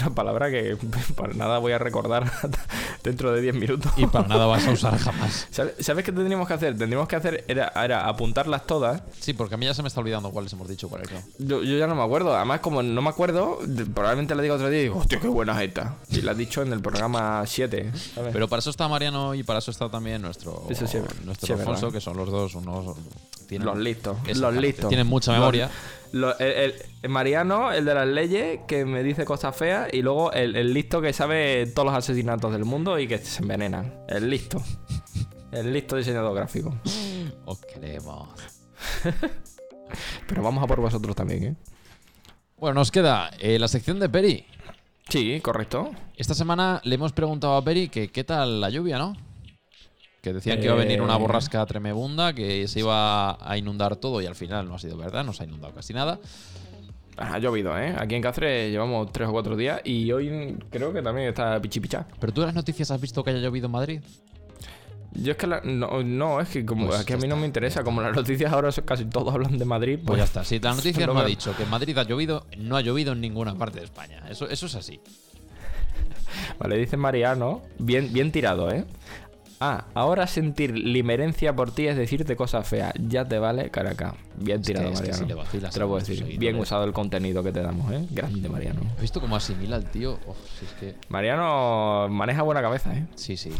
Una 0.00 0.14
palabra 0.14 0.50
que 0.50 0.76
para 1.16 1.34
nada 1.34 1.58
voy 1.58 1.72
a 1.72 1.78
recordar 1.78 2.30
dentro 3.02 3.32
de 3.32 3.40
10 3.40 3.54
minutos. 3.54 3.92
Y 3.96 4.06
para 4.06 4.28
nada 4.28 4.46
vas 4.46 4.66
a 4.66 4.70
usar 4.72 4.98
jamás. 4.98 5.48
¿Sabes, 5.50 5.74
¿Sabes 5.80 6.04
qué 6.04 6.12
tendríamos 6.12 6.46
que 6.48 6.54
hacer? 6.54 6.76
Tendríamos 6.76 7.08
que 7.08 7.16
hacer 7.16 7.44
era, 7.48 7.72
era 7.76 8.08
apuntarlas 8.08 8.66
todas. 8.66 9.02
Sí, 9.18 9.32
porque 9.32 9.54
a 9.54 9.58
mí 9.58 9.66
ya 9.66 9.74
se 9.74 9.82
me 9.82 9.88
está 9.88 10.00
olvidando 10.00 10.30
cuáles 10.30 10.52
hemos 10.52 10.68
dicho 10.68 10.88
cuáles 10.88 11.10
no. 11.10 11.18
Yo, 11.38 11.62
yo 11.62 11.76
ya 11.78 11.86
no 11.86 11.94
me 11.94 12.02
acuerdo. 12.02 12.34
Además, 12.36 12.60
como 12.60 12.82
no 12.82 13.02
me 13.02 13.08
acuerdo, 13.10 13.58
probablemente 13.94 14.34
la 14.34 14.42
diga 14.42 14.54
otro 14.54 14.68
día 14.70 14.80
y 14.80 14.82
digo, 14.84 14.98
hostia, 14.98 15.20
qué 15.20 15.28
buena 15.28 15.60
es 15.62 15.68
esta. 15.68 15.96
Y 16.10 16.22
la 16.22 16.32
has 16.32 16.38
dicho 16.38 16.62
en 16.62 16.72
el 16.72 16.80
programa 16.80 17.42
7. 17.46 17.92
¿sabes? 18.14 18.32
Pero 18.32 18.48
para 18.48 18.60
eso 18.60 18.70
está 18.70 18.88
Mariano 18.88 19.34
y 19.34 19.42
para 19.42 19.58
eso 19.58 19.70
está 19.70 19.88
también 19.88 20.22
nuestro, 20.22 20.64
Eso 20.70 20.86
sí, 20.86 20.98
nuestro 21.24 21.46
sí, 21.46 21.52
Alfonso, 21.52 21.86
verdad. 21.86 21.92
que 21.98 22.00
son 22.00 22.16
los 22.16 22.30
dos 22.30 22.54
unos... 22.54 22.96
Tienen, 23.46 23.66
los 23.66 23.78
listos. 23.78 24.16
Los 24.36 24.54
listos. 24.54 24.88
Tienen 24.88 25.06
mucha 25.08 25.32
Los- 25.32 25.40
memoria. 25.40 25.70
Lo- 26.12 26.38
el, 26.38 26.74
Mariano, 27.08 27.72
el 27.72 27.84
de 27.84 27.94
las 27.94 28.06
leyes, 28.08 28.60
que 28.68 28.84
me 28.84 29.02
dice 29.02 29.24
cosas 29.24 29.56
feas. 29.56 29.88
Y 29.92 30.02
luego 30.02 30.32
el, 30.32 30.56
el 30.56 30.72
listo 30.74 31.00
que 31.00 31.12
sabe 31.12 31.66
todos 31.66 31.86
los 31.86 31.94
asesinatos 31.96 32.52
del 32.52 32.64
mundo 32.64 32.98
y 32.98 33.06
que 33.08 33.18
se 33.18 33.42
envenenan. 33.42 34.04
El 34.08 34.28
listo. 34.30 34.62
El 35.52 35.72
listo 35.72 35.96
diseñador 35.96 36.34
gráfico. 36.34 36.74
Os 37.44 37.58
queremos. 37.60 38.28
Pero 40.28 40.42
vamos 40.42 40.62
a 40.62 40.66
por 40.66 40.80
vosotros 40.80 41.16
también, 41.16 41.44
¿eh? 41.44 41.56
Bueno, 42.56 42.74
nos 42.74 42.90
queda 42.90 43.30
eh, 43.38 43.58
la 43.58 43.68
sección 43.68 43.98
de 43.98 44.08
Peri. 44.08 44.44
Sí, 45.08 45.40
correcto. 45.40 45.90
Esta 46.16 46.34
semana 46.34 46.80
le 46.84 46.94
hemos 46.94 47.12
preguntado 47.12 47.56
a 47.56 47.64
Peri 47.64 47.88
que 47.88 48.12
qué 48.12 48.22
tal 48.22 48.60
la 48.60 48.70
lluvia, 48.70 48.98
¿no? 48.98 49.16
Que 50.20 50.32
decían 50.34 50.58
que 50.58 50.66
iba 50.66 50.74
a 50.74 50.78
venir 50.78 51.00
una 51.00 51.16
Eh. 51.16 51.18
borrasca 51.18 51.64
tremebunda, 51.66 52.32
que 52.34 52.68
se 52.68 52.80
iba 52.80 53.38
a 53.40 53.56
inundar 53.56 53.96
todo 53.96 54.20
y 54.20 54.26
al 54.26 54.34
final 54.34 54.68
no 54.68 54.74
ha 54.74 54.78
sido 54.78 54.96
verdad, 54.98 55.24
no 55.24 55.32
se 55.32 55.44
ha 55.44 55.46
inundado 55.46 55.72
casi 55.74 55.94
nada. 55.94 56.18
Ha 57.16 57.38
llovido, 57.38 57.76
¿eh? 57.78 57.94
Aquí 57.98 58.14
en 58.14 58.22
Cáceres 58.22 58.70
llevamos 58.70 59.10
tres 59.12 59.28
o 59.28 59.32
cuatro 59.32 59.56
días 59.56 59.80
y 59.84 60.10
hoy 60.12 60.56
creo 60.70 60.92
que 60.92 61.02
también 61.02 61.28
está 61.28 61.60
pichipichá. 61.60 62.06
Pero 62.18 62.32
tú 62.32 62.40
en 62.42 62.46
las 62.48 62.54
noticias 62.54 62.90
has 62.90 63.00
visto 63.00 63.22
que 63.24 63.30
haya 63.30 63.40
llovido 63.40 63.66
en 63.66 63.72
Madrid. 63.72 64.00
Yo 65.12 65.32
es 65.32 65.38
que 65.38 65.46
la- 65.46 65.60
no, 65.64 66.02
no, 66.04 66.40
es 66.40 66.48
que 66.50 66.64
como 66.64 66.86
Pues 66.86 67.00
aquí 67.00 67.12
a 67.14 67.16
ya 67.16 67.22
mí 67.22 67.26
no 67.28 67.36
me 67.36 67.44
interesa, 67.46 67.82
como 67.82 68.00
las 68.00 68.14
noticias 68.14 68.52
ahora 68.52 68.70
son 68.72 68.84
casi 68.84 69.04
todos 69.06 69.34
hablan 69.34 69.58
de 69.58 69.64
Madrid, 69.64 69.96
Pues 69.96 70.06
pues, 70.06 70.18
ya 70.18 70.24
está. 70.24 70.44
Si 70.44 70.60
la 70.60 70.72
noticia 70.74 71.06
no 71.06 71.14
no 71.14 71.20
ha 71.20 71.24
me- 71.24 71.30
dicho 71.30 71.54
que 71.56 71.64
en 71.64 71.70
Madrid 71.70 71.96
ha 71.98 72.04
llovido, 72.04 72.46
no 72.58 72.76
ha 72.76 72.80
llovido 72.80 73.12
en 73.12 73.20
ninguna 73.20 73.54
parte 73.56 73.80
de 73.80 73.86
España. 73.86 74.22
Eso, 74.30 74.48
eso 74.48 74.66
es 74.66 74.74
así. 74.76 75.00
Vale, 76.58 76.76
dice 76.78 76.96
Mariano, 76.96 77.62
bien, 77.78 78.12
bien 78.12 78.30
tirado, 78.32 78.70
¿eh? 78.70 78.84
Ah, 79.62 79.84
ahora 79.92 80.26
sentir 80.26 80.70
limerencia 80.76 81.54
por 81.54 81.70
ti 81.70 81.86
es 81.86 81.94
decirte 81.96 82.34
cosas 82.34 82.66
feas. 82.66 82.94
Ya 83.08 83.26
te 83.26 83.38
vale, 83.38 83.70
caraca. 83.70 84.14
Bien 84.36 84.60
Es 84.60 84.66
que- 84.66 84.72
tirado, 84.72 84.88
es 84.90 85.00
que 85.02 85.08
Mariano. 85.08 85.18
si 85.18 85.28
le 85.28 85.34
vacilas 85.34 85.74
te 85.74 85.80
lo 85.80 85.86
puedo 85.88 86.00
decir. 86.00 86.38
Bien 86.38 86.56
usado 86.56 86.84
el 86.84 86.92
contenido 86.94 87.42
que 87.42 87.52
te 87.52 87.60
damos, 87.60 87.92
¿eh? 87.92 88.06
Grande, 88.10 88.48
Mariano. 88.48 88.80
¿Has 88.96 89.02
visto 89.02 89.20
cómo 89.20 89.36
asimila 89.36 89.76
el 89.76 89.84
tío? 89.84 90.18
Si 90.58 90.64
es 90.64 90.72
que... 90.80 90.94
Mariano 91.10 92.08
maneja 92.08 92.40
buena 92.42 92.62
cabeza, 92.62 92.94
¿eh? 92.94 93.06
Sí, 93.16 93.36
sí. 93.36 93.52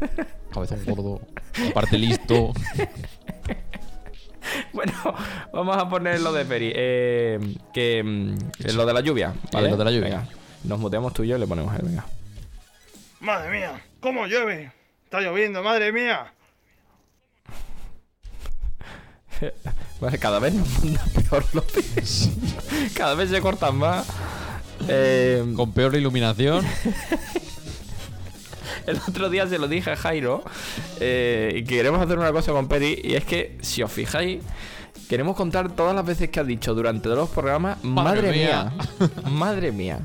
Cabezón 0.52 0.78
gordo. 0.86 1.20
Aparte 1.70 1.96
listo. 1.98 2.52
Bueno, 4.72 4.92
vamos 5.52 5.76
a 5.76 5.88
poner 5.88 6.20
lo 6.20 6.32
de 6.32 6.44
Peri. 6.44 6.72
Eh, 6.74 7.38
que 7.74 8.02
mm, 8.02 8.34
eh, 8.64 8.72
lo 8.74 8.86
de 8.86 8.92
la 8.94 9.00
lluvia, 9.00 9.34
¿vale? 9.52 9.66
Eh, 9.66 9.70
lo 9.70 9.76
de 9.76 9.84
la 9.84 9.90
lluvia. 9.90 10.08
Venga, 10.20 10.28
nos 10.64 10.78
muteamos 10.78 11.12
tú 11.12 11.24
y 11.24 11.28
yo 11.28 11.36
y 11.36 11.40
le 11.40 11.46
ponemos 11.48 11.74
él, 11.74 11.82
venga. 11.84 12.04
Madre 13.20 13.50
mía, 13.50 13.82
¿cómo 14.00 14.26
llueve? 14.26 14.70
Está 15.16 15.30
lloviendo, 15.30 15.62
madre 15.62 15.92
mía. 15.92 16.30
Cada 20.20 20.38
vez 20.40 20.52
nos 20.52 20.84
manda 20.84 21.02
peor 21.14 21.42
los 21.54 21.64
vídeos. 21.72 22.28
Cada 22.94 23.14
vez 23.14 23.30
se 23.30 23.40
cortan 23.40 23.76
más. 23.78 24.06
Eh, 24.88 25.42
Con 25.56 25.72
peor 25.72 25.96
iluminación. 25.96 26.66
el 28.86 29.00
otro 29.08 29.30
día 29.30 29.46
se 29.46 29.58
lo 29.58 29.68
dije 29.68 29.92
a 29.92 29.96
Jairo 29.96 30.44
eh, 31.00 31.54
y 31.56 31.64
queremos 31.64 32.02
hacer 32.02 32.18
una 32.18 32.30
cosa 32.30 32.52
con 32.52 32.68
Peri 32.68 33.00
y 33.02 33.14
es 33.14 33.24
que, 33.24 33.56
si 33.62 33.82
os 33.82 33.90
fijáis, 33.90 34.42
queremos 35.08 35.34
contar 35.34 35.74
todas 35.74 35.94
las 35.94 36.04
veces 36.04 36.28
que 36.28 36.40
ha 36.40 36.44
dicho 36.44 36.74
durante 36.74 37.04
todos 37.04 37.16
los 37.16 37.30
programas, 37.30 37.82
Madre 37.82 38.20
madre, 38.20 38.32
mía". 38.32 38.70
mía, 38.98 39.10
madre 39.30 39.72
mía. 39.72 39.98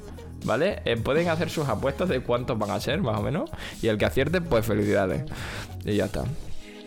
¿Vale? 0.44 0.82
Eh, 0.86 0.98
pueden 0.98 1.30
hacer 1.30 1.50
sus 1.50 1.68
apuestas 1.68 2.10
de 2.10 2.22
cuántos 2.22 2.58
van 2.58 2.72
a 2.72 2.80
ser, 2.80 3.02
más 3.02 3.20
o 3.20 3.22
menos. 3.22 3.50
Y 3.82 3.88
el 3.88 3.98
que 3.98 4.06
acierte, 4.06 4.42
pues 4.42 4.66
felicidades. 4.66 5.24
Y 5.86 5.96
ya 5.96 6.06
está. 6.06 6.24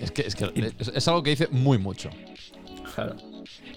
Es 0.01 0.11
que, 0.11 0.23
es, 0.23 0.35
que 0.35 0.73
es, 0.79 0.89
es 0.89 1.09
algo 1.09 1.23
que 1.23 1.31
dice 1.31 1.49
muy 1.51 1.79
mucho. 1.79 2.11
Claro. 2.95 3.15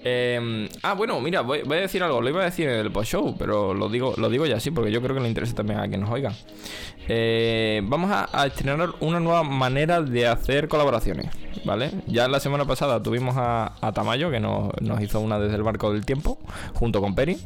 Eh, 0.03 0.69
ah, 0.83 0.93
bueno, 0.93 1.19
mira, 1.19 1.41
voy, 1.41 1.63
voy 1.63 1.77
a 1.77 1.81
decir 1.81 2.01
algo. 2.01 2.21
Lo 2.21 2.29
iba 2.29 2.41
a 2.41 2.45
decir 2.45 2.67
en 2.67 2.79
el 2.79 2.91
post-show, 2.91 3.35
pero 3.37 3.73
lo 3.73 3.89
digo, 3.89 4.13
lo 4.17 4.29
digo 4.29 4.45
ya 4.45 4.59
sí, 4.59 4.71
porque 4.71 4.91
yo 4.91 5.01
creo 5.01 5.15
que 5.15 5.21
le 5.21 5.27
interesa 5.27 5.53
también 5.53 5.79
a 5.79 5.87
quien 5.87 6.01
nos 6.01 6.09
oiga. 6.09 6.33
Eh, 7.07 7.81
vamos 7.83 8.11
a, 8.11 8.29
a 8.31 8.47
estrenar 8.47 8.95
una 8.99 9.19
nueva 9.19 9.43
manera 9.43 10.01
de 10.01 10.27
hacer 10.27 10.67
colaboraciones, 10.67 11.27
¿vale? 11.65 11.91
Ya 12.05 12.27
la 12.27 12.39
semana 12.39 12.65
pasada 12.65 13.01
tuvimos 13.01 13.35
a, 13.37 13.73
a 13.81 13.91
Tamayo, 13.91 14.29
que 14.31 14.39
nos, 14.39 14.71
nos 14.81 15.01
hizo 15.01 15.19
una 15.19 15.39
desde 15.39 15.55
el 15.55 15.63
barco 15.63 15.91
del 15.91 16.05
tiempo, 16.05 16.37
junto 16.73 17.01
con 17.01 17.15
Peri, 17.15 17.37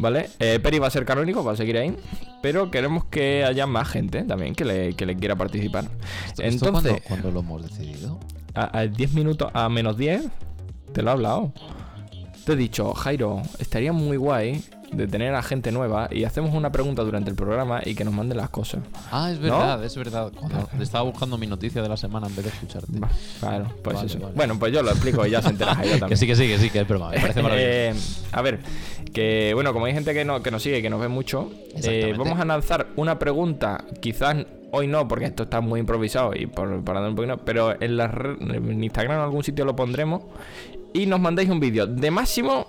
¿vale? 0.00 0.30
Eh, 0.38 0.58
Peri 0.62 0.78
va 0.78 0.86
a 0.88 0.90
ser 0.90 1.04
canónico, 1.04 1.44
va 1.44 1.52
a 1.52 1.56
seguir 1.56 1.76
ahí, 1.78 1.94
pero 2.42 2.70
queremos 2.70 3.04
que 3.04 3.44
haya 3.44 3.66
más 3.66 3.88
gente 3.88 4.22
también 4.24 4.54
que 4.54 4.64
le, 4.64 4.94
que 4.94 5.06
le 5.06 5.16
quiera 5.16 5.36
participar. 5.36 5.84
¿Esto, 6.26 6.42
esto 6.42 6.66
Entonces, 6.68 6.90
cuándo- 6.92 7.04
cuándo 7.08 7.30
lo 7.30 7.40
hemos 7.40 7.62
decidido? 7.62 8.18
a, 8.54 8.78
a 8.80 8.86
10 8.86 9.12
minutos, 9.12 9.50
a 9.54 9.68
menos 9.68 9.96
10, 9.96 10.24
te 10.92 11.02
lo 11.02 11.10
he 11.10 11.12
hablado. 11.12 11.52
Te 12.44 12.52
he 12.54 12.56
dicho, 12.56 12.92
Jairo, 12.94 13.42
estaría 13.58 13.92
muy 13.92 14.16
guay 14.16 14.64
de 14.92 15.06
tener 15.06 15.34
a 15.34 15.42
gente 15.42 15.70
nueva 15.72 16.08
y 16.10 16.24
hacemos 16.24 16.54
una 16.54 16.72
pregunta 16.72 17.02
durante 17.02 17.30
el 17.30 17.36
programa 17.36 17.80
y 17.84 17.94
que 17.94 18.04
nos 18.04 18.12
manden 18.12 18.38
las 18.38 18.50
cosas. 18.50 18.80
Ah, 19.10 19.30
es 19.30 19.38
verdad, 19.38 19.84
es 19.84 19.96
verdad. 19.96 20.32
Cuando 20.34 20.82
estaba 20.82 21.04
buscando 21.04 21.38
mi 21.38 21.46
noticia 21.46 21.80
de 21.82 21.88
la 21.88 21.96
semana 21.96 22.26
en 22.26 22.36
vez 22.36 22.44
de 22.44 22.50
escucharte. 22.50 22.98
Va, 22.98 23.08
Claro, 23.40 23.66
pues 23.82 23.96
Vale, 23.96 24.06
eso. 24.06 24.18
vale. 24.18 24.34
Bueno, 24.34 24.58
pues 24.58 24.72
yo 24.72 24.82
lo 24.82 24.90
explico 24.90 25.24
y 25.26 25.30
ya 25.30 25.42
se 25.42 25.48
entera 25.50 25.74
Jairo 25.74 25.92
que 25.94 26.00
también. 26.00 26.18
sí, 26.18 26.26
que 26.26 26.34
sí, 26.36 26.48
que 26.48 26.58
sí, 26.58 26.70
que 26.70 26.80
es 26.80 26.88
broma. 26.88 27.10
Me 27.10 27.20
parece 27.20 27.42
maravilloso. 27.42 27.70
Eh, 27.72 27.94
a 28.32 28.42
ver, 28.42 28.60
que 29.12 29.52
bueno, 29.54 29.72
como 29.72 29.86
hay 29.86 29.92
gente 29.92 30.12
que, 30.14 30.24
no, 30.24 30.42
que 30.42 30.50
nos 30.50 30.62
sigue 30.62 30.78
y 30.78 30.82
que 30.82 30.90
nos 30.90 31.00
ve 31.00 31.08
mucho, 31.08 31.50
eh, 31.82 32.14
vamos 32.16 32.38
a 32.38 32.44
lanzar 32.44 32.88
una 32.96 33.18
pregunta, 33.18 33.84
quizás 34.00 34.36
hoy 34.72 34.86
no, 34.86 35.06
porque 35.08 35.26
esto 35.26 35.44
está 35.44 35.60
muy 35.60 35.80
improvisado 35.80 36.34
y 36.34 36.46
por, 36.46 36.82
para 36.84 37.00
dar 37.00 37.10
un 37.10 37.16
poquito, 37.16 37.38
pero 37.38 37.80
en, 37.80 37.96
la 37.96 38.04
en 38.40 38.84
Instagram 38.84 39.20
o 39.20 39.22
algún 39.24 39.42
sitio 39.42 39.64
lo 39.64 39.74
pondremos 39.74 40.22
y 40.92 41.06
nos 41.06 41.20
mandáis 41.20 41.48
un 41.48 41.60
vídeo 41.60 41.86
de 41.86 42.10
máximo 42.10 42.66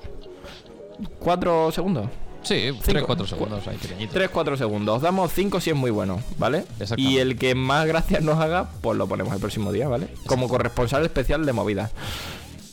4 1.19 1.71
segundos. 1.71 2.07
sí, 2.43 2.71
cinco. 2.83 3.15
3-4 3.15 3.27
segundos 3.27 3.67
ahí, 3.67 3.77
pequeñito. 3.77 4.13
3-4 4.19 4.57
segundos. 4.57 4.95
Os 4.97 5.01
damos 5.01 5.31
5 5.33 5.59
si 5.61 5.69
es 5.71 5.75
muy 5.75 5.91
bueno, 5.91 6.21
¿vale? 6.37 6.65
Y 6.97 7.17
el 7.17 7.37
que 7.37 7.55
más 7.55 7.85
gracias 7.87 8.21
nos 8.23 8.39
haga, 8.39 8.69
pues 8.81 8.97
lo 8.97 9.07
ponemos 9.07 9.33
el 9.33 9.39
próximo 9.39 9.71
día, 9.71 9.87
¿vale? 9.87 10.07
Como 10.25 10.47
corresponsal 10.49 11.03
especial 11.05 11.45
de 11.45 11.53
movidas. 11.53 11.91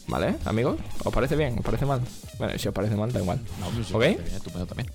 ¿Vale, 0.07 0.37
amigos? 0.47 0.79
¿Os 1.05 1.13
parece 1.13 1.37
bien? 1.37 1.59
¿Os 1.59 1.65
parece 1.65 1.85
mal? 1.85 2.01
Bueno, 2.39 2.59
si 2.59 2.67
os 2.69 2.73
parece 2.75 2.97
mal, 2.97 3.13
da 3.13 3.21
igual. 3.21 3.41
No, 3.61 3.67
pues 3.69 3.93
¿Ok? 3.93 4.01
bien, 4.01 4.21
estupendo 4.35 4.65
también. 4.67 4.91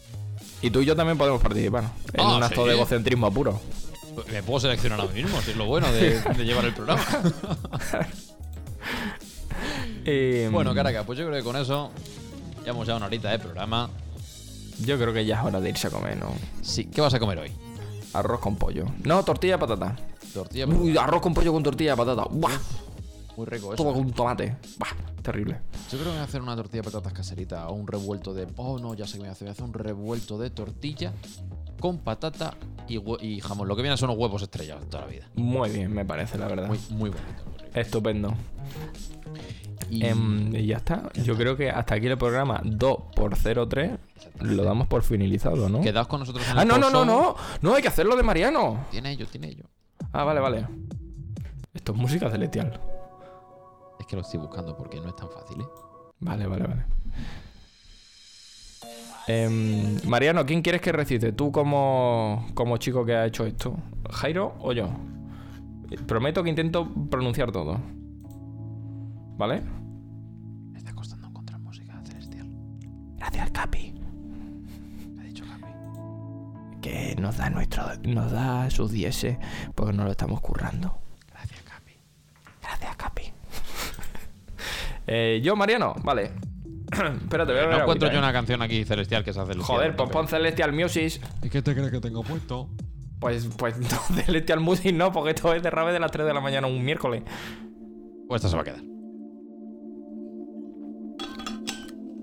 Y 0.64 0.72
tú 0.72 0.82
y 0.82 0.86
yo 0.86 0.96
también 0.96 1.18
podemos 1.20 1.40
participar. 1.42 1.84
En 2.14 2.22
Ah, 2.22 2.38
un 2.38 2.42
acto 2.44 2.64
¿sí? 2.64 2.70
de 2.70 2.74
egocentrismo 2.76 3.32
puro. 3.32 3.62
Me 4.32 4.42
puedo 4.42 4.60
seleccionar 4.62 5.02
a 5.02 5.06
mí 5.06 5.22
mismo, 5.24 5.40
si 5.42 5.52
es 5.52 5.58
lo 5.58 5.66
bueno 5.66 5.92
de, 5.92 6.20
de 6.22 6.46
llevar 6.46 6.66
el 6.66 6.74
programa. 6.74 7.04
Y, 10.06 10.46
bueno, 10.52 10.74
caraca, 10.74 11.04
pues 11.04 11.20
yo 11.20 11.26
creo 11.28 11.38
que 11.38 11.44
con 11.44 11.56
eso 11.58 11.92
llevamos 12.64 12.88
ya 12.88 12.96
una 12.96 13.06
horita 13.06 13.30
de 13.30 13.40
programa. 13.40 13.90
Yo 14.86 14.98
creo 14.98 15.14
que 15.14 15.26
ya 15.26 15.40
es 15.40 15.46
hora 15.46 15.60
de 15.60 15.70
irse 15.70 15.88
a 15.88 15.90
comer, 15.92 16.18
¿no? 16.18 16.34
Sí, 16.62 16.86
¿qué 16.86 17.02
vas 17.02 17.14
a 17.14 17.20
comer 17.20 17.40
hoy? 17.40 17.52
Arroz 18.14 18.40
con 18.40 18.56
pollo. 18.56 18.86
No, 19.04 19.24
tortilla 19.24 19.54
de 19.54 19.60
patata. 19.60 19.96
Tortilla, 20.34 20.66
Uy, 20.66 20.98
arroz 20.98 21.22
con 21.22 21.34
pollo 21.34 21.52
con 21.54 21.64
tortilla 21.64 21.92
de 21.92 21.98
patata. 21.98 22.26
¡Buah! 22.30 22.52
muy 23.36 23.48
rico 23.48 23.74
eso. 23.74 23.84
Todo 23.84 23.92
¿eh? 23.92 23.94
con 23.96 24.12
tomate. 24.12 24.58
¡Buah! 24.78 25.22
Terrible. 25.22 25.62
Yo 25.90 25.98
creo 25.98 26.04
que 26.04 26.10
voy 26.10 26.20
a 26.20 26.24
hacer 26.24 26.42
una 26.42 26.56
tortilla 26.56 26.82
de 26.82 26.92
patatas 26.92 27.14
caserita 27.14 27.68
o 27.70 27.74
un 27.74 27.88
revuelto 27.88 28.34
de. 28.34 28.48
Oh, 28.58 28.78
no, 28.80 28.94
ya 28.94 29.08
sé 29.08 29.14
que 29.14 29.20
voy 29.20 29.30
a 29.30 29.32
hacer. 29.32 29.46
Voy 29.46 29.50
a 29.50 29.54
hacer 29.54 29.66
un 29.66 29.74
revuelto 29.74 30.38
de 30.38 30.50
tortilla 30.50 31.14
con 31.80 32.00
patata 32.00 32.56
y, 32.88 33.00
y 33.26 33.40
jamón. 33.40 33.68
Lo 33.68 33.76
que 33.76 33.82
viene 33.82 33.96
son 33.98 34.10
unos 34.10 34.22
huevos 34.22 34.42
estrellados 34.42 34.90
toda 34.90 35.06
la 35.06 35.10
vida. 35.10 35.30
Muy 35.36 35.70
bien, 35.70 35.94
me 35.94 36.04
parece, 36.04 36.38
la 36.38 36.48
verdad. 36.48 36.68
Muy, 36.68 36.80
muy 36.90 37.10
bonito. 37.10 37.44
muy. 37.46 37.70
Estupendo. 37.74 38.34
Y, 39.90 40.06
Em, 40.06 40.56
y 40.56 40.66
ya 40.68 40.78
está. 40.78 41.12
Yo 41.24 41.36
creo 41.36 41.56
que 41.58 41.70
hasta 41.70 41.96
aquí 41.96 42.08
el 42.08 42.18
programa 42.18 42.62
2x03 42.64 43.98
lo 44.42 44.64
damos 44.64 44.88
por 44.88 45.04
finalizado, 45.04 45.70
¿no? 45.70 45.82
quedaos 45.82 46.08
con 46.08 46.20
nosotros 46.22 46.46
en 46.50 46.58
Ah, 46.58 46.62
el 46.64 46.68
no, 46.68 46.78
no, 46.78 46.90
no, 46.90 47.00
post-show. 47.06 47.36
no. 47.62 47.70
No, 47.70 47.76
hay 47.76 47.82
que 47.82 47.88
hacerlo 47.88 48.16
de 48.16 48.24
Mariano. 48.24 48.86
Tiene 48.92 49.12
ello, 49.12 49.26
tiene 49.28 49.48
ello. 49.50 49.66
Ah, 50.12 50.24
vale, 50.24 50.40
vale. 50.40 50.68
Esto 51.74 51.92
es 51.94 51.98
música 51.98 52.30
celestial. 52.30 52.80
Es 54.00 54.06
que 54.06 54.16
lo 54.16 54.22
estoy 54.22 54.40
buscando 54.40 54.76
porque 54.78 55.00
no 55.00 55.08
es 55.10 55.16
tan 55.16 55.30
fácil, 55.30 55.62
¿eh? 55.62 55.66
Vale, 56.20 56.46
vale, 56.48 56.64
vale. 56.68 56.86
Em, 59.28 60.00
Mariano, 60.06 60.46
¿quién 60.46 60.62
quieres 60.62 60.82
que 60.82 60.92
recite? 60.92 61.32
¿Tú 61.32 61.52
como, 61.52 62.46
como 62.54 62.78
chico 62.78 63.06
que 63.06 63.16
ha 63.16 63.26
hecho 63.26 63.46
esto? 63.46 63.76
¿Jairo 64.12 64.56
o 64.60 64.74
yo? 64.74 64.90
Eh, 65.92 65.98
Prometo 66.06 66.44
que 66.44 66.50
intento 66.50 66.90
pronunciar 67.10 67.52
todo. 67.52 67.80
¿Vale? 69.38 69.62
Me 70.72 70.78
está 70.78 70.94
costando 70.94 71.28
encontrar 71.28 71.60
música 71.60 72.00
celestial. 72.06 72.48
Gracias, 73.18 73.52
Capi. 73.52 73.94
Me 75.16 75.22
ha 75.22 75.26
dicho 75.26 75.44
Capi. 75.46 75.68
que 76.82 77.16
nos 77.20 77.38
da 77.38 77.50
nuestro 77.50 77.84
nos 78.04 78.32
da 78.32 78.70
sus 78.70 78.92
10 78.92 79.38
porque 79.76 79.94
no 79.94 80.04
lo 80.04 80.12
estamos 80.12 80.40
currando. 80.42 80.98
Gracias, 81.32 81.62
Capi. 81.64 81.94
Gracias, 82.62 82.96
Capi. 82.96 83.24
Eh, 85.06 85.42
yo, 85.44 85.58
Mariano, 85.58 85.96
vale. 86.02 86.32
Espérate, 86.92 87.52
voy 87.52 87.60
a 87.60 87.64
No 87.64 87.70
beber 87.70 87.82
encuentro 87.82 88.08
yo 88.08 88.16
eh. 88.16 88.20
una 88.20 88.32
canción 88.32 88.62
aquí 88.62 88.86
celestial 88.86 89.22
que 89.22 89.34
se 89.34 89.40
hace 89.42 89.54
Joder, 89.58 89.98
pues 89.98 90.10
pon 90.10 90.30
Celestial 90.30 90.72
Music. 90.72 91.22
¿Y 91.42 91.50
qué 91.50 91.62
te 91.62 91.74
crees 91.74 91.92
que 91.92 92.00
tengo 92.00 92.24
puesto? 92.24 92.70
Pues, 93.20 93.50
pues 93.58 93.78
no, 93.80 94.22
Celestial 94.24 94.62
Music 94.62 94.94
no, 94.96 95.12
porque 95.12 95.32
esto 95.32 95.54
es 95.54 95.62
de 95.62 95.70
rave 95.70 95.92
de 95.92 96.00
las 96.00 96.12
3 96.12 96.26
de 96.26 96.34
la 96.34 96.40
mañana 96.40 96.68
un 96.68 96.86
miércoles. 96.86 97.24
Pues 98.30 98.40
esta 98.40 98.50
se 98.50 98.56
va 98.56 98.62
a 98.62 98.66
quedar. 98.66 98.93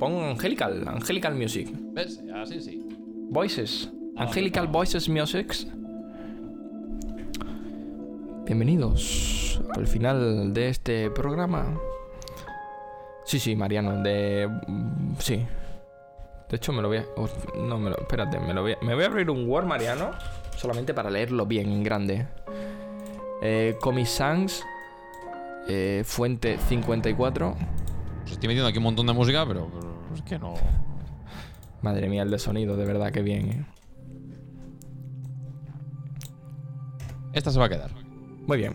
Pon 0.01 0.15
Angelical, 0.25 0.89
Angelical 0.89 1.35
Music. 1.35 1.69
¿Ves? 1.93 2.23
Así 2.35 2.59
sí. 2.61 2.83
Voices. 3.31 3.91
Angelical 4.17 4.67
Voices 4.67 5.11
Music. 5.11 5.55
Bienvenidos 8.47 9.61
al 9.77 9.87
final 9.87 10.55
de 10.55 10.69
este 10.71 11.11
programa. 11.11 11.79
Sí, 13.25 13.39
sí, 13.39 13.55
Mariano, 13.55 14.03
de... 14.03 14.49
mm, 14.67 15.17
Sí. 15.19 15.47
De 16.49 16.57
hecho, 16.57 16.73
me 16.73 16.81
lo 16.81 16.89
voy 16.89 16.97
a... 16.97 17.05
oh, 17.17 17.29
no, 17.59 17.79
me 17.79 17.91
lo... 17.91 17.99
Espérate, 17.99 18.41
me 18.41 18.55
lo 18.55 18.63
voy 18.63 18.73
a... 18.73 18.79
Me 18.83 18.95
voy 18.95 19.05
a 19.05 19.07
abrir 19.07 19.29
un 19.29 19.47
Word, 19.47 19.67
Mariano, 19.67 20.13
solamente 20.57 20.95
para 20.95 21.11
leerlo 21.11 21.45
bien 21.45 21.71
en 21.71 21.85
grande. 21.85 22.27
Eh, 23.43 23.77
Comic 23.83 24.07
Sans, 24.07 24.65
eh, 25.69 26.03
fuente 26.07 26.57
54. 26.59 27.55
Pues 28.23 28.33
estoy 28.33 28.49
metiendo 28.49 28.69
aquí 28.69 28.79
un 28.79 28.85
montón 28.85 29.07
de 29.07 29.13
música, 29.13 29.45
pero, 29.47 29.69
pero 29.73 29.90
es 30.15 30.23
que 30.23 30.39
no. 30.39 30.55
Madre 31.83 32.09
mía, 32.09 32.23
el 32.23 32.31
de 32.31 32.39
sonido, 32.39 32.77
de 32.77 32.85
verdad 32.85 33.11
que 33.11 33.23
bien. 33.23 33.49
eh. 33.51 33.67
Esta 37.33 37.51
se 37.51 37.59
va 37.59 37.67
a 37.67 37.69
quedar. 37.69 37.91
Muy 38.47 38.59
bien. 38.59 38.75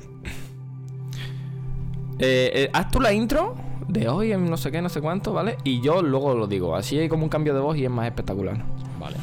Eh, 2.18 2.52
eh, 2.54 2.70
haz 2.72 2.90
tú 2.92 3.02
la 3.02 3.12
intro 3.12 3.56
de 3.90 4.08
hoy 4.08 4.32
en 4.32 4.50
no 4.50 4.56
sé 4.56 4.72
qué, 4.72 4.82
no 4.82 4.88
sé 4.88 5.02
cuánto, 5.02 5.34
¿vale? 5.34 5.58
Y 5.66 5.82
yo 5.82 6.02
luego 6.02 6.34
lo 6.34 6.48
digo. 6.48 6.76
Así 6.76 6.98
hay 6.98 7.10
como 7.10 7.24
un 7.24 7.30
cambio 7.30 7.54
de 7.54 7.60
voz 7.60 7.78
y 7.78 7.84
es 7.84 7.92
más 7.92 8.08
espectacular. 8.08 8.64
Vale. 9.00 9.18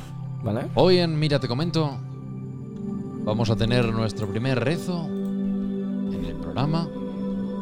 ¿Vale? 0.44 0.66
Hoy 0.74 0.98
en 0.98 1.18
Mira 1.18 1.40
Te 1.40 1.48
Comento 1.48 1.96
vamos 3.24 3.48
a 3.48 3.56
tener 3.56 3.86
nuestro 3.92 4.26
primer 4.26 4.62
rezo 4.62 5.06
en 5.06 6.24
el 6.24 6.36
programa 6.36 6.88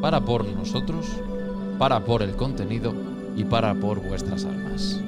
para 0.01 0.21
por 0.21 0.45
nosotros, 0.47 1.07
para 1.79 2.05
por 2.05 2.23
el 2.23 2.35
contenido 2.35 2.93
y 3.37 3.45
para 3.45 3.75
por 3.75 4.01
vuestras 4.01 4.45
almas. 4.45 5.01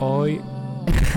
Hoy. 0.00 0.40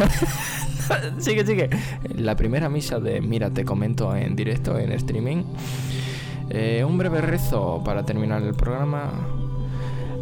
sigue, 1.20 1.46
sigue. 1.46 1.70
La 2.16 2.36
primera 2.36 2.70
misa 2.70 3.00
de 3.00 3.22
Mira, 3.22 3.50
te 3.52 3.64
comento 3.64 4.16
en 4.16 4.36
directo 4.36 4.78
en 4.78 4.92
streaming. 4.94 5.44
Eh, 6.50 6.84
un 6.86 6.98
breve 6.98 7.22
rezo 7.22 7.82
para 7.84 8.04
terminar 8.04 8.42
el 8.44 8.54
programa. 8.54 9.10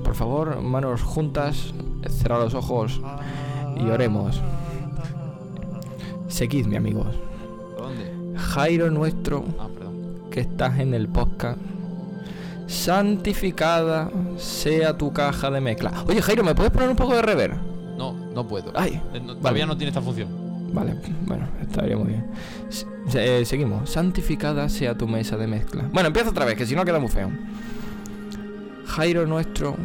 Por 0.04 0.16
favor, 0.16 0.62
manos 0.62 1.02
juntas, 1.02 1.74
cerrad 2.08 2.42
los 2.44 2.54
ojos 2.54 3.02
y 3.78 3.90
oremos. 3.90 4.42
Seguidme, 6.28 6.78
amigos. 6.78 7.08
¿Dónde? 7.78 8.38
Jairo 8.38 8.92
nuestro, 8.92 9.44
Ah, 9.60 9.68
perdón. 9.74 10.30
que 10.32 10.42
estás 10.42 10.80
en 10.80 10.94
el 10.94 11.08
podcast. 11.08 11.60
Santificada 12.70 14.10
sea 14.38 14.96
tu 14.98 15.12
caja 15.12 15.50
de 15.50 15.60
mezcla. 15.60 15.92
Oye, 16.08 16.22
Jairo, 16.22 16.44
¿me 16.44 16.54
puedes 16.54 16.72
poner 16.72 16.88
un 16.90 16.96
poco 16.96 17.16
de 17.16 17.22
rever? 17.24 17.56
No, 17.98 18.14
no 18.14 18.48
puedo. 18.48 18.72
Ay, 18.76 19.02
Eh, 19.14 19.20
vale. 19.20 19.36
todavía 19.36 19.66
no 19.66 19.76
tiene 19.76 19.90
esta 19.90 20.02
función. 20.02 20.30
Vale, 20.72 20.96
bueno, 21.26 21.48
estaría 21.62 21.98
muy 21.98 22.10
bien. 22.10 22.28
Eh, 23.16 23.44
seguimos. 23.44 23.90
Santificada 23.90 24.70
sea 24.70 24.96
tu 24.96 25.08
mesa 25.08 25.36
de 25.36 25.48
mezcla. 25.48 25.90
Bueno, 25.92 26.08
empieza 26.08 26.30
otra 26.30 26.46
vez, 26.46 26.56
que 26.56 26.66
si 26.68 26.76
no 26.76 26.86
queda 26.86 27.00
muy 27.00 27.10
feo. 27.10 27.32
Jairo 28.86 29.26
nuestro, 29.26 29.76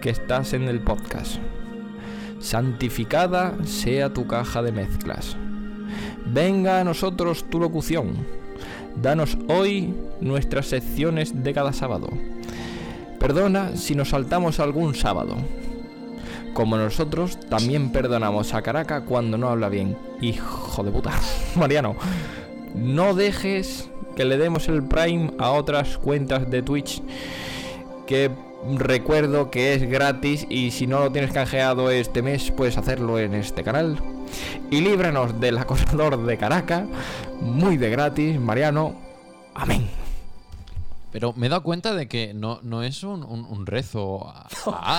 que 0.00 0.10
estás 0.10 0.52
en 0.52 0.68
el 0.68 0.80
podcast. 0.80 1.36
Santificada 2.38 3.54
sea 3.64 4.12
tu 4.12 4.26
caja 4.28 4.62
de 4.62 4.70
mezclas. 4.72 5.36
Venga 6.26 6.80
a 6.80 6.84
nosotros 6.84 7.44
tu 7.50 7.58
locución. 7.58 8.41
Danos 8.96 9.38
hoy 9.48 9.94
nuestras 10.20 10.66
secciones 10.66 11.42
de 11.42 11.52
cada 11.52 11.72
sábado. 11.72 12.08
Perdona 13.18 13.76
si 13.76 13.94
nos 13.94 14.10
saltamos 14.10 14.60
algún 14.60 14.94
sábado. 14.94 15.36
Como 16.54 16.76
nosotros 16.76 17.38
también 17.48 17.90
perdonamos 17.90 18.52
a 18.52 18.62
Caraca 18.62 19.04
cuando 19.04 19.38
no 19.38 19.48
habla 19.48 19.68
bien. 19.68 19.96
Hijo 20.20 20.82
de 20.82 20.90
puta. 20.90 21.12
Mariano, 21.56 21.96
no 22.74 23.14
dejes 23.14 23.88
que 24.16 24.24
le 24.24 24.36
demos 24.36 24.68
el 24.68 24.82
Prime 24.82 25.32
a 25.38 25.52
otras 25.52 25.96
cuentas 25.98 26.50
de 26.50 26.62
Twitch 26.62 27.02
que 28.06 28.30
recuerdo 28.76 29.50
que 29.50 29.74
es 29.74 29.88
gratis 29.88 30.46
y 30.48 30.70
si 30.70 30.86
no 30.86 31.00
lo 31.00 31.10
tienes 31.10 31.32
canjeado 31.32 31.90
este 31.90 32.22
mes 32.22 32.50
puedes 32.50 32.76
hacerlo 32.76 33.18
en 33.18 33.34
este 33.34 33.62
canal. 33.62 33.98
Y 34.70 34.80
líbranos 34.80 35.38
del 35.40 35.58
acosador 35.58 36.24
de 36.24 36.38
Caraca, 36.38 36.86
muy 37.40 37.76
de 37.76 37.90
gratis, 37.90 38.40
Mariano. 38.40 38.94
Amén. 39.54 39.88
Pero 41.12 41.34
me 41.36 41.44
he 41.46 41.50
dado 41.50 41.62
cuenta 41.62 41.94
de 41.94 42.08
que 42.08 42.32
no, 42.32 42.58
no 42.62 42.82
es 42.82 43.02
un, 43.02 43.22
un- 43.22 43.44
un 43.44 43.66
rezo. 43.66 44.26
a- 44.34 44.46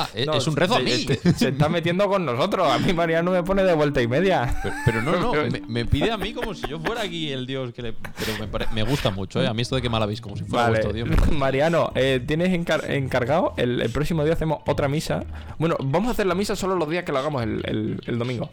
a- 0.04 0.10
es, 0.14 0.28
No, 0.28 0.36
es 0.36 0.46
un 0.46 0.56
rezo 0.56 0.76
a 0.76 0.80
mí. 0.80 0.92
Se, 0.92 1.34
se 1.34 1.48
está 1.50 1.70
metiendo 1.70 2.08
con 2.08 2.24
nosotros. 2.24 2.72
A 2.72 2.78
mí 2.78 2.94
Mariano 2.94 3.32
me 3.32 3.42
pone 3.42 3.64
de 3.64 3.74
vuelta 3.74 4.00
y 4.00 4.08
media. 4.08 4.60
Pero, 4.62 4.76
pero 4.86 5.02
no, 5.02 5.20
no, 5.20 5.34
me, 5.52 5.60
me 5.68 5.86
pide 5.88 6.12
a 6.12 6.18
mí 6.18 6.32
como 6.36 6.54
si 6.54 6.68
yo 6.68 6.80
fuera 6.80 7.02
aquí 7.02 7.32
el 7.32 7.48
dios 7.48 7.74
que 7.74 7.82
le. 7.82 7.94
Pero 7.94 8.38
me, 8.40 8.48
pare- 8.48 8.68
me 8.76 8.84
gusta 8.84 9.10
mucho, 9.10 9.42
¿eh? 9.42 9.48
A 9.48 9.56
mí 9.56 9.64
esto 9.64 9.76
de 9.76 9.82
que 9.82 9.90
mal 9.90 10.04
habéis 10.04 10.22
como 10.22 10.38
si 10.38 10.44
fuera 10.44 10.66
Vale, 10.66 10.84
vuestro 10.84 10.94
dios. 10.94 11.10
Mariano, 11.32 11.92
eh, 11.96 12.24
tienes 12.24 12.50
encar- 12.50 12.88
encargado. 12.92 13.56
El, 13.58 13.82
el 13.82 13.90
próximo 13.90 14.24
día 14.24 14.34
hacemos 14.34 14.60
otra 14.68 14.88
misa. 14.88 15.24
Bueno, 15.58 15.78
vamos 15.82 16.10
a 16.10 16.12
hacer 16.12 16.28
la 16.28 16.36
misa 16.36 16.56
solo 16.56 16.76
los 16.76 16.88
días 16.90 17.06
que 17.06 17.12
lo 17.12 17.18
hagamos 17.18 17.42
el, 17.42 17.64
el- 17.66 18.02
el 18.06 18.20
domingo. 18.20 18.52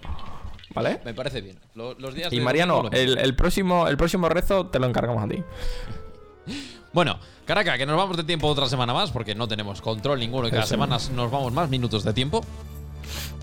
¿Vale? 0.74 1.00
Me 1.04 1.14
parece 1.14 1.40
bien. 1.40 1.58
Lo- 1.74 1.94
los 1.94 2.14
días 2.14 2.32
Y 2.32 2.40
Mariano, 2.40 2.88
el, 2.92 3.18
el 3.18 3.34
próximo, 3.34 3.88
el 3.88 3.96
próximo 3.96 4.28
rezo 4.28 4.66
te 4.66 4.78
lo 4.78 4.86
encargamos 4.86 5.24
a 5.24 5.28
ti. 5.28 5.42
Bueno, 6.92 7.20
Caraca, 7.44 7.78
que 7.78 7.86
nos 7.86 7.96
vamos 7.96 8.16
de 8.16 8.24
tiempo 8.24 8.48
otra 8.48 8.66
semana 8.68 8.92
más 8.92 9.12
porque 9.12 9.32
no 9.36 9.46
tenemos 9.46 9.80
control 9.80 10.18
ninguno 10.18 10.48
y 10.48 10.50
cada 10.50 10.62
Eso. 10.64 10.70
semana 10.70 10.98
nos 11.14 11.30
vamos 11.30 11.52
más 11.52 11.68
minutos 11.70 12.02
de 12.02 12.12
tiempo. 12.12 12.44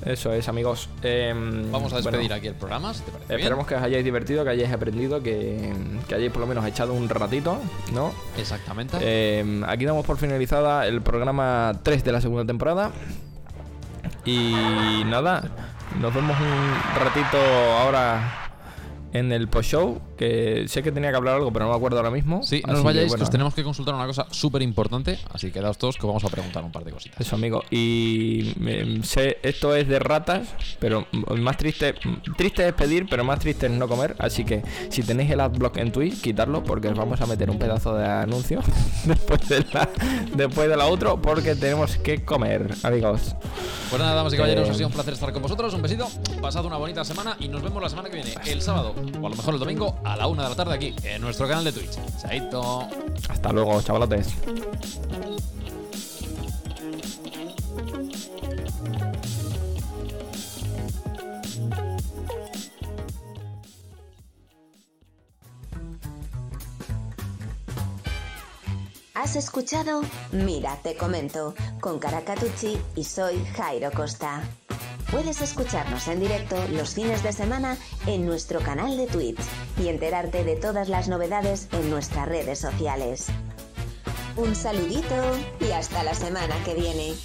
Eso 0.05 0.33
es, 0.33 0.49
amigos. 0.49 0.89
Em, 1.01 1.71
Vamos 1.71 1.93
a 1.93 1.97
despedir 1.97 2.19
bueno, 2.27 2.35
aquí 2.35 2.47
el 2.47 2.55
programa, 2.55 2.93
si 2.93 3.03
te 3.03 3.11
parece 3.11 3.27
bien. 3.29 3.39
Esperemos 3.39 3.65
que 3.67 3.75
os 3.75 3.81
hayáis 3.81 4.03
divertido, 4.03 4.43
que 4.43 4.49
hayáis 4.49 4.71
aprendido, 4.73 5.23
que, 5.23 5.73
que 6.09 6.15
hayáis 6.15 6.31
por 6.31 6.41
lo 6.41 6.47
menos 6.47 6.65
echado 6.65 6.93
un 6.93 7.07
ratito, 7.07 7.57
¿no? 7.93 8.11
Exactamente. 8.37 8.97
Eh, 8.99 9.61
aquí 9.65 9.85
damos 9.85 10.05
por 10.05 10.17
finalizada 10.17 10.85
el 10.85 11.01
programa 11.01 11.71
3 11.83 12.03
de 12.03 12.11
la 12.11 12.19
segunda 12.19 12.45
temporada. 12.45 12.91
Y 14.25 15.03
nada, 15.05 15.49
nos 15.99 16.13
vemos 16.13 16.37
un 16.39 17.03
ratito 17.03 17.37
ahora 17.79 18.21
en 19.13 19.31
el 19.31 19.47
post-show. 19.47 20.06
Que 20.17 20.65
sé 20.67 20.83
que 20.83 20.91
tenía 20.91 21.11
que 21.11 21.17
hablar 21.17 21.35
algo, 21.35 21.51
pero 21.53 21.65
no 21.65 21.71
me 21.71 21.77
acuerdo 21.77 21.97
ahora 21.97 22.11
mismo. 22.11 22.43
sí, 22.43 22.61
no 22.65 22.73
os 22.73 22.83
vayáis, 22.83 23.05
que, 23.05 23.09
bueno, 23.09 23.23
os 23.23 23.29
tenemos 23.29 23.53
que 23.53 23.63
consultar 23.63 23.95
una 23.95 24.07
cosa 24.07 24.27
súper 24.31 24.61
importante. 24.61 25.19
Así 25.31 25.47
que 25.47 25.53
quedaos 25.53 25.77
todos 25.77 25.95
que 25.95 26.01
os 26.01 26.07
vamos 26.07 26.23
a 26.23 26.29
preguntar 26.29 26.63
un 26.63 26.71
par 26.71 26.83
de 26.83 26.91
cositas. 26.91 27.19
Eso, 27.19 27.35
amigo. 27.35 27.63
Y 27.69 28.53
em, 28.65 29.03
sé, 29.03 29.37
esto 29.43 29.75
es 29.75 29.87
de 29.87 29.99
ratas, 29.99 30.47
pero 30.79 31.07
más 31.37 31.57
triste, 31.57 31.95
triste 32.35 32.67
es 32.67 32.73
pedir, 32.73 33.07
pero 33.09 33.23
más 33.23 33.39
triste 33.39 33.67
es 33.67 33.71
no 33.71 33.87
comer. 33.87 34.15
Así 34.19 34.43
que 34.43 34.63
si 34.89 35.03
tenéis 35.03 35.31
el 35.31 35.39
adblock 35.39 35.77
en 35.77 35.91
Twitch, 35.91 36.21
quitarlo, 36.21 36.63
porque 36.63 36.87
os 36.89 36.97
vamos 36.97 37.21
a 37.21 37.25
meter 37.25 37.49
un 37.49 37.59
pedazo 37.59 37.95
de 37.95 38.05
anuncio 38.05 38.61
después 39.05 39.47
de 39.47 39.65
la, 39.73 39.89
después 40.35 40.69
de 40.69 40.77
la 40.77 40.85
outro, 40.85 41.21
porque 41.21 41.55
tenemos 41.55 41.97
que 41.97 42.23
comer, 42.25 42.73
amigos. 42.83 43.35
Pues 43.89 44.01
nada, 44.01 44.15
damas 44.15 44.33
y 44.33 44.37
caballeros, 44.37 44.67
Eh, 44.67 44.71
ha 44.71 44.73
sido 44.73 44.87
un 44.87 44.93
placer 44.93 45.13
estar 45.13 45.31
con 45.31 45.41
vosotros. 45.41 45.73
Un 45.73 45.81
besito, 45.81 46.07
pasad 46.41 46.65
una 46.65 46.77
bonita 46.77 47.03
semana 47.05 47.37
y 47.39 47.47
nos 47.47 47.61
vemos 47.61 47.81
la 47.81 47.89
semana 47.89 48.09
que 48.09 48.15
viene, 48.15 48.33
el 48.45 48.61
sábado, 48.61 48.93
o 49.21 49.27
a 49.27 49.29
lo 49.29 49.35
mejor 49.35 49.53
el 49.53 49.59
domingo, 49.59 49.95
a 50.13 50.15
la 50.15 50.27
una 50.27 50.43
de 50.43 50.49
la 50.49 50.55
tarde 50.55 50.75
aquí, 50.75 50.95
en 51.03 51.21
nuestro 51.21 51.47
canal 51.47 51.63
de 51.65 51.71
Twitch. 51.71 51.97
Chaito. 52.21 52.87
Hasta 53.29 53.51
luego, 53.51 53.81
chavalotes. 53.81 54.33
Has 69.19 69.35
escuchado 69.35 70.03
Mira, 70.31 70.77
te 70.83 70.95
comento 70.95 71.55
con 71.81 71.97
Caracatucci 71.97 72.77
y 72.95 73.03
soy 73.03 73.43
Jairo 73.55 73.89
Costa. 73.89 74.43
Puedes 75.09 75.41
escucharnos 75.41 76.07
en 76.07 76.19
directo 76.19 76.55
los 76.69 76.93
fines 76.93 77.23
de 77.23 77.33
semana 77.33 77.77
en 78.05 78.27
nuestro 78.27 78.59
canal 78.59 78.95
de 78.95 79.07
Twitch 79.07 79.39
y 79.81 79.87
enterarte 79.87 80.43
de 80.43 80.55
todas 80.55 80.87
las 80.87 81.07
novedades 81.07 81.67
en 81.71 81.89
nuestras 81.89 82.27
redes 82.27 82.59
sociales. 82.59 83.25
Un 84.35 84.55
saludito 84.55 85.15
y 85.61 85.71
hasta 85.71 86.03
la 86.03 86.13
semana 86.13 86.53
que 86.63 86.75
viene. 86.75 87.15